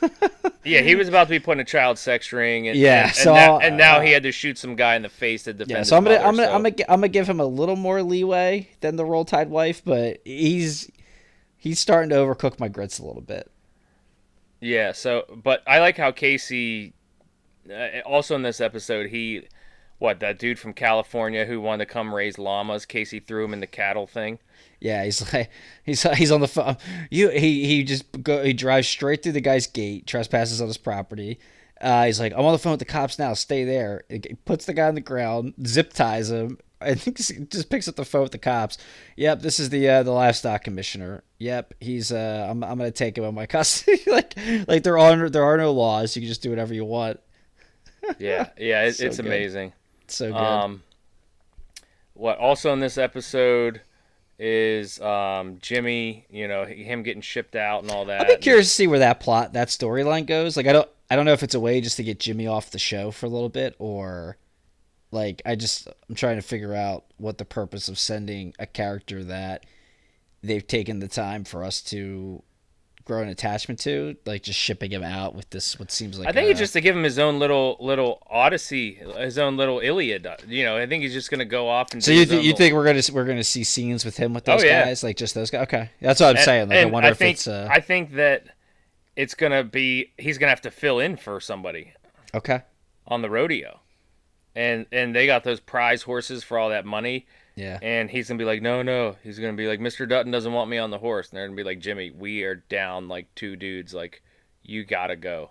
Yeah, 0.65 0.83
he 0.83 0.97
was 0.97 1.09
about 1.09 1.25
to 1.25 1.31
be 1.31 1.39
put 1.39 1.53
in 1.53 1.61
a 1.61 1.65
child 1.65 1.99
sex 1.99 2.31
ring. 2.31 2.69
And, 2.69 2.77
Yeah, 2.79 2.99
and, 2.99 3.07
and, 3.07 3.17
so, 3.17 3.33
now, 3.33 3.59
and 3.59 3.79
now 3.79 3.97
uh, 3.97 4.01
he 4.03 4.13
had 4.13 4.23
to 4.25 4.33
shoot 4.33 4.59
some 4.59 4.77
guy 4.77 4.97
in 4.97 5.03
the 5.03 5.09
face 5.09 5.45
to 5.45 5.55
defend. 5.55 5.71
Yeah, 5.71 5.83
so 5.85 5.97
I'm 5.97 6.05
gonna 6.05 6.17
mother, 6.17 6.27
I'm 6.29 6.35
gonna 6.37 6.47
so- 6.49 6.53
I'm 6.55 6.63
gonna 6.63 6.75
I'm 6.91 6.97
gonna 7.01 7.09
give 7.09 7.27
him 7.27 7.41
a 7.41 7.47
little 7.47 7.77
more 7.77 8.03
leeway 8.03 8.69
than 8.81 8.97
the 8.97 9.05
Roll 9.07 9.25
Tide 9.25 9.49
wife, 9.49 9.81
but 9.83 10.21
he's 10.27 10.91
he's 11.57 11.81
starting 11.81 12.11
to 12.11 12.17
overcook 12.17 12.61
my 12.61 12.69
grits 12.69 12.99
a 12.99 13.07
little 13.07 13.23
bit. 13.23 13.51
Yeah, 14.61 14.93
so 14.93 15.25
but 15.43 15.63
I 15.67 15.79
like 15.79 15.97
how 15.97 16.11
Casey 16.11 16.93
uh, 17.70 18.01
also 18.07 18.35
in 18.35 18.43
this 18.43 18.61
episode 18.61 19.11
he 19.11 19.43
what 19.99 20.20
that 20.20 20.39
dude 20.39 20.59
from 20.59 20.73
California 20.73 21.45
who 21.45 21.61
wanted 21.61 21.85
to 21.86 21.93
come 21.93 22.15
raise 22.15 22.39
llamas, 22.39 22.86
Kayce 22.86 23.27
threw 23.27 23.45
him 23.45 23.53
in 23.53 23.61
the 23.61 23.66
cattle 23.66 24.07
thing. 24.07 24.39
Yeah, 24.81 25.05
he's 25.05 25.32
like 25.32 25.51
he's 25.85 26.03
he's 26.03 26.32
on 26.32 26.40
the 26.40 26.49
phone. 26.49 26.77
You 27.11 27.31
he 27.31 27.66
he 27.66 27.85
just 27.85 28.05
go 28.23 28.43
he 28.43 28.53
drives 28.53 28.89
straight 28.89 29.23
through 29.23 29.32
the 29.32 29.40
guy's 29.40 29.66
gate, 29.66 30.07
trespasses 30.07 30.61
on 30.61 30.69
his 30.69 30.78
property. 30.78 31.39
Uh, 31.81 32.07
he's 32.07 32.19
like, 32.19 32.32
I'm 32.32 32.45
on 32.45 32.53
the 32.53 32.59
phone 32.59 32.73
with 32.73 32.81
the 32.81 32.85
cops 32.85 33.20
now. 33.20 33.35
Stay 33.35 33.65
there. 33.65 34.03
He 34.09 34.19
puts 34.45 34.66
the 34.66 34.74
guy 34.74 34.89
on 34.89 34.97
the 34.97 35.01
ground, 35.01 35.55
zip 35.65 35.93
ties 35.93 36.31
him. 36.31 36.59
I 36.81 36.95
think 36.95 37.16
just 37.16 37.70
picks 37.70 37.89
up 37.89 37.97
the 37.97 38.05
phone 38.05 38.23
with 38.23 38.32
the 38.32 38.39
cops. 38.39 38.78
Yep, 39.16 39.40
this 39.40 39.59
is 39.59 39.70
the 39.70 39.89
uh, 39.89 40.03
the 40.05 40.12
livestock 40.12 40.62
commissioner. 40.62 41.24
Yep, 41.39 41.74
he's 41.81 42.12
uh, 42.12 42.47
I'm 42.49 42.62
I'm 42.62 42.78
gonna 42.78 42.93
take 42.93 43.19
him 43.19 43.24
in 43.24 43.35
my 43.35 43.47
custody. 43.57 44.01
like 44.09 44.39
like 44.69 44.85
there 44.85 44.97
are 44.97 45.28
there 45.28 45.43
are 45.43 45.57
no 45.57 45.73
laws. 45.73 46.15
You 46.15 46.23
can 46.23 46.28
just 46.28 46.43
do 46.43 46.51
whatever 46.51 46.73
you 46.73 46.85
want. 46.85 47.19
Yeah, 48.19 48.49
yeah, 48.59 48.85
it, 48.85 48.95
So 48.95 49.07
it's 49.07 49.17
good. 49.17 49.27
amazing. 49.27 49.73
So 50.07 50.33
good. 50.33 50.37
Um, 50.37 50.83
what 52.15 52.39
also 52.39 52.73
in 52.73 52.81
this 52.81 52.99
episode 52.99 53.81
is 54.39 55.01
um, 55.01 55.59
Jimmy, 55.61 56.27
you 56.31 56.47
know, 56.47 56.65
him 56.65 57.03
getting 57.03 57.23
shipped 57.23 57.57
out 57.57 57.83
and 57.83 57.91
all 57.91 58.05
that. 58.07 58.23
I'd 58.23 58.29
be 58.29 58.37
curious 58.37 58.69
to 58.69 58.75
see 58.75 58.87
where 58.87 59.01
that 59.01 59.21
plot, 59.21 59.53
that 59.55 59.69
storyline 59.69 60.27
goes. 60.27 60.57
Like, 60.57 60.67
I 60.67 60.73
don't, 60.73 60.89
I 61.11 61.17
don't 61.17 61.25
know 61.25 61.33
if 61.33 61.43
it's 61.43 61.55
a 61.55 61.61
way 61.61 61.81
just 61.81 61.97
to 61.97 62.05
get 62.05 62.21
Jimmy 62.21 62.47
off 62.47 62.71
the 62.71 62.79
show 62.79 63.11
for 63.11 63.27
a 63.27 63.29
little 63.29 63.49
bit, 63.49 63.75
or 63.79 64.37
like, 65.11 65.43
I 65.45 65.57
just, 65.57 65.89
I'm 66.09 66.15
trying 66.15 66.37
to 66.37 66.43
figure 66.43 66.75
out 66.75 67.05
what 67.17 67.39
the 67.39 67.45
purpose 67.45 67.89
of 67.89 67.99
sending 67.99 68.55
a 68.59 68.67
character 68.67 69.25
that 69.25 69.65
they've 70.43 70.67
taken 70.67 71.01
the 71.01 71.09
time 71.09 71.45
for 71.45 71.65
us 71.65 71.81
to 71.83 72.43
grow 73.09 73.23
an 73.23 73.29
attachment 73.29 73.81
to, 73.81 74.15
like, 74.27 74.43
just 74.45 74.59
shipping 74.59 74.93
him 74.93 75.03
out 75.03 75.35
with 75.35 75.51
this, 75.51 75.79
what 75.81 75.91
seems 75.91 76.19
like. 76.19 76.29
I 76.29 76.33
think 76.33 76.47
a- 76.47 76.51
it's 76.51 76.61
just 76.61 76.75
to 76.75 76.81
give 76.81 76.95
him 76.97 77.03
his 77.03 77.19
own 77.19 77.41
little 77.41 77.77
little 77.81 78.23
Odyssey, 78.31 79.01
his 79.17 79.39
own 79.39 79.57
little 79.57 79.81
Iliad. 79.81 80.29
You 80.47 80.65
know, 80.65 80.77
I 80.77 80.87
think 80.87 81.03
he's 81.03 81.13
just 81.15 81.31
gonna 81.31 81.45
go 81.45 81.69
off 81.69 81.93
and. 81.93 82.05
So 82.05 82.13
you 82.13 82.27
th- 82.27 82.31
you 82.31 82.37
little- 82.53 82.57
think 82.59 82.75
we're 82.75 82.85
gonna 82.85 83.03
we're 83.13 83.25
gonna 83.25 83.43
see 83.43 83.65
scenes 83.65 84.05
with 84.05 84.17
him 84.17 84.33
with 84.35 84.45
those 84.45 84.63
Oh, 84.63 84.67
yeah. 84.67 84.85
guys, 84.85 85.03
like 85.03 85.17
just 85.17 85.35
those 85.35 85.51
guys? 85.51 85.63
Okay, 85.63 85.91
that's 86.01 86.21
what 86.21 86.29
I'm 86.29 86.37
And- 86.37 86.45
saying. 86.45 86.69
Like, 86.69 86.79
I 86.79 86.85
wonder 86.85 87.09
if 87.09 87.19
think, 87.19 87.37
it's 87.39 87.49
uh, 87.49 87.67
I 87.69 87.81
think 87.81 88.13
that 88.13 88.45
it's 89.17 89.35
gonna 89.35 89.65
be 89.65 90.13
he's 90.19 90.39
gonna 90.39 90.51
have 90.51 90.61
to 90.61 90.71
fill 90.71 91.01
in 91.01 91.17
for 91.17 91.41
somebody 91.41 91.95
okay. 92.35 92.61
on 93.07 93.23
the 93.23 93.31
rodeo, 93.31 93.81
and 94.55 94.87
and 94.93 95.17
they 95.17 95.27
got 95.27 95.43
those 95.45 95.61
prize 95.61 96.03
horses 96.03 96.45
for 96.45 96.59
all 96.59 96.69
that 96.69 96.85
money, 96.85 97.27
Yeah, 97.59 97.79
and 97.83 98.11
he's 98.11 98.29
gonna 98.29 98.39
be 98.39 98.45
like, 98.45 98.63
no, 98.63 98.83
no, 98.83 99.17
he's 99.23 99.39
gonna 99.39 99.55
be 99.55 99.67
like, 99.67 99.81
Mr. 99.81 100.09
Dutton 100.09 100.31
doesn't 100.33 100.53
want 100.53 100.71
me 100.71 100.79
on 100.79 100.91
the 100.91 100.99
horse, 100.99 101.31
and 101.31 101.37
they're 101.37 101.47
gonna 101.47 101.57
be 101.57 101.65
like, 101.65 101.81
Jimmy, 101.81 102.11
we 102.11 102.43
are 102.45 102.55
down 102.55 103.09
like 103.09 103.35
two 103.35 103.57
dudes, 103.57 103.93
like 103.93 104.23
you 104.63 104.85
gotta 104.85 105.17
go. 105.17 105.51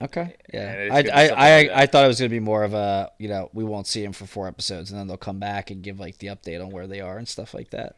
Okay. 0.00 0.36
Yeah. 0.54 0.88
I, 0.92 0.96
I, 0.96 1.00
I, 1.00 1.62
like. 1.62 1.70
I 1.70 1.86
thought 1.86 2.04
it 2.04 2.08
was 2.08 2.20
going 2.20 2.30
to 2.30 2.34
be 2.34 2.38
more 2.38 2.62
of 2.62 2.72
a, 2.72 3.10
you 3.18 3.28
know, 3.28 3.50
we 3.52 3.64
won't 3.64 3.88
see 3.88 4.04
him 4.04 4.12
for 4.12 4.26
four 4.26 4.46
episodes 4.46 4.92
and 4.92 5.00
then 5.00 5.08
they'll 5.08 5.16
come 5.16 5.40
back 5.40 5.72
and 5.72 5.82
give 5.82 5.98
like 5.98 6.18
the 6.18 6.28
update 6.28 6.64
on 6.64 6.70
where 6.70 6.86
they 6.86 7.00
are 7.00 7.18
and 7.18 7.26
stuff 7.26 7.52
like 7.52 7.70
that. 7.70 7.96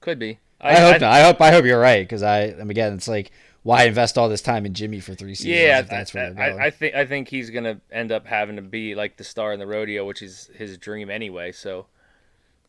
Could 0.00 0.18
be. 0.18 0.38
I, 0.60 0.74
hope 0.74 1.00
not. 1.00 1.10
I 1.10 1.22
hope, 1.22 1.40
I 1.40 1.50
hope 1.50 1.64
you're 1.64 1.80
right. 1.80 2.06
Cause 2.06 2.22
I, 2.22 2.40
and 2.40 2.70
again, 2.70 2.92
it's 2.92 3.08
like, 3.08 3.30
why 3.62 3.84
invest 3.84 4.16
all 4.16 4.28
this 4.28 4.42
time 4.42 4.64
in 4.64 4.74
Jimmy 4.74 5.00
for 5.00 5.14
three 5.14 5.34
seasons? 5.34 5.54
Yeah, 5.54 5.80
if 5.80 5.88
that's 5.88 6.14
where 6.14 6.32
going. 6.32 6.60
I, 6.60 6.66
I 6.66 6.70
think 6.70 6.94
I 6.94 7.04
think 7.04 7.28
he's 7.28 7.50
gonna 7.50 7.80
end 7.92 8.10
up 8.10 8.26
having 8.26 8.56
to 8.56 8.62
be 8.62 8.94
like 8.94 9.16
the 9.16 9.24
star 9.24 9.52
in 9.52 9.60
the 9.60 9.66
rodeo, 9.66 10.06
which 10.06 10.22
is 10.22 10.50
his 10.54 10.78
dream 10.78 11.10
anyway. 11.10 11.52
So, 11.52 11.86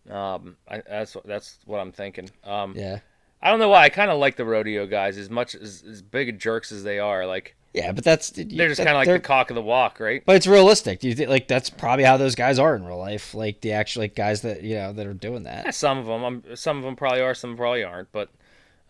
um, 0.10 0.58
I, 0.68 0.82
that's 0.88 1.16
that's 1.26 1.60
what 1.66 1.80
I'm 1.80 1.92
thinking. 1.92 2.30
Um, 2.44 2.74
yeah. 2.76 3.00
I 3.42 3.50
don't 3.50 3.60
know 3.60 3.70
why 3.70 3.84
I 3.84 3.90
kind 3.90 4.12
of 4.12 4.20
like 4.20 4.36
the 4.36 4.46
rodeo 4.46 4.86
guys 4.86 5.18
as 5.18 5.30
much 5.30 5.56
as 5.56 5.84
as 5.90 6.02
big 6.02 6.40
jerks 6.40 6.72
as 6.72 6.84
they 6.84 7.00
are. 7.00 7.26
Like 7.26 7.56
Yeah. 7.74 7.92
But 7.92 8.04
that's, 8.04 8.30
they're 8.30 8.68
just 8.68 8.78
kind 8.78 8.90
of 8.90 8.96
like 8.96 9.08
the 9.08 9.20
cock 9.20 9.50
of 9.50 9.56
the 9.56 9.62
walk, 9.62 10.00
right? 10.00 10.24
but 10.26 10.36
it's 10.36 10.48
realistic. 10.48 11.00
Do 11.00 11.08
you 11.08 11.16
think 11.16 11.30
like 11.30 11.48
that's 11.48 11.70
probably 11.70 12.06
how 12.06 12.18
those 12.18 12.36
guys 12.36 12.60
are 12.60 12.76
in 12.76 12.86
real 12.86 12.98
life? 13.00 13.34
Like 13.34 13.62
the 13.62 13.74
actual 13.74 14.04
like 14.04 14.16
guys 14.16 14.42
that, 14.42 14.64
you 14.64 14.76
know, 14.76 14.94
that 14.94 15.08
are 15.08 15.14
doing 15.14 15.44
that. 15.44 15.66
Yeah, 15.66 15.72
some 15.72 15.98
of 15.98 16.06
them, 16.06 16.24
I'm, 16.24 16.56
some 16.56 16.78
of 16.78 16.84
them 16.84 16.96
probably 16.96 17.22
are, 17.22 17.34
some 17.34 17.56
probably 17.58 17.84
aren't. 17.84 18.12
But 18.12 18.30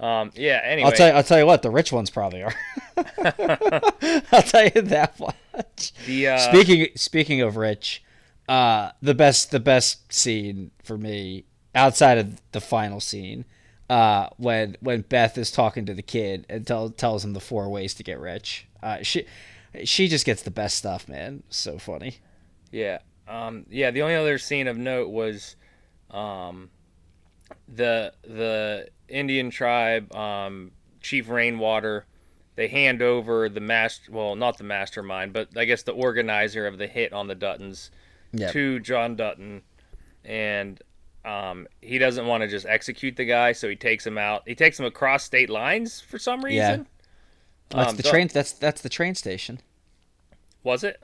um, 0.01 0.31
yeah. 0.35 0.61
Anyway, 0.63 0.89
I'll 0.89 0.95
tell 0.95 1.07
you, 1.09 1.13
I'll 1.13 1.23
tell 1.23 1.39
you 1.39 1.45
what, 1.45 1.61
the 1.61 1.69
rich 1.69 1.91
ones 1.91 2.09
probably 2.09 2.43
are. 2.43 2.53
I'll 2.97 4.41
tell 4.41 4.65
you 4.65 4.81
that 4.81 5.19
much. 5.19 5.93
the 6.05 6.27
uh, 6.27 6.37
speaking 6.37 6.87
speaking 6.95 7.41
of 7.41 7.55
rich, 7.55 8.03
uh, 8.51 8.91
the 9.01 9.15
best 9.15 9.51
the 9.51 9.61
best 9.61 10.11
scene 10.11 10.71
for 10.83 10.97
me 10.97 11.45
outside 11.73 12.17
of 12.17 12.41
the 12.51 12.59
final 12.59 12.99
scene, 12.99 13.45
uh, 13.89 14.27
when 14.35 14.75
when 14.81 15.01
Beth 15.03 15.37
is 15.37 15.51
talking 15.51 15.85
to 15.85 15.93
the 15.93 16.01
kid 16.01 16.45
and 16.49 16.67
tell, 16.67 16.89
tells 16.89 17.23
him 17.23 17.31
the 17.31 17.39
four 17.39 17.69
ways 17.69 17.93
to 17.93 18.03
get 18.03 18.19
rich. 18.19 18.67
Uh, 18.83 18.97
she 19.03 19.25
she 19.85 20.09
just 20.09 20.25
gets 20.25 20.41
the 20.41 20.51
best 20.51 20.77
stuff, 20.77 21.07
man. 21.07 21.43
So 21.49 21.77
funny. 21.77 22.17
Yeah. 22.71 22.97
Um, 23.25 23.65
yeah, 23.69 23.89
the 23.89 24.01
only 24.01 24.15
other 24.15 24.37
scene 24.37 24.67
of 24.67 24.77
note 24.77 25.11
was 25.11 25.55
um, 26.09 26.71
the 27.73 28.11
the 28.23 28.89
Indian 29.07 29.49
tribe, 29.49 30.13
um, 30.13 30.71
Chief 30.99 31.29
Rainwater, 31.29 32.05
they 32.57 32.67
hand 32.67 33.01
over 33.01 33.47
the 33.47 33.61
master 33.61 34.11
well, 34.11 34.35
not 34.35 34.57
the 34.57 34.65
mastermind, 34.65 35.31
but 35.31 35.55
I 35.55 35.63
guess 35.63 35.83
the 35.83 35.93
organizer 35.93 36.67
of 36.67 36.77
the 36.77 36.87
hit 36.87 37.13
on 37.13 37.27
the 37.27 37.35
Duttons 37.35 37.91
Yeah. 38.33 38.51
to 38.51 38.79
John 38.79 39.15
Dutton 39.15 39.61
and 40.23 40.81
um, 41.23 41.67
he 41.81 41.97
doesn't 41.97 42.25
want 42.25 42.41
to 42.41 42.47
just 42.47 42.65
execute 42.65 43.15
the 43.15 43.25
guy, 43.25 43.51
so 43.51 43.69
he 43.69 43.75
takes 43.75 44.05
him 44.05 44.17
out. 44.17 44.43
He 44.47 44.55
takes 44.55 44.79
him 44.79 44.85
across 44.85 45.23
state 45.23 45.49
lines 45.49 46.01
for 46.01 46.17
some 46.17 46.43
reason. 46.43 46.87
That's 47.69 47.91
Um, 47.91 47.95
the 47.97 48.03
train. 48.03 48.27
That's 48.33 48.51
that's 48.53 48.81
the 48.81 48.89
train 48.89 49.15
station. 49.15 49.59
Was 50.63 50.83
it? 50.83 51.01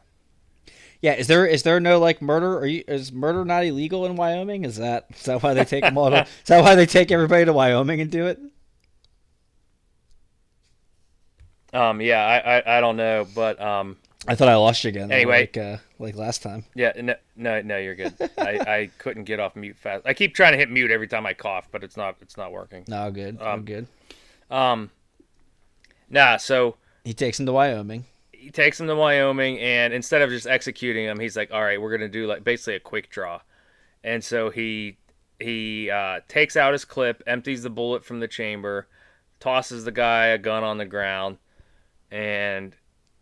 Yeah, 1.02 1.14
is 1.14 1.28
there 1.28 1.45
is 1.45 1.62
there 1.64 1.80
no 1.80 1.99
like 1.99 2.22
murder? 2.22 2.58
Are 2.58 2.66
you 2.66 2.84
is 2.88 3.12
murder 3.12 3.45
not 3.45 3.64
illegal 3.64 4.06
in 4.06 4.16
Wyoming? 4.16 4.66
Is 4.66 4.78
that 4.78 5.06
is 5.14 5.24
that 5.24 5.44
why 5.44 5.54
they 5.54 5.64
take 5.66 5.84
them 5.84 5.98
all? 5.98 6.10
To, 6.10 6.22
is 6.24 6.28
that 6.48 6.64
why 6.64 6.74
they 6.74 6.88
take 6.88 7.12
everybody 7.12 7.45
to 7.45 7.54
Wyoming 7.54 8.02
and 8.02 8.10
do 8.12 8.26
it? 8.26 8.40
Um, 11.74 12.02
yeah, 12.02 12.26
I, 12.26 12.58
I, 12.58 12.78
I 12.78 12.82
don't 12.82 12.98
know, 12.98 13.28
but 13.36 13.62
um, 13.62 13.98
I 14.28 14.36
thought 14.36 14.48
I 14.48 14.56
lost 14.56 14.84
you 14.84 14.90
again. 14.90 15.12
Anyway. 15.12 15.41
like 15.41 15.58
uh, 15.58 15.78
like 15.99 16.15
last 16.15 16.41
time. 16.44 16.65
Yeah, 16.76 16.91
no, 16.95 17.15
no, 17.36 17.61
no, 17.61 17.78
you're 17.78 17.95
good. 17.95 18.14
I, 18.38 18.60
I 18.68 18.90
couldn't 18.98 19.24
get 19.26 19.40
off 19.40 19.56
mute 19.56 19.78
fast. 19.78 20.06
I 20.06 20.14
keep 20.14 20.34
trying 20.36 20.53
to 20.53 20.57
hit 20.57 20.69
mute 20.69 20.91
every 20.91 21.07
time 21.07 21.26
I 21.26 21.34
cough, 21.34 21.68
but 21.72 21.84
it's 21.84 21.98
not 21.98 22.15
it's 22.22 22.38
not 22.38 22.52
working. 22.52 22.84
No, 22.88 23.10
good, 23.11 23.41
I'm 23.41 23.64
good. 23.64 23.88
Um, 24.52 24.90
nah. 26.10 26.38
So 26.38 26.76
He 27.03 27.14
takes 27.14 27.40
him 27.40 27.45
to 27.45 27.52
Wyoming. 27.53 28.06
he 28.32 28.49
takes 28.52 28.80
him 28.80 28.88
to 28.88 28.95
Wyoming, 28.95 29.60
and 29.60 29.94
instead 29.94 30.22
of 30.22 30.30
just 30.30 30.48
executing 30.48 31.06
him, 31.06 31.19
he's 31.19 31.36
like, 31.36 31.52
"All 31.52 31.61
right, 31.64 31.82
we're 31.82 31.91
gonna 31.91 32.07
do 32.10 32.28
like 32.28 32.44
basically 32.44 32.76
a 32.76 32.80
quick 32.80 33.10
draw," 33.10 33.41
and 34.03 34.24
so 34.24 34.49
he 34.49 34.98
he 35.40 35.90
uh, 35.90 36.22
takes 36.28 36.56
out 36.56 36.74
his 36.74 36.86
clip, 36.86 37.22
empties 37.28 37.64
the 37.64 37.69
bullet 37.69 38.03
from 38.06 38.19
the 38.19 38.28
chamber, 38.28 38.88
tosses 39.40 39.84
the 39.86 39.91
guy 39.91 40.28
a 40.28 40.38
gun 40.38 40.64
on 40.64 40.78
the 40.78 40.86
ground, 40.86 41.38
and 42.11 42.76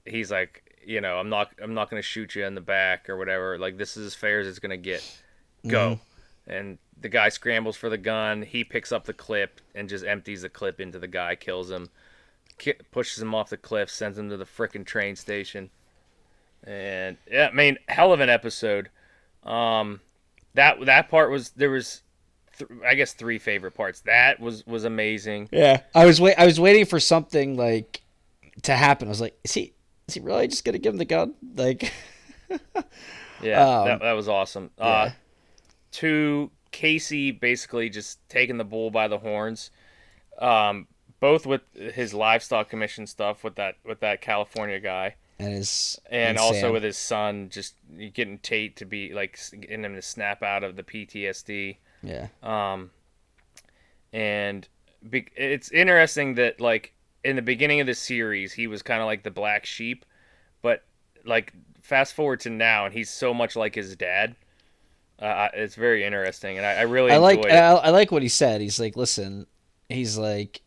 he's 0.06 0.32
like, 0.32 0.65
"You 0.86 1.02
know, 1.02 1.18
I'm 1.18 1.30
not 1.30 1.52
I'm 1.62 1.74
not 1.74 1.90
gonna 1.90 2.02
shoot 2.02 2.36
you 2.36 2.46
in 2.46 2.56
the 2.56 2.62
back 2.62 3.10
or 3.10 3.18
whatever. 3.18 3.58
Like 3.58 3.78
this 3.78 3.98
is 3.98 4.08
as 4.08 4.16
fair 4.16 4.40
as 4.40 4.48
it's 4.48 4.60
gonna 4.60 4.78
get. 4.78 5.04
Go." 5.68 6.00
and 6.48 6.78
the 7.00 7.10
guy 7.10 7.30
scrambles 7.30 7.76
for 7.76 7.90
the 7.90 7.98
gun. 7.98 8.42
He 8.42 8.64
picks 8.64 8.92
up 8.92 9.06
the 9.06 9.14
clip 9.14 9.62
and 9.74 9.90
just 9.90 10.06
empties 10.06 10.42
the 10.42 10.50
clip 10.50 10.80
into 10.80 11.00
the 11.00 11.08
guy, 11.08 11.36
kills 11.36 11.70
him, 11.72 11.90
ki- 12.58 12.74
pushes 12.92 13.22
him 13.22 13.34
off 13.36 13.50
the 13.50 13.58
cliff, 13.58 13.90
sends 13.90 14.18
him 14.18 14.30
to 14.30 14.38
the 14.38 14.46
frickin' 14.46 14.86
train 14.86 15.16
station. 15.16 15.70
And 16.64 17.18
yeah, 17.30 17.50
I 17.52 17.56
mean, 17.56 17.78
hell 17.88 18.14
of 18.14 18.20
an 18.20 18.30
episode. 18.30 18.90
Um, 19.44 20.02
that 20.54 20.84
that 20.86 21.10
part 21.10 21.30
was 21.30 21.50
there 21.52 21.70
was, 21.70 22.02
th- 22.58 22.70
I 22.86 22.96
guess, 22.96 23.14
three 23.14 23.38
favorite 23.38 23.76
parts. 23.76 24.02
That 24.02 24.40
was 24.40 24.66
was 24.66 24.84
amazing. 24.84 25.50
Yeah, 25.52 25.82
I 25.94 26.06
was 26.06 26.20
wait. 26.20 26.36
I 26.38 26.46
was 26.46 26.60
waiting 26.60 26.86
for 26.86 27.00
something 27.00 27.56
like 27.56 28.02
to 28.64 28.74
happen. 28.74 29.08
I 29.08 29.10
was 29.10 29.22
like, 29.22 29.38
is 29.44 29.54
he? 29.54 29.75
Is 30.08 30.14
he 30.16 30.20
really 30.20 30.48
just 30.48 30.64
gonna 30.66 30.78
give 30.78 30.94
him 30.94 30.98
the 30.98 31.06
gun? 31.06 31.34
Like, 31.56 31.92
Yeah, 33.42 33.68
Um, 33.80 33.88
that, 33.88 34.00
that 34.02 34.14
was 34.14 34.28
awesome. 34.30 34.72
Uh, 34.78 35.10
to 35.94 36.52
Kayce 36.72 37.40
basically 37.40 37.90
just 37.90 38.20
taking 38.30 38.58
the 38.58 38.64
bull 38.64 38.92
by 38.92 39.08
the 39.08 39.18
horns, 39.20 39.72
um, 40.40 40.88
both 41.20 41.46
with 41.46 41.62
his 41.74 42.14
livestock 42.14 42.70
commission 42.70 43.08
stuff 43.08 43.44
with 43.44 43.56
that 43.56 43.76
with 43.86 44.00
that 44.02 44.22
California 44.22 44.80
guy, 44.80 45.16
and 45.40 45.54
his 45.54 46.00
and 46.10 46.38
also 46.38 46.60
Sam. 46.62 46.74
with 46.74 46.84
his 46.84 46.98
son 46.98 47.50
just 47.50 47.76
getting 48.14 48.38
Tate 48.40 48.76
to 48.78 48.86
be 48.86 49.14
like 49.14 49.40
getting 49.60 49.84
him 49.84 49.96
to 49.96 50.02
snap 50.02 50.44
out 50.44 50.64
of 50.64 50.76
the 50.76 50.84
PTSD. 50.84 51.78
yeah, 52.04 52.28
Um, 52.44 52.92
and 54.14 54.68
be- 55.10 55.28
it's 55.36 55.72
interesting 55.72 56.36
that 56.36 56.60
like 56.62 56.94
in 57.26 57.36
the 57.36 57.42
beginning 57.42 57.82
of 57.82 57.88
the 57.88 57.96
series 57.96 58.54
he 58.54 58.68
was 58.68 58.82
kind 58.82 59.02
of 59.02 59.08
like 59.08 59.24
the 59.24 59.32
black 59.32 59.66
sheep, 59.66 60.06
but 60.62 60.84
like 61.26 61.54
fast 61.82 62.14
forward 62.14 62.40
to 62.42 62.50
now 62.50 62.86
and 62.86 62.94
he's 62.94 63.10
so 63.10 63.34
much 63.34 63.56
like 63.56 63.76
his 63.76 63.96
dad. 63.96 64.36
Uh, 65.20 65.48
it's 65.54 65.76
very 65.76 66.04
interesting, 66.04 66.58
and 66.58 66.66
I, 66.66 66.74
I 66.74 66.82
really 66.82 67.12
I 67.12 67.18
like 67.18 67.46
I. 67.46 67.58
I 67.58 67.90
like 67.90 68.12
what 68.12 68.22
he 68.22 68.28
said. 68.28 68.60
He's 68.60 68.80
like, 68.80 68.98
listen, 68.98 69.48
he's 69.88 70.18
like, 70.18 70.62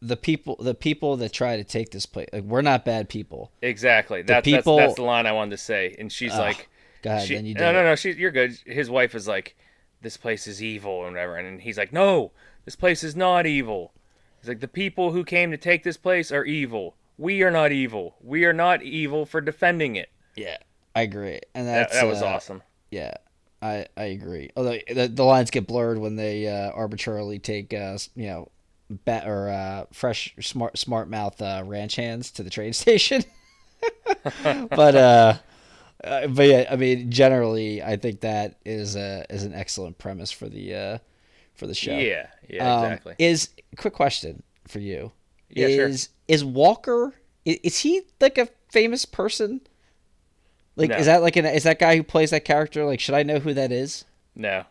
the 0.00 0.16
people 0.16 0.56
the 0.58 0.74
people 0.74 1.18
that 1.18 1.34
try 1.34 1.56
to 1.58 1.64
take 1.64 1.90
this 1.90 2.06
place, 2.06 2.28
like, 2.32 2.44
we're 2.44 2.62
not 2.62 2.86
bad 2.86 3.10
people. 3.10 3.52
exactly. 3.60 4.22
That, 4.22 4.42
people- 4.42 4.76
that's 4.76 4.88
that's 4.88 4.96
the 4.96 5.02
line 5.02 5.26
I 5.26 5.32
wanted 5.32 5.50
to 5.50 5.58
say, 5.58 5.94
and 5.98 6.10
she's 6.10 6.34
like, 6.36 6.68
Go 7.02 7.10
ahead, 7.10 7.28
she, 7.28 7.34
then 7.34 7.44
you 7.44 7.54
no 7.54 7.72
no 7.72 7.84
no 7.84 7.94
she, 7.94 8.12
you're 8.12 8.30
good. 8.30 8.58
His 8.64 8.88
wife 8.88 9.14
is 9.14 9.28
like, 9.28 9.54
this 10.00 10.16
place 10.16 10.46
is 10.46 10.62
evil 10.62 11.04
and 11.04 11.12
whatever, 11.12 11.36
and 11.36 11.60
he's 11.60 11.76
like, 11.76 11.92
no, 11.92 12.32
this 12.64 12.76
place 12.76 13.04
is 13.04 13.14
not 13.16 13.46
evil. 13.46 13.92
He's 14.40 14.48
like, 14.48 14.60
the 14.60 14.68
people 14.68 15.12
who 15.12 15.24
came 15.24 15.50
to 15.50 15.56
take 15.56 15.82
this 15.82 15.96
place 15.96 16.30
are 16.30 16.44
evil. 16.44 16.94
We 17.16 17.42
are 17.42 17.50
not 17.50 17.72
evil. 17.72 18.16
We 18.22 18.44
are 18.44 18.52
not 18.52 18.82
evil 18.82 19.26
for 19.26 19.40
defending 19.40 19.96
it. 19.96 20.10
Yeah, 20.36 20.56
I 20.94 21.02
agree, 21.02 21.40
and 21.54 21.66
That, 21.66 21.90
that's 21.90 21.94
that 21.94 22.06
was 22.06 22.22
uh, 22.22 22.26
awesome. 22.26 22.62
Yeah, 22.90 23.14
I 23.60 23.86
I 23.96 24.04
agree. 24.04 24.50
Although 24.56 24.78
the, 24.88 25.08
the 25.08 25.24
lines 25.24 25.50
get 25.50 25.66
blurred 25.66 25.98
when 25.98 26.16
they 26.16 26.46
uh, 26.46 26.70
arbitrarily 26.70 27.40
take 27.40 27.74
uh, 27.74 27.98
you 28.14 28.26
know, 28.26 28.48
bat 28.88 29.26
or 29.26 29.50
uh, 29.50 29.86
fresh 29.92 30.34
smart 30.40 30.78
smart 30.78 31.08
mouth 31.08 31.40
uh, 31.42 31.62
ranch 31.66 31.96
hands 31.96 32.30
to 32.32 32.42
the 32.42 32.50
train 32.50 32.72
station. 32.72 33.24
but 34.42 34.94
uh, 34.94 35.34
uh, 36.04 36.26
but 36.28 36.46
yeah, 36.46 36.68
I 36.70 36.76
mean, 36.76 37.10
generally, 37.10 37.82
I 37.82 37.96
think 37.96 38.20
that 38.20 38.56
is 38.64 38.94
a 38.94 39.26
is 39.28 39.42
an 39.42 39.54
excellent 39.54 39.98
premise 39.98 40.30
for 40.30 40.48
the 40.48 40.74
uh, 40.74 40.98
for 41.58 41.66
the 41.66 41.74
show. 41.74 41.92
Yeah, 41.96 42.28
yeah, 42.48 42.74
Um, 42.78 42.84
exactly. 42.84 43.14
Is 43.18 43.50
quick 43.76 43.92
question 43.92 44.42
for 44.66 44.78
you? 44.78 45.12
Yeah, 45.50 45.68
sure. 45.68 45.88
is 45.88 46.08
is 46.26 46.44
Walker? 46.44 47.12
Is, 47.44 47.56
is 47.62 47.78
he 47.80 48.02
like 48.20 48.38
a 48.38 48.48
famous 48.70 49.04
person? 49.04 49.60
Like, 50.76 50.90
No. 50.90 50.96
is 50.96 51.06
that 51.06 51.22
like 51.22 51.36
an 51.36 51.44
is 51.46 51.64
that 51.64 51.78
guy 51.78 51.96
who 51.96 52.02
plays 52.02 52.30
that 52.30 52.44
character? 52.44 52.84
Like, 52.84 53.00
should 53.00 53.14
I 53.14 53.22
know 53.24 53.38
who 53.40 53.52
that 53.54 53.72
is? 53.72 54.04
no. 54.34 54.64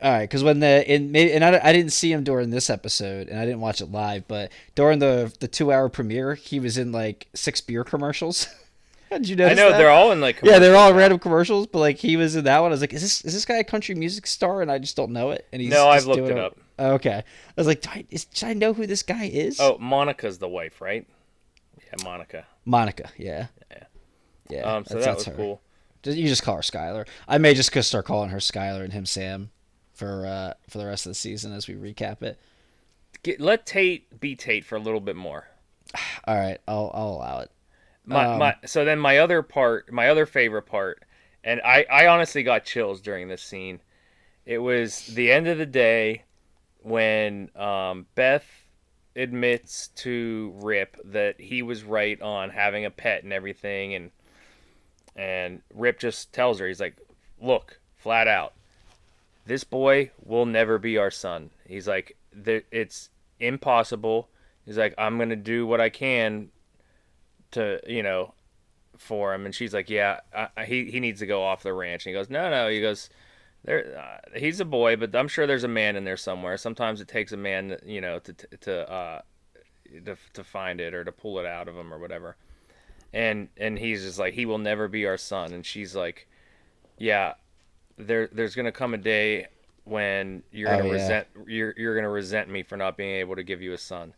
All 0.00 0.12
right, 0.12 0.20
because 0.30 0.44
when 0.44 0.60
the 0.60 0.88
in 0.88 1.10
maybe 1.10 1.32
and 1.32 1.44
I, 1.44 1.58
I 1.60 1.72
didn't 1.72 1.90
see 1.92 2.12
him 2.12 2.22
during 2.22 2.50
this 2.50 2.70
episode, 2.70 3.26
and 3.28 3.36
I 3.40 3.44
didn't 3.44 3.58
watch 3.60 3.80
it 3.80 3.90
live, 3.90 4.28
but 4.28 4.52
during 4.76 5.00
the 5.00 5.32
the 5.40 5.48
two 5.48 5.72
hour 5.72 5.88
premiere, 5.88 6.36
he 6.36 6.60
was 6.60 6.78
in 6.78 6.92
like 6.92 7.26
six 7.34 7.60
beer 7.60 7.82
commercials. 7.82 8.46
Did 9.10 9.28
you 9.28 9.36
I 9.44 9.54
know 9.54 9.70
that? 9.70 9.78
they're 9.78 9.90
all 9.90 10.12
in 10.12 10.20
like 10.20 10.40
Yeah, 10.42 10.58
they're 10.58 10.76
all 10.76 10.92
random 10.92 11.18
commercials, 11.18 11.66
but 11.66 11.78
like 11.78 11.98
he 11.98 12.16
was 12.16 12.36
in 12.36 12.44
that 12.44 12.58
one. 12.60 12.70
I 12.70 12.74
was 12.74 12.80
like, 12.80 12.92
is 12.92 13.02
this 13.02 13.24
is 13.24 13.32
this 13.34 13.44
guy 13.44 13.56
a 13.56 13.64
country 13.64 13.94
music 13.94 14.26
star? 14.26 14.62
And 14.62 14.70
I 14.70 14.78
just 14.78 14.96
don't 14.96 15.12
know 15.12 15.30
it. 15.30 15.46
And 15.52 15.62
he's 15.62 15.70
No, 15.70 15.88
I've 15.88 16.06
looked 16.06 16.28
it 16.28 16.38
up. 16.38 16.58
Okay, 16.78 17.14
I 17.16 17.24
was 17.56 17.66
like, 17.66 17.80
do 17.80 17.88
I, 17.90 18.04
is, 18.10 18.26
should 18.32 18.48
I 18.48 18.52
know 18.52 18.72
who 18.72 18.86
this 18.86 19.02
guy 19.02 19.24
is? 19.24 19.58
Oh, 19.58 19.78
Monica's 19.78 20.38
the 20.38 20.48
wife, 20.48 20.80
right? 20.80 21.06
Yeah, 21.78 22.04
Monica. 22.04 22.44
Monica. 22.64 23.10
Yeah. 23.16 23.46
Yeah. 23.70 23.84
Yeah. 24.48 24.60
Um, 24.62 24.84
so 24.84 24.94
that's- 24.94 25.06
that 25.06 25.16
was 25.16 25.24
her. 25.26 25.34
cool. 25.34 25.60
You 26.04 26.28
just 26.28 26.44
call 26.44 26.56
her 26.56 26.62
Skyler. 26.62 27.06
I 27.26 27.38
may 27.38 27.54
just 27.54 27.72
start 27.82 28.04
calling 28.06 28.30
her 28.30 28.38
Skyler 28.38 28.84
and 28.84 28.92
him 28.92 29.04
Sam 29.04 29.50
for 29.92 30.24
uh, 30.26 30.54
for 30.68 30.78
the 30.78 30.86
rest 30.86 31.06
of 31.06 31.10
the 31.10 31.14
season 31.14 31.52
as 31.52 31.66
we 31.66 31.74
recap 31.74 32.22
it. 32.22 32.38
Get, 33.24 33.40
let 33.40 33.66
Tate 33.66 34.20
be 34.20 34.36
Tate 34.36 34.64
for 34.64 34.76
a 34.76 34.80
little 34.80 35.00
bit 35.00 35.16
more. 35.16 35.48
All 36.24 36.36
right, 36.36 36.58
I'll 36.68 36.90
I'll 36.94 37.08
allow 37.08 37.40
it. 37.40 37.50
My, 38.08 38.24
Um, 38.24 38.38
my 38.38 38.56
so 38.64 38.84
then 38.84 38.98
my 38.98 39.18
other 39.18 39.42
part, 39.42 39.92
my 39.92 40.08
other 40.08 40.26
favorite 40.26 40.62
part, 40.62 41.04
and 41.44 41.60
I 41.62 41.84
I 41.90 42.06
honestly 42.06 42.42
got 42.42 42.64
chills 42.64 43.00
during 43.00 43.28
this 43.28 43.42
scene. 43.42 43.80
It 44.46 44.58
was 44.58 45.06
the 45.08 45.30
end 45.32 45.46
of 45.48 45.58
the 45.58 45.66
day 45.66 46.24
when 46.82 47.50
um, 47.56 48.06
Beth 48.14 48.46
admits 49.16 49.88
to 49.88 50.54
Rip 50.62 50.96
that 51.04 51.40
he 51.40 51.62
was 51.62 51.84
right 51.84 52.20
on 52.22 52.50
having 52.50 52.84
a 52.84 52.90
pet 52.90 53.24
and 53.24 53.32
everything, 53.32 53.94
and 53.94 54.10
and 55.16 55.62
Rip 55.74 55.98
just 55.98 56.32
tells 56.32 56.58
her 56.60 56.68
he's 56.68 56.80
like, 56.80 56.96
"Look, 57.40 57.80
flat 57.96 58.28
out, 58.28 58.54
this 59.46 59.64
boy 59.64 60.10
will 60.24 60.46
never 60.46 60.78
be 60.78 60.96
our 60.96 61.10
son." 61.10 61.50
He's 61.66 61.88
like, 61.88 62.16
"It's 62.32 63.10
impossible." 63.40 64.28
He's 64.64 64.78
like, 64.78 64.94
"I'm 64.98 65.18
gonna 65.18 65.36
do 65.36 65.66
what 65.66 65.80
I 65.80 65.90
can 65.90 66.50
to 67.52 67.80
you 67.86 68.02
know 68.02 68.34
for 68.96 69.34
him. 69.34 69.46
And 69.46 69.54
she's 69.54 69.72
like 69.74 69.88
yeah 69.90 70.20
I, 70.34 70.48
I- 70.56 70.64
he 70.64 70.90
he 70.90 71.00
needs 71.00 71.20
to 71.20 71.26
go 71.26 71.42
off 71.42 71.62
the 71.62 71.72
ranch. 71.72 72.06
And 72.06 72.14
he 72.14 72.18
goes 72.18 72.30
no 72.30 72.50
no. 72.50 72.68
He 72.68 72.80
goes 72.80 73.10
there 73.64 73.98
uh, 74.34 74.38
he's 74.38 74.60
a 74.60 74.64
boy 74.64 74.94
but 74.94 75.14
i'm 75.16 75.26
sure 75.26 75.44
there's 75.46 75.64
a 75.64 75.68
man 75.68 75.96
in 75.96 76.04
there 76.04 76.16
somewhere. 76.16 76.56
Sometimes 76.56 77.00
it 77.00 77.08
takes 77.08 77.32
a 77.32 77.36
man 77.36 77.76
you 77.84 78.00
know 78.00 78.18
to 78.20 78.32
to 78.60 78.90
uh 78.90 79.20
to, 80.04 80.16
to 80.34 80.44
find 80.44 80.80
it 80.80 80.92
or 80.94 81.02
to 81.04 81.12
pull 81.12 81.38
it 81.38 81.46
out 81.46 81.66
of 81.68 81.76
him 81.76 81.92
or 81.92 81.98
whatever. 81.98 82.36
And 83.12 83.48
and 83.56 83.78
he's 83.78 84.02
just 84.04 84.18
like 84.18 84.34
he 84.34 84.46
will 84.46 84.58
never 84.58 84.86
be 84.88 85.06
our 85.06 85.16
son. 85.16 85.52
And 85.52 85.64
she's 85.64 85.94
like 85.96 86.28
yeah 86.98 87.34
there 87.96 88.28
there's 88.32 88.54
gonna 88.54 88.70
come 88.72 88.94
a 88.94 88.98
day 88.98 89.46
when 89.84 90.42
you're 90.52 90.68
gonna 90.68 90.82
Oh, 90.82 90.86
yeah. 90.86 90.92
resent 90.92 91.26
you're 91.46 91.74
you're 91.76 91.94
gonna 91.96 92.10
resent 92.10 92.48
me 92.50 92.62
for 92.62 92.76
not 92.76 92.96
being 92.96 93.16
able 93.16 93.34
to 93.36 93.42
give 93.42 93.62
you 93.62 93.72
a 93.72 93.78
son. 93.78 94.12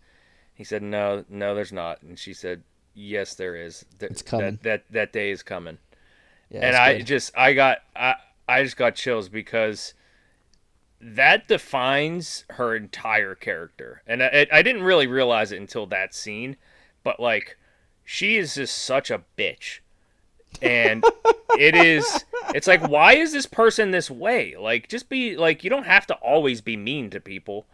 He 0.55 0.65
said 0.65 0.82
no 0.82 1.24
no 1.28 1.55
there's 1.55 1.73
not. 1.73 2.02
And 2.02 2.19
she 2.19 2.35
said 2.35 2.62
yes 2.95 3.35
there 3.35 3.55
is 3.57 3.85
Th- 3.99 4.11
It's 4.11 4.23
coming. 4.23 4.59
that 4.59 4.62
that 4.62 4.85
that 4.91 5.12
day 5.12 5.31
is 5.31 5.43
coming 5.43 5.79
Yeah, 6.51 6.61
and 6.62 6.77
I 6.77 6.99
good. 6.99 7.07
just 7.07 7.37
I 7.37 7.53
got 7.55 7.79
I 7.97 8.17
I 8.49 8.62
just 8.65 8.77
got 8.77 8.95
chills 8.95 9.29
because 9.29 9.95
that 11.01 11.49
defines 11.49 12.45
her 12.51 12.75
entire 12.77 13.35
character, 13.35 14.03
and 14.07 14.23
I, 14.23 14.47
I 14.53 14.62
didn't 14.62 14.83
really 14.83 15.07
realize 15.07 15.51
it 15.53 15.61
until 15.61 15.87
that 15.87 16.15
scene, 16.15 16.57
but 17.03 17.19
like 17.21 17.57
she 18.05 18.37
is 18.37 18.55
just 18.55 18.77
such 18.77 19.11
a 19.11 19.23
bitch, 19.39 19.81
and 20.62 21.07
it 21.55 21.75
is 21.75 22.25
it's 22.53 22.67
like 22.67 22.83
why 22.83 23.15
is 23.15 23.33
this 23.33 23.47
person 23.47 23.91
this 23.93 24.11
way? 24.11 24.57
Like 24.59 24.89
just 24.89 25.09
be 25.09 25.37
like 25.37 25.65
you 25.65 25.71
don't 25.71 25.87
have 25.87 26.07
to 26.09 26.15
always 26.17 26.61
be 26.61 26.77
mean 26.77 27.11
to 27.11 27.21
people, 27.21 27.67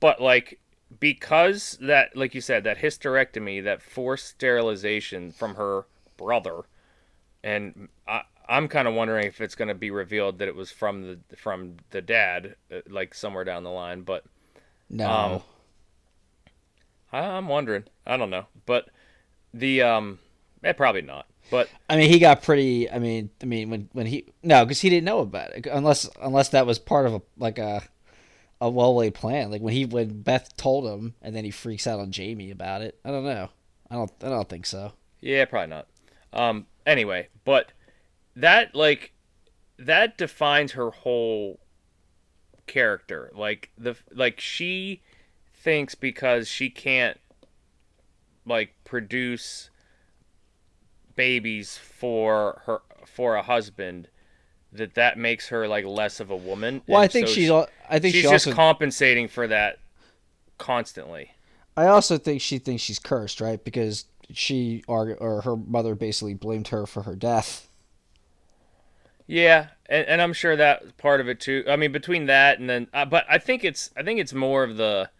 but 0.00 0.20
like 0.22 0.60
because 1.00 1.78
that 1.80 2.16
like 2.16 2.34
you 2.34 2.40
said 2.40 2.64
that 2.64 2.78
hysterectomy 2.78 3.62
that 3.62 3.82
forced 3.82 4.26
sterilization 4.26 5.32
from 5.32 5.54
her 5.54 5.86
brother 6.16 6.64
and 7.44 7.88
I, 8.06 8.22
I'm 8.48 8.68
kind 8.68 8.88
of 8.88 8.94
wondering 8.94 9.26
if 9.26 9.40
it's 9.40 9.54
going 9.54 9.68
to 9.68 9.74
be 9.74 9.90
revealed 9.90 10.38
that 10.38 10.48
it 10.48 10.54
was 10.54 10.70
from 10.70 11.02
the 11.02 11.36
from 11.36 11.76
the 11.90 12.02
dad, 12.02 12.56
uh, 12.70 12.80
like 12.88 13.14
somewhere 13.14 13.44
down 13.44 13.64
the 13.64 13.70
line. 13.70 14.02
But 14.02 14.24
no. 14.90 15.08
um, 15.08 15.42
I, 17.12 17.20
I'm 17.20 17.48
wondering. 17.48 17.84
I 18.06 18.16
don't 18.16 18.30
know, 18.30 18.46
but 18.66 18.88
the 19.54 19.82
um, 19.82 20.18
eh, 20.64 20.72
probably 20.72 21.02
not. 21.02 21.26
But 21.50 21.68
I 21.88 21.96
mean, 21.96 22.10
he 22.10 22.18
got 22.18 22.42
pretty. 22.42 22.90
I 22.90 22.98
mean, 22.98 23.30
I 23.42 23.46
mean, 23.46 23.70
when 23.70 23.88
when 23.92 24.06
he 24.06 24.26
no, 24.42 24.64
because 24.64 24.80
he 24.80 24.90
didn't 24.90 25.04
know 25.04 25.20
about 25.20 25.52
it, 25.52 25.66
unless 25.66 26.08
unless 26.20 26.50
that 26.50 26.66
was 26.66 26.78
part 26.78 27.06
of 27.06 27.14
a 27.14 27.22
like 27.38 27.58
a 27.58 27.82
a 28.62 28.70
well 28.70 28.94
laid 28.96 29.14
plan. 29.14 29.50
Like 29.50 29.60
when 29.60 29.74
he 29.74 29.84
when 29.84 30.22
Beth 30.22 30.56
told 30.56 30.86
him, 30.86 31.14
and 31.20 31.34
then 31.34 31.44
he 31.44 31.50
freaks 31.50 31.86
out 31.86 31.98
on 31.98 32.12
Jamie 32.12 32.52
about 32.52 32.80
it. 32.80 32.98
I 33.04 33.10
don't 33.10 33.24
know. 33.24 33.50
I 33.90 33.96
don't. 33.96 34.12
I 34.22 34.28
don't 34.28 34.48
think 34.48 34.66
so. 34.66 34.92
yeah, 35.20 35.44
probably 35.44 35.66
not. 35.68 35.88
Um, 36.32 36.66
anyway, 36.86 37.28
but 37.44 37.72
that 38.36 38.74
like 38.74 39.12
that 39.78 40.16
defines 40.16 40.72
her 40.72 40.90
whole 40.90 41.58
character. 42.68 43.32
Like 43.34 43.70
the 43.76 43.96
like 44.12 44.38
she 44.40 45.02
thinks 45.52 45.96
because 45.96 46.46
she 46.46 46.70
can't 46.70 47.18
like 48.46 48.74
produce 48.84 49.70
babies 51.16 51.76
for 51.76 52.62
her 52.66 52.78
for 53.06 53.34
a 53.34 53.42
husband 53.42 54.08
that 54.72 54.94
that 54.94 55.18
makes 55.18 55.48
her 55.48 55.68
like 55.68 55.84
less 55.84 56.20
of 56.20 56.30
a 56.30 56.36
woman. 56.36 56.82
Well, 56.86 57.00
I 57.00 57.08
think 57.08 57.28
so 57.28 57.34
she's. 57.34 57.48
she- 57.48 57.64
I 57.88 57.98
think 57.98 58.14
she's 58.14 58.24
she 58.24 58.30
just 58.30 58.50
compensating 58.50 59.28
for 59.28 59.46
that 59.48 59.78
constantly. 60.58 61.32
I 61.76 61.86
also 61.86 62.18
think 62.18 62.40
she 62.40 62.58
thinks 62.58 62.82
she's 62.82 62.98
cursed, 62.98 63.40
right? 63.40 63.62
Because 63.62 64.06
she 64.32 64.82
or 64.86 65.14
or 65.16 65.42
her 65.42 65.56
mother 65.56 65.94
basically 65.94 66.34
blamed 66.34 66.68
her 66.68 66.86
for 66.86 67.02
her 67.02 67.14
death. 67.14 67.68
Yeah, 69.26 69.68
and, 69.86 70.06
and 70.06 70.22
I'm 70.22 70.32
sure 70.32 70.56
that 70.56 70.96
part 70.96 71.20
of 71.20 71.28
it 71.28 71.40
too. 71.40 71.64
I 71.68 71.76
mean, 71.76 71.92
between 71.92 72.26
that 72.26 72.58
and 72.58 72.68
then, 72.68 72.88
uh, 72.92 73.04
but 73.04 73.24
I 73.28 73.38
think 73.38 73.64
it's 73.64 73.90
I 73.96 74.02
think 74.02 74.20
it's 74.20 74.32
more 74.32 74.64
of 74.64 74.76
the 74.76 75.10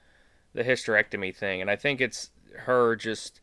the 0.54 0.64
hysterectomy 0.64 1.34
thing, 1.34 1.60
and 1.60 1.70
I 1.70 1.76
think 1.76 2.00
it's 2.00 2.30
her 2.60 2.96
just 2.96 3.40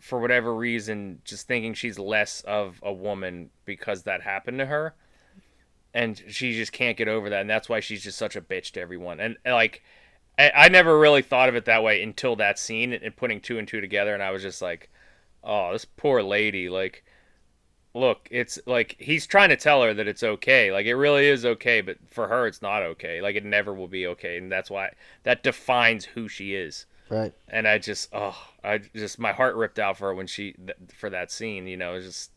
for 0.00 0.18
whatever 0.18 0.54
reason 0.54 1.20
just 1.24 1.46
thinking 1.46 1.74
she's 1.74 1.98
less 1.98 2.40
of 2.42 2.80
a 2.82 2.92
woman 2.92 3.50
because 3.64 4.02
that 4.04 4.22
happened 4.22 4.58
to 4.58 4.66
her, 4.66 4.94
and 5.94 6.22
she 6.28 6.52
just 6.52 6.72
can't 6.72 6.96
get 6.96 7.08
over 7.08 7.30
that, 7.30 7.42
and 7.42 7.50
that's 7.50 7.68
why 7.68 7.80
she's 7.80 8.02
just 8.02 8.18
such 8.18 8.36
a 8.36 8.40
bitch 8.40 8.72
to 8.72 8.80
everyone. 8.80 9.20
And 9.20 9.36
like, 9.44 9.82
I, 10.38 10.50
I 10.54 10.68
never 10.68 10.98
really 10.98 11.22
thought 11.22 11.48
of 11.48 11.54
it 11.54 11.66
that 11.66 11.82
way 11.82 12.02
until 12.02 12.36
that 12.36 12.58
scene 12.58 12.92
and 12.92 13.16
putting 13.16 13.40
two 13.40 13.58
and 13.58 13.68
two 13.68 13.80
together, 13.80 14.14
and 14.14 14.22
I 14.22 14.30
was 14.30 14.42
just 14.42 14.62
like, 14.62 14.90
oh, 15.44 15.72
this 15.72 15.84
poor 15.84 16.22
lady, 16.22 16.68
like 16.68 17.04
look, 17.94 18.28
it's 18.30 18.58
like 18.66 18.96
he's 18.98 19.26
trying 19.26 19.48
to 19.48 19.56
tell 19.56 19.82
her 19.82 19.94
that 19.94 20.08
it's 20.08 20.22
okay. 20.22 20.70
Like 20.72 20.86
it 20.86 20.94
really 20.94 21.26
is 21.26 21.44
okay, 21.44 21.80
but 21.80 21.96
for 22.08 22.28
her 22.28 22.46
it's 22.46 22.62
not 22.62 22.82
okay. 22.82 23.20
Like 23.20 23.36
it 23.36 23.44
never 23.44 23.74
will 23.74 23.88
be 23.88 24.06
okay, 24.08 24.38
and 24.38 24.50
that's 24.50 24.70
why 24.70 24.92
that 25.24 25.42
defines 25.42 26.04
who 26.04 26.28
she 26.28 26.54
is. 26.54 26.86
Right. 27.10 27.34
And 27.48 27.66
I 27.68 27.78
just 27.78 28.08
oh, 28.12 28.36
I 28.64 28.78
just 28.78 29.18
my 29.18 29.32
heart 29.32 29.56
ripped 29.56 29.78
out 29.78 29.98
for 29.98 30.06
her 30.08 30.14
when 30.14 30.26
she 30.28 30.52
th- 30.52 30.78
for 30.96 31.10
that 31.10 31.30
scene, 31.30 31.66
you 31.66 31.76
know, 31.76 31.94
it's 31.94 32.06
just 32.06 32.30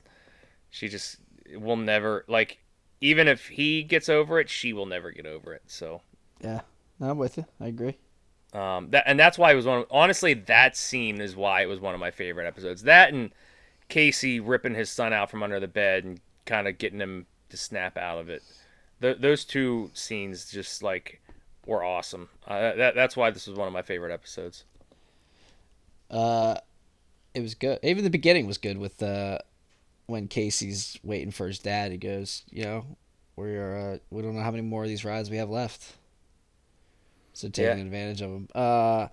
she 0.71 0.89
just 0.89 1.17
will 1.55 1.77
never 1.77 2.25
like 2.27 2.57
even 2.99 3.27
if 3.27 3.47
he 3.49 3.83
gets 3.83 4.09
over 4.09 4.39
it, 4.39 4.49
she 4.49 4.73
will 4.73 4.85
never 4.87 5.11
get 5.11 5.25
over 5.25 5.53
it. 5.53 5.61
So, 5.67 6.01
Yeah. 6.41 6.61
No, 6.99 7.11
I'm 7.11 7.17
with 7.17 7.37
you. 7.37 7.45
I 7.61 7.67
agree. 7.67 7.97
um 8.53 8.89
that 8.91 9.03
and 9.05 9.19
that's 9.19 9.37
why 9.37 9.51
it 9.51 9.55
was 9.55 9.65
one 9.65 9.79
of, 9.79 9.85
honestly 9.91 10.33
that 10.33 10.75
scene 10.75 11.21
is 11.21 11.35
why 11.35 11.61
it 11.61 11.67
was 11.67 11.79
one 11.79 11.93
of 11.93 11.99
my 11.99 12.11
favorite 12.11 12.47
episodes. 12.47 12.83
That 12.83 13.13
and 13.13 13.31
Kayce 13.89 14.41
ripping 14.43 14.75
his 14.75 14.89
son 14.89 15.13
out 15.13 15.29
from 15.29 15.43
under 15.43 15.59
the 15.59 15.67
bed 15.67 16.03
and 16.03 16.19
kind 16.45 16.67
of 16.67 16.77
getting 16.79 16.99
him 16.99 17.27
to 17.49 17.57
snap 17.57 17.97
out 17.97 18.17
of 18.19 18.29
it. 18.29 18.41
Th- 19.01 19.17
those 19.19 19.45
two 19.45 19.91
scenes 19.93 20.49
just 20.49 20.81
like 20.81 21.21
were 21.65 21.83
awesome. 21.83 22.29
Uh, 22.47 22.75
that, 22.75 22.95
that's 22.95 23.15
why 23.15 23.31
this 23.31 23.47
was 23.47 23.57
one 23.57 23.67
of 23.67 23.73
my 23.73 23.81
favorite 23.81 24.13
episodes. 24.13 24.65
Uh, 26.09 26.55
it 27.33 27.41
was 27.41 27.55
good. 27.55 27.79
Even 27.83 28.03
the 28.03 28.09
beginning 28.09 28.45
was 28.47 28.57
good 28.57 28.77
with 28.77 29.01
uh, 29.01 29.39
when 30.05 30.27
Kayce's 30.27 30.99
waiting 31.03 31.31
for 31.31 31.47
his 31.47 31.59
dad. 31.59 31.91
He 31.91 31.97
goes, 31.97 32.43
you 32.51 32.63
know, 32.63 32.85
we're 33.35 33.93
uh, 33.93 33.97
we 34.11 34.21
don't 34.21 34.35
know 34.35 34.41
how 34.43 34.51
many 34.51 34.63
more 34.63 34.83
of 34.83 34.89
these 34.89 35.05
rides 35.05 35.29
we 35.29 35.37
have 35.37 35.49
left. 35.49 35.95
So 37.33 37.49
taking 37.49 37.79
Yeah. 37.79 37.83
advantage 37.85 38.21
of 38.21 38.29
them. 38.31 38.47
Uh, 38.53 39.07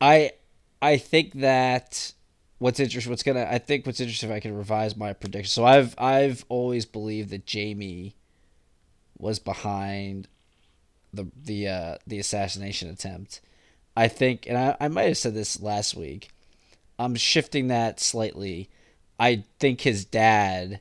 I 0.00 0.32
I 0.80 0.96
think 0.96 1.34
that 1.34 2.12
what's 2.58 2.80
interesting, 2.80 3.10
what's 3.10 3.22
gonna, 3.22 3.46
I 3.50 3.58
think 3.58 3.84
what's 3.84 4.00
interesting 4.00 4.30
if 4.30 4.34
I 4.36 4.40
can 4.40 4.56
revise 4.56 4.96
my 4.96 5.12
prediction. 5.12 5.50
So 5.50 5.64
I've 5.64 5.94
I've 5.98 6.44
always 6.48 6.86
believed 6.86 7.30
that 7.30 7.44
Jamie 7.44 8.16
was 9.18 9.38
behind 9.38 10.28
the 11.12 11.28
the 11.44 11.68
uh, 11.68 11.96
the 12.06 12.18
assassination 12.18 12.88
attempt. 12.88 13.40
I 13.96 14.08
think, 14.08 14.46
and 14.46 14.56
I, 14.56 14.76
I 14.80 14.88
might 14.88 15.08
have 15.08 15.18
said 15.18 15.34
this 15.34 15.60
last 15.60 15.94
week. 15.94 16.30
I'm 16.98 17.14
shifting 17.14 17.68
that 17.68 18.00
slightly. 18.00 18.70
I 19.18 19.44
think 19.58 19.82
his 19.82 20.04
dad 20.04 20.80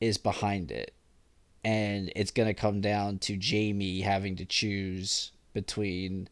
is 0.00 0.18
behind 0.18 0.70
it, 0.70 0.92
and 1.64 2.12
it's 2.16 2.30
gonna 2.30 2.54
come 2.54 2.80
down 2.80 3.18
to 3.20 3.36
Jamie 3.36 4.00
having 4.00 4.36
to 4.36 4.44
choose 4.44 5.32
between 5.52 6.28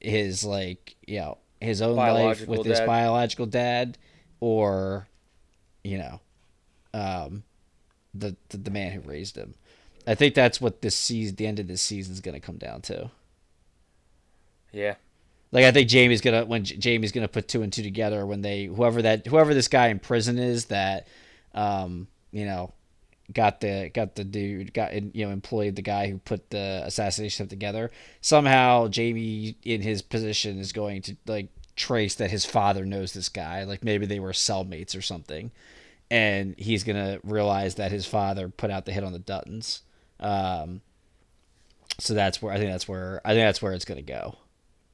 his 0.00 0.44
like 0.44 0.96
you 1.06 1.20
know 1.20 1.38
his 1.60 1.80
own 1.80 1.96
life 1.96 2.14
Biological 2.14 2.56
with 2.56 2.66
his 2.66 2.80
biological 2.80 3.46
dad, 3.46 3.98
or 4.40 5.08
you 5.82 5.98
know, 5.98 6.20
um, 6.92 7.44
the 8.12 8.36
the, 8.48 8.58
the 8.58 8.70
man 8.70 8.92
who 8.92 9.00
raised 9.00 9.36
him. 9.36 9.54
I 10.06 10.14
think 10.14 10.34
that's 10.34 10.60
what 10.60 10.82
this 10.82 10.94
season, 10.94 11.36
the 11.36 11.46
end 11.46 11.58
of 11.60 11.66
this 11.66 11.82
season, 11.82 12.12
is 12.12 12.20
going 12.20 12.34
to 12.34 12.40
come 12.40 12.58
down 12.58 12.82
to. 12.82 13.10
Yeah. 14.72 14.96
Like 15.52 15.64
I 15.64 15.70
think 15.70 15.88
Jamie's 15.88 16.20
gonna 16.20 16.44
when 16.44 16.64
J- 16.64 16.76
Jamie's 16.76 17.12
gonna 17.12 17.28
put 17.28 17.46
two 17.46 17.62
and 17.62 17.72
two 17.72 17.84
together 17.84 18.26
when 18.26 18.42
they 18.42 18.64
whoever 18.64 19.00
that 19.02 19.24
whoever 19.24 19.54
this 19.54 19.68
guy 19.68 19.86
in 19.86 20.00
prison 20.00 20.36
is 20.36 20.64
that, 20.66 21.06
um, 21.54 22.08
you 22.32 22.44
know, 22.44 22.72
got 23.32 23.60
the 23.60 23.88
got 23.94 24.16
the 24.16 24.24
dude 24.24 24.74
got 24.74 24.92
you 24.92 25.24
know 25.24 25.30
employed 25.30 25.76
the 25.76 25.82
guy 25.82 26.08
who 26.08 26.18
put 26.18 26.50
the 26.50 26.82
assassination 26.84 27.46
together. 27.46 27.92
Somehow 28.20 28.88
Jamie 28.88 29.56
in 29.62 29.80
his 29.80 30.02
position 30.02 30.58
is 30.58 30.72
going 30.72 31.02
to 31.02 31.16
like 31.26 31.50
trace 31.76 32.16
that 32.16 32.32
his 32.32 32.44
father 32.44 32.84
knows 32.84 33.12
this 33.12 33.28
guy. 33.28 33.62
Like 33.62 33.84
maybe 33.84 34.06
they 34.06 34.18
were 34.18 34.32
cellmates 34.32 34.98
or 34.98 35.02
something, 35.02 35.52
and 36.10 36.56
he's 36.58 36.82
gonna 36.82 37.20
realize 37.22 37.76
that 37.76 37.92
his 37.92 38.06
father 38.06 38.48
put 38.48 38.72
out 38.72 38.86
the 38.86 38.92
hit 38.92 39.04
on 39.04 39.12
the 39.12 39.20
Duttons. 39.20 39.82
Um, 40.24 40.80
so 41.98 42.14
that's 42.14 42.40
where 42.42 42.52
I 42.52 42.58
think 42.58 42.70
that's 42.72 42.88
where 42.88 43.20
I 43.24 43.30
think 43.34 43.46
that's 43.46 43.60
where 43.62 43.72
it's 43.72 43.84
gonna 43.84 44.02
go 44.02 44.36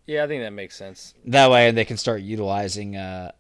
Yeah, 0.07 0.25
I 0.25 0.27
think 0.27 0.43
that 0.43 0.51
makes 0.53 0.77
sense. 0.77 1.15
that 1.27 1.51
way 1.51 1.71
they 1.71 1.85
can 1.85 1.97
start 1.97 2.21
utilizing 2.23 2.97
uh 2.97 3.33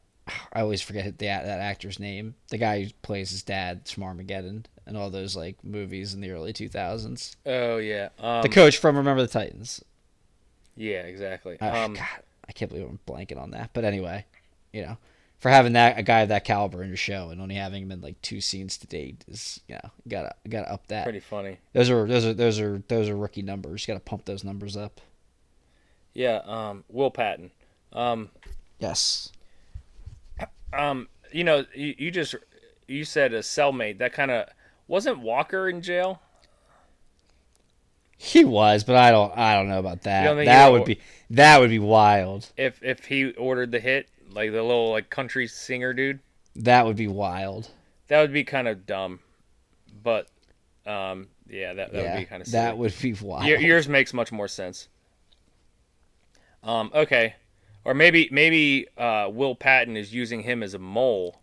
I 0.52 0.60
always 0.60 0.80
forget 0.80 1.18
the 1.18 1.26
that 1.26 1.44
actor's 1.46 1.98
name. 1.98 2.34
The 2.50 2.58
guy 2.58 2.84
who 2.84 2.90
plays 3.02 3.30
his 3.30 3.42
dad 3.42 3.88
from 3.88 4.04
Armageddon 4.04 4.66
and 4.86 4.96
all 4.96 5.10
those 5.10 5.34
like 5.34 5.62
movies 5.64 6.14
in 6.14 6.20
the 6.20 6.30
early 6.30 6.52
2000s. 6.52 7.34
Oh 7.46 7.78
yeah. 7.78 8.10
Um, 8.18 8.42
the 8.42 8.48
coach 8.48 8.78
from 8.78 8.96
Remember 8.96 9.22
the 9.22 9.28
Titans. 9.28 9.84
yeah, 10.76 11.00
exactly. 11.00 11.56
Ah, 11.60 11.84
Um, 11.84 11.94
God, 11.94 12.06
I 12.48 12.52
can't 12.52 12.70
believe 12.70 12.86
I'm 12.88 13.00
blanking 13.08 13.38
on 13.40 13.50
that. 13.50 13.70
But 13.72 13.84
anyway, 13.84 14.24
you 14.72 14.82
know, 14.82 14.98
for 15.40 15.48
having 15.50 15.72
that 15.72 15.98
a 15.98 16.02
guy 16.02 16.20
of 16.20 16.28
that 16.28 16.44
caliber 16.44 16.82
in 16.82 16.88
your 16.88 16.96
show 16.96 17.30
and 17.30 17.40
only 17.40 17.54
having 17.56 17.82
him 17.82 17.90
in 17.90 18.00
like 18.00 18.20
two 18.22 18.40
scenes 18.40 18.76
to 18.78 18.86
date 18.86 19.24
is 19.26 19.60
you 19.66 19.74
know 19.74 19.90
you 20.04 20.10
gotta 20.10 20.34
you 20.44 20.50
gotta 20.50 20.70
up 20.70 20.86
that. 20.88 21.04
pretty 21.04 21.20
funny. 21.20 21.58
Those 21.72 21.90
are 21.90 22.06
those 22.06 22.26
are 22.26 22.34
those 22.34 22.60
are 22.60 22.82
those 22.88 23.08
are 23.08 23.16
rookie 23.16 23.42
numbers. 23.42 23.86
You 23.86 23.94
gotta 23.94 24.04
pump 24.04 24.26
those 24.26 24.44
numbers 24.44 24.76
up. 24.76 25.00
Yeah. 26.14 26.40
Um, 26.44 26.84
Will 26.88 27.10
Patton. 27.10 27.50
Um, 27.92 28.30
Yes. 28.78 29.30
um, 30.72 31.08
you 31.32 31.44
know, 31.44 31.64
you, 31.74 31.94
you 31.98 32.10
just 32.10 32.34
you 32.86 33.04
said 33.04 33.32
a 33.32 33.40
cellmate. 33.40 33.98
That 33.98 34.12
kind 34.12 34.30
of 34.30 34.48
wasn't 34.88 35.20
Walker 35.20 35.68
in 35.68 35.82
jail. 35.82 36.20
He 38.18 38.44
was, 38.44 38.84
but 38.84 38.96
I 38.96 39.10
don't 39.10 39.36
I 39.36 39.54
don't 39.54 39.68
know 39.68 39.78
about 39.78 40.02
that. 40.02 40.22
You 40.22 40.28
don't 40.28 40.36
think 40.36 40.46
That 40.48 40.72
would 40.72 40.84
be 40.84 41.00
that 41.30 41.60
would 41.60 41.70
be 41.70 41.78
wild. 41.78 42.50
If 42.56 42.82
if 42.82 43.06
he 43.06 43.30
ordered 43.32 43.70
the 43.72 43.80
hit, 43.80 44.08
like 44.32 44.50
the 44.52 44.62
little 44.62 44.90
like 44.90 45.10
country 45.10 45.46
singer 45.46 45.92
dude, 45.92 46.20
That 46.56 46.86
would 46.86 46.96
be 46.96 47.08
wild. 47.08 47.70
that 48.08 48.20
would 48.20 48.32
be 48.32 48.44
kind 48.44 48.68
of 48.68 48.86
dumb. 48.86 49.20
But, 50.02 50.28
um, 50.86 51.28
yeah, 51.48 51.74
that 51.74 51.92
that 51.92 52.02
yeah, 52.02 52.12
would 52.14 52.18
be 52.20 52.24
kind 52.26 52.42
of 52.42 52.50
that 52.52 52.78
would 52.78 52.94
be 53.00 53.12
wild. 53.14 53.44
Your, 53.46 53.58
yours 53.60 53.88
makes 53.88 54.12
much 54.14 54.32
more 54.32 54.48
sense. 54.48 54.88
Um, 56.62 56.90
okay, 56.94 57.34
or 57.84 57.94
maybe 57.94 58.28
maybe 58.30 58.86
uh, 58.96 59.28
Will 59.32 59.54
Patton 59.54 59.96
is 59.96 60.12
using 60.14 60.42
him 60.42 60.62
as 60.62 60.74
a 60.74 60.78
mole. 60.78 61.40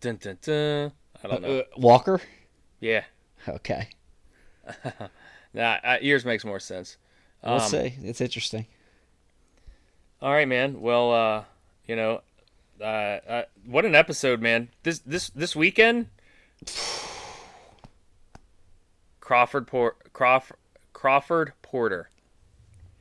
Dun, 0.00 0.16
dun, 0.16 0.38
dun. 0.42 0.92
I 1.22 1.28
don't 1.28 1.42
know. 1.42 1.58
Uh, 1.60 1.62
Walker. 1.78 2.20
yeah, 2.80 3.04
Okay, 3.48 3.88
nah, 5.54 5.78
uh, 5.82 5.96
yours 6.02 6.24
makes 6.24 6.44
more 6.44 6.60
sense. 6.60 6.96
we'll 7.42 7.54
Um, 7.54 7.60
see. 7.60 7.94
It's 8.02 8.20
interesting. 8.20 8.66
All 10.24 10.32
right, 10.32 10.48
man. 10.48 10.80
Well, 10.80 11.12
uh, 11.12 11.44
you 11.86 11.96
know, 11.96 12.22
uh, 12.80 12.84
uh, 12.84 13.42
what 13.66 13.84
an 13.84 13.94
episode, 13.94 14.40
man. 14.40 14.70
This 14.82 15.00
this 15.00 15.28
this 15.28 15.54
weekend, 15.54 16.06
Crawford 19.20 19.66
Por- 19.66 19.96
Crawford 20.14 20.56
Crawford 20.94 21.52
Porter. 21.60 22.08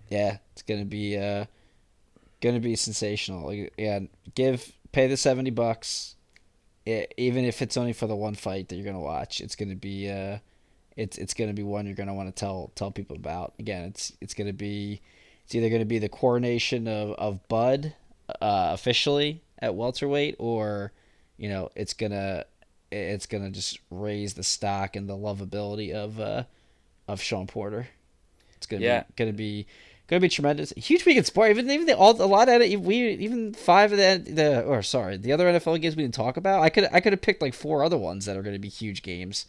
Yeah, 0.09 0.39
it's 0.51 0.63
gonna 0.63 0.83
be 0.83 1.17
uh, 1.17 1.45
gonna 2.41 2.59
be 2.59 2.75
sensational. 2.75 3.53
Yeah, 3.77 4.01
give 4.35 4.73
pay 4.91 5.07
the 5.07 5.15
seventy 5.15 5.49
bucks, 5.49 6.17
e- 6.85 7.05
even 7.15 7.45
if 7.45 7.61
it's 7.61 7.77
only 7.77 7.93
for 7.93 8.07
the 8.07 8.17
one 8.17 8.35
fight 8.35 8.67
that 8.67 8.75
you're 8.75 8.83
gonna 8.85 8.99
watch. 8.99 9.39
It's 9.39 9.55
gonna 9.55 9.75
be 9.75 10.09
uh, 10.09 10.39
it's 10.97 11.17
it's 11.17 11.33
gonna 11.33 11.53
be 11.53 11.63
one 11.63 11.85
you're 11.85 11.95
gonna 11.95 12.13
want 12.13 12.27
to 12.27 12.37
tell 12.37 12.73
tell 12.75 12.91
people 12.91 13.15
about. 13.15 13.53
Again, 13.59 13.85
it's 13.85 14.11
it's 14.19 14.33
gonna 14.33 14.51
be 14.51 14.99
it's 15.45 15.55
either 15.55 15.69
gonna 15.69 15.85
be 15.85 15.99
the 15.99 16.09
coronation 16.09 16.87
of 16.87 17.11
of 17.11 17.47
Bud 17.47 17.93
uh, 18.41 18.69
officially 18.73 19.41
at 19.59 19.75
welterweight, 19.75 20.35
or 20.39 20.91
you 21.37 21.49
know 21.49 21.69
it's 21.75 21.93
gonna 21.93 22.45
it's 22.91 23.25
gonna 23.25 23.49
just 23.49 23.79
raise 23.89 24.33
the 24.35 24.43
stock 24.43 24.95
and 24.95 25.09
the 25.09 25.15
lovability 25.17 25.91
of 25.91 26.19
uh, 26.19 26.43
of 27.07 27.21
Shawn 27.21 27.47
Porter. 27.47 27.87
It's 28.57 28.65
gonna 28.67 28.83
Yeah. 28.83 29.03
be 29.03 29.13
gonna 29.15 29.33
be 29.33 29.67
Going 30.07 30.19
to 30.19 30.25
be 30.25 30.29
tremendous. 30.29 30.71
Huge 30.75 31.05
week 31.05 31.15
in 31.15 31.23
sport. 31.23 31.49
Even 31.49 31.71
even 31.71 31.85
the, 31.87 31.95
all 31.97 32.11
a 32.21 32.27
lot 32.27 32.49
of 32.49 32.61
it. 32.61 32.81
We 32.81 33.07
even 33.13 33.53
five 33.53 33.93
of 33.93 33.97
the 33.97 34.21
the 34.29 34.61
or 34.63 34.83
sorry 34.83 35.15
the 35.15 35.31
other 35.31 35.45
NFL 35.45 35.81
games 35.81 35.95
we 35.95 36.03
didn't 36.03 36.13
talk 36.13 36.35
about. 36.35 36.61
I 36.61 36.67
could 36.67 36.89
I 36.91 36.99
could 36.99 37.13
have 37.13 37.21
picked 37.21 37.41
like 37.41 37.53
four 37.53 37.85
other 37.85 37.97
ones 37.97 38.25
that 38.25 38.35
are 38.35 38.41
going 38.41 38.53
to 38.53 38.59
be 38.59 38.67
huge 38.67 39.01
games. 39.01 39.45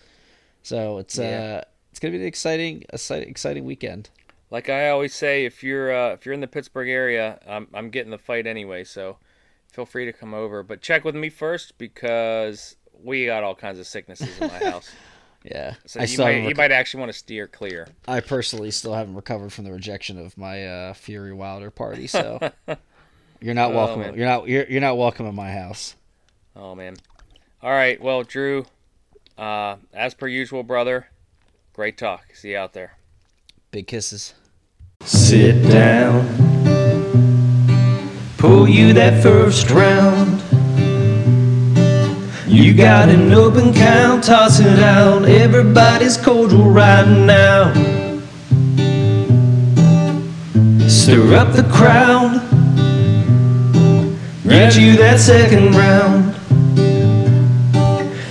So 0.63 0.99
it's 0.99 1.19
Yeah. 1.19 1.59
uh 1.59 1.63
it's 1.91 1.99
going 1.99 2.13
to 2.13 2.19
be 2.19 2.23
an 2.23 2.29
exciting 2.29 2.85
exciting 2.93 3.29
exciting 3.29 3.65
weekend. 3.65 4.11
Like 4.55 4.69
I 4.71 4.91
always 4.91 5.13
say, 5.13 5.45
if 5.47 5.65
you're 5.65 5.93
uh, 5.93 6.13
if 6.13 6.25
you're 6.25 6.33
in 6.33 6.41
the 6.41 6.47
Pittsburgh 6.47 6.89
area, 6.89 7.41
I'm 7.45 7.67
I'm 7.75 7.91
getting 7.91 8.13
the 8.13 8.19
fight 8.19 8.47
anyway. 8.47 8.85
So 8.85 9.17
feel 9.73 9.85
free 9.85 10.05
to 10.05 10.13
come 10.13 10.33
over, 10.33 10.63
but 10.63 10.81
check 10.81 11.05
with 11.05 11.17
me 11.17 11.29
first 11.29 11.77
because 11.77 12.77
we 13.03 13.27
got 13.27 13.43
all 13.43 13.57
kinds 13.57 13.81
of 13.81 13.87
sicknesses 13.89 14.29
in 14.41 14.47
my 14.47 14.59
house. 14.71 14.93
Yeah, 15.45 15.75
So 15.87 15.99
I 15.99 16.05
you 16.05 16.19
might 16.19 16.31
haven't 16.35 16.49
you 16.51 16.55
might 16.55 16.71
actually 16.71 17.01
want 17.01 17.13
to 17.13 17.19
steer 17.19 17.49
clear. 17.49 17.89
I 18.07 18.21
personally 18.21 18.71
still 18.71 18.95
haven't 18.95 19.17
recovered 19.17 19.53
from 19.53 19.65
the 19.65 19.73
rejection 19.73 20.21
of 20.21 20.39
my 20.39 20.65
uh, 20.65 20.95
Fury 20.95 21.33
Wilder 21.33 21.73
party. 21.73 22.07
So 22.07 22.39
you're 23.41 23.55
not 23.55 23.73
Oh, 23.73 23.75
welcome. 23.75 24.01
man. 24.03 24.15
You're 24.15 24.27
not 24.29 24.47
you're, 24.47 24.67
you're 24.69 24.81
not 24.81 24.97
welcome 24.97 25.27
in 25.27 25.35
my 25.35 25.51
house. 25.51 25.97
Oh 26.55 26.77
man. 26.77 26.95
All 27.61 27.73
right. 27.73 28.01
Well, 28.01 28.23
Drew, 28.23 28.67
uh, 29.37 29.79
as 29.93 30.15
per 30.15 30.29
usual, 30.29 30.63
brother. 30.63 31.09
Great 31.73 31.99
talk. 31.99 32.37
See 32.37 32.53
you 32.53 32.57
out 32.57 32.73
there. 32.73 32.99
Big 33.73 33.89
kisses. 33.89 34.35
Sit 35.25 35.63
down. 35.71 36.27
Pull 38.37 38.69
you 38.69 38.93
that 38.93 39.23
first 39.23 39.71
round. 39.71 40.43
You 42.47 42.75
got 42.75 43.09
an 43.09 43.33
open 43.33 43.73
count, 43.73 44.25
toss 44.25 44.61
it 44.61 44.79
out. 44.81 45.25
Everybody's 45.25 46.19
cordial 46.19 46.69
right 46.69 47.09
now. 47.09 47.73
Stir 50.89 51.35
up 51.35 51.55
the 51.55 51.67
crowd. 51.73 52.43
Get 54.47 54.77
you 54.77 54.99
that 54.99 55.19
second 55.19 55.75
round. 55.75 56.35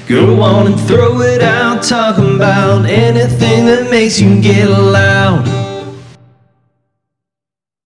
Go 0.08 0.44
on 0.44 0.68
and 0.68 0.80
throw 0.82 1.22
it 1.22 1.42
out, 1.42 1.82
talking 1.82 2.36
about 2.36 2.86
anything 2.86 3.66
that 3.66 3.90
makes 3.90 4.22
you 4.22 4.40
get 4.40 4.70
loud. 4.70 5.63